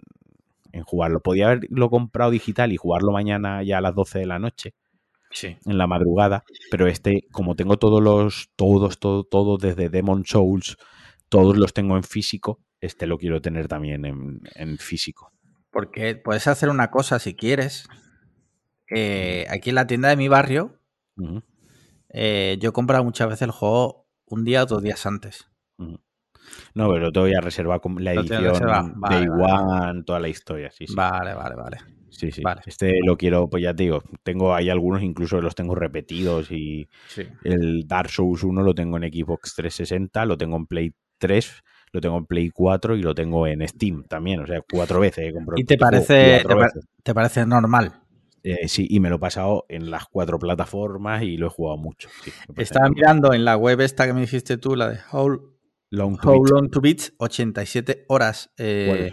en 0.72 0.82
jugarlo. 0.84 1.20
Podía 1.20 1.46
haberlo 1.50 1.90
comprado 1.90 2.30
digital 2.30 2.72
y 2.72 2.76
jugarlo 2.76 3.12
mañana 3.12 3.62
ya 3.62 3.78
a 3.78 3.80
las 3.82 3.94
12 3.94 4.20
de 4.20 4.26
la 4.26 4.38
noche, 4.38 4.74
Sí. 5.30 5.56
en 5.66 5.76
la 5.76 5.86
madrugada, 5.86 6.44
pero 6.70 6.86
este, 6.86 7.24
como 7.30 7.54
tengo 7.54 7.76
todos 7.76 8.02
los, 8.02 8.48
todos, 8.56 8.98
todo, 8.98 9.24
todo 9.24 9.58
desde 9.58 9.90
Demon 9.90 10.24
Souls, 10.24 10.78
todos 11.28 11.56
los 11.56 11.72
tengo 11.72 11.96
en 11.96 12.02
físico, 12.04 12.60
este 12.80 13.06
lo 13.06 13.18
quiero 13.18 13.40
tener 13.40 13.68
también 13.68 14.04
en, 14.04 14.40
en 14.54 14.78
físico. 14.78 15.32
Porque 15.70 16.16
puedes 16.16 16.46
hacer 16.46 16.68
una 16.70 16.90
cosa 16.90 17.18
si 17.18 17.34
quieres. 17.34 17.86
Eh, 18.90 19.46
aquí 19.50 19.68
en 19.70 19.74
la 19.74 19.86
tienda 19.86 20.08
de 20.08 20.16
mi 20.16 20.28
barrio, 20.28 20.80
eh, 22.10 22.56
yo 22.60 22.70
he 22.70 22.72
comprado 22.72 23.04
muchas 23.04 23.28
veces 23.28 23.42
el 23.42 23.50
juego 23.50 24.06
un 24.26 24.44
día 24.44 24.62
o 24.62 24.66
dos 24.66 24.82
días 24.82 25.04
antes. 25.06 25.50
No, 26.74 26.90
pero 26.90 27.12
te 27.12 27.20
voy 27.20 27.34
a 27.34 27.40
reservar 27.42 27.80
con 27.80 28.02
la 28.02 28.14
edición. 28.14 28.54
Vale, 28.66 28.92
Day 28.96 29.26
vale, 29.28 29.90
One, 29.90 30.02
toda 30.04 30.18
la 30.20 30.28
historia, 30.28 30.70
sí, 30.70 30.86
sí. 30.86 30.94
Vale, 30.94 31.34
vale, 31.34 31.54
vale. 31.56 31.76
Sí, 32.08 32.32
sí. 32.32 32.42
Vale. 32.42 32.62
Este 32.64 32.98
lo 33.04 33.16
quiero, 33.18 33.50
pues 33.50 33.62
ya 33.62 33.74
te 33.74 33.82
digo, 33.82 34.02
tengo 34.22 34.54
hay 34.54 34.70
algunos 34.70 35.02
incluso 35.02 35.36
que 35.36 35.42
los 35.42 35.54
tengo 35.54 35.74
repetidos 35.74 36.50
y 36.50 36.88
Sí. 37.08 37.24
el 37.44 37.86
Dark 37.86 38.08
Souls 38.08 38.42
1 38.42 38.62
lo 38.62 38.74
tengo 38.74 38.96
en 38.96 39.02
Xbox 39.12 39.54
360, 39.54 40.24
lo 40.24 40.38
tengo 40.38 40.56
en 40.56 40.66
Play 40.66 40.94
3, 41.18 41.62
lo 41.92 42.00
tengo 42.00 42.18
en 42.18 42.26
Play 42.26 42.50
4 42.50 42.96
y 42.96 43.02
lo 43.02 43.14
tengo 43.14 43.46
en 43.46 43.66
Steam 43.66 44.04
también, 44.04 44.40
o 44.40 44.46
sea, 44.46 44.60
cuatro 44.70 45.00
veces 45.00 45.28
he 45.28 45.32
comprado 45.32 45.60
¿Y 45.60 45.64
te 45.64 45.76
parece, 45.76 46.42
te, 47.02 47.14
parece 47.14 47.46
normal? 47.46 48.02
Eh, 48.42 48.68
sí, 48.68 48.86
y 48.88 49.00
me 49.00 49.10
lo 49.10 49.16
he 49.16 49.18
pasado 49.18 49.66
en 49.68 49.90
las 49.90 50.06
cuatro 50.06 50.38
plataformas 50.38 51.22
y 51.22 51.36
lo 51.36 51.48
he 51.48 51.50
jugado 51.50 51.76
mucho. 51.76 52.08
sí, 52.22 52.32
Estaba 52.56 52.88
mirando 52.88 53.32
en 53.32 53.44
la 53.44 53.56
web 53.56 53.80
esta 53.80 54.06
que 54.06 54.12
me 54.12 54.20
dijiste 54.20 54.58
tú, 54.58 54.76
la 54.76 54.88
de 54.88 54.98
How, 55.12 55.58
Long 55.90 56.18
to 56.18 56.30
How 56.30 56.42
Beat. 56.42 56.52
Long 56.52 56.70
to 56.70 56.80
Beat, 56.80 57.00
87 57.18 58.04
horas 58.08 58.50
eh, 58.56 59.12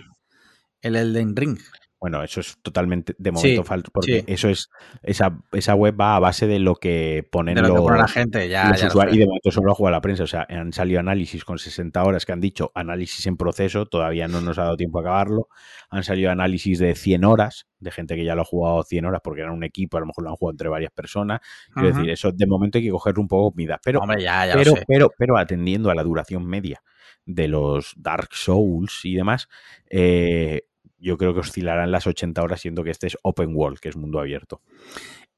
el 0.81 0.95
Elden 0.95 1.35
Ring. 1.35 1.57
Bueno, 2.05 2.21
eso 2.21 2.39
es 2.39 2.59
totalmente 2.61 3.15
de 3.17 3.31
momento 3.31 3.63
Sí, 3.63 3.67
falso, 3.67 3.89
porque 3.91 4.19
sí. 4.19 4.25
eso 4.27 4.47
es 4.47 4.69
esa, 5.01 5.39
esa 5.51 5.73
web 5.73 5.99
va 5.99 6.15
a 6.15 6.19
base 6.19 6.45
de 6.45 6.59
lo 6.59 6.75
que 6.75 7.27
ponen 7.31 7.55
De 7.55 7.63
lo 7.63 7.69
que 7.69 7.73
los, 7.73 7.81
pone 7.81 7.97
la 7.97 8.07
gente, 8.07 8.47
ya, 8.47 8.69
los 8.69 8.77
ya 8.77 8.85
lo 8.85 8.89
usuarios, 8.89 9.15
y 9.15 9.19
de 9.21 9.25
momento 9.25 9.49
solo 9.49 9.71
ha 9.71 9.73
jugado 9.73 9.93
la 9.93 10.01
prensa. 10.01 10.23
O 10.23 10.27
sea, 10.27 10.45
han 10.47 10.71
salido 10.71 10.99
análisis 10.99 11.43
con 11.43 11.57
60 11.57 12.03
horas 12.03 12.27
que 12.27 12.31
han 12.31 12.41
dicho 12.41 12.71
análisis 12.75 13.25
en 13.25 13.37
proceso, 13.37 13.87
todavía 13.87 14.27
no 14.27 14.39
nos 14.39 14.59
ha 14.59 14.65
dado 14.65 14.77
tiempo 14.77 14.99
a 14.99 15.01
acabarlo. 15.01 15.47
Han 15.89 16.03
salido 16.03 16.29
análisis 16.29 16.77
de 16.77 16.93
100 16.93 17.23
horas, 17.23 17.65
de 17.79 17.89
gente 17.89 18.15
que 18.15 18.23
ya 18.23 18.35
lo 18.35 18.43
ha 18.43 18.45
jugado 18.45 18.83
100 18.83 19.03
horas 19.03 19.21
porque 19.23 19.41
era 19.41 19.51
un 19.51 19.63
equipo, 19.63 19.97
a 19.97 20.01
lo 20.01 20.05
mejor 20.05 20.25
lo 20.25 20.29
han 20.29 20.35
jugado 20.35 20.53
entre 20.53 20.69
varias 20.69 20.91
personas. 20.91 21.39
Quiero 21.73 21.87
decir, 21.89 22.07
eso 22.07 22.33
de 22.33 22.45
momento 22.45 22.77
hay 22.77 22.83
que 22.83 22.91
cogerlo 22.91 23.19
un 23.23 23.27
poco 23.27 23.49
con 23.49 23.57
mida. 23.57 23.79
Pero, 23.83 24.01
Hombre, 24.01 24.21
ya, 24.21 24.45
ya 24.45 24.53
pero, 24.53 24.75
pero, 24.87 25.09
pero 25.17 25.39
atendiendo 25.39 25.89
a 25.89 25.95
la 25.95 26.03
duración 26.03 26.45
media 26.45 26.83
de 27.25 27.47
los 27.47 27.95
Dark 27.97 28.29
Souls 28.33 29.01
y 29.05 29.15
demás, 29.15 29.47
eh, 29.89 30.67
yo 30.97 31.17
creo 31.17 31.33
que 31.33 31.41
oscilarán 31.41 31.91
las 31.91 32.07
80 32.07 32.41
horas 32.41 32.61
siendo 32.61 32.83
que 32.83 32.91
este 32.91 33.07
es 33.07 33.17
open 33.23 33.55
world, 33.55 33.79
que 33.79 33.89
es 33.89 33.95
mundo 33.97 34.19
abierto. 34.19 34.61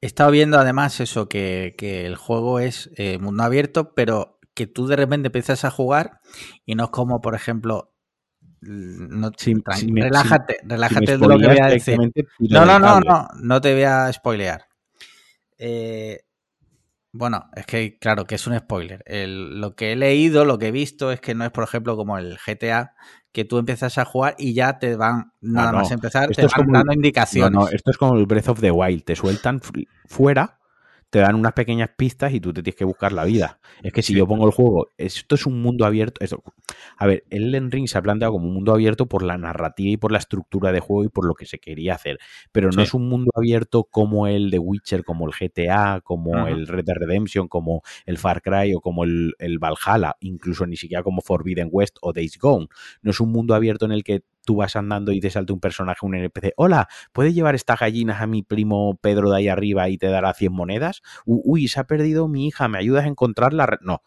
He 0.01 0.05
estado 0.05 0.31
viendo 0.31 0.59
además 0.59 0.99
eso, 0.99 1.27
que, 1.27 1.75
que 1.77 2.05
el 2.05 2.15
juego 2.15 2.59
es 2.59 2.91
eh, 2.97 3.17
mundo 3.17 3.43
abierto, 3.43 3.93
pero 3.95 4.39
que 4.53 4.67
tú 4.67 4.87
de 4.87 4.95
repente 4.95 5.27
empiezas 5.27 5.65
a 5.65 5.71
jugar 5.71 6.19
y 6.65 6.75
no 6.75 6.85
es 6.85 6.89
como, 6.91 7.19
por 7.21 7.35
ejemplo, 7.35 7.93
no, 8.61 9.31
si 9.37 9.91
me- 9.91 10.01
relájate, 10.03 10.57
relájate 10.63 11.11
de 11.17 11.17
lo 11.27 11.37
que 11.39 11.47
voy 11.47 11.57
a 11.59 11.67
decir. 11.67 11.95
No, 12.39 12.65
no, 12.65 12.79
no, 12.79 12.99
no, 13.01 13.27
no 13.41 13.61
te 13.61 13.73
voy 13.73 13.83
a 13.83 14.11
spoilear. 14.13 14.65
Eh, 15.57 16.21
bueno, 17.11 17.49
es 17.55 17.65
que 17.65 17.97
claro, 17.97 18.25
que 18.25 18.35
es 18.35 18.45
un 18.47 18.57
spoiler. 18.57 19.03
El- 19.05 19.59
lo 19.59 19.75
que 19.75 19.91
he 19.93 19.95
leído, 19.95 20.45
lo 20.45 20.59
que 20.59 20.67
he 20.67 20.71
visto 20.71 21.11
es 21.11 21.19
que 21.21 21.33
no 21.35 21.45
es, 21.45 21.51
por 21.51 21.63
ejemplo, 21.63 21.95
como 21.95 22.17
el 22.17 22.37
GTA, 22.37 22.93
que 23.37 23.45
tú 23.45 23.59
empiezas 23.59 23.99
a 23.99 24.03
jugar 24.05 24.33
y 24.39 24.55
ya 24.55 24.79
te 24.79 24.95
van, 24.95 25.31
nada 25.41 25.69
Ah, 25.69 25.71
no. 25.71 25.77
más 25.77 25.91
empezar, 25.91 26.23
Esto 26.31 26.41
te 26.41 26.47
van 26.47 26.65
como- 26.65 26.75
dando 26.75 26.91
indicaciones. 26.91 27.51
no, 27.51 27.67
esto 27.69 27.91
es 27.91 27.97
como 27.99 28.15
el 28.15 28.25
Breath 28.25 28.49
of 28.49 28.59
the 28.61 28.71
Wild. 28.71 29.03
Te 29.03 29.15
sueltan 29.15 29.61
fu- 29.61 29.73
fuera, 30.07 30.57
te 31.09 31.19
dan 31.19 31.35
unas 31.35 31.53
pequeñas 31.53 31.89
pistas 31.95 32.33
y 32.33 32.41
tú 32.41 32.51
te 32.53 32.61
tienes 32.61 32.77
que 32.77 32.83
buscar 32.85 33.13
la 33.13 33.23
vida. 33.23 33.59
Es 33.81 33.93
que 33.93 34.01
si 34.01 34.11
Sí. 34.13 34.19
yo 34.19 34.27
pongo 34.27 34.45
el 34.45 34.51
juego, 34.51 34.89
esto 34.97 35.35
es 35.35 35.45
un 35.45 35.61
mundo 35.61 35.85
abierto. 35.85 36.23
esto- 36.23 36.43
a 36.97 37.07
ver, 37.07 37.23
el 37.29 37.43
Elden 37.45 37.71
Ring 37.71 37.87
se 37.87 37.97
ha 37.97 38.01
planteado 38.01 38.33
como 38.33 38.47
un 38.47 38.53
mundo 38.53 38.73
abierto 38.73 39.05
por 39.05 39.23
la 39.23 39.37
narrativa 39.37 39.89
y 39.91 39.97
por 39.97 40.11
la 40.11 40.17
estructura 40.17 40.71
de 40.71 40.79
juego 40.81 41.05
y 41.05 41.09
por 41.09 41.25
lo 41.25 41.33
que 41.33 41.45
se 41.45 41.59
quería 41.59 41.93
hacer. 41.95 42.17
Pero 42.51 42.67
no 42.67 42.73
Sí. 42.73 42.81
es 42.81 42.93
un 42.93 43.07
mundo 43.07 43.31
abierto 43.35 43.85
como 43.85 44.27
el 44.27 44.49
de 44.51 44.59
Witcher, 44.59 45.03
como 45.05 45.27
el 45.27 45.33
GTA, 45.33 46.01
como 46.03 46.47
el 46.47 46.67
Red 46.67 46.83
Dead 46.85 46.97
Redemption, 46.97 47.47
como 47.47 47.83
el 48.05 48.17
Far 48.17 48.41
Cry 48.41 48.73
o 48.75 48.81
como 48.81 49.03
el, 49.05 49.33
el 49.39 49.59
Valhalla, 49.59 50.15
incluso 50.19 50.65
ni 50.67 50.75
siquiera 50.75 51.03
como 51.03 51.21
Forbidden 51.21 51.69
West 51.71 51.97
o 52.01 52.11
Days 52.11 52.37
Gone. 52.37 52.67
No 53.01 53.11
es 53.11 53.19
un 53.21 53.31
mundo 53.31 53.55
abierto 53.55 53.85
en 53.85 53.91
el 53.93 54.03
que 54.03 54.23
tú 54.47 54.55
vas 54.55 54.77
andando 54.77 55.11
y 55.11 55.19
te 55.19 55.29
salta 55.29 55.51
un 55.51 55.59
personaje, 55.59 56.05
un 56.05 56.15
NPC. 56.15 56.53
Hola, 56.55 56.87
¿puedes 57.11 57.35
llevar 57.35 57.53
estas 57.53 57.79
gallinas 57.79 58.21
a 58.21 58.27
mi 58.27 58.43
primo 58.43 58.97
Pedro 59.01 59.29
de 59.29 59.37
ahí 59.37 59.49
arriba 59.49 59.89
y 59.89 59.97
te 59.97 60.07
dará 60.07 60.33
100 60.33 60.53
monedas? 60.53 61.01
Uy, 61.25 61.67
se 61.67 61.81
ha 61.81 61.83
perdido 61.83 62.29
mi 62.29 62.47
hija, 62.47 62.69
¿me 62.69 62.77
ayudas 62.77 63.03
a 63.03 63.09
encontrarla? 63.09 63.77
No. 63.81 64.01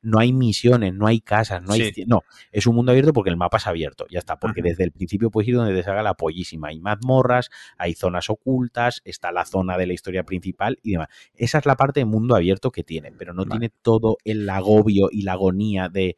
No 0.00 0.20
hay 0.20 0.32
misiones, 0.32 0.94
no 0.94 1.06
hay 1.06 1.20
casas, 1.20 1.62
no 1.62 1.72
hay... 1.72 1.90
Sí. 1.92 2.04
No, 2.06 2.22
es 2.52 2.66
un 2.66 2.76
mundo 2.76 2.92
abierto 2.92 3.12
porque 3.14 3.30
el 3.30 3.36
mapa 3.36 3.56
es 3.56 3.66
abierto, 3.66 4.06
ya 4.10 4.18
está, 4.18 4.38
porque 4.38 4.62
desde 4.62 4.84
el 4.84 4.92
principio 4.92 5.30
puedes 5.30 5.48
ir 5.48 5.56
donde 5.56 5.74
te 5.74 5.82
salga 5.82 6.02
la 6.02 6.14
pollísima. 6.14 6.68
Hay 6.68 6.80
mazmorras, 6.80 7.48
hay 7.78 7.94
zonas 7.94 8.28
ocultas, 8.28 9.00
está 9.04 9.32
la 9.32 9.46
zona 9.46 9.76
de 9.78 9.86
la 9.86 9.94
historia 9.94 10.22
principal 10.22 10.78
y 10.82 10.92
demás. 10.92 11.08
Esa 11.34 11.58
es 11.58 11.66
la 11.66 11.76
parte 11.76 12.00
de 12.00 12.04
mundo 12.04 12.36
abierto 12.36 12.70
que 12.70 12.84
tiene, 12.84 13.10
pero 13.10 13.32
no 13.32 13.42
Vale. 13.44 13.50
tiene 13.50 13.72
todo 13.82 14.18
el 14.24 14.48
agobio 14.50 15.08
y 15.10 15.22
la 15.22 15.32
agonía 15.32 15.88
de 15.88 16.16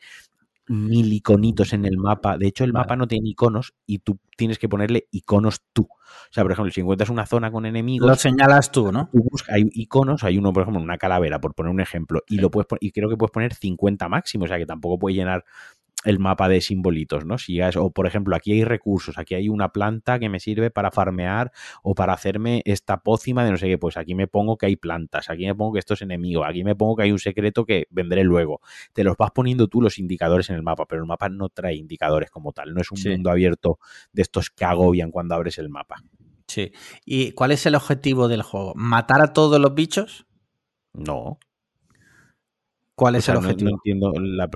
mil 0.70 1.12
iconitos 1.12 1.72
en 1.72 1.84
el 1.84 1.96
mapa. 1.98 2.38
De 2.38 2.46
hecho, 2.46 2.62
el 2.64 2.70
Vale. 2.72 2.84
mapa 2.84 2.96
no 2.96 3.08
tiene 3.08 3.28
iconos 3.30 3.74
y 3.86 3.98
tú 3.98 4.18
tienes 4.36 4.58
que 4.58 4.68
ponerle 4.68 5.08
iconos 5.10 5.62
tú. 5.72 5.82
O 5.90 6.32
sea, 6.32 6.44
por 6.44 6.52
ejemplo, 6.52 6.72
si 6.72 6.80
encuentras 6.80 7.10
una 7.10 7.26
zona 7.26 7.50
con 7.50 7.66
enemigos, 7.66 8.08
Lo 8.08 8.14
señalas 8.14 8.70
tú, 8.70 8.92
¿no? 8.92 9.08
tú 9.12 9.18
buscas- 9.30 9.54
hay 9.56 9.68
iconos, 9.72 10.22
hay 10.22 10.38
uno, 10.38 10.52
por 10.52 10.62
ejemplo, 10.62 10.80
una 10.82 10.96
calavera, 10.96 11.40
por 11.40 11.54
poner 11.54 11.72
un 11.72 11.80
ejemplo, 11.80 12.22
y 12.28 12.38
lo 12.38 12.50
puedes 12.50 12.68
y 12.80 12.92
creo 12.92 13.08
que 13.08 13.16
puedes 13.16 13.32
poner 13.32 13.52
50 13.54 14.08
máximo, 14.08 14.44
o 14.44 14.48
sea 14.48 14.58
que 14.58 14.66
tampoco 14.66 14.98
puedes 14.98 15.16
llenar 15.16 15.44
el 16.04 16.18
mapa 16.18 16.48
de 16.48 16.62
simbolitos, 16.62 17.26
¿no? 17.26 17.36
Si 17.36 17.60
es- 17.60 17.76
o 17.76 17.90
por 17.90 18.06
ejemplo, 18.06 18.34
aquí 18.34 18.52
hay 18.52 18.64
recursos, 18.64 19.18
aquí 19.18 19.34
hay 19.34 19.50
una 19.50 19.70
planta 19.70 20.18
que 20.18 20.30
me 20.30 20.40
sirve 20.40 20.70
para 20.70 20.90
farmear 20.90 21.52
o 21.82 21.94
para 21.94 22.14
hacerme 22.14 22.62
esta 22.64 23.02
pócima 23.02 23.44
de 23.44 23.50
no 23.50 23.58
sé 23.58 23.66
qué, 23.68 23.76
pues 23.76 23.98
aquí 23.98 24.14
me 24.14 24.26
pongo 24.26 24.56
que 24.56 24.64
hay 24.66 24.76
plantas, 24.76 25.28
aquí 25.28 25.44
me 25.44 25.54
pongo 25.54 25.74
que 25.74 25.78
esto 25.78 25.92
es 25.92 26.00
enemigo, 26.02 26.44
aquí 26.46 26.64
me 26.64 26.74
pongo 26.74 26.96
que 26.96 27.02
hay 27.02 27.12
un 27.12 27.18
secreto 27.18 27.66
que 27.66 27.86
vendré 27.90 28.24
luego. 28.24 28.60
Te 28.94 29.04
los 29.04 29.16
vas 29.18 29.30
poniendo 29.32 29.68
tú 29.68 29.82
los 29.82 29.98
indicadores 29.98 30.48
en 30.48 30.56
el 30.56 30.62
mapa, 30.62 30.86
pero 30.86 31.02
el 31.02 31.06
mapa 31.06 31.28
no 31.28 31.50
trae 31.50 31.74
indicadores 31.74 32.30
como 32.30 32.52
tal, 32.52 32.72
no 32.72 32.80
es 32.80 32.90
un 32.90 32.96
Sí. 32.96 33.10
mundo 33.10 33.30
abierto 33.30 33.78
de 34.12 34.22
estos 34.22 34.48
que 34.48 34.64
agobian 34.64 35.10
cuando 35.10 35.34
abres 35.34 35.58
el 35.58 35.68
mapa. 35.68 36.02
Sí. 36.48 36.72
¿Y 37.04 37.32
cuál 37.32 37.52
es 37.52 37.66
el 37.66 37.74
objetivo 37.74 38.26
del 38.26 38.42
juego? 38.42 38.72
¿Matar 38.74 39.20
a 39.20 39.32
todos 39.34 39.60
los 39.60 39.74
bichos? 39.74 40.26
No, 40.94 41.38
¿Cuál 42.94 43.14
O 43.14 43.18
es 43.18 43.28
el 43.28 43.34
no- 43.34 43.40
objetivo? 43.40 43.70
No, 43.70 43.76
entiendo 43.76 44.12
la- 44.20 44.50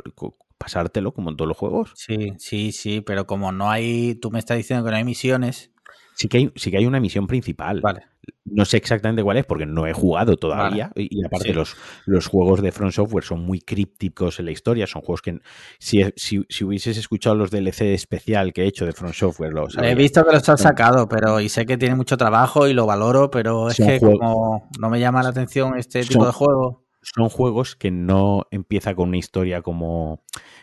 pasártelo 0.58 1.12
como 1.12 1.30
en 1.30 1.36
todos 1.36 1.48
los 1.48 1.56
juegos. 1.56 1.92
Sí, 1.96 2.32
sí, 2.38 2.72
sí, 2.72 3.00
pero 3.00 3.26
como 3.26 3.52
no 3.52 3.70
hay, 3.70 4.14
tú 4.14 4.30
me 4.30 4.38
estás 4.38 4.56
diciendo 4.56 4.84
que 4.84 4.90
no 4.90 4.96
hay 4.96 5.04
misiones. 5.04 5.70
Sí 6.16 6.28
que 6.28 6.36
hay, 6.38 6.52
sí 6.54 6.70
que 6.70 6.76
hay 6.78 6.86
una 6.86 7.00
misión 7.00 7.26
principal. 7.26 7.80
Vale. 7.80 8.02
No 8.44 8.64
sé 8.64 8.76
exactamente 8.76 9.22
cuál 9.22 9.36
es 9.36 9.44
porque 9.44 9.66
no 9.66 9.86
he 9.86 9.92
jugado 9.92 10.36
todavía. 10.36 10.92
Y, 10.94 11.08
y 11.20 11.24
aparte 11.26 11.48
Sí. 11.48 11.52
los, 11.54 11.76
los 12.06 12.28
juegos 12.28 12.62
de 12.62 12.70
Front 12.72 12.92
Software 12.92 13.24
son 13.24 13.40
muy 13.44 13.60
crípticos 13.60 14.38
en 14.38 14.46
la 14.46 14.52
historia. 14.52 14.86
Son 14.86 15.02
juegos 15.02 15.20
que 15.22 15.40
si, 15.80 16.04
si, 16.14 16.44
si 16.48 16.64
hubieses 16.64 16.96
escuchado 16.96 17.34
los 17.34 17.50
DLC 17.50 17.80
especial 17.92 18.52
que 18.52 18.62
he 18.62 18.66
hecho 18.68 18.86
de 18.86 18.92
Front 18.92 19.14
Software, 19.14 19.52
lo 19.52 19.66
He 19.82 19.94
visto 19.96 20.24
que 20.24 20.32
los 20.32 20.48
has 20.48 20.60
Son- 20.60 20.68
sacado, 20.68 21.08
pero 21.08 21.40
y 21.40 21.48
sé 21.48 21.66
que 21.66 21.76
tiene 21.76 21.96
mucho 21.96 22.16
trabajo 22.16 22.68
y 22.68 22.74
lo 22.74 22.86
valoro, 22.86 23.28
pero 23.30 23.68
es 23.68 23.76
Son 23.76 23.86
que 23.88 23.98
juegos- 23.98 24.20
como 24.20 24.68
no 24.78 24.88
me 24.90 25.00
llama 25.00 25.22
la 25.22 25.30
atención 25.30 25.76
este 25.76 26.02
tipo 26.02 26.20
Son- 26.20 26.26
de 26.26 26.32
juego. 26.32 26.83
Son 27.04 27.28
juegos 27.28 27.76
que 27.76 27.90
no 27.90 28.46
empieza 28.50 28.94
con 28.94 29.08
una 29.10 29.18
historia 29.18 29.62
como 29.62 30.22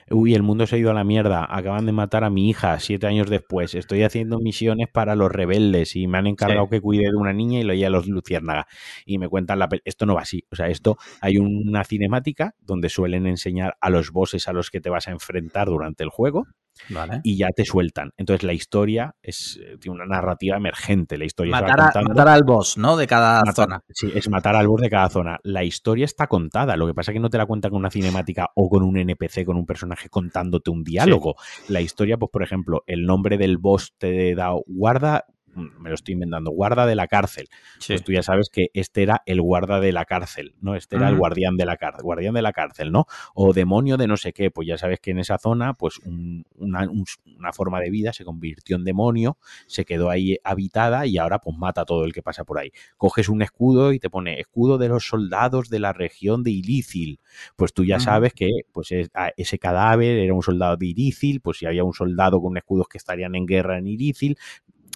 uy, 0.10 0.34
el 0.36 0.44
mundo 0.44 0.68
se 0.68 0.76
ha 0.76 0.80
ido 0.80 0.92
a 0.92 0.94
la 0.94 1.04
mierda, 1.04 1.46
acaban 1.50 1.86
de 1.86 1.92
matar 1.94 2.24
a 2.24 2.30
mi 2.30 2.50
hija 2.50 2.80
siete 2.80 3.08
años 3.08 3.30
después, 3.30 3.76
estoy 3.76 4.04
haciendo 4.04 4.40
misiones 4.40 4.88
para 4.92 5.16
los 5.16 5.32
rebeldes 5.32 5.96
y 5.96 6.08
me 6.08 6.18
han 6.18 6.28
encargado 6.28 6.66
Sí. 6.66 6.72
que 6.72 6.82
cuide 6.82 7.04
de 7.10 7.16
una 7.16 7.34
niña 7.34 7.60
y 7.60 7.64
lo 7.64 7.72
a 7.74 7.90
los 7.90 8.08
luciérnaga 8.08 8.68
y 9.06 9.18
me 9.18 9.30
cuentan 9.30 9.60
la 9.60 9.70
esto 9.86 10.06
no 10.06 10.16
va 10.16 10.22
así, 10.22 10.44
o 10.52 10.56
sea, 10.56 10.68
esto 10.68 10.98
hay 11.22 11.38
una 11.38 11.84
cinemática 11.84 12.56
donde 12.62 12.90
suelen 12.90 13.26
enseñar 13.28 13.78
a 13.80 13.90
los 13.90 14.12
bosses 14.12 14.48
a 14.48 14.54
los 14.54 14.70
que 14.70 14.82
te 14.82 14.90
vas 14.90 15.08
a 15.08 15.12
enfrentar 15.12 15.68
durante 15.68 16.04
el 16.04 16.10
juego 16.10 16.48
Vale. 16.90 17.22
y 17.24 17.38
ya 17.38 17.48
te 17.56 17.64
sueltan. 17.66 18.12
Entonces 18.18 18.44
la 18.44 18.54
historia 18.54 19.16
es 19.22 19.60
eh, 19.64 19.78
tiene 19.80 19.96
una 19.96 20.06
narrativa 20.06 20.58
emergente, 20.58 21.18
la 21.18 21.26
historia 21.26 21.52
Matar, 21.52 21.80
a- 21.80 21.84
contando- 21.86 22.10
matar 22.10 22.28
al 22.30 22.44
boss, 22.44 22.78
¿no? 22.78 22.98
De 22.98 23.08
cada 23.08 23.42
Matar- 23.42 23.54
zona. 23.56 23.82
Sí, 23.90 24.12
es 24.16 24.30
matar 24.30 24.56
al 24.56 24.68
boss 24.68 24.82
de 24.82 24.90
cada 24.90 25.10
zona. 25.10 25.40
La 25.44 25.64
historia 25.64 26.06
está 26.06 26.28
contada. 26.28 26.76
Lo 26.78 26.88
que 26.88 26.94
pasa 26.94 27.12
es 27.12 27.16
que 27.16 27.20
no 27.20 27.30
te 27.30 27.38
la 27.38 27.46
cuentan 27.46 27.72
con 27.72 27.80
una 27.80 27.92
cinemática 27.92 28.50
o 28.56 28.70
con 28.70 28.84
un 28.84 28.98
NPC, 28.98 29.46
con 29.46 29.58
un 29.58 29.66
personaje 29.66 30.10
contándote 30.10 30.72
un 30.72 30.84
diálogo. 30.84 31.36
La 31.70 31.82
historia, 31.82 32.18
pues, 32.18 32.32
por 32.32 32.44
ejemplo, 32.44 32.84
el 32.88 33.06
nombre 33.06 33.38
del 33.38 33.58
boss 33.58 33.94
te 33.98 34.34
da 34.36 34.52
guarda. 34.66 35.26
Me 35.56 35.90
lo 35.90 35.96
estoy 35.96 36.14
inventando, 36.14 36.52
guarda 36.52 36.86
de 36.86 36.96
la 36.96 37.08
cárcel. 37.08 37.48
Sí. 37.80 37.94
Pues 37.94 38.04
tú 38.04 38.12
ya 38.14 38.24
sabes 38.24 38.50
que 38.50 38.68
este 38.74 39.04
era 39.04 39.22
el 39.26 39.42
guarda 39.42 39.80
de 39.80 39.92
la 39.92 40.06
cárcel, 40.06 40.56
¿no? 40.62 40.76
Este 40.76 40.96
era 40.96 41.10
el 41.10 41.16
guardián 41.20 41.58
de 41.58 41.66
la 41.66 41.78
cárcel, 41.78 42.04
guardián 42.04 42.34
de 42.34 42.42
la 42.42 42.54
cárcel, 42.54 42.92
¿no? 42.92 43.06
O 43.34 43.54
demonio 43.54 43.98
de 43.98 44.08
no 44.08 44.18
sé 44.18 44.34
qué, 44.34 44.50
pues 44.52 44.68
ya 44.68 44.78
sabes 44.78 45.00
que 45.00 45.12
en 45.12 45.20
esa 45.20 45.38
zona, 45.38 45.74
pues 45.74 46.00
un- 46.06 46.46
una, 46.58 46.90
un- 46.90 47.06
una 47.38 47.52
forma 47.54 47.80
de 47.80 47.90
vida 47.90 48.14
se 48.14 48.24
convirtió 48.24 48.76
en 48.78 48.84
demonio, 48.86 49.38
se 49.68 49.84
quedó 49.86 50.10
ahí 50.10 50.38
habitada 50.44 51.06
y 51.06 51.18
ahora 51.18 51.40
pues 51.40 51.58
mata 51.58 51.82
a 51.82 51.86
todo 51.86 52.06
el 52.06 52.14
que 52.14 52.22
pasa 52.22 52.44
por 52.46 52.58
ahí. 52.60 52.72
Coges 52.98 53.28
un 53.30 53.42
escudo 53.42 53.92
y 53.94 54.00
te 54.00 54.10
pone 54.10 54.40
escudo 54.40 54.78
de 54.78 54.88
los 54.90 55.06
soldados 55.06 55.70
de 55.70 55.80
la 55.80 55.92
región 55.94 56.44
de 56.44 56.52
Ilícil. 56.52 57.20
Pues 57.56 57.74
tú 57.74 57.84
ya 57.84 57.98
sabes 58.00 58.34
que 58.34 58.50
pues 58.72 58.92
es- 58.92 59.10
a- 59.14 59.32
ese 59.38 59.60
cadáver 59.60 60.18
era 60.18 60.34
un 60.34 60.44
soldado 60.44 60.78
de 60.78 60.86
Ilícil, 60.88 61.42
pues 61.42 61.58
si 61.58 61.66
había 61.66 61.84
un 61.84 61.94
soldado 61.94 62.42
con 62.42 62.56
escudos 62.58 62.88
que 62.88 62.98
estarían 62.98 63.36
en 63.36 63.46
guerra 63.46 63.78
en 63.78 63.88
Ilícil, 63.88 64.38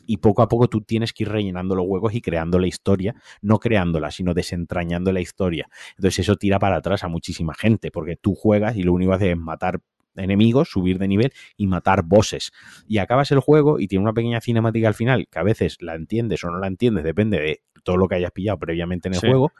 y 0.06 0.18
poco 0.18 0.41
a 0.41 0.47
poco 0.47 0.68
tú 0.68 0.82
tienes 0.82 1.14
que 1.14 1.24
ir 1.24 1.30
rellenando 1.30 1.76
los 1.76 1.86
huecos 1.88 2.14
y 2.14 2.22
creando 2.22 2.60
la 2.60 2.68
historia, 2.68 3.16
no 3.41 3.60
creándola, 3.60 4.12
sino 4.12 4.34
desentrañando 4.34 5.12
la 5.12 5.22
historia. 5.22 5.68
Entonces 5.97 6.20
eso 6.20 6.36
tira 6.36 6.60
para 6.60 6.78
atrás 6.78 7.03
a 7.03 7.08
muchísima 7.08 7.53
gente, 7.53 7.91
porque 7.91 8.16
tú 8.16 8.36
juegas 8.36 8.76
y 8.78 8.84
lo 8.84 8.93
único 8.93 9.12
que 9.12 9.16
haces 9.18 9.30
es 9.32 9.38
matar 9.38 9.80
enemigos, 10.16 10.70
subir 10.70 10.97
de 10.97 11.08
nivel 11.08 11.34
y 11.58 11.68
matar 11.68 12.03
bosses. 12.03 12.51
Y 12.88 12.99
acabas 12.99 13.32
el 13.32 13.39
juego 13.39 13.80
y 13.80 13.88
tiene 13.88 14.03
una 14.03 14.14
pequeña 14.14 14.39
cinemática 14.41 14.88
al 14.88 14.93
final, 14.93 15.28
que 15.30 15.39
a 15.39 15.43
veces 15.43 15.78
la 15.82 15.95
entiendes 15.95 16.43
o 16.43 16.51
no 16.51 16.60
la 16.60 16.68
entiendes, 16.68 17.03
depende 17.03 17.39
de 17.39 17.62
todo 17.84 17.97
lo 17.97 18.08
que 18.08 18.16
hayas 18.16 18.32
pillado 18.32 18.58
previamente 18.58 19.10
en 19.10 19.16
el 19.16 19.20
Sí. 19.20 19.28
juego. 19.28 19.51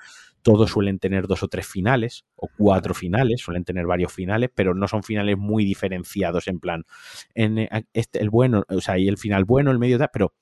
Todos 0.46 0.70
suelen 0.70 1.00
tener 1.00 1.26
dos 1.26 1.42
o 1.42 1.48
tres 1.48 1.66
finales, 1.66 2.24
o 2.36 2.48
cuatro 2.56 2.94
finales, 2.94 3.42
suelen 3.42 3.64
tener 3.64 3.88
varios 3.88 4.14
finales, 4.14 4.52
pero 4.54 4.76
no 4.76 4.88
son 4.88 5.02
finales 5.02 5.40
muy 5.40 5.66
diferenciados 5.66 6.48
en 6.48 6.60
plan, 6.60 6.84
en 7.34 7.58
eh, 7.58 7.70
este, 7.94 8.20
el 8.20 8.30
bueno, 8.30 8.64
o 8.70 8.80
sea, 8.80 9.00
y 9.00 9.08
el 9.08 9.18
final 9.18 9.44
bueno, 9.44 9.72
el 9.72 9.80
medio 9.80 9.98
tal, 9.98 10.12
pero 10.14 10.34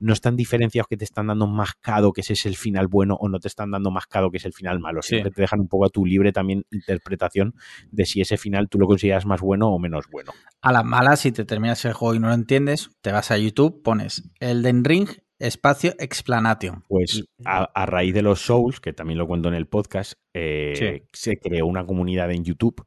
no 0.00 0.12
están 0.12 0.34
diferenciados 0.34 0.88
que 0.88 0.96
te 0.96 1.04
están 1.04 1.28
dando 1.28 1.46
mascado 1.46 2.12
que 2.12 2.22
ese 2.22 2.32
es 2.32 2.46
el 2.46 2.56
final 2.56 2.88
bueno 2.88 3.14
o 3.14 3.28
no 3.28 3.38
te 3.38 3.46
están 3.46 3.70
dando 3.70 3.92
mascado 3.92 4.32
que 4.32 4.38
es 4.38 4.44
el 4.44 4.52
final 4.52 4.80
malo. 4.80 5.02
Sí. 5.02 5.10
Siempre 5.10 5.30
te 5.30 5.42
dejan 5.42 5.60
un 5.60 5.68
poco 5.68 5.86
a 5.86 5.88
tu 5.88 6.04
libre 6.04 6.32
también 6.32 6.64
interpretación 6.72 7.54
de 7.92 8.04
si 8.06 8.20
ese 8.20 8.36
final 8.36 8.68
tú 8.68 8.80
lo 8.80 8.88
consideras 8.88 9.24
más 9.24 9.40
bueno 9.40 9.68
o 9.68 9.78
menos 9.78 10.06
bueno. 10.10 10.32
A 10.60 10.72
las 10.72 10.84
malas, 10.84 11.20
si 11.20 11.30
te 11.30 11.44
terminas 11.44 11.84
el 11.84 11.92
juego 11.92 12.16
y 12.16 12.18
no 12.18 12.26
lo 12.28 12.34
entiendes, 12.34 12.90
te 13.02 13.12
vas 13.12 13.30
a 13.30 13.38
YouTube, 13.38 13.82
pones 13.84 14.30
Elden 14.40 14.84
Ring, 14.84 15.08
espacio, 15.38 15.94
explanation. 15.98 16.82
Pues 16.88 17.24
a, 17.44 17.64
a 17.64 17.86
raíz 17.86 18.14
de 18.14 18.22
los 18.22 18.40
Souls, 18.40 18.80
que 18.80 18.92
también 18.92 19.18
lo 19.18 19.26
cuento 19.26 19.48
en 19.48 19.54
el 19.54 19.66
podcast, 19.66 20.14
eh, 20.34 20.74
Sí. 20.76 21.08
se 21.12 21.38
creó 21.38 21.66
una 21.66 21.86
comunidad 21.86 22.30
en 22.30 22.44
YouTube 22.44 22.84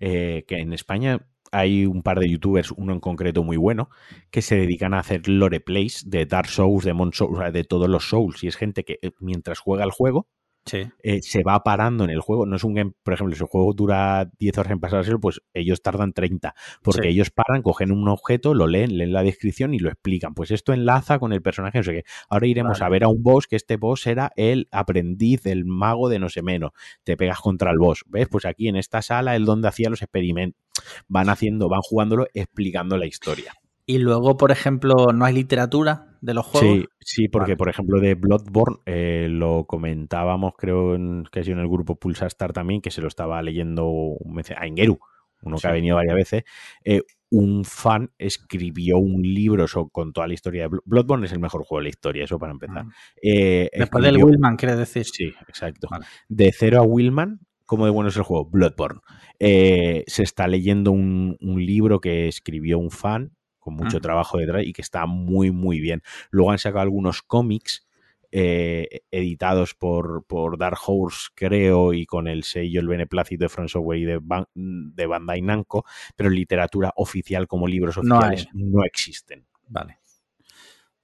eh, 0.00 0.44
que 0.48 0.56
en 0.56 0.72
España 0.72 1.26
hay 1.52 1.84
un 1.86 2.02
par 2.02 2.18
de 2.18 2.28
youtubers, 2.30 2.72
uno 2.72 2.92
en 2.94 3.00
concreto 3.00 3.44
muy 3.44 3.56
bueno, 3.58 3.90
que 4.30 4.40
se 4.42 4.56
dedican 4.56 4.94
a 4.94 5.00
hacer 5.00 5.28
lore 5.28 5.60
plays 5.60 6.08
de 6.08 6.24
Dark 6.24 6.48
Souls, 6.48 6.84
de 6.84 6.94
Mon 6.94 7.12
Souls, 7.12 7.52
de 7.52 7.64
todos 7.64 7.88
los 7.88 8.08
Souls. 8.08 8.42
Y 8.42 8.48
es 8.48 8.56
gente 8.56 8.84
que 8.84 8.98
eh, 9.02 9.10
mientras 9.20 9.58
juega 9.58 9.84
el 9.84 9.90
juego, 9.90 10.28
Sí. 10.64 10.88
eh, 11.02 11.20
se 11.22 11.42
va 11.42 11.62
parando 11.64 12.04
en 12.04 12.10
el 12.10 12.20
juego. 12.20 12.46
No 12.46 12.56
es 12.56 12.64
un 12.64 12.74
game, 12.74 12.92
por 13.02 13.14
ejemplo, 13.14 13.34
si 13.34 13.42
el 13.42 13.48
juego 13.48 13.72
dura 13.72 14.30
10 14.38 14.58
horas 14.58 14.72
en 14.72 14.80
pasárselo, 14.80 15.18
pues 15.20 15.40
ellos 15.54 15.82
tardan 15.82 16.12
30. 16.12 16.54
Porque 16.82 17.02
Sí. 17.02 17.08
ellos 17.08 17.30
paran, 17.30 17.62
cogen 17.62 17.90
un 17.90 18.08
objeto, 18.08 18.54
lo 18.54 18.66
leen, 18.66 18.96
leen 18.96 19.12
la 19.12 19.22
descripción 19.22 19.74
y 19.74 19.78
lo 19.80 19.88
explican. 19.90 20.34
Pues 20.34 20.50
esto 20.52 20.72
enlaza 20.72 21.18
con 21.18 21.32
el 21.32 21.42
personaje, 21.42 21.78
no 21.78 21.84
sé 21.84 21.92
qué. 21.92 22.04
Ahora 22.28 22.46
iremos 22.46 22.78
Vale. 22.78 22.84
a 22.86 22.88
ver 22.90 23.04
a 23.04 23.08
un 23.08 23.22
boss, 23.22 23.46
que 23.48 23.56
este 23.56 23.76
boss 23.76 24.06
era 24.06 24.32
el 24.36 24.68
aprendiz, 24.70 25.46
el 25.46 25.64
mago 25.64 26.08
de 26.08 26.18
no 26.20 26.28
sé 26.28 26.42
menos. 26.42 26.70
Te 27.04 27.16
pegas 27.16 27.40
contra 27.40 27.70
el 27.72 27.78
boss. 27.78 28.04
¿Ves? 28.06 28.28
Pues 28.30 28.44
aquí 28.44 28.68
en 28.68 28.76
esta 28.76 29.02
sala 29.02 29.34
es 29.36 29.44
donde 29.44 29.68
hacía 29.68 29.90
los 29.90 30.02
experimentos. 30.02 30.60
Van 31.08 31.28
haciendo, 31.28 31.68
van 31.68 31.80
jugándolo, 31.82 32.26
explicando 32.34 32.96
la 32.96 33.06
historia. 33.06 33.52
Y 33.84 33.98
luego, 33.98 34.36
por 34.36 34.50
ejemplo, 34.52 35.08
no 35.12 35.24
hay 35.24 35.34
literatura 35.34 36.16
de 36.20 36.34
los 36.34 36.46
juegos. 36.46 36.70
Sí, 36.78 36.84
sí, 37.00 37.28
porque 37.28 37.52
Vale. 37.52 37.56
por 37.56 37.68
ejemplo 37.68 38.00
de 38.00 38.14
Bloodborne 38.14 38.76
eh, 38.86 39.26
lo 39.28 39.64
comentábamos, 39.66 40.52
creo 40.56 40.94
en, 40.94 41.24
que 41.32 41.40
ha 41.40 41.44
sido 41.44 41.56
en 41.56 41.62
el 41.64 41.68
grupo 41.68 41.96
Pulsar 41.96 42.32
también, 42.34 42.80
que 42.80 42.92
se 42.92 43.00
lo 43.02 43.08
estaba 43.08 43.42
leyendo 43.42 44.16
a 44.56 44.66
Ingeru, 44.68 45.00
uno 45.42 45.56
que 45.56 45.60
Sí. 45.62 45.66
ha 45.66 45.72
venido 45.72 45.96
varias 45.96 46.14
veces. 46.14 46.44
eh, 46.84 47.02
un 47.34 47.64
fan 47.64 48.10
escribió 48.18 48.98
un 48.98 49.22
libro 49.22 49.66
so- 49.66 49.88
con 49.88 50.12
toda 50.12 50.26
la 50.28 50.34
historia 50.34 50.62
de 50.64 50.68
Blo- 50.68 50.82
Bloodborne, 50.84 51.24
es 51.26 51.32
el 51.32 51.38
mejor 51.40 51.64
juego 51.64 51.80
de 51.80 51.84
la 51.84 51.88
historia, 51.88 52.24
eso 52.24 52.38
para 52.38 52.52
empezar. 52.52 52.84
Mm. 52.84 52.90
Eh, 53.22 53.70
Después 53.74 54.04
del 54.04 54.22
Willman, 54.22 54.56
quiere 54.56 54.76
decir. 54.76 55.06
Sí, 55.06 55.32
exacto. 55.48 55.88
Vale. 55.90 56.04
De 56.28 56.52
cero 56.52 56.78
a 56.80 56.82
Willman, 56.82 57.40
¿cómo 57.64 57.86
de 57.86 57.90
bueno 57.90 58.10
es 58.10 58.16
el 58.18 58.22
juego? 58.22 58.44
Bloodborne. 58.50 59.00
Se 59.40 60.22
está 60.22 60.46
leyendo 60.46 60.92
un, 60.92 61.36
un 61.40 61.64
libro 61.64 62.00
que 62.00 62.28
escribió 62.28 62.78
un 62.78 62.90
fan 62.90 63.32
con 63.62 63.74
mucho 63.74 63.96
Ujú. 63.96 64.02
trabajo 64.02 64.38
detrás 64.38 64.64
y 64.66 64.72
que 64.72 64.82
está 64.82 65.06
muy, 65.06 65.50
muy 65.52 65.80
bien. 65.80 66.02
Luego 66.30 66.50
han 66.50 66.58
sacado 66.58 66.82
algunos 66.82 67.22
cómics 67.22 67.86
eh, 68.32 69.02
editados 69.10 69.74
por, 69.74 70.24
por 70.26 70.58
Dark 70.58 70.78
Horse, 70.86 71.28
creo, 71.34 71.92
y 71.92 72.06
con 72.06 72.28
el 72.28 72.44
sello, 72.44 72.80
el 72.80 72.88
beneplácito 72.88 73.44
de 73.44 73.68
Software 73.68 73.98
y 73.98 74.04
de, 74.04 74.18
Ban- 74.20 74.48
de 74.54 75.06
Bandai 75.06 75.42
Namco, 75.42 75.84
pero 76.16 76.30
literatura 76.30 76.92
oficial 76.96 77.46
como 77.46 77.68
libros 77.68 77.98
oficiales 77.98 78.48
no, 78.52 78.84
existen. 78.84 79.46
Vale. 79.68 79.98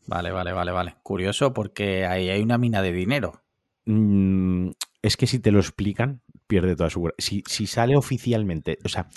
Vale, 0.06 0.30
vale, 0.30 0.52
vale, 0.52 0.72
vale. 0.72 0.96
Curioso 1.02 1.52
porque 1.52 2.06
ahí 2.06 2.30
hay 2.30 2.40
una 2.40 2.56
mina 2.56 2.80
de 2.80 2.92
dinero. 2.92 3.42
Mm, 3.84 4.70
es 5.02 5.16
que 5.18 5.26
si 5.26 5.38
te 5.38 5.50
lo 5.50 5.58
explican, 5.58 6.22
pierde 6.46 6.76
toda 6.76 6.88
su... 6.88 7.10
Si, 7.18 7.42
si 7.46 7.66
sale 7.66 7.94
oficialmente, 7.94 8.78
o 8.84 8.88
sea, 8.88 9.08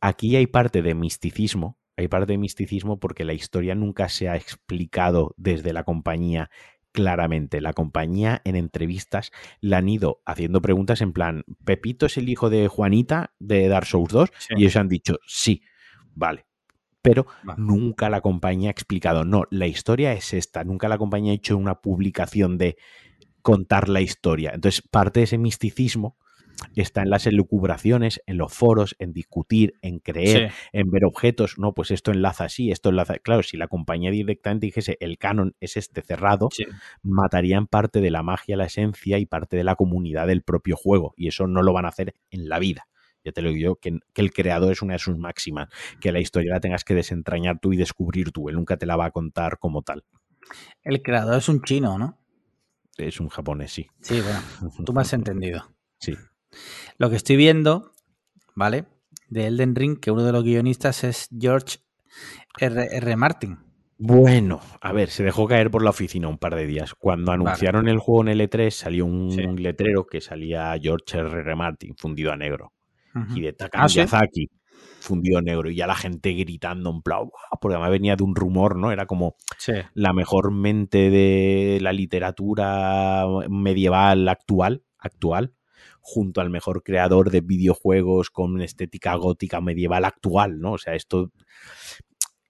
aquí 0.00 0.34
hay 0.34 0.48
parte 0.48 0.82
de 0.82 0.94
misticismo, 0.94 1.78
hay 2.02 2.08
parte 2.08 2.32
de 2.32 2.38
misticismo 2.38 2.98
porque 3.00 3.24
la 3.24 3.32
historia 3.32 3.74
nunca 3.74 4.08
se 4.08 4.28
ha 4.28 4.36
explicado 4.36 5.34
desde 5.36 5.72
la 5.72 5.84
compañía 5.84 6.50
claramente. 6.92 7.60
La 7.60 7.72
compañía 7.72 8.42
en 8.44 8.56
entrevistas 8.56 9.32
le 9.60 9.76
han 9.76 9.88
ido 9.88 10.22
haciendo 10.24 10.60
preguntas 10.60 11.00
en 11.00 11.12
plan, 11.12 11.44
¿Pepito 11.64 12.06
es 12.06 12.16
el 12.16 12.28
hijo 12.28 12.50
de 12.50 12.68
Juanita 12.68 13.32
de 13.38 13.68
Dark 13.68 13.86
Souls 13.86 14.12
2? 14.12 14.30
Sí. 14.38 14.54
Y 14.56 14.62
ellos 14.62 14.76
han 14.76 14.88
dicho, 14.88 15.18
sí, 15.26 15.62
vale. 16.14 16.46
Pero 17.00 17.26
Vale. 17.42 17.60
nunca 17.60 18.08
la 18.08 18.20
compañía 18.20 18.68
ha 18.68 18.70
explicado, 18.70 19.24
no, 19.24 19.42
la 19.50 19.66
historia 19.66 20.12
es 20.12 20.32
esta. 20.32 20.62
Nunca 20.62 20.88
la 20.88 20.98
compañía 20.98 21.32
ha 21.32 21.34
hecho 21.34 21.56
una 21.56 21.80
publicación 21.80 22.58
de 22.58 22.76
contar 23.42 23.88
la 23.88 24.00
historia. 24.00 24.52
Entonces, 24.54 24.82
parte 24.88 25.18
de 25.18 25.24
ese 25.24 25.36
misticismo 25.36 26.16
está 26.74 27.02
en 27.02 27.10
las 27.10 27.26
elucubraciones, 27.26 28.22
en 28.26 28.38
los 28.38 28.52
foros, 28.52 28.96
en 28.98 29.12
discutir, 29.12 29.74
en 29.82 29.98
creer, 29.98 30.50
Sí. 30.50 30.56
en 30.72 30.90
ver 30.90 31.04
objetos. 31.04 31.58
No, 31.58 31.74
pues 31.74 31.90
esto 31.90 32.10
enlaza 32.12 32.44
así, 32.44 32.70
esto 32.70 32.88
enlaza. 32.90 33.18
Claro, 33.18 33.42
si 33.42 33.56
la 33.56 33.68
compañía 33.68 34.10
directamente 34.10 34.66
dijese 34.66 34.96
el 35.00 35.18
canon 35.18 35.54
es 35.60 35.76
este 35.76 36.02
cerrado, 36.02 36.48
Sí. 36.52 36.64
matarían 37.02 37.66
parte 37.66 38.00
de 38.00 38.10
la 38.10 38.22
magia, 38.22 38.56
la 38.56 38.64
esencia 38.66 39.18
y 39.18 39.26
parte 39.26 39.56
de 39.56 39.64
la 39.64 39.76
comunidad 39.76 40.26
del 40.26 40.42
propio 40.42 40.76
juego. 40.76 41.14
Y 41.16 41.28
eso 41.28 41.46
no 41.46 41.62
lo 41.62 41.72
van 41.72 41.84
a 41.84 41.88
hacer 41.88 42.14
en 42.30 42.48
la 42.48 42.58
vida. 42.58 42.86
Ya 43.24 43.30
te 43.32 43.40
lo 43.42 43.50
digo 43.50 43.60
yo, 43.60 43.76
que, 43.76 43.98
que 44.12 44.20
el 44.22 44.32
creador 44.32 44.72
es 44.72 44.82
una 44.82 44.94
de 44.94 44.98
sus 44.98 45.16
máximas, 45.16 45.68
que 46.00 46.10
la 46.10 46.18
historia 46.18 46.54
la 46.54 46.60
tengas 46.60 46.82
que 46.84 46.94
desentrañar 46.94 47.60
tú 47.60 47.72
y 47.72 47.76
descubrir 47.76 48.32
tú. 48.32 48.48
Él 48.48 48.56
nunca 48.56 48.76
te 48.76 48.86
la 48.86 48.96
va 48.96 49.04
a 49.06 49.10
contar 49.12 49.58
como 49.58 49.82
tal. 49.82 50.04
El 50.82 51.02
creador 51.02 51.38
es 51.38 51.48
un 51.48 51.62
chino, 51.62 51.98
¿no? 51.98 52.18
Es 52.98 53.20
un 53.20 53.28
japonés, 53.28 53.72
sí. 53.72 53.86
Sí, 54.00 54.20
bueno, 54.20 54.40
tú 54.84 54.92
me 54.92 55.02
has 55.02 55.12
entendido. 55.12 55.64
Sí. 55.98 56.14
Lo 56.98 57.10
que 57.10 57.16
estoy 57.16 57.36
viendo, 57.36 57.92
¿vale? 58.54 58.84
De 59.28 59.46
Elden 59.46 59.74
Ring, 59.74 59.98
que 59.98 60.10
uno 60.10 60.24
de 60.24 60.32
los 60.32 60.44
guionistas 60.44 61.04
es 61.04 61.28
George 61.38 61.78
R. 62.58 62.88
R. 62.96 63.16
Martin. 63.16 63.58
Bueno, 63.98 64.60
a 64.80 64.92
ver, 64.92 65.10
se 65.10 65.22
dejó 65.22 65.46
caer 65.46 65.70
por 65.70 65.82
la 65.82 65.90
oficina 65.90 66.26
un 66.28 66.36
par 66.38 66.56
de 66.56 66.66
días. 66.66 66.94
Cuando 66.94 67.30
Vale. 67.30 67.44
anunciaron 67.44 67.88
el 67.88 67.98
juego 67.98 68.22
en 68.28 68.36
L3 68.38 68.70
salió 68.74 69.06
un 69.06 69.30
Sí. 69.30 69.42
letrero 69.42 70.06
que 70.06 70.20
salía 70.20 70.74
George 70.80 71.18
R. 71.18 71.40
R. 71.40 71.54
Martin 71.54 71.94
fundido 71.96 72.32
a 72.32 72.36
negro. 72.36 72.72
Y 73.34 73.42
de 73.42 73.52
Taka 73.52 73.82
Ah, 73.84 73.88
¿sí? 73.88 73.98
Miyazaki 73.98 74.48
fundido 75.00 75.42
negro 75.42 75.68
y 75.70 75.76
ya 75.76 75.86
la 75.86 75.94
gente 75.94 76.32
gritando 76.32 76.90
en 76.90 77.02
plan, 77.02 77.28
porque 77.60 77.74
además 77.74 77.90
venía 77.90 78.16
de 78.16 78.24
un 78.24 78.34
rumor, 78.34 78.76
¿no? 78.76 78.90
Era 78.90 79.04
como 79.06 79.34
Sí. 79.58 79.72
la 79.94 80.12
mejor 80.12 80.50
mente 80.50 81.10
de 81.10 81.78
la 81.82 81.92
literatura 81.92 83.24
medieval 83.50 84.28
actual, 84.28 84.82
actual, 84.98 85.52
junto 86.02 86.40
al 86.40 86.50
mejor 86.50 86.82
creador 86.82 87.30
de 87.30 87.40
videojuegos 87.40 88.28
con 88.30 88.60
estética 88.60 89.14
gótica 89.14 89.60
medieval 89.60 90.04
actual, 90.04 90.60
¿no? 90.60 90.72
O 90.72 90.78
sea, 90.78 90.94
esto... 90.94 91.30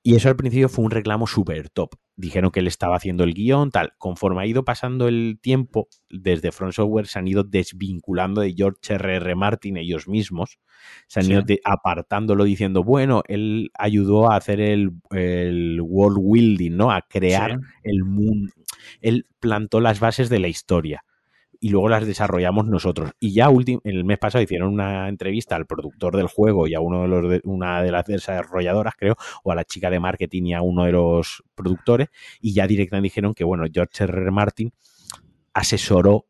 Y 0.05 0.16
eso 0.16 0.28
al 0.28 0.34
principio 0.34 0.68
fue 0.68 0.84
un 0.84 0.90
reclamo 0.90 1.28
súper 1.28 1.68
top. 1.70 1.90
Dijeron 2.16 2.50
que 2.50 2.59
él 2.59 2.66
estaba 2.66 2.96
haciendo 2.96 3.22
el 3.22 3.34
guion, 3.34 3.70
tal. 3.70 3.92
Conforme 3.98 4.42
ha 4.42 4.46
ido 4.46 4.64
pasando 4.64 5.07
el 5.07 5.38
tiempo, 5.40 5.86
desde 6.11 6.50
Front 6.50 6.72
Software 6.72 7.07
se 7.07 7.20
han 7.20 7.28
ido 7.28 7.44
desvinculando 7.44 8.40
de 8.40 8.53
George 8.53 8.94
R. 8.94 9.14
R. 9.16 9.34
Martin 9.36 9.76
ellos 9.76 10.09
mismos. 10.09 10.59
Se 11.07 11.20
han 11.20 11.26
Sí. 11.26 11.32
ido 11.32 11.44
apartándolo 11.64 12.42
diciendo, 12.42 12.82
bueno, 12.82 13.22
él 13.28 13.70
ayudó 13.78 14.32
a 14.32 14.36
hacer 14.36 14.61
el, 14.61 14.90
el 15.11 15.80
world 15.80 16.18
building, 16.20 16.72
¿no? 16.76 16.90
A 16.90 17.03
crear 17.03 17.53
Sí. 17.53 17.66
el 17.84 18.03
mundo. 18.05 18.53
Él 19.03 19.28
plantó 19.38 19.80
las 19.80 20.00
bases 20.00 20.28
de 20.28 20.40
la 20.40 20.48
historia 20.48 21.05
y 21.62 21.68
luego 21.68 21.88
las 21.88 22.04
desarrollamos 22.04 22.66
nosotros. 22.66 23.12
Y 23.20 23.34
ya 23.34 23.48
el 23.84 24.04
mes 24.04 24.18
pasado 24.18 24.42
hicieron 24.42 24.72
una 24.72 25.08
entrevista 25.08 25.54
al 25.54 25.64
productor 25.64 26.16
del 26.16 26.26
juego 26.26 26.66
y 26.66 26.74
a 26.74 26.80
uno 26.80 27.02
de 27.02 27.08
los 27.08 27.40
una 27.44 27.80
de 27.84 27.92
las 27.92 28.04
desarrolladoras, 28.04 28.94
creo, 28.98 29.14
o 29.44 29.52
a 29.52 29.54
la 29.54 29.62
chica 29.62 29.88
de 29.88 30.00
marketing 30.00 30.42
y 30.46 30.54
a 30.54 30.60
uno 30.60 30.86
de 30.86 30.90
los 30.90 31.44
productores, 31.54 32.08
y 32.40 32.52
ya 32.52 32.66
directamente 32.66 33.04
dijeron 33.04 33.32
que, 33.32 33.44
bueno, 33.44 33.64
George 33.72 34.02
R. 34.02 34.12
R. 34.12 34.30
Martin 34.32 34.72
asesoró 35.54 36.26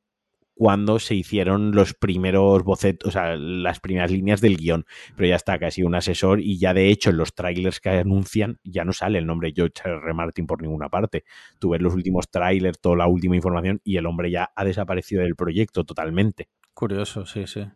cuando 0.54 0.98
se 0.98 1.14
hicieron 1.14 1.72
los 1.72 1.94
primeros 1.94 2.62
bocetos, 2.62 3.08
o 3.08 3.12
sea, 3.12 3.36
las 3.36 3.80
primeras 3.80 4.10
líneas 4.10 4.40
del 4.40 4.56
guion. 4.56 4.84
Pero 5.16 5.28
ya 5.28 5.36
está, 5.36 5.58
casi 5.58 5.82
un 5.82 5.94
asesor 5.94 6.40
y 6.40 6.58
ya 6.58 6.74
de 6.74 6.88
hecho 6.88 7.10
en 7.10 7.16
los 7.16 7.34
trailers 7.34 7.80
que 7.80 7.90
anuncian 7.90 8.58
ya 8.62 8.84
no 8.84 8.92
sale 8.92 9.18
el 9.18 9.26
nombre 9.26 9.52
George 9.54 9.82
R. 9.84 10.14
Martin 10.14 10.46
por 10.46 10.62
ninguna 10.62 10.88
parte. 10.88 11.24
Tú 11.58 11.70
ves 11.70 11.80
los 11.80 11.94
últimos 11.94 12.30
trailers, 12.30 12.80
toda 12.80 12.96
la 12.96 13.06
última 13.06 13.36
información 13.36 13.80
y 13.84 13.96
el 13.96 14.06
hombre 14.06 14.30
ya 14.30 14.50
ha 14.54 14.64
desaparecido 14.64 15.22
del 15.22 15.36
proyecto 15.36 15.84
totalmente. 15.84 16.48
Curioso, 16.74 17.26
sí, 17.26 17.46
sí. 17.46 17.66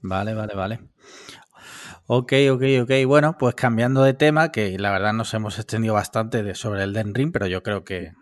Vale, 0.00 0.34
vale, 0.34 0.54
vale. 0.54 0.80
Ok, 2.06 2.32
ok, 2.52 2.62
ok. 2.82 2.90
Bueno, 3.06 3.36
pues 3.38 3.54
cambiando 3.54 4.02
de 4.02 4.14
tema, 4.14 4.52
que 4.52 4.78
la 4.78 4.92
verdad 4.92 5.12
nos 5.12 5.34
hemos 5.34 5.58
extendido 5.58 5.94
bastante 5.94 6.54
sobre 6.54 6.84
el 6.84 6.92
Den 6.92 7.14
Ring, 7.14 7.32
pero 7.32 7.46
yo 7.46 7.62
creo 7.62 7.84
que 7.84 8.12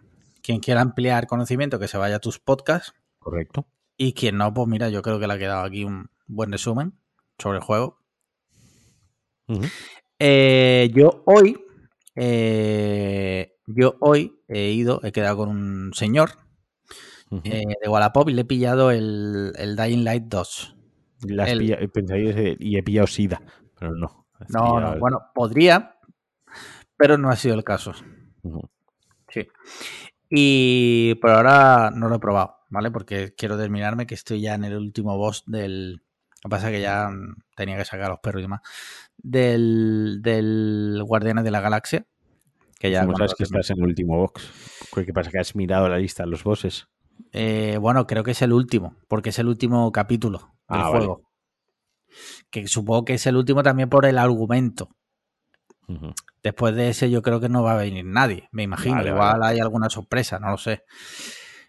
quien 0.42 0.60
quiera 0.60 0.80
ampliar 0.80 1.26
conocimiento, 1.26 1.78
que 1.78 1.88
se 1.88 1.98
vaya 1.98 2.16
a 2.16 2.20
tus 2.20 2.38
podcasts. 2.38 2.94
¿Correcto? 3.24 3.66
Y 3.96 4.12
quien 4.12 4.36
no, 4.36 4.52
pues 4.52 4.68
mira, 4.68 4.90
yo 4.90 5.00
creo 5.02 5.18
que 5.18 5.26
le 5.26 5.32
ha 5.32 5.38
quedado 5.38 5.64
aquí 5.64 5.82
un 5.84 6.08
buen 6.26 6.52
resumen 6.52 6.92
sobre 7.38 7.58
el 7.58 7.64
juego. 7.64 7.98
Eh, 10.18 10.90
yo 10.94 11.22
hoy, 11.26 11.64
eh, 12.16 13.56
yo 13.66 13.96
hoy 14.00 14.38
he 14.48 14.70
ido, 14.72 15.00
he 15.02 15.12
quedado 15.12 15.38
con 15.38 15.48
un 15.48 15.92
señor 15.94 16.30
eh, 17.44 17.64
de 17.82 17.88
Wallapop 17.88 18.28
y 18.28 18.32
le 18.34 18.42
he 18.42 18.44
pillado 18.44 18.90
el, 18.90 19.52
el 19.56 19.76
Dying 19.76 20.04
Light 20.04 20.24
2. 20.24 20.76
Las 21.28 21.48
el- 21.50 21.58
pilla- 21.60 21.78
pensáis, 21.92 22.34
y 22.60 22.76
he 22.76 22.82
pillado 22.82 23.06
SIDA, 23.06 23.40
pero 23.78 23.92
no. 23.96 24.26
No, 24.48 24.78
no, 24.80 24.98
bueno, 24.98 25.22
podría, 25.34 25.96
pero 26.96 27.16
no 27.16 27.30
ha 27.30 27.36
sido 27.36 27.54
el 27.54 27.64
caso. 27.64 27.92
Sí. 29.30 29.48
Y 30.28 31.14
por 31.16 31.30
ahora 31.30 31.90
no 31.94 32.08
lo 32.08 32.16
he 32.16 32.18
probado, 32.18 32.56
¿vale? 32.68 32.90
Porque 32.90 33.34
quiero 33.36 33.56
terminarme, 33.58 34.06
que 34.06 34.14
estoy 34.14 34.40
ya 34.40 34.54
en 34.54 34.64
el 34.64 34.76
último 34.76 35.16
boss 35.16 35.42
del. 35.46 36.02
Lo 36.42 36.48
que 36.48 36.50
pasa 36.50 36.68
es 36.70 36.76
que 36.76 36.80
ya 36.82 37.08
mm, 37.08 37.36
tenía 37.56 37.76
que 37.76 37.84
sacar 37.84 38.06
a 38.06 38.10
los 38.10 38.20
perros 38.20 38.40
y 38.40 38.42
demás. 38.42 38.60
Del, 39.16 40.20
del 40.22 41.02
Guardianes 41.06 41.44
de 41.44 41.50
la 41.50 41.60
Galaxia. 41.60 42.06
Que 42.78 42.90
ya. 42.90 43.04
¿Cómo 43.06 43.16
sabes 43.16 43.34
que 43.34 43.44
estás 43.44 43.70
en 43.70 43.78
el 43.78 43.84
último 43.84 44.16
box? 44.18 44.50
¿Qué 44.94 45.12
pasa? 45.12 45.30
¿Que 45.30 45.38
has 45.38 45.54
mirado 45.56 45.88
la 45.88 45.98
lista 45.98 46.24
de 46.24 46.30
los 46.30 46.44
bosses? 46.44 46.86
Eh, 47.32 47.78
bueno, 47.80 48.06
creo 48.06 48.24
que 48.24 48.32
es 48.32 48.42
el 48.42 48.52
último, 48.52 48.96
porque 49.08 49.30
es 49.30 49.38
el 49.38 49.46
último 49.48 49.90
capítulo 49.92 50.38
del 50.68 50.80
Ah, 50.80 50.88
vale. 50.90 50.90
juego. 51.06 51.30
Que 52.50 52.66
supongo 52.68 53.04
que 53.04 53.14
es 53.14 53.26
el 53.26 53.36
último 53.36 53.62
también 53.62 53.88
por 53.88 54.04
el 54.06 54.18
argumento. 54.18 54.90
Después 56.42 56.74
de 56.74 56.88
ese 56.88 57.10
yo 57.10 57.20
creo 57.22 57.40
que 57.40 57.48
no 57.48 57.62
va 57.62 57.74
a 57.74 57.76
venir 57.76 58.04
nadie, 58.06 58.48
me 58.52 58.62
imagino. 58.62 58.96
Vale, 58.96 59.10
Igual 59.10 59.38
vale. 59.40 59.52
hay 59.54 59.60
alguna 59.60 59.90
sorpresa, 59.90 60.38
no 60.38 60.50
lo 60.50 60.56
sé. 60.58 60.82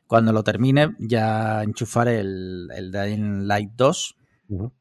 Cuando 0.08 0.32
lo 0.34 0.44
termine, 0.44 0.96
ya 1.00 1.64
enchufaré 1.64 2.20
el, 2.20 2.70
el 2.76 2.92
Dying 2.92 3.48
Light 3.48 3.72
2 3.76 4.16
Ujú. 4.50 4.72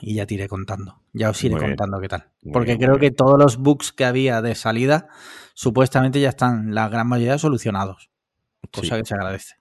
y 0.00 0.14
ya 0.14 0.26
te 0.26 0.34
iré 0.34 0.48
contando. 0.48 1.02
Ya 1.12 1.30
os 1.30 1.42
iré 1.44 1.54
Muy 1.54 1.60
bien. 1.64 1.72
contando 1.72 2.00
qué 2.00 2.08
tal. 2.08 2.30
Muy 2.42 2.52
Porque 2.52 2.76
bien, 2.76 2.88
creo 2.88 2.98
que 2.98 3.10
todos 3.10 3.38
los 3.38 3.58
bugs 3.58 3.92
que 3.92 4.04
había 4.04 4.40
de 4.42 4.54
salida, 4.54 5.08
supuestamente 5.54 6.20
ya 6.20 6.30
están 6.30 6.74
la 6.74 6.88
gran 6.88 7.06
mayoría 7.08 7.38
solucionados. 7.38 8.10
Cosa 8.72 8.94
Sí. 8.96 9.00
que 9.02 9.06
se 9.06 9.14
agradece. 9.14 9.54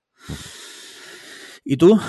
¿Y 1.64 1.78
tú? 1.78 2.00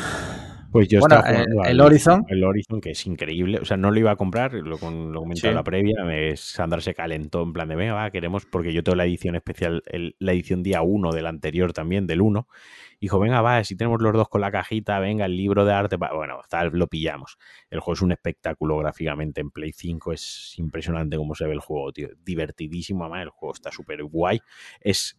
Pues 0.76 0.88
yo 0.88 1.00
Bueno, 1.00 1.16
estaba 1.16 1.32
jugando 1.34 1.60
el- 1.62 1.66
al- 1.66 1.70
el 1.72 1.80
Horizon. 1.80 2.24
El 2.28 2.44
Horizon, 2.44 2.80
que 2.82 2.90
es 2.90 3.06
increíble. 3.06 3.58
O 3.60 3.64
sea, 3.64 3.76
no 3.78 3.90
lo 3.90 3.98
iba 3.98 4.10
a 4.10 4.16
comprar, 4.16 4.52
lo, 4.52 4.76
con- 4.78 5.10
lo 5.12 5.22
Sí. 5.34 5.46
en 5.46 5.54
la 5.54 5.64
previa. 5.64 6.04
me- 6.04 6.36
Sandra 6.36 6.80
se 6.80 6.92
calentó 6.94 7.42
en 7.42 7.52
plan 7.52 7.68
de, 7.68 7.76
venga, 7.76 7.94
va, 7.94 8.10
queremos, 8.10 8.44
porque 8.44 8.72
yo 8.72 8.82
tengo 8.84 8.96
la 8.96 9.04
edición 9.06 9.36
especial, 9.36 9.82
el- 9.86 10.16
la 10.18 10.32
edición 10.32 10.62
día 10.62 10.82
1 10.82 11.12
del 11.12 11.26
anterior 11.26 11.72
también, 11.72 12.06
del 12.06 12.20
1. 12.20 12.46
Dijo, 13.00 13.18
venga, 13.18 13.40
va, 13.40 13.62
si 13.64 13.76
tenemos 13.76 14.00
los 14.02 14.12
dos 14.12 14.28
con 14.28 14.40
la 14.40 14.50
cajita, 14.50 14.98
venga, 15.00 15.24
el 15.26 15.36
libro 15.36 15.64
de 15.64 15.72
arte, 15.72 15.96
va". 15.96 16.12
bueno, 16.14 16.40
tal, 16.48 16.70
lo 16.72 16.86
pillamos. 16.88 17.38
El 17.70 17.80
juego 17.80 17.94
es 17.94 18.02
un 18.02 18.12
espectáculo 18.12 18.76
gráficamente 18.78 19.40
en 19.40 19.50
Play 19.50 19.72
5, 19.72 20.12
es 20.12 20.54
impresionante 20.58 21.16
cómo 21.16 21.34
se 21.34 21.46
ve 21.46 21.52
el 21.52 21.60
juego, 21.60 21.92
tío. 21.92 22.08
Divertidísimo, 22.22 23.04
además, 23.04 23.22
el 23.22 23.30
juego 23.30 23.54
está 23.54 23.70
súper 23.70 24.02
guay. 24.04 24.40
Es 24.80 25.16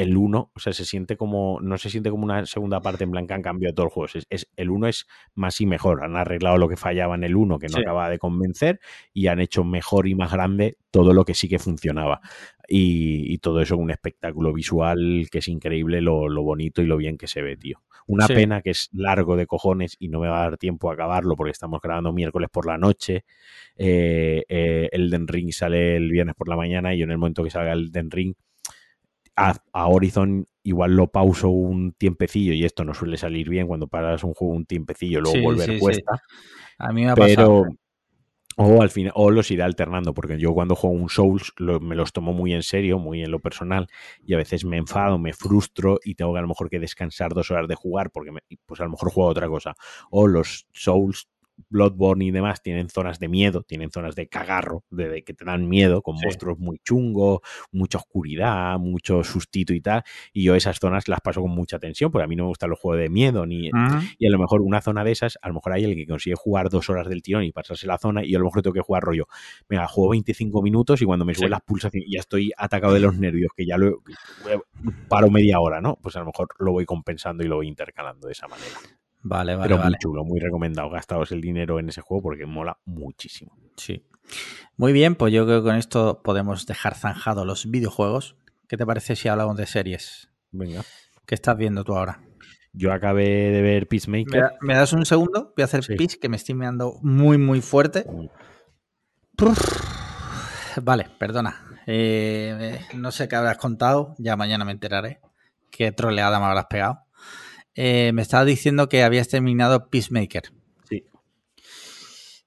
el 0.00 0.16
1, 0.16 0.50
o 0.54 0.58
sea, 0.60 0.72
se 0.72 0.84
siente 0.84 1.16
como, 1.16 1.58
no 1.60 1.76
se 1.78 1.90
siente 1.90 2.10
como 2.10 2.24
una 2.24 2.46
segunda 2.46 2.80
parte 2.80 3.04
en 3.04 3.10
blanca, 3.10 3.34
han 3.34 3.42
cambiado 3.42 3.74
todo 3.74 3.86
el 3.86 3.92
juego. 3.92 4.06
Es, 4.14 4.26
es- 4.30 4.50
el 4.56 4.70
1 4.70 4.86
es 4.88 5.06
más 5.34 5.60
y 5.60 5.66
mejor. 5.66 6.02
Han 6.04 6.16
arreglado 6.16 6.56
lo 6.58 6.68
que 6.68 6.76
fallaba 6.76 7.14
en 7.14 7.24
el 7.24 7.36
1, 7.36 7.58
que 7.58 7.66
no 7.68 7.74
Sí. 7.76 7.80
acababa 7.82 8.08
de 8.08 8.18
convencer, 8.18 8.80
y 9.12 9.26
han 9.28 9.40
hecho 9.40 9.64
mejor 9.64 10.08
y 10.08 10.14
más 10.14 10.32
grande 10.32 10.76
todo 10.90 11.12
lo 11.14 11.24
que 11.24 11.34
sí 11.34 11.48
que 11.48 11.58
funcionaba. 11.58 12.20
Y, 12.68 13.32
y 13.32 13.38
todo 13.38 13.60
eso 13.60 13.76
un 13.76 13.90
espectáculo 13.90 14.52
visual 14.52 15.26
que 15.30 15.38
es 15.38 15.48
increíble 15.48 16.00
lo, 16.00 16.28
lo 16.28 16.42
bonito 16.42 16.82
y 16.82 16.86
lo 16.86 16.96
bien 16.96 17.18
que 17.18 17.26
se 17.26 17.42
ve, 17.42 17.56
tío. 17.56 17.82
Una 18.06 18.26
Sí. 18.26 18.34
pena 18.34 18.62
que 18.62 18.70
es 18.70 18.88
largo 18.92 19.36
de 19.36 19.46
cojones 19.46 19.96
y 19.98 20.08
no 20.08 20.20
me 20.20 20.28
va 20.28 20.38
a 20.38 20.50
dar 20.50 20.56
tiempo 20.58 20.90
a 20.90 20.94
acabarlo 20.94 21.36
porque 21.36 21.50
estamos 21.52 21.80
grabando 21.80 22.12
miércoles 22.12 22.48
por 22.50 22.66
la 22.66 22.78
noche. 22.78 23.24
Eh, 23.76 24.44
eh, 24.48 24.88
Elden 24.92 25.28
Ring 25.28 25.52
sale 25.52 25.96
el 25.96 26.10
viernes 26.10 26.34
por 26.34 26.48
la 26.48 26.56
mañana 26.56 26.94
y 26.94 26.98
yo 26.98 27.04
en 27.04 27.10
el 27.12 27.18
momento 27.18 27.42
que 27.44 27.50
salga 27.50 27.72
Elden 27.72 28.10
Ring 28.10 28.34
a, 29.48 29.56
a 29.72 29.86
Horizon 29.88 30.46
igual 30.62 30.94
lo 30.94 31.06
pauso 31.10 31.48
un 31.48 31.92
tiempecillo 31.92 32.52
y 32.52 32.64
esto 32.64 32.84
no 32.84 32.92
suele 32.94 33.16
salir 33.16 33.48
bien 33.48 33.66
cuando 33.66 33.88
paras 33.88 34.22
un 34.24 34.34
juego 34.34 34.54
un 34.54 34.66
tiempecillo, 34.66 35.20
luego 35.20 35.36
Sí, 35.38 35.42
volver 35.44 35.66
sí, 35.66 35.72
sí. 35.74 35.80
cuesta. 35.80 36.22
A 36.78 36.92
mí 36.92 37.04
me 37.04 37.10
ha 37.10 37.14
Pero 37.14 37.34
pasado. 37.36 37.66
o 38.56 38.82
al 38.82 38.90
final 38.90 39.12
o 39.14 39.30
los 39.30 39.50
iré 39.50 39.62
alternando 39.62 40.12
porque 40.12 40.38
yo 40.38 40.52
cuando 40.52 40.74
juego 40.76 40.94
un 40.96 41.08
Souls 41.08 41.52
lo- 41.56 41.80
me 41.80 41.94
los 41.96 42.12
tomo 42.12 42.32
muy 42.34 42.52
en 42.52 42.62
serio, 42.62 42.98
muy 42.98 43.22
en 43.22 43.30
lo 43.30 43.38
personal 43.40 43.86
y 44.26 44.34
a 44.34 44.36
veces 44.36 44.64
me 44.66 44.76
enfado, 44.76 45.18
me 45.18 45.32
frustro 45.32 45.98
y 46.04 46.14
tengo 46.14 46.32
que 46.34 46.40
a 46.40 46.42
lo 46.42 46.48
mejor 46.48 46.68
que 46.68 46.78
descansar 46.78 47.32
dos 47.32 47.50
horas 47.50 47.68
de 47.68 47.74
jugar 47.74 48.10
porque 48.10 48.32
me- 48.32 48.42
pues 48.66 48.80
a 48.80 48.84
lo 48.84 48.90
mejor 48.90 49.10
juego 49.12 49.30
otra 49.30 49.48
cosa. 49.48 49.74
O 50.10 50.26
los 50.26 50.66
Souls 50.72 51.28
Bloodborne 51.68 52.24
y 52.24 52.30
demás 52.30 52.62
tienen 52.62 52.88
zonas 52.88 53.18
de 53.18 53.28
miedo, 53.28 53.62
tienen 53.62 53.90
zonas 53.90 54.14
de 54.14 54.28
cagarro, 54.28 54.84
de, 54.90 55.08
de 55.08 55.24
que 55.24 55.34
te 55.34 55.44
dan 55.44 55.68
miedo, 55.68 56.02
con 56.02 56.16
Sí. 56.16 56.24
monstruos 56.24 56.58
muy 56.58 56.78
chungos, 56.78 57.40
mucha 57.72 57.98
oscuridad, 57.98 58.78
mucho 58.78 59.22
sustito 59.24 59.72
y 59.74 59.80
tal, 59.80 60.02
y 60.32 60.44
yo 60.44 60.54
esas 60.54 60.78
zonas 60.78 61.08
las 61.08 61.20
paso 61.20 61.40
con 61.42 61.50
mucha 61.50 61.78
tensión, 61.78 62.10
porque 62.10 62.24
a 62.24 62.26
mí 62.26 62.36
no 62.36 62.44
me 62.44 62.48
gustan 62.48 62.70
los 62.70 62.78
juegos 62.78 63.00
de 63.00 63.08
miedo, 63.08 63.46
ni, 63.46 63.68
Ujú. 63.70 63.98
y 64.18 64.26
a 64.26 64.30
lo 64.30 64.38
mejor 64.38 64.62
una 64.62 64.80
zona 64.80 65.04
de 65.04 65.12
esas, 65.12 65.38
a 65.42 65.48
lo 65.48 65.54
mejor 65.54 65.72
hay 65.72 65.84
alguien 65.84 66.06
que 66.06 66.10
consigue 66.10 66.36
jugar 66.36 66.68
dos 66.70 66.88
horas 66.90 67.08
del 67.08 67.22
tirón 67.22 67.44
y 67.44 67.52
pasarse 67.52 67.86
la 67.86 67.98
zona, 67.98 68.24
y 68.24 68.30
yo 68.30 68.38
a 68.38 68.40
lo 68.40 68.46
mejor 68.46 68.62
tengo 68.62 68.74
que 68.74 68.80
jugar 68.80 69.02
rollo. 69.02 69.26
Venga, 69.68 69.86
juego 69.86 70.10
25 70.10 70.62
minutos 70.62 71.00
y 71.02 71.04
cuando 71.04 71.24
me 71.24 71.34
suben 71.34 71.48
Sí. 71.48 71.50
las 71.50 71.62
pulsaciones 71.62 72.08
ya 72.12 72.20
estoy 72.20 72.52
atacado 72.56 72.94
de 72.94 73.00
los 73.00 73.16
nervios, 73.16 73.50
que 73.56 73.66
ya 73.66 73.76
lo 73.76 74.02
paro 75.08 75.30
media 75.30 75.60
hora, 75.60 75.80
¿no? 75.80 75.96
Pues 76.00 76.16
a 76.16 76.20
lo 76.20 76.26
mejor 76.26 76.48
lo 76.58 76.72
voy 76.72 76.84
compensando 76.86 77.44
y 77.44 77.48
lo 77.48 77.56
voy 77.56 77.68
intercalando 77.68 78.26
de 78.26 78.32
esa 78.32 78.48
manera. 78.48 78.76
Vale, 79.22 79.54
vale, 79.54 79.68
Pero 79.68 79.78
vale. 79.78 79.90
muy 79.90 79.98
chulo, 79.98 80.24
muy 80.24 80.40
recomendado. 80.40 80.88
Gastaos 80.90 81.30
el 81.32 81.40
dinero 81.40 81.78
en 81.78 81.88
ese 81.90 82.00
juego 82.00 82.22
porque 82.22 82.46
mola 82.46 82.78
muchísimo. 82.84 83.56
Sí. 83.76 84.06
Muy 84.76 84.92
bien, 84.92 85.14
pues 85.14 85.32
yo 85.32 85.44
creo 85.44 85.60
que 85.60 85.66
con 85.68 85.76
esto 85.76 86.22
podemos 86.22 86.66
dejar 86.66 86.94
zanjado 86.94 87.44
los 87.44 87.70
videojuegos. 87.70 88.36
¿Qué 88.68 88.76
te 88.76 88.86
parece 88.86 89.16
si 89.16 89.28
hablamos 89.28 89.56
de 89.56 89.66
series? 89.66 90.30
Venga. 90.52 90.82
¿Qué 91.26 91.34
estás 91.34 91.56
viendo 91.56 91.84
tú 91.84 91.96
ahora? 91.96 92.20
Yo 92.72 92.92
acabé 92.92 93.24
de 93.50 93.62
ver 93.62 93.82
¿Me, 93.82 93.86
Peacemaker. 93.86 94.40
da- 94.42 94.52
me 94.60 94.74
das 94.74 94.92
un 94.92 95.04
segundo? 95.04 95.52
Voy 95.56 95.62
a 95.62 95.64
hacer 95.64 95.82
Sí. 95.84 95.96
pitch 95.96 96.18
que 96.20 96.28
me 96.28 96.36
estoy 96.36 96.54
meando 96.54 96.98
muy, 97.02 97.36
muy 97.36 97.60
fuerte. 97.60 98.06
Vale, 100.82 101.06
perdona. 101.18 101.66
Eh, 101.86 102.80
no 102.94 103.10
sé 103.10 103.26
qué 103.28 103.36
habrás 103.36 103.58
contado, 103.58 104.14
ya 104.18 104.36
mañana 104.36 104.64
me 104.64 104.72
enteraré. 104.72 105.20
Qué 105.70 105.92
troleada 105.92 106.38
me 106.38 106.46
habrás 106.46 106.66
pegado. 106.66 107.00
Eh, 107.74 108.12
me 108.12 108.22
estabas 108.22 108.46
diciendo 108.46 108.88
que 108.88 109.02
habías 109.02 109.28
terminado 109.28 109.88
Peacemaker. 109.90 110.44
Sí. 110.88 111.04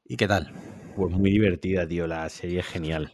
¿Y 0.06 0.18
qué 0.18 0.28
tal? 0.28 0.52
Pues 0.94 1.14
muy 1.14 1.32
divertida, 1.32 1.88
tío. 1.88 2.08
La 2.08 2.30
serie 2.30 2.60
es 2.60 2.66
genial. 2.68 3.14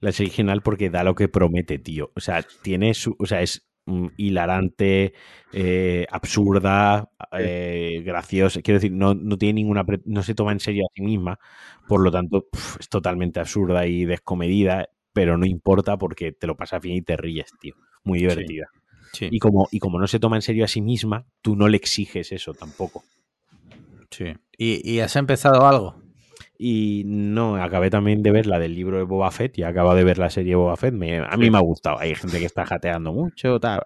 La 0.00 0.12
serie 0.12 0.30
es 0.30 0.36
genial 0.36 0.62
porque 0.62 0.90
da 0.90 1.04
lo 1.04 1.14
que 1.14 1.28
promete, 1.28 1.78
tío. 1.78 2.12
O 2.16 2.20
sea, 2.20 2.44
tiene 2.62 2.94
su. 2.94 3.16
O 3.18 3.26
sea, 3.26 3.42
es 3.42 3.66
mm, 3.86 4.08
hilarante, 4.16 5.14
eh, 5.52 6.06
absurda, 6.10 7.10
eh, 7.32 8.02
graciosa. 8.04 8.62
Quiero 8.62 8.78
decir, 8.78 8.92
no, 8.92 9.14
no 9.14 9.38
tiene 9.38 9.54
ninguna. 9.54 9.84
pre- 9.84 10.02
No 10.04 10.22
se 10.22 10.34
toma 10.34 10.52
en 10.52 10.60
serio 10.60 10.84
a 10.86 10.92
sí 10.94 11.02
misma. 11.02 11.38
Por 11.88 12.02
lo 12.02 12.10
tanto, 12.10 12.46
pf, 12.50 12.80
es 12.80 12.88
totalmente 12.88 13.40
absurda 13.40 13.86
y 13.86 14.04
descomedida. 14.04 14.88
Pero 15.12 15.38
no 15.38 15.46
importa 15.46 15.96
porque 15.98 16.32
te 16.32 16.46
lo 16.48 16.56
pasas 16.56 16.82
bien 16.82 16.96
y 16.96 17.02
te 17.02 17.16
ríes, 17.16 17.50
tío. 17.60 17.74
Muy 18.02 18.18
divertida. 18.18 18.66
Sí, 19.14 19.28
Y 19.30 19.38
como, 19.38 19.68
y 19.70 19.78
como 19.78 19.98
no 19.98 20.06
se 20.06 20.18
toma 20.20 20.36
en 20.36 20.42
serio 20.42 20.64
a 20.64 20.68
sí 20.68 20.82
misma, 20.82 21.24
tú 21.40 21.56
no 21.56 21.68
le 21.68 21.76
exiges 21.78 22.32
eso 22.32 22.52
tampoco. 22.52 23.02
sí. 24.10 24.26
¿Y, 24.56 24.88
y 24.88 25.00
has 25.00 25.16
empezado 25.16 25.66
algo? 25.66 25.96
Y 26.56 27.02
no, 27.06 27.56
acabé 27.56 27.90
también 27.90 28.22
de 28.22 28.30
ver 28.30 28.46
la 28.46 28.58
del 28.60 28.74
libro 28.74 28.98
de 28.98 29.02
Boba 29.02 29.30
Fett 29.32 29.58
y 29.58 29.64
acabo 29.64 29.94
de 29.94 30.04
ver 30.04 30.18
la 30.18 30.30
serie 30.30 30.54
Boba 30.54 30.76
Fett. 30.76 30.94
Me- 30.94 31.18
a 31.18 31.36
mí 31.36 31.46
Sí. 31.46 31.50
me 31.50 31.58
ha 31.58 31.62
gustado. 31.62 31.98
Hay 31.98 32.14
gente 32.14 32.38
que 32.38 32.44
está 32.44 32.64
jateando 32.64 33.12
mucho, 33.12 33.58
tal. 33.58 33.82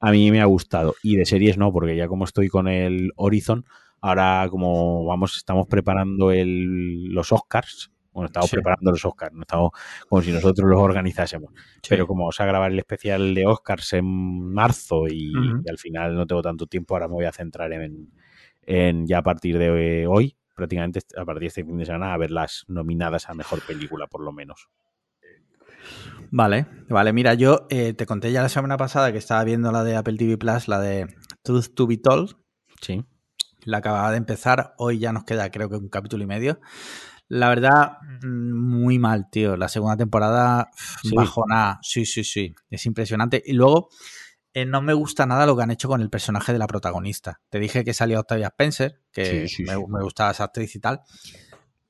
A 0.00 0.10
mí 0.10 0.30
me 0.30 0.40
ha 0.42 0.44
gustado. 0.44 0.94
Y 1.02 1.16
de 1.16 1.24
series 1.24 1.56
no, 1.56 1.72
porque 1.72 1.96
ya 1.96 2.06
como 2.08 2.24
estoy 2.24 2.48
con 2.48 2.68
el 2.68 3.12
Horizon, 3.16 3.64
ahora 4.02 4.46
como 4.50 5.04
vamos, 5.06 5.36
estamos 5.38 5.66
preparando 5.68 6.30
el, 6.32 7.04
los 7.06 7.32
Oscars. 7.32 7.90
Bueno, 8.16 8.28
estamos 8.28 8.48
Sí. 8.48 8.56
preparando 8.56 8.92
los 8.92 9.04
Oscars, 9.04 9.34
no 9.34 9.42
estamos 9.42 9.72
como 10.08 10.22
si 10.22 10.32
nosotros 10.32 10.70
los 10.70 10.80
organizásemos. 10.80 11.52
Sí. 11.82 11.90
Pero 11.90 12.06
como 12.06 12.22
vamos 12.22 12.40
a 12.40 12.46
grabar 12.46 12.72
el 12.72 12.78
especial 12.78 13.34
de 13.34 13.46
Oscars 13.46 13.92
en 13.92 14.06
marzo 14.54 15.06
y, 15.06 15.34
al 15.68 15.76
final 15.76 16.16
no 16.16 16.26
tengo 16.26 16.40
tanto 16.40 16.66
tiempo, 16.66 16.94
ahora 16.94 17.08
me 17.08 17.14
voy 17.14 17.26
a 17.26 17.32
centrar 17.32 17.70
en, 17.74 18.10
en 18.62 19.06
ya 19.06 19.18
a 19.18 19.22
partir 19.22 19.58
de 19.58 20.06
hoy, 20.06 20.34
prácticamente 20.54 21.00
a 21.14 21.26
partir 21.26 21.40
de 21.42 21.46
este 21.48 21.64
fin 21.64 21.76
de 21.76 21.84
semana, 21.84 22.14
a 22.14 22.16
ver 22.16 22.30
las 22.30 22.64
nominadas 22.68 23.28
a 23.28 23.34
mejor 23.34 23.60
película, 23.66 24.06
por 24.06 24.22
lo 24.22 24.32
menos. 24.32 24.70
Vale, 26.30 26.66
vale. 26.88 27.12
Mira, 27.12 27.34
yo 27.34 27.66
eh, 27.68 27.92
te 27.92 28.06
conté 28.06 28.32
ya 28.32 28.40
la 28.40 28.48
semana 28.48 28.78
pasada 28.78 29.12
que 29.12 29.18
estaba 29.18 29.44
viendo 29.44 29.70
la 29.72 29.84
de 29.84 29.94
Apple 29.94 30.16
TV 30.16 30.38
Plus, 30.38 30.68
la 30.68 30.80
de 30.80 31.14
Truth 31.42 31.74
to 31.74 31.86
Be 31.86 31.98
Told. 31.98 32.34
Sí. 32.80 33.04
La 33.64 33.78
acababa 33.78 34.10
de 34.10 34.16
empezar. 34.16 34.72
Hoy 34.78 35.00
ya 35.00 35.12
nos 35.12 35.24
queda, 35.24 35.50
creo 35.50 35.68
que 35.68 35.76
un 35.76 35.90
capítulo 35.90 36.24
y 36.24 36.26
medio. 36.26 36.60
La 37.28 37.48
verdad, 37.48 37.98
mm, 38.22 38.52
muy 38.52 38.98
mal, 38.98 39.28
tío. 39.30 39.56
La 39.56 39.68
segunda 39.68 39.96
temporada, 39.96 40.70
Sí. 41.02 41.14
bajona. 41.14 41.78
Sí, 41.82 42.06
sí, 42.06 42.22
sí. 42.24 42.54
Es 42.70 42.86
impresionante. 42.86 43.42
Y 43.44 43.52
luego, 43.54 43.88
eh, 44.54 44.64
no 44.64 44.80
me 44.80 44.94
gusta 44.94 45.26
nada 45.26 45.44
lo 45.46 45.56
que 45.56 45.62
han 45.64 45.70
hecho 45.70 45.88
con 45.88 46.00
el 46.00 46.08
personaje 46.10 46.52
de 46.52 46.58
la 46.58 46.66
protagonista. 46.66 47.40
Te 47.50 47.58
dije 47.58 47.84
que 47.84 47.92
salía 47.94 48.20
Octavia 48.20 48.46
Spencer, 48.48 49.00
que 49.12 49.48
Sí, 49.48 49.56
sí, 49.56 49.62
me, 49.64 49.74
sí. 49.74 49.84
me 49.88 50.02
gustaba 50.02 50.30
esa 50.30 50.44
actriz 50.44 50.74
y 50.76 50.80
tal. 50.80 51.00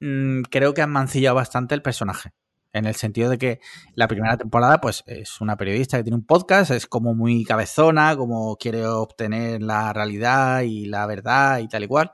Mm, 0.01 0.43
creo 0.51 0.75
que 0.75 0.83
han 0.83 0.91
mancillado 0.91 1.37
bastante 1.37 1.75
el 1.75 1.83
personaje. 1.83 2.33
En 2.73 2.85
el 2.85 2.95
sentido 2.95 3.31
de 3.31 3.39
que 3.39 3.61
la 3.95 4.07
primera 4.07 4.37
temporada, 4.37 4.81
pues, 4.83 5.03
es 5.07 5.41
una 5.41 5.57
periodista 5.57 5.97
que 5.97 6.03
tiene 6.03 6.17
un 6.17 6.27
podcast, 6.27 6.71
es 6.73 6.87
como 6.87 7.15
muy 7.15 7.43
cabezona, 7.45 8.17
como 8.17 8.57
quiere 8.57 8.85
obtener 8.87 9.63
la 9.63 9.95
realidad 9.95 10.61
y 10.63 10.85
la 10.87 11.07
verdad 11.07 11.61
y 11.61 11.69
tal 11.69 11.85
y 11.85 11.89
cual. 11.89 12.13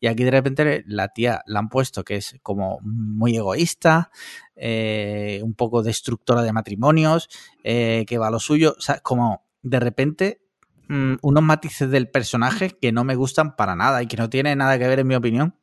Y 0.00 0.06
aquí 0.06 0.24
de 0.24 0.30
repente 0.30 0.82
la 0.86 1.08
tía 1.08 1.42
la 1.46 1.60
han 1.60 1.68
puesto 1.68 2.04
que 2.04 2.16
es 2.16 2.36
como 2.42 2.80
muy 2.82 3.36
egoísta, 3.36 4.10
eh, 4.56 5.40
un 5.42 5.54
poco 5.54 5.82
destructora 5.82 6.42
de 6.42 6.52
matrimonios, 6.52 7.28
eh, 7.62 8.04
que 8.08 8.18
va 8.18 8.28
a 8.28 8.30
lo 8.30 8.40
suyo. 8.40 8.74
O 8.76 8.80
sea, 8.80 9.00
como 9.00 9.46
de 9.62 9.78
repente 9.78 10.42
mm, 10.88 11.16
unos 11.20 11.42
matices 11.42 11.90
del 11.90 12.08
personaje 12.08 12.70
que 12.70 12.92
no 12.92 13.04
me 13.04 13.14
gustan 13.14 13.56
para 13.56 13.76
nada 13.76 14.02
y 14.02 14.06
que 14.06 14.16
no 14.16 14.30
tiene 14.30 14.56
nada 14.56 14.78
que 14.78 14.88
ver, 14.88 15.00
en 15.00 15.06
mi 15.06 15.14
opinión, 15.14 15.54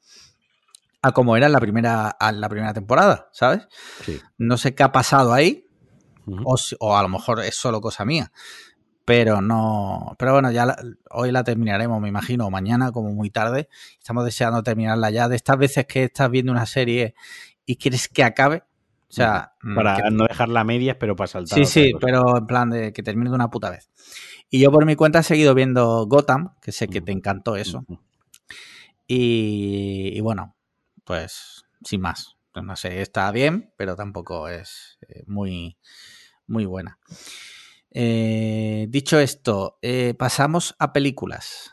a 1.01 1.11
como 1.11 1.35
era 1.35 1.47
en 1.47 1.53
la 1.53 1.59
primera, 1.59 2.09
a 2.09 2.31
la 2.31 2.49
primera 2.49 2.73
temporada, 2.73 3.29
¿sabes? 3.31 3.67
Sí. 4.03 4.19
No 4.37 4.57
sé 4.57 4.75
qué 4.75 4.83
ha 4.83 4.91
pasado 4.91 5.33
ahí, 5.33 5.67
o 6.79 6.97
a 6.97 7.01
lo 7.01 7.09
mejor 7.09 7.39
es 7.41 7.55
solo 7.55 7.81
cosa 7.81 8.05
mía. 8.05 8.31
Pero 9.07 9.39
no. 9.41 10.17
Pero 10.19 10.33
bueno, 10.33 10.51
ya 10.51 10.65
la- 10.65 10.83
hoy 11.11 11.31
la 11.31 11.45
terminaremos, 11.45 12.01
me 12.01 12.09
imagino, 12.09 12.45
o 12.45 12.51
mañana, 12.51 12.91
como 12.91 13.13
muy 13.13 13.29
tarde. 13.29 13.69
Estamos 13.97 14.25
deseando 14.25 14.61
terminarla 14.63 15.09
ya. 15.11 15.29
De 15.29 15.37
estas 15.37 15.57
veces 15.57 15.85
que 15.85 16.03
estás 16.03 16.29
viendo 16.29 16.51
una 16.51 16.65
serie 16.65 17.15
y 17.65 17.77
quieres 17.77 18.09
que 18.09 18.25
acabe. 18.25 18.63
O 19.09 19.13
sea, 19.13 19.53
mm, 19.63 19.75
Para 19.75 19.95
que- 19.95 20.11
no 20.11 20.25
dejarla 20.25 20.59
a 20.59 20.63
medias, 20.65 20.97
pero 20.99 21.15
para 21.15 21.27
saltar. 21.29 21.57
Sí, 21.57 21.63
sí, 21.85 21.91
cosa. 21.93 22.05
pero 22.05 22.37
en 22.37 22.47
plan 22.47 22.69
de 22.69 22.91
que 22.91 23.01
termine 23.01 23.29
de 23.29 23.35
una 23.37 23.49
puta 23.49 23.69
vez. 23.69 23.89
Y 24.49 24.59
yo 24.59 24.73
por 24.73 24.85
mi 24.85 24.97
cuenta 24.97 25.19
he 25.19 25.23
seguido 25.23 25.53
viendo 25.55 26.05
Gotham, 26.05 26.55
que 26.61 26.73
sé 26.73 26.89
que 26.89 26.99
te 26.99 27.13
encantó 27.13 27.55
eso. 27.55 27.85
Y, 29.07 30.11
y 30.17 30.19
bueno, 30.19 30.53
pues 31.05 31.63
sin 31.83 32.01
más. 32.01 32.35
No 32.61 32.75
sé, 32.75 33.01
está 33.01 33.31
bien, 33.31 33.71
pero 33.77 33.95
tampoco 33.95 34.49
es 34.49 34.97
eh, 35.07 35.23
muy, 35.27 35.77
muy 36.45 36.65
buena. 36.65 36.99
Eh, 37.91 38.87
dicho 38.89 39.19
esto, 39.19 39.79
eh, 39.81 40.13
pasamos 40.13 40.75
a 40.79 40.93
películas. 40.93 41.71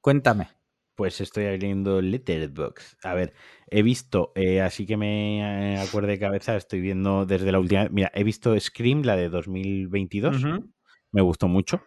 Cuéntame. 0.00 0.48
Pues 0.96 1.20
estoy 1.20 1.46
abriendo 1.46 2.00
Letterboxd. 2.02 2.98
A 3.04 3.14
ver, 3.14 3.32
he 3.70 3.82
visto, 3.82 4.32
eh, 4.34 4.60
así 4.60 4.86
que 4.86 4.96
me 4.96 5.78
acuerdo 5.78 6.08
de 6.08 6.18
cabeza, 6.18 6.56
estoy 6.56 6.80
viendo 6.80 7.24
desde 7.26 7.52
la 7.52 7.58
última. 7.58 7.88
Mira, 7.90 8.10
he 8.14 8.24
visto 8.24 8.58
Scream, 8.58 9.02
la 9.02 9.16
de 9.16 9.28
2022. 9.30 10.44
Ujú, 10.44 10.70
Me 11.12 11.22
gustó 11.22 11.48
mucho. 11.48 11.82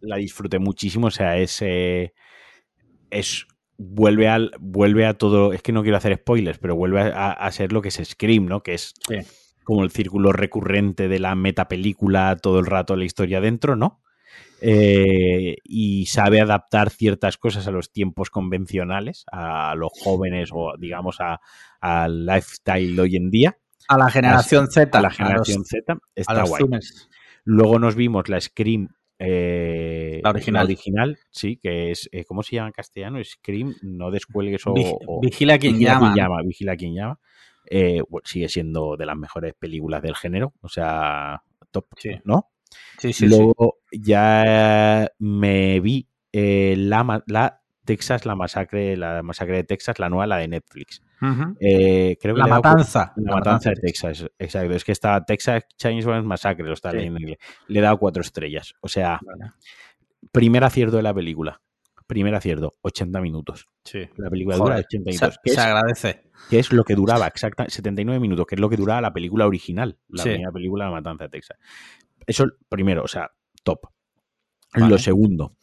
La 0.00 0.16
disfruté 0.16 0.58
muchísimo. 0.58 1.06
O 1.08 1.10
sea, 1.10 1.38
es. 1.38 1.62
es. 1.62 3.46
Vuelve 3.76 4.28
al. 4.28 4.52
Vuelve 4.60 5.06
a 5.06 5.14
todo. 5.14 5.52
Es 5.52 5.62
que 5.62 5.72
no 5.72 5.82
quiero 5.82 5.96
hacer 5.96 6.16
spoilers, 6.16 6.58
pero 6.58 6.76
vuelve 6.76 7.00
a, 7.00 7.32
a 7.32 7.52
ser 7.52 7.72
lo 7.72 7.82
que 7.82 7.88
es 7.88 8.00
Scream, 8.02 8.46
¿no? 8.46 8.62
Que 8.62 8.74
es 8.74 8.94
Sí. 9.08 9.16
Como 9.64 9.82
el 9.82 9.90
círculo 9.90 10.32
recurrente 10.32 11.08
de 11.08 11.18
la 11.18 11.34
metapelícula, 11.34 12.36
todo 12.36 12.58
el 12.60 12.66
rato 12.66 12.94
la 12.96 13.04
historia 13.04 13.40
dentro, 13.40 13.74
¿no? 13.76 14.00
Eh, 14.60 15.56
y 15.64 16.06
sabe 16.06 16.40
adaptar 16.40 16.90
ciertas 16.90 17.36
cosas 17.36 17.66
a 17.66 17.70
los 17.70 17.92
tiempos 17.92 18.30
convencionales, 18.30 19.24
a 19.30 19.74
los 19.74 19.90
jóvenes 20.00 20.50
o 20.52 20.74
digamos 20.78 21.20
a- 21.20 21.40
al 21.80 22.24
lifestyle 22.24 22.96
de 22.96 23.02
hoy 23.02 23.16
en 23.16 23.30
día, 23.30 23.58
A 23.88 23.98
la 23.98 24.10
generación 24.10 24.70
Z. 24.70 24.96
a 24.96 25.02
la 25.02 25.08
los- 25.08 25.16
generación 25.16 25.64
Z. 25.64 25.98
Está 26.14 26.44
guay. 26.44 26.64
Luego 27.44 27.78
nos 27.78 27.94
vimos 27.94 28.28
la 28.28 28.40
Scream. 28.40 28.88
eh, 29.18 30.20
La 30.24 30.30
original. 30.30 30.64
original, 30.64 31.18
sí, 31.30 31.56
que 31.62 31.90
es, 31.92 32.08
eh, 32.10 32.24
¿cómo 32.24 32.42
se 32.42 32.56
llama 32.56 32.68
en 32.68 32.72
castellano? 32.72 33.22
Scream, 33.22 33.74
no 33.82 34.10
descuelgues 34.10 34.66
o... 34.66 34.74
Vig- 34.74 34.98
o- 35.06 35.20
vigila 35.20 35.56
quien 35.58 35.78
llama. 35.78 36.14
llama, 36.16 36.42
vigila 36.42 36.76
quien 36.76 36.94
llama. 36.94 37.18
Eh, 37.70 38.02
sigue 38.24 38.48
siendo 38.48 38.96
de 38.96 39.06
las 39.06 39.16
mejores 39.16 39.54
películas 39.54 40.02
del 40.02 40.16
género, 40.16 40.52
o 40.60 40.68
sea, 40.68 41.42
top, 41.70 41.86
Sí. 41.96 42.10
¿no? 42.24 42.50
Sí, 42.98 43.12
sí. 43.12 43.26
Luego 43.28 43.78
ya 43.92 45.08
me 45.18 45.80
vi 45.80 46.08
eh, 46.32 46.74
la, 46.76 47.22
la 47.26 47.62
Texas, 47.84 48.26
la 48.26 48.34
masacre, 48.34 48.96
la 48.96 49.22
masacre 49.22 49.56
de 49.56 49.64
Texas, 49.64 49.98
la 49.98 50.08
nueva, 50.08 50.26
la 50.26 50.38
de 50.38 50.48
Netflix. 50.48 51.02
Eh, 51.60 52.18
creo 52.20 52.34
que 52.34 52.40
La 52.40 52.46
matanza. 52.46 53.12
La, 53.16 53.36
matanza 53.36 53.70
de 53.70 53.76
Texas, 53.76 54.26
exacto. 54.38 54.74
Es 54.74 54.84
que 54.84 54.92
está 54.92 55.24
Texas 55.24 55.64
Chainsaw 55.76 56.22
Massacre, 56.22 56.66
lo 56.66 56.74
está 56.74 56.92
leyendo 56.92 57.16
en 57.18 57.22
inglés. 57.22 57.38
Le 57.68 57.78
he 57.78 57.82
dado 57.82 57.98
cuatro 57.98 58.20
estrellas. 58.20 58.74
O 58.80 58.88
sea, 58.88 59.20
Vale. 59.24 59.52
primer 60.32 60.64
acierto 60.64 60.96
de 60.96 61.02
la 61.02 61.14
película. 61.14 61.60
Primer 62.06 62.34
acierto, 62.34 62.76
80 62.82 63.20
minutos. 63.22 63.66
Sí. 63.84 64.00
La 64.16 64.28
película 64.28 64.56
Joder, 64.58 64.74
dura 64.74 64.84
80 64.86 64.90
se, 65.12 65.16
minutos. 65.18 65.40
que 65.42 65.50
se 65.50 65.56
es 65.56 65.62
agradece. 65.62 66.30
que 66.50 66.58
es 66.58 66.72
lo 66.72 66.84
que 66.84 66.94
duraba 66.94 67.26
exacta 67.26 67.64
79 67.68 68.20
minutos, 68.20 68.46
que 68.46 68.54
es 68.56 68.60
lo 68.60 68.68
que 68.68 68.76
duraba 68.76 69.00
la 69.00 69.12
película 69.12 69.46
original, 69.46 69.98
la 70.08 70.22
Sí. 70.22 70.28
primera 70.30 70.52
película 70.52 70.84
La 70.86 70.90
Matanza 70.90 71.24
de 71.24 71.30
Texas. 71.30 71.56
Eso 72.26 72.46
primero, 72.68 73.02
o 73.04 73.08
sea, 73.08 73.30
top. 73.62 73.80
Vale. 74.74 74.88
Lo 74.90 74.98
segundo, 74.98 75.56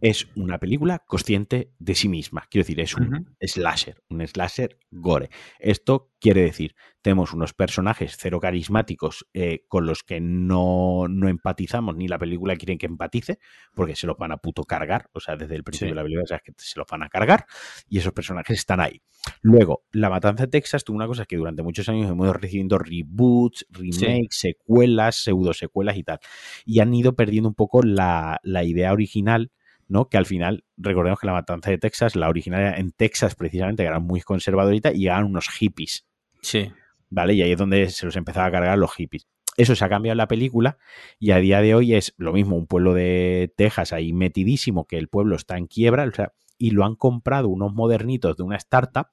es 0.00 0.28
una 0.34 0.58
película 0.58 1.00
consciente 1.06 1.72
de 1.78 1.94
sí 1.94 2.08
misma. 2.08 2.46
Quiero 2.50 2.62
decir, 2.64 2.80
es 2.80 2.94
un 2.96 3.36
slasher, 3.40 4.02
un 4.08 4.26
slasher 4.26 4.78
gore. 4.90 5.30
Esto 5.58 6.10
quiere 6.20 6.42
decir, 6.42 6.74
tenemos 7.02 7.32
unos 7.32 7.54
personajes 7.54 8.16
cero 8.18 8.40
carismáticos 8.40 9.26
eh, 9.32 9.64
con 9.68 9.86
los 9.86 10.02
que 10.02 10.20
no, 10.20 11.06
no 11.08 11.28
empatizamos, 11.28 11.96
ni 11.96 12.08
la 12.08 12.18
película 12.18 12.56
quiere 12.56 12.78
que 12.78 12.86
empatice, 12.86 13.38
porque 13.74 13.96
se 13.96 14.06
los 14.06 14.16
van 14.16 14.32
a 14.32 14.38
puto 14.38 14.64
cargar. 14.64 15.08
O 15.12 15.20
sea, 15.20 15.36
desde 15.36 15.56
el 15.56 15.64
principio 15.64 15.88
Sí. 15.88 15.90
de 15.92 15.96
la 15.96 16.02
película 16.02 16.26
sabes 16.26 16.42
que 16.44 16.52
se 16.56 16.78
los 16.78 16.86
van 16.90 17.02
a 17.02 17.08
cargar 17.08 17.46
y 17.88 17.98
esos 17.98 18.12
personajes 18.12 18.58
están 18.58 18.80
ahí. 18.80 19.02
Luego, 19.42 19.84
La 19.92 20.08
Matanza 20.10 20.44
de 20.44 20.50
Texas 20.50 20.84
tuvo 20.84 20.96
una 20.96 21.06
cosa 21.06 21.26
que 21.26 21.36
durante 21.36 21.62
muchos 21.62 21.88
años 21.88 22.10
hemos 22.10 22.24
ido 22.24 22.32
recibiendo 22.32 22.78
reboots, 22.78 23.66
remakes, 23.70 24.38
secuelas, 24.38 25.16
pseudo 25.16 25.52
secuelas 25.52 25.96
y 25.96 26.04
tal. 26.04 26.18
Y 26.64 26.80
han 26.80 26.92
ido 26.94 27.14
perdiendo 27.14 27.48
un 27.50 27.54
poco 27.54 27.82
la, 27.82 28.40
la 28.42 28.64
idea 28.64 28.92
original, 28.92 29.52
¿no? 29.90 30.08
Que 30.08 30.16
al 30.16 30.24
final, 30.24 30.64
recordemos 30.76 31.18
que 31.18 31.26
La 31.26 31.32
Matanza 31.32 31.70
de 31.70 31.78
Texas, 31.78 32.14
la 32.16 32.28
original 32.28 32.60
era 32.60 32.76
en 32.76 32.92
Texas 32.92 33.34
precisamente, 33.34 33.82
que 33.82 33.88
era 33.88 33.98
muy 33.98 34.20
conservadorita, 34.20 34.92
y 34.92 35.00
llegaban 35.00 35.24
unos 35.24 35.48
hippies, 35.48 36.06
Sí. 36.40 36.72
¿vale? 37.10 37.34
Y 37.34 37.42
ahí 37.42 37.52
es 37.52 37.58
donde 37.58 37.90
se 37.90 38.06
los 38.06 38.16
empezaba 38.16 38.46
a 38.46 38.50
cargar 38.50 38.78
los 38.78 38.94
hippies. 38.94 39.26
Eso 39.56 39.74
se 39.74 39.84
ha 39.84 39.88
cambiado 39.88 40.12
en 40.12 40.18
la 40.18 40.28
película 40.28 40.78
y 41.18 41.32
a 41.32 41.38
día 41.38 41.60
de 41.60 41.74
hoy 41.74 41.94
es 41.94 42.14
lo 42.16 42.32
mismo, 42.32 42.56
un 42.56 42.66
pueblo 42.66 42.94
de 42.94 43.52
Texas 43.56 43.92
ahí 43.92 44.12
metidísimo, 44.12 44.86
que 44.86 44.96
el 44.96 45.08
pueblo 45.08 45.34
está 45.34 45.58
en 45.58 45.66
quiebra, 45.66 46.04
o 46.04 46.12
sea, 46.12 46.32
y 46.56 46.70
lo 46.70 46.84
han 46.84 46.94
comprado 46.94 47.48
unos 47.48 47.74
modernitos 47.74 48.36
de 48.36 48.42
una 48.44 48.56
startup 48.56 49.08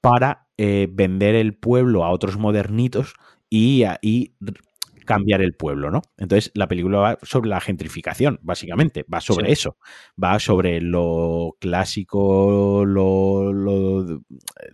para 0.00 0.46
eh, 0.56 0.86
vender 0.90 1.34
el 1.34 1.54
pueblo 1.54 2.04
a 2.04 2.10
otros 2.10 2.38
modernitos 2.38 3.14
y, 3.50 3.84
y 4.00 4.34
cambiar 5.04 5.42
el 5.42 5.54
pueblo, 5.54 5.90
¿no? 5.90 6.02
Entonces 6.18 6.50
la 6.54 6.68
película 6.68 6.98
va 6.98 7.18
sobre 7.22 7.50
la 7.50 7.60
gentrificación, 7.60 8.38
básicamente, 8.42 9.04
va 9.12 9.20
sobre 9.20 9.46
Sí. 9.46 9.52
eso, 9.52 9.78
va 10.22 10.38
sobre 10.38 10.80
lo 10.80 11.56
clásico, 11.60 12.84
lo, 12.86 13.52
lo 13.52 14.20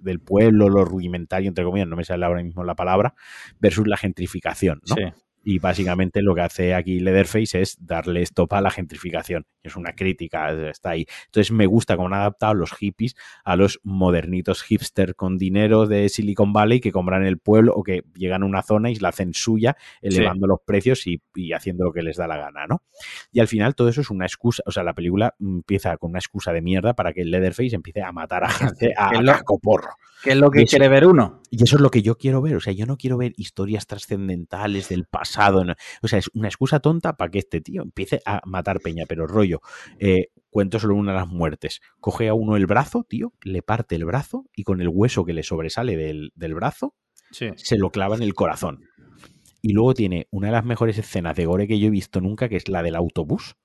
del 0.00 0.20
pueblo, 0.20 0.68
lo 0.68 0.84
rudimentario, 0.84 1.48
entre 1.48 1.64
comillas, 1.64 1.88
no 1.88 1.96
me 1.96 2.04
sale 2.04 2.24
ahora 2.24 2.42
mismo 2.42 2.64
la 2.64 2.74
palabra, 2.74 3.14
versus 3.58 3.86
la 3.86 3.96
gentrificación, 3.96 4.80
¿no? 4.88 4.94
Sí. 4.96 5.02
Y 5.42 5.58
básicamente 5.58 6.22
lo 6.22 6.34
que 6.34 6.42
hace 6.42 6.74
aquí 6.74 7.00
Leatherface 7.00 7.60
es 7.60 7.76
darle 7.80 8.22
stop 8.22 8.52
a 8.54 8.60
la 8.60 8.70
gentrificación. 8.70 9.46
Es 9.62 9.76
una 9.76 9.94
crítica, 9.94 10.50
está 10.68 10.90
ahí. 10.90 11.06
Entonces 11.26 11.50
me 11.52 11.66
gusta 11.66 11.96
cómo 11.96 12.08
han 12.08 12.14
adaptado 12.14 12.54
los 12.54 12.72
hippies 12.72 13.14
a 13.44 13.56
los 13.56 13.80
modernitos 13.82 14.62
hipster 14.62 15.14
con 15.14 15.38
dinero 15.38 15.86
de 15.86 16.08
Silicon 16.08 16.52
Valley 16.52 16.80
que 16.80 16.92
compran 16.92 17.24
el 17.24 17.38
pueblo 17.38 17.72
o 17.74 17.82
que 17.82 18.02
llegan 18.14 18.42
a 18.42 18.46
una 18.46 18.62
zona 18.62 18.90
y 18.90 18.96
la 18.96 19.08
hacen 19.08 19.32
suya, 19.34 19.76
elevando 20.02 20.46
los 20.46 20.60
precios 20.64 21.06
y, 21.06 21.22
y 21.34 21.52
haciendo 21.52 21.84
lo 21.84 21.92
que 21.92 22.02
les 22.02 22.16
da 22.16 22.26
la 22.26 22.36
gana, 22.36 22.66
¿no? 22.66 22.82
Y 23.32 23.40
al 23.40 23.48
final 23.48 23.74
todo 23.74 23.88
eso 23.88 24.00
es 24.00 24.10
una 24.10 24.26
excusa, 24.26 24.62
o 24.66 24.70
sea, 24.70 24.82
la 24.82 24.94
película 24.94 25.34
empieza 25.40 25.96
con 25.96 26.10
una 26.10 26.18
excusa 26.18 26.52
de 26.52 26.62
mierda 26.62 26.94
para 26.94 27.12
que 27.12 27.22
el 27.22 27.30
Leatherface 27.30 27.74
empiece 27.74 28.02
a 28.02 28.12
matar 28.12 28.44
a 28.44 28.48
gente 28.50 28.92
a, 28.96 29.08
a. 29.08 29.22
¿Qué 30.22 30.30
es 30.30 30.36
lo 30.36 30.50
que 30.50 30.62
eso- 30.62 30.70
quiere 30.70 30.88
ver 30.88 31.06
uno? 31.06 31.40
Y 31.50 31.62
eso 31.64 31.76
es 31.76 31.82
lo 31.82 31.90
que 31.90 32.02
yo 32.02 32.16
quiero 32.16 32.42
ver. 32.42 32.56
O 32.56 32.60
sea, 32.60 32.72
yo 32.72 32.86
no 32.86 32.96
quiero 32.96 33.16
ver 33.16 33.32
historias 33.36 33.86
trascendentales 33.86 34.88
del 34.88 35.04
pasado. 35.06 35.64
no. 35.64 35.74
O 36.02 36.08
sea, 36.08 36.18
es 36.18 36.30
una 36.34 36.48
excusa 36.48 36.80
tonta 36.80 37.16
para 37.16 37.30
que 37.30 37.38
este 37.38 37.60
tío 37.60 37.82
empiece 37.82 38.20
a 38.26 38.40
matar 38.44 38.80
peña. 38.80 39.04
Pero 39.08 39.26
rollo, 39.26 39.60
eh, 39.98 40.28
cuento 40.50 40.78
solo 40.78 40.94
una 40.94 41.12
de 41.12 41.18
las 41.18 41.28
muertes. 41.28 41.80
Coge 42.00 42.28
a 42.28 42.34
uno 42.34 42.56
el 42.56 42.66
brazo, 42.66 43.04
tío, 43.08 43.32
le 43.42 43.62
parte 43.62 43.94
el 43.96 44.04
brazo 44.04 44.44
y 44.54 44.64
con 44.64 44.80
el 44.80 44.88
hueso 44.88 45.24
que 45.24 45.32
le 45.32 45.42
sobresale 45.42 45.96
del, 45.96 46.32
del 46.34 46.54
brazo, 46.54 46.94
Sí. 47.30 47.48
se 47.56 47.78
lo 47.78 47.90
clava 47.90 48.16
en 48.16 48.22
el 48.22 48.34
corazón. 48.34 48.84
Y 49.62 49.72
luego 49.72 49.94
tiene 49.94 50.26
una 50.30 50.48
de 50.48 50.52
las 50.54 50.64
mejores 50.64 50.96
escenas 50.98 51.36
de 51.36 51.44
gore 51.46 51.68
que 51.68 51.78
yo 51.78 51.88
he 51.88 51.90
visto 51.90 52.20
nunca, 52.20 52.48
que 52.48 52.56
es 52.56 52.68
la 52.68 52.82
del 52.82 52.96
autobús. 52.96 53.56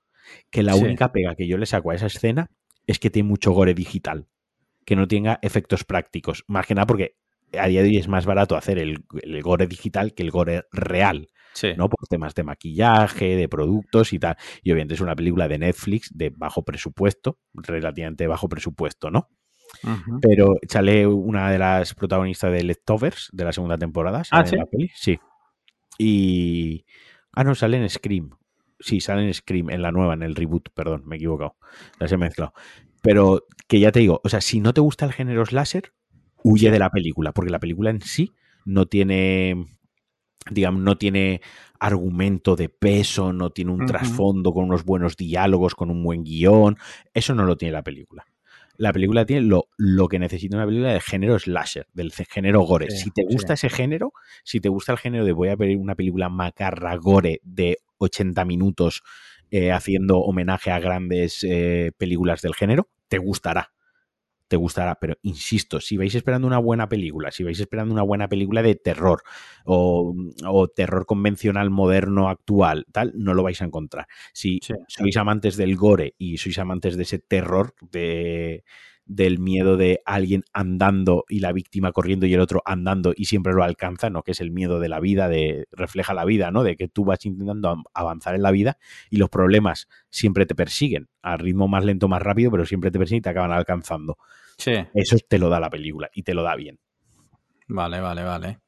Que 0.50 0.62
la 0.62 0.74
Sí. 0.74 0.84
única 0.84 1.12
pega 1.12 1.34
que 1.34 1.46
yo 1.48 1.56
le 1.58 1.66
saco 1.66 1.90
a 1.90 1.94
esa 1.94 2.06
escena 2.06 2.50
es 2.86 2.98
que 2.98 3.10
tiene 3.10 3.28
mucho 3.28 3.52
gore 3.52 3.74
digital. 3.74 4.26
Que 4.86 4.96
no 4.96 5.06
tenga 5.06 5.38
efectos 5.42 5.84
prácticos. 5.84 6.44
Más 6.48 6.66
que 6.66 6.74
nada 6.74 6.86
porque 6.86 7.16
a 7.58 7.66
día 7.68 7.82
de 7.82 7.88
hoy 7.90 7.96
es 7.98 8.08
más 8.08 8.24
barato 8.24 8.56
hacer 8.56 8.78
el, 8.78 9.04
el 9.22 9.42
gore 9.42 9.66
digital 9.66 10.14
que 10.14 10.22
el 10.22 10.30
gore 10.30 10.64
real, 10.72 11.28
Sí. 11.52 11.72
¿no? 11.76 11.88
Por 11.88 12.06
temas 12.08 12.34
de 12.34 12.42
maquillaje, 12.44 13.34
de 13.36 13.48
productos 13.48 14.12
y 14.12 14.18
tal. 14.18 14.36
Y 14.62 14.72
obviamente 14.72 14.94
es 14.94 15.00
una 15.00 15.14
película 15.16 15.48
de 15.48 15.58
Netflix 15.58 16.10
de 16.16 16.30
bajo 16.30 16.64
presupuesto, 16.64 17.38
relativamente 17.54 18.26
bajo 18.26 18.48
presupuesto, 18.48 19.10
¿no? 19.10 19.28
Pero 20.22 20.54
sale 20.68 21.06
una 21.06 21.50
de 21.50 21.58
las 21.58 21.94
protagonistas 21.94 22.52
de 22.52 22.62
Leftovers 22.62 23.28
de 23.32 23.44
la 23.44 23.52
segunda 23.52 23.76
temporada. 23.76 24.22
sale 24.24 24.40
Ah, 24.40 24.44
en 24.44 24.50
¿sí? 24.50 24.56
la 24.56 24.66
peli, 24.66 24.90
Sí. 24.94 25.18
Y. 25.98 26.84
Ah, 27.32 27.44
no, 27.44 27.54
sale 27.54 27.76
en 27.78 27.88
Scream. 27.88 28.30
Sí, 28.78 29.00
sale 29.00 29.26
en 29.26 29.32
Scream, 29.34 29.70
en 29.70 29.82
la 29.82 29.92
nueva, 29.92 30.14
en 30.14 30.22
el 30.22 30.34
reboot, 30.34 30.68
perdón, 30.74 31.02
me 31.06 31.16
he 31.16 31.18
equivocado. 31.18 31.56
Las 31.98 32.12
he 32.12 32.16
mezclado. 32.16 32.52
Pero 33.02 33.46
que 33.68 33.80
ya 33.80 33.92
te 33.92 34.00
digo, 34.00 34.20
o 34.24 34.28
sea, 34.28 34.40
si 34.40 34.60
no 34.60 34.72
te 34.72 34.80
gusta 34.80 35.04
el 35.06 35.12
género 35.12 35.44
slasher, 35.44 35.92
huye 36.42 36.70
de 36.70 36.78
la 36.78 36.90
película, 36.90 37.32
porque 37.32 37.50
la 37.50 37.58
película 37.58 37.90
en 37.90 38.02
sí 38.02 38.32
no 38.64 38.86
tiene. 38.86 39.66
Digamos, 40.48 40.80
no 40.80 40.96
tiene 40.96 41.40
argumento 41.80 42.54
de 42.54 42.68
peso, 42.68 43.32
no 43.32 43.50
tiene 43.50 43.72
un 43.72 43.84
trasfondo 43.84 44.52
con 44.52 44.66
unos 44.66 44.84
buenos 44.84 45.16
diálogos, 45.16 45.74
con 45.74 45.90
un 45.90 46.04
buen 46.04 46.22
guion. 46.22 46.76
Eso 47.12 47.34
no 47.34 47.44
lo 47.44 47.56
tiene 47.56 47.72
la 47.72 47.82
película. 47.82 48.24
La 48.76 48.92
película 48.92 49.26
tiene 49.26 49.42
lo, 49.42 49.68
lo 49.76 50.06
que 50.06 50.20
necesita 50.20 50.56
una 50.56 50.66
película 50.66 50.92
de 50.92 51.00
género 51.00 51.36
slasher, 51.38 51.88
del 51.94 52.12
género 52.12 52.60
gore. 52.60 52.90
Sí, 52.90 53.04
si 53.04 53.10
te 53.10 53.24
gusta 53.24 53.54
ese 53.54 53.70
género, 53.70 54.12
si 54.44 54.60
te 54.60 54.68
gusta 54.68 54.92
el 54.92 54.98
género 54.98 55.24
de 55.24 55.32
voy 55.32 55.48
a 55.48 55.56
ver 55.56 55.76
una 55.76 55.96
película 55.96 56.28
macarra 56.28 56.94
gore 56.96 57.40
de 57.42 57.78
80 57.98 58.44
minutos 58.44 59.02
eh, 59.50 59.72
haciendo 59.72 60.18
homenaje 60.20 60.70
a 60.70 60.78
grandes 60.80 61.44
eh, 61.44 61.92
películas 61.98 62.42
del 62.42 62.54
género, 62.54 62.88
te 63.08 63.18
gustará. 63.18 63.72
te 64.48 64.56
gustará. 64.56 64.94
Pero 65.00 65.16
insisto, 65.22 65.80
si 65.80 65.96
vais 65.96 66.14
esperando 66.14 66.46
una 66.46 66.58
buena 66.58 66.88
película, 66.88 67.32
si 67.32 67.42
vais 67.44 67.58
esperando 67.58 67.92
una 67.94 68.02
buena 68.04 68.28
película 68.28 68.62
de 68.62 68.76
terror 68.76 69.22
o, 69.64 70.14
o 70.46 70.68
terror 70.68 71.04
convencional, 71.06 71.70
moderno, 71.70 72.28
actual, 72.28 72.86
tal, 72.92 73.12
no 73.16 73.34
lo 73.34 73.42
vais 73.42 73.60
a 73.62 73.64
encontrar. 73.64 74.06
Si 74.32 74.60
Sí. 74.62 74.74
sois 74.88 75.16
amantes 75.16 75.56
del 75.56 75.76
gore 75.76 76.14
y 76.18 76.38
sois 76.38 76.58
amantes 76.58 76.96
de 76.96 77.02
ese 77.04 77.18
terror 77.18 77.74
de 77.90 78.64
del 79.06 79.38
miedo 79.38 79.76
de 79.76 80.02
alguien 80.04 80.42
andando 80.52 81.24
y 81.28 81.38
la 81.40 81.52
víctima 81.52 81.92
corriendo 81.92 82.26
y 82.26 82.34
el 82.34 82.40
otro 82.40 82.60
andando 82.66 83.12
y 83.16 83.26
siempre 83.26 83.52
lo 83.54 83.62
alcanza, 83.62 84.10
¿no? 84.10 84.22
Que 84.22 84.32
es 84.32 84.40
el 84.40 84.50
miedo 84.50 84.80
de 84.80 84.88
la 84.88 84.98
vida, 85.00 85.28
de 85.28 85.68
refleja 85.70 86.12
la 86.12 86.24
vida, 86.24 86.50
¿no? 86.50 86.64
De 86.64 86.76
que 86.76 86.88
tú 86.88 87.04
vas 87.04 87.24
intentando 87.24 87.82
avanzar 87.94 88.34
en 88.34 88.42
la 88.42 88.50
vida 88.50 88.78
y 89.08 89.18
los 89.18 89.28
problemas 89.30 89.88
siempre 90.10 90.44
te 90.44 90.54
persiguen, 90.56 91.08
a 91.22 91.36
ritmo 91.36 91.68
más 91.68 91.84
lento, 91.84 92.08
más 92.08 92.20
rápido, 92.20 92.50
pero 92.50 92.66
siempre 92.66 92.90
te 92.90 92.98
persiguen 92.98 93.18
y 93.20 93.22
te 93.22 93.30
acaban 93.30 93.52
alcanzando. 93.52 94.18
Sí. 94.58 94.72
Eso 94.94 95.16
te 95.28 95.38
lo 95.38 95.48
da 95.48 95.60
la 95.60 95.70
película 95.70 96.10
y 96.12 96.22
te 96.24 96.34
lo 96.34 96.42
da 96.42 96.56
bien. 96.56 96.78
Vale, 97.68 98.00
vale, 98.00 98.22
vale. 98.22 98.58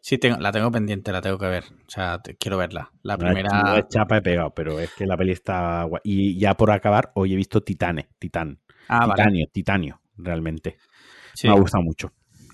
Sí, 0.00 0.16
tengo, 0.18 0.38
la 0.38 0.50
tengo 0.52 0.70
pendiente, 0.70 1.12
la 1.12 1.20
tengo 1.20 1.38
que 1.38 1.46
ver. 1.46 1.64
O 1.64 1.90
sea, 1.90 2.18
te- 2.18 2.36
quiero 2.36 2.56
verla. 2.56 2.90
La 3.02 3.16
No 3.16 3.26
es- 3.28 3.34
primera. 3.34 3.62
no 3.62 3.76
es 3.76 3.88
chapa 3.88 4.16
he 4.16 4.22
pegado, 4.22 4.54
pero 4.54 4.80
es 4.80 4.90
que 4.94 5.06
la 5.06 5.16
peli 5.18 5.32
está 5.32 5.82
guay. 5.84 6.00
Y 6.04 6.38
ya 6.38 6.54
por 6.56 6.70
acabar, 6.70 7.10
hoy 7.14 7.34
he 7.34 7.36
visto 7.36 7.62
Titane, 7.62 8.08
Titán. 8.18 8.58
Ah, 8.88 9.06
vale. 9.06 9.14
titanio, 9.22 9.46
titanio, 9.52 10.00
realmente. 10.16 10.78
Sí. 11.34 11.46
Me 11.48 11.54
ha 11.54 11.58
gustado 11.58 11.82
mucho. 11.84 12.12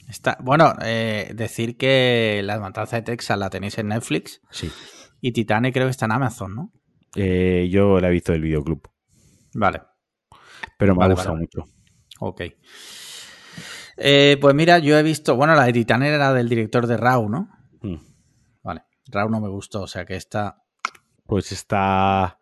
Está, 0.08 0.36
bueno, 0.40 0.74
eh, 0.82 1.32
decir 1.34 1.76
que 1.76 2.42
La 2.44 2.58
Matanza 2.60 2.96
de 2.96 3.02
Texas 3.02 3.38
la 3.38 3.48
tenéis 3.50 3.78
en 3.78 3.88
Netflix 3.88 4.40
Sí. 4.50 4.70
y 5.20 5.32
Titane 5.32 5.72
creo 5.72 5.86
que 5.86 5.90
está 5.92 6.04
en 6.04 6.12
Amazon, 6.12 6.54
¿no? 6.54 6.72
Eh, 7.16 7.68
yo 7.70 7.98
la 8.00 8.08
he 8.08 8.12
visto 8.12 8.32
del 8.32 8.42
videoclub, 8.42 8.88
Vale, 9.54 9.82
pero 10.76 10.94
me 10.94 10.98
Vale, 10.98 11.12
ha 11.12 11.14
gustado 11.14 11.34
vale, 11.36 11.48
mucho. 11.52 11.68
ok. 12.20 12.42
Eh, 13.96 14.36
pues 14.40 14.54
mira, 14.54 14.78
yo 14.78 14.98
he 14.98 15.02
visto, 15.02 15.36
bueno, 15.36 15.54
la 15.54 15.64
de 15.64 15.72
Titane 15.72 16.08
era 16.08 16.32
del 16.32 16.48
director 16.48 16.86
de 16.86 16.96
Raw, 16.96 17.28
¿no? 17.28 17.48
Mm. 17.82 17.96
Vale, 18.62 18.82
Raw 19.06 19.28
no 19.30 19.40
me 19.40 19.48
gustó, 19.48 19.82
o 19.82 19.86
sea 19.86 20.04
que 20.04 20.16
esta... 20.16 20.60
Pues 21.26 21.52
está. 21.52 22.38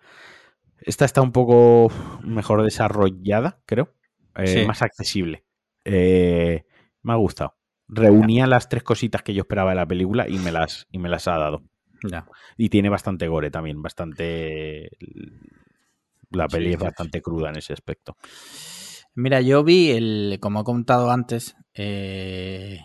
Esta 0.85 1.05
está 1.05 1.23
un 1.23 1.33
poco 1.33 1.91
mejor 2.23 2.63
desarrollada, 2.63 3.61
creo. 3.67 3.95
Eh, 4.37 4.47
Sí. 4.47 4.67
Más 4.67 4.83
accesible. 4.83 5.45
Eh, 5.85 6.65
me 7.03 7.13
ha 7.13 7.17
gustado. 7.17 7.57
Reunía 7.89 8.47
las 8.47 8.69
tres 8.69 8.83
cositas 8.83 9.23
que 9.23 9.35
yo 9.35 9.43
esperaba 9.43 9.71
de 9.71 9.77
la 9.77 9.87
película 9.87 10.29
y 10.29 10.39
me 10.39 10.51
las, 10.53 10.87
y 10.91 10.99
me 10.99 11.09
las 11.09 11.29
ha 11.29 11.37
dado. 11.39 11.63
Ya. 12.11 12.27
Y 12.57 12.69
tiene 12.69 12.89
bastante 12.89 13.29
gore 13.29 13.51
también, 13.51 13.83
bastante. 13.83 14.89
La 16.31 16.49
peli 16.49 16.69
sí, 16.69 16.73
es 16.75 16.79
bastante 16.79 17.21
cruda 17.21 17.51
en 17.51 17.57
ese 17.57 17.75
aspecto. 17.75 18.17
Mira, 19.15 19.43
yo 19.43 19.63
vi 19.63 19.91
el, 19.91 20.39
como 20.41 20.63
he 20.63 20.65
contado 20.65 21.11
antes, 21.11 21.55
eh, 21.75 22.81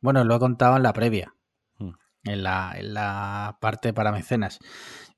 bueno, 0.00 0.24
lo 0.24 0.34
he 0.34 0.38
contado 0.40 0.76
en 0.76 0.82
la 0.82 0.92
previa, 0.92 1.34
Mm. 1.78 1.90
en 2.24 2.42
la, 2.42 2.72
en 2.76 2.94
la 2.94 3.56
parte 3.60 3.92
para 3.92 4.10
mecenas. 4.10 4.58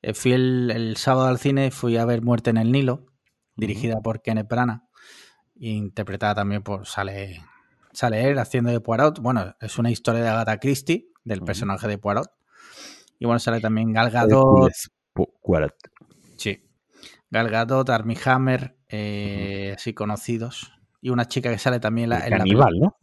Eh, 0.03 0.15
fui 0.15 0.33
el, 0.33 0.71
el 0.75 0.97
sábado 0.97 1.29
al 1.29 1.39
cine, 1.39 1.71
fui 1.71 1.97
a 1.97 2.05
ver 2.05 2.23
Muerte 2.23 2.51
en 2.51 2.57
el 2.57 2.73
Nilo, 2.73 3.07
dirigida 3.57 4.01
por 4.01 4.23
Kenneth 4.23 4.49
Branagh, 4.49 4.83
e 5.61 5.69
interpretada 5.71 6.35
también 6.37 6.63
por, 6.63 6.87
sale, 6.87 7.43
sale 7.93 8.29
él 8.31 8.39
haciendo 8.39 8.71
de 8.71 8.81
Poirot. 8.81 9.21
Bueno, 9.21 9.55
es 9.61 9.79
una 9.79 9.91
historia 9.91 10.23
de 10.23 10.29
Agatha 10.29 10.59
Christie, 10.59 11.09
del 11.25 11.43
personaje 11.43 11.87
de 11.87 11.99
Poirot. 11.99 12.31
Y 13.19 13.27
bueno, 13.27 13.39
sale 13.39 13.61
también 13.61 13.93
Gal 13.93 14.11
Gadot, 14.11 14.71
Pu- 15.15 15.33
Quarat. 15.41 15.75
Sí. 16.39 16.67
Gal 17.31 17.51
Gadot, 17.51 17.89
Armie 17.91 18.17
Hammer, 18.25 18.77
eh, 18.89 19.75
así 19.77 19.93
conocidos. 19.93 20.73
Y 21.03 21.11
una 21.11 21.27
chica 21.27 21.51
que 21.51 21.59
sale 21.59 21.81
también 21.81 22.09
la, 22.09 22.19
El 22.21 22.25
en 22.25 22.31
la 22.31 22.39
caníbal, 22.39 22.79
¿no? 22.79 22.97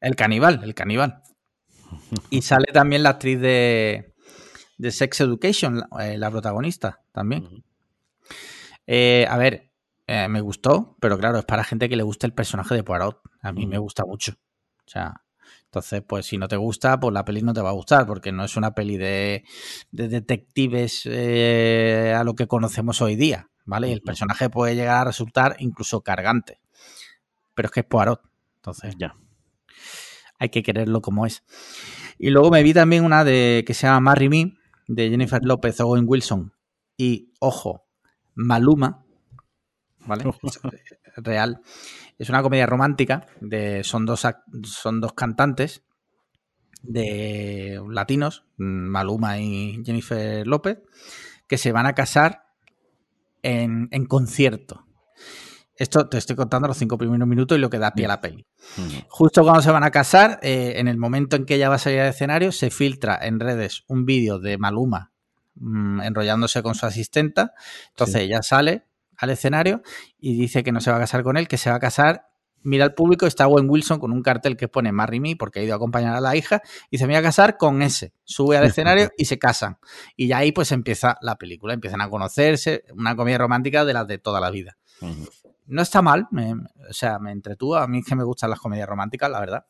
el 0.00 0.14
caníbal, 0.14 0.60
el 0.62 0.74
caníbal. 0.74 1.22
Y 2.30 2.42
sale 2.42 2.66
también 2.72 3.02
la 3.02 3.10
actriz 3.10 3.40
de, 3.40 4.12
de 4.78 4.90
Sex 4.90 5.20
Education, 5.20 5.78
la, 5.90 6.06
eh, 6.06 6.18
la 6.18 6.30
protagonista 6.30 7.00
también. 7.12 7.64
Eh, 8.86 9.26
a 9.28 9.36
ver, 9.36 9.70
eh, 10.06 10.28
me 10.28 10.40
gustó, 10.40 10.96
pero 11.00 11.18
claro, 11.18 11.38
es 11.38 11.44
para 11.44 11.64
gente 11.64 11.88
que 11.88 11.96
le 11.96 12.02
gusta 12.02 12.26
el 12.26 12.32
personaje 12.32 12.74
de 12.74 12.84
Poirot. 12.84 13.20
A 13.42 13.52
mí 13.52 13.66
me 13.66 13.78
gusta 13.78 14.04
mucho. 14.04 14.32
O 14.86 14.88
sea, 14.88 15.22
entonces, 15.64 16.02
pues 16.06 16.26
si 16.26 16.38
no 16.38 16.46
te 16.48 16.56
gusta, 16.56 16.98
pues 17.00 17.12
la 17.12 17.24
peli 17.24 17.42
no 17.42 17.52
te 17.52 17.60
va 17.60 17.70
a 17.70 17.74
gustar, 17.74 18.06
porque 18.06 18.32
no 18.32 18.44
es 18.44 18.56
una 18.56 18.72
peli 18.74 18.96
de, 18.96 19.44
de 19.90 20.08
detectives 20.08 21.02
eh, 21.06 22.14
a 22.16 22.22
lo 22.24 22.34
que 22.34 22.46
conocemos 22.46 23.02
hoy 23.02 23.16
día, 23.16 23.50
¿vale? 23.64 23.88
Y 23.88 23.92
el 23.92 24.02
personaje 24.02 24.48
puede 24.48 24.74
llegar 24.76 24.98
a 24.98 25.04
resultar 25.04 25.56
incluso 25.58 26.02
cargante. 26.02 26.60
Pero 27.54 27.66
es 27.66 27.72
que 27.72 27.80
es 27.80 27.86
Poirot. 27.86 28.20
Entonces, 28.56 28.94
Ya. 28.98 29.16
hay 30.38 30.48
que 30.50 30.62
quererlo 30.62 31.00
como 31.00 31.26
es. 31.26 31.42
Y 32.18 32.30
luego 32.30 32.50
me 32.50 32.62
vi 32.62 32.72
también 32.72 33.04
una 33.04 33.24
de 33.24 33.64
que 33.66 33.74
se 33.74 33.86
llama 33.86 34.00
Marry 34.00 34.28
Me, 34.28 34.56
de 34.88 35.10
Jennifer 35.10 35.42
López, 35.44 35.80
Owen 35.80 36.04
Wilson 36.06 36.52
y, 36.96 37.32
ojo, 37.40 37.86
Maluma, 38.34 39.04
¿vale? 40.06 40.24
Es 40.42 40.60
real. 41.16 41.60
Es 42.18 42.28
una 42.28 42.42
comedia 42.42 42.66
romántica, 42.66 43.26
de, 43.40 43.84
son, 43.84 44.06
dos, 44.06 44.26
son 44.64 45.00
dos 45.00 45.12
cantantes 45.14 45.82
de 46.82 47.80
latinos, 47.90 48.44
Maluma 48.56 49.38
y 49.38 49.82
Jennifer 49.84 50.46
López, 50.46 50.78
que 51.48 51.58
se 51.58 51.72
van 51.72 51.86
a 51.86 51.94
casar 51.94 52.46
en, 53.42 53.88
en 53.90 54.06
concierto. 54.06 54.85
Esto 55.78 56.08
te 56.08 56.18
estoy 56.18 56.36
contando 56.36 56.68
los 56.68 56.76
cinco 56.76 56.96
primeros 56.96 57.28
minutos 57.28 57.56
y 57.58 57.60
lo 57.60 57.68
que 57.70 57.78
da 57.78 57.92
pie 57.92 58.06
a 58.06 58.08
la 58.08 58.20
peli. 58.20 58.46
Ujú. 58.78 58.88
Justo 59.08 59.42
cuando 59.42 59.60
se 59.62 59.70
van 59.70 59.84
a 59.84 59.90
casar, 59.90 60.38
eh, 60.42 60.74
en 60.76 60.88
el 60.88 60.96
momento 60.96 61.36
en 61.36 61.44
que 61.44 61.56
ella 61.56 61.68
va 61.68 61.74
a 61.74 61.78
salir 61.78 62.00
al 62.00 62.08
escenario, 62.08 62.52
se 62.52 62.70
filtra 62.70 63.18
en 63.20 63.40
redes 63.40 63.84
un 63.88 64.06
vídeo 64.06 64.38
de 64.38 64.56
Maluma 64.58 65.12
mm, 65.56 66.00
enrollándose 66.02 66.62
con 66.62 66.74
su 66.74 66.86
asistenta. 66.86 67.52
Entonces 67.90 68.16
Sí. 68.16 68.22
ella 68.22 68.42
sale 68.42 68.84
al 69.18 69.30
escenario 69.30 69.82
y 70.18 70.38
dice 70.38 70.62
que 70.62 70.72
no 70.72 70.80
se 70.80 70.90
va 70.90 70.96
a 70.96 71.00
casar 71.00 71.22
con 71.22 71.36
él, 71.36 71.48
que 71.48 71.56
se 71.58 71.70
va 71.70 71.76
a 71.76 71.80
casar. 71.80 72.28
Mira 72.62 72.84
al 72.84 72.94
público, 72.94 73.26
está 73.26 73.46
Owen 73.46 73.70
Wilson 73.70 74.00
con 74.00 74.10
un 74.12 74.22
cartel 74.22 74.56
que 74.56 74.66
pone 74.66 74.90
Marry 74.90 75.20
Me 75.20 75.36
porque 75.36 75.60
ha 75.60 75.62
ido 75.62 75.72
a 75.72 75.76
acompañar 75.76 76.16
a 76.16 76.20
la 76.20 76.34
hija 76.36 76.60
y 76.90 76.98
se 76.98 77.06
me 77.06 77.12
va 77.12 77.20
a 77.20 77.22
casar 77.22 77.56
con 77.58 77.80
ese. 77.80 78.12
Sube 78.24 78.56
al 78.56 78.64
escenario 78.66 79.10
y 79.16 79.26
se 79.26 79.38
casan. 79.38 79.78
Y 80.16 80.26
ya 80.26 80.38
ahí 80.38 80.52
pues 80.52 80.72
empieza 80.72 81.16
la 81.20 81.36
película, 81.36 81.74
empiezan 81.74 82.00
a 82.00 82.10
conocerse, 82.10 82.84
una 82.92 83.14
comedia 83.14 83.38
romántica 83.38 83.84
de 83.84 83.92
las 83.92 84.06
de 84.08 84.18
toda 84.18 84.40
la 84.40 84.50
vida. 84.50 84.76
No 85.66 85.82
está 85.82 86.02
mal, 86.02 86.26
me- 86.30 86.52
o 86.52 86.92
sea, 86.92 87.18
me 87.18 87.32
entretuvo. 87.32 87.76
A 87.76 87.86
mí 87.88 87.98
es 87.98 88.04
que 88.06 88.14
me 88.16 88.24
gustan 88.24 88.50
las 88.50 88.60
comedias 88.60 88.88
románticas, 88.88 89.30
la 89.30 89.40
verdad. 89.40 89.66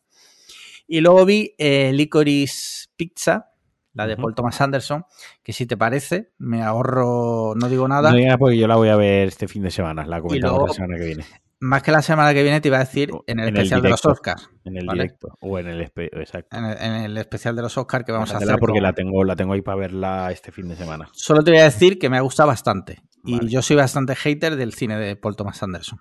Y 0.86 1.01
luego 1.01 1.24
vi 1.24 1.55
eh, 1.59 1.93
Licorice 1.93 2.89
Pizza, 2.97 3.51
la 3.94 4.06
de. 4.06 4.16
Paul 4.16 4.35
Thomas 4.35 4.60
Anderson, 4.60 5.05
que 5.43 5.52
si 5.52 5.66
te 5.66 5.77
parece, 5.77 6.32
me 6.39 6.62
ahorro, 6.62 7.55
no 7.56 7.68
digo 7.68 7.89
nada. 7.89 8.10
No 8.10 8.16
digas 8.16 8.36
porque 8.39 8.56
yo 8.59 8.66
la 8.68 8.77
voy 8.77 8.89
a 8.90 8.97
ver 8.97 9.28
este 9.28 9.48
fin 9.48 9.62
de 9.62 9.70
semana, 9.70 10.06
la 10.06 10.20
comentamos 10.20 10.59
luego- 10.59 10.66
la 10.68 10.74
semana 10.74 10.97
que 10.98 11.05
viene. 11.06 11.24
Más 11.59 11.82
que 11.82 11.90
la 11.90 12.02
semana 12.02 12.35
que 12.35 12.43
viene 12.43 12.60
te 12.60 12.68
iba 12.68 12.77
a 12.77 12.81
decir 12.81 13.10
en 13.27 13.40
el 13.40 13.48
En 13.48 13.55
el 13.56 13.62
especial 13.62 13.81
de 13.81 13.89
los. 13.89 14.05
Oscars. 14.05 14.51
En 14.66 14.77
el 14.77 14.85
Vale. 14.86 15.02
directo. 15.05 15.28
O 15.40 15.59
en 15.59 15.66
el 15.68 15.81
exacto. 15.81 16.55
En 16.55 16.64
el, 16.66 16.77
en 16.78 16.93
el 16.93 17.16
especial 17.16 17.56
de 17.56 17.62
los 17.62 17.78
Oscars 17.78 18.05
que 18.05 18.12
vamos 18.12 18.32
a 18.35 18.36
hacer. 18.36 18.59
porque 18.59 18.74
con- 18.74 18.82
la 18.82 18.93
tengo, 18.93 19.24
la 19.24 19.35
tengo 19.36 19.55
ahí 19.55 19.62
para 19.62 19.78
verla 19.78 20.31
este 20.31 20.52
fin 20.52 20.68
de 20.68 20.77
semana. 20.77 21.09
Solo 21.14 21.43
te 21.43 21.51
voy 21.52 21.60
a 21.60 21.64
decir 21.64 21.98
que 21.98 22.10
me 22.10 22.18
ha 22.18 22.20
gustado 22.20 22.48
bastante. 22.48 22.98
Y 23.26 23.48
yo 23.48 23.62
soy 23.62 23.76
bastante 23.76 24.14
hater 24.14 24.56
del 24.56 24.72
cine 24.72 24.96
de 24.98 25.16
Paul 25.16 25.36
Thomas 25.36 25.62
Anderson. 25.62 26.00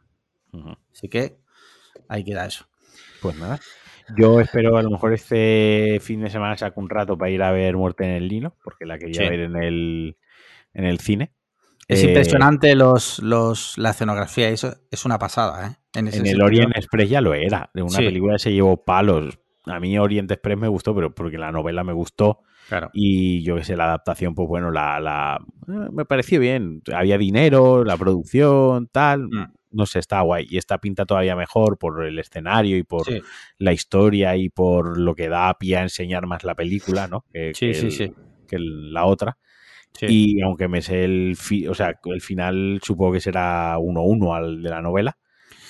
Ujú. 0.51 0.75
Así 0.93 1.09
que 1.09 1.37
ahí 2.07 2.23
queda 2.23 2.45
eso. 2.45 2.67
Pues 3.21 3.35
nada. 3.37 3.59
Yo 4.17 4.39
espero 4.39 4.77
a 4.77 4.83
lo 4.83 4.91
mejor 4.91 5.13
este 5.13 5.99
fin 6.01 6.21
de 6.21 6.29
semana 6.29 6.55
saco 6.57 6.79
un 6.79 6.89
rato 6.89 7.17
para 7.17 7.31
ir 7.31 7.41
a 7.41 7.51
ver 7.51 7.75
Muerte 7.75 8.03
en 8.03 8.11
el 8.11 8.27
Nilo, 8.27 8.55
porque 8.63 8.85
la 8.85 8.99
quería 8.99 9.21
Sí. 9.23 9.29
ver 9.29 9.39
en 9.39 9.55
el, 9.55 10.17
en 10.73 10.85
el 10.85 10.99
cine. 10.99 11.33
Es 11.87 12.03
Eh, 12.03 12.07
impresionante 12.07 12.75
los, 12.75 13.19
los, 13.19 13.77
la 13.77 13.91
escenografía, 13.91 14.49
eso 14.49 14.75
es 14.91 15.05
una 15.05 15.17
pasada, 15.19 15.67
¿eh? 15.67 15.75
En 15.95 16.07
el 16.07 16.13
sentido. 16.13 16.45
Orient 16.45 16.75
Express 16.75 17.09
ya 17.09 17.21
lo 17.21 17.33
era. 17.33 17.69
De 17.73 17.81
una 17.81 17.91
Sí. 17.97 18.03
película 18.05 18.33
que 18.33 18.39
se 18.39 18.53
llevó 18.53 18.83
palos. 18.83 19.39
A 19.65 19.79
mí 19.79 19.97
Orient 19.97 20.29
Express 20.31 20.57
me 20.57 20.67
gustó, 20.67 20.93
pero 20.93 21.13
porque 21.15 21.37
la 21.39 21.51
novela 21.51 21.83
me 21.83 21.93
gustó. 21.93 22.41
Claro. 22.67 22.89
Y 22.93 23.43
yo 23.43 23.55
que 23.55 23.63
sé, 23.63 23.75
la 23.77 23.85
adaptación, 23.85 24.33
pues 24.35 24.47
bueno, 24.47 24.71
la, 24.71 24.99
la 24.99 25.39
eh, 25.67 25.89
me 25.91 26.05
pareció 26.05 26.39
bien. 26.39 26.81
Había 26.93 27.17
dinero, 27.17 27.83
la 27.83 27.97
producción, 27.97 28.87
tal. 28.91 29.27
Mm. 29.27 29.53
No 29.71 29.85
sé, 29.85 29.99
está 29.99 30.21
guay. 30.21 30.47
Y 30.49 30.57
esta 30.57 30.77
pinta 30.77 31.05
todavía 31.05 31.35
mejor 31.35 31.77
por 31.77 32.05
el 32.05 32.17
escenario 32.17 32.77
y 32.77 32.83
por 32.83 33.05
Sí, 33.05 33.21
la 33.57 33.73
historia 33.73 34.35
y 34.37 34.49
por 34.49 34.97
lo 34.97 35.13
que 35.15 35.27
da 35.27 35.53
pie 35.59 35.77
a 35.77 35.81
enseñar 35.83 36.25
más 36.27 36.43
la 36.45 36.55
película, 36.55 37.07
¿no? 37.07 37.25
Que, 37.33 37.53
Sí, 37.53 37.67
que 37.67 37.73
sí, 37.73 37.85
el- 37.87 37.91
sí. 37.91 38.13
que 38.47 38.55
el- 38.55 38.93
la 38.93 39.05
otra. 39.05 39.37
sí. 39.93 40.05
Y 40.09 40.41
aunque 40.41 40.67
me 40.67 40.81
sé 40.81 41.03
el, 41.03 41.35
fi- 41.35 41.67
o 41.67 41.73
sea, 41.73 41.99
el 42.05 42.21
final 42.21 42.79
supongo 42.83 43.13
que 43.13 43.19
será 43.21 43.77
1-1 43.79 44.33
al 44.33 44.61
de 44.63 44.69
la 44.69 44.81
novela. 44.81 45.17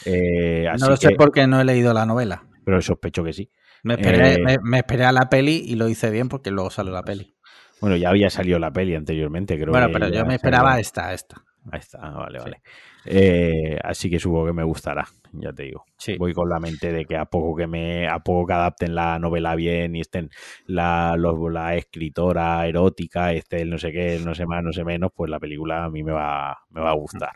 Eh, 0.05 0.67
así 0.69 0.83
no 0.83 0.89
lo 0.91 0.97
sé 0.97 1.09
que- 1.09 1.15
porque 1.15 1.47
no 1.47 1.59
he 1.59 1.65
leído 1.65 1.93
la 1.93 2.05
novela. 2.05 2.43
pero 2.63 2.81
sospecho 2.81 3.23
que 3.23 3.33
sí. 3.33 3.49
Me 3.85 3.93
esperé, 3.93 4.33
Eh, 4.33 4.39
me, 4.43 4.57
me 4.63 4.77
esperé 4.77 5.05
a 5.05 5.11
la 5.11 5.29
peli 5.29 5.63
y 5.65 5.75
lo 5.75 5.87
hice 5.87 6.09
bien 6.09 6.27
porque 6.27 6.51
luego 6.51 6.69
salió 6.69 6.91
la 6.91 7.03
peli. 7.03 7.33
Bueno, 7.81 7.95
ya 7.97 8.09
había 8.09 8.29
salido 8.29 8.57
la 8.59 8.71
peli 8.71 8.95
anteriormente, 8.95 9.55
creo. 9.57 9.71
bueno, 9.71 9.87
que 9.87 9.93
pero 9.93 10.05
yo 10.07 10.11
me 10.13 10.19
salió. 10.19 10.35
esperaba 10.35 10.79
esta, 10.79 11.13
esta. 11.13 11.43
Ahí 11.71 11.79
está, 11.79 11.99
ah, 12.01 12.11
vale, 12.11 12.39
Sí. 12.39 12.43
vale. 12.45 12.61
Eh, 13.05 13.77
así 13.83 14.09
que 14.09 14.19
supongo 14.19 14.47
que 14.47 14.53
me 14.53 14.63
gustará, 14.63 15.07
ya 15.33 15.51
te 15.53 15.63
digo. 15.63 15.83
Sí. 15.97 16.15
Voy 16.17 16.33
con 16.33 16.49
la 16.49 16.59
mente 16.59 16.91
de 16.91 17.05
que 17.05 17.15
a 17.17 17.25
poco 17.25 17.55
que 17.55 17.67
me, 17.67 18.07
a 18.07 18.19
poco 18.19 18.47
que 18.47 18.53
adapten 18.53 18.95
la 18.95 19.19
novela 19.19 19.55
bien 19.55 19.95
y 19.95 20.01
estén 20.01 20.29
la, 20.67 21.15
los- 21.17 21.37
la 21.51 21.75
escritora 21.75 22.65
erótica, 22.67 23.33
este 23.33 23.61
el 23.61 23.69
no 23.69 23.77
sé 23.77 23.91
qué, 23.91 24.15
el 24.15 24.25
no 24.25 24.33
sé 24.35 24.45
más, 24.47 24.63
no 24.63 24.71
sé 24.73 24.83
menos, 24.83 25.11
pues 25.15 25.29
la 25.29 25.39
película 25.39 25.83
a 25.85 25.89
mí 25.89 26.03
me 26.03 26.11
va, 26.13 26.57
me 26.69 26.81
va 26.81 26.91
a 26.91 26.95
gustar. 26.95 27.33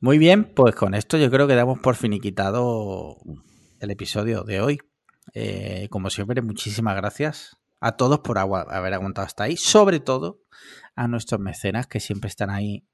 Muy 0.00 0.18
bien, 0.18 0.44
pues 0.54 0.74
con 0.74 0.94
esto 0.94 1.16
yo 1.18 1.30
creo 1.30 1.46
que 1.48 1.54
damos 1.54 1.80
por 1.80 1.96
finiquitado 1.96 3.16
el 3.80 3.90
episodio 3.90 4.42
de 4.44 4.60
hoy. 4.60 4.78
Eh, 5.34 5.88
como 5.90 6.10
siempre, 6.10 6.40
muchísimas 6.42 6.96
gracias 6.96 7.56
a 7.80 7.92
todos 7.96 8.20
por 8.20 8.38
haber 8.38 8.94
aguantado 8.94 9.26
hasta 9.26 9.44
ahí, 9.44 9.56
sobre 9.56 10.00
todo 10.00 10.40
a 10.96 11.06
nuestros 11.08 11.40
mecenas 11.40 11.86
que 11.86 12.00
siempre 12.00 12.28
están 12.28 12.50
ahí 12.50 12.84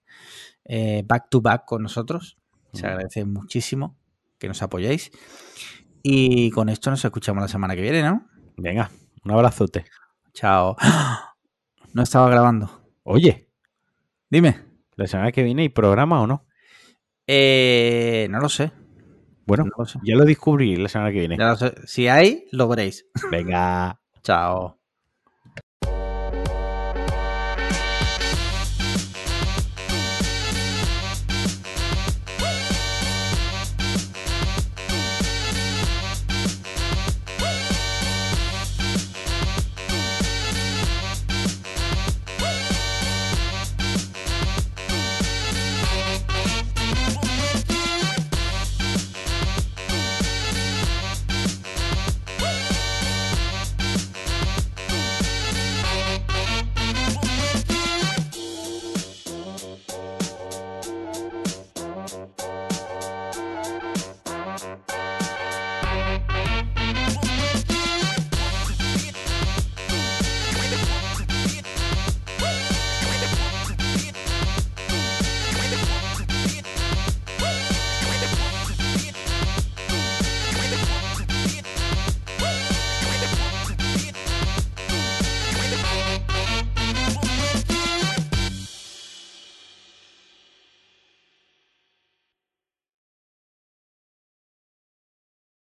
eh, 0.65 1.02
back 1.06 1.28
to 1.31 1.40
back 1.40 1.65
con 1.66 1.82
nosotros. 1.82 2.36
Se 2.73 2.82
Mm. 2.82 2.86
agradece 2.86 3.24
muchísimo 3.24 3.97
que 4.39 4.48
nos 4.48 4.62
apoyéis. 4.62 5.11
Y 6.02 6.51
con 6.51 6.69
esto 6.69 6.90
nos 6.90 7.05
escuchamos 7.05 7.40
la 7.43 7.48
semana 7.48 7.74
que 7.74 7.81
viene, 7.82 8.02
¿no? 8.02 8.27
Venga, 8.56 8.90
un 9.24 9.31
abrazote. 9.32 9.85
Chao. 10.32 10.77
No 11.93 12.02
estaba 12.02 12.28
grabando. 12.28 12.89
Oye, 13.05 13.48
Dime. 14.28 14.65
la 14.97 15.06
semana 15.06 15.31
que 15.31 15.44
viene 15.44 15.62
hay 15.62 15.69
programa 15.69 16.20
o 16.23 16.27
no? 16.27 16.44
Eh, 17.28 18.27
no 18.31 18.40
lo 18.40 18.48
sé. 18.48 18.73
Bueno, 19.46 19.64
No 19.64 19.70
lo 19.78 19.84
sé. 19.86 19.98
ya 20.02 20.16
lo 20.16 20.24
descubrí 20.24 20.76
la 20.76 20.88
semana 20.88 21.12
que 21.12 21.18
viene. 21.20 21.36
Sé. 21.56 21.74
Si 21.86 22.08
hay, 22.08 22.44
lo 22.52 22.68
veréis. 22.68 23.06
Venga. 23.30 24.00
Chao. 24.22 24.78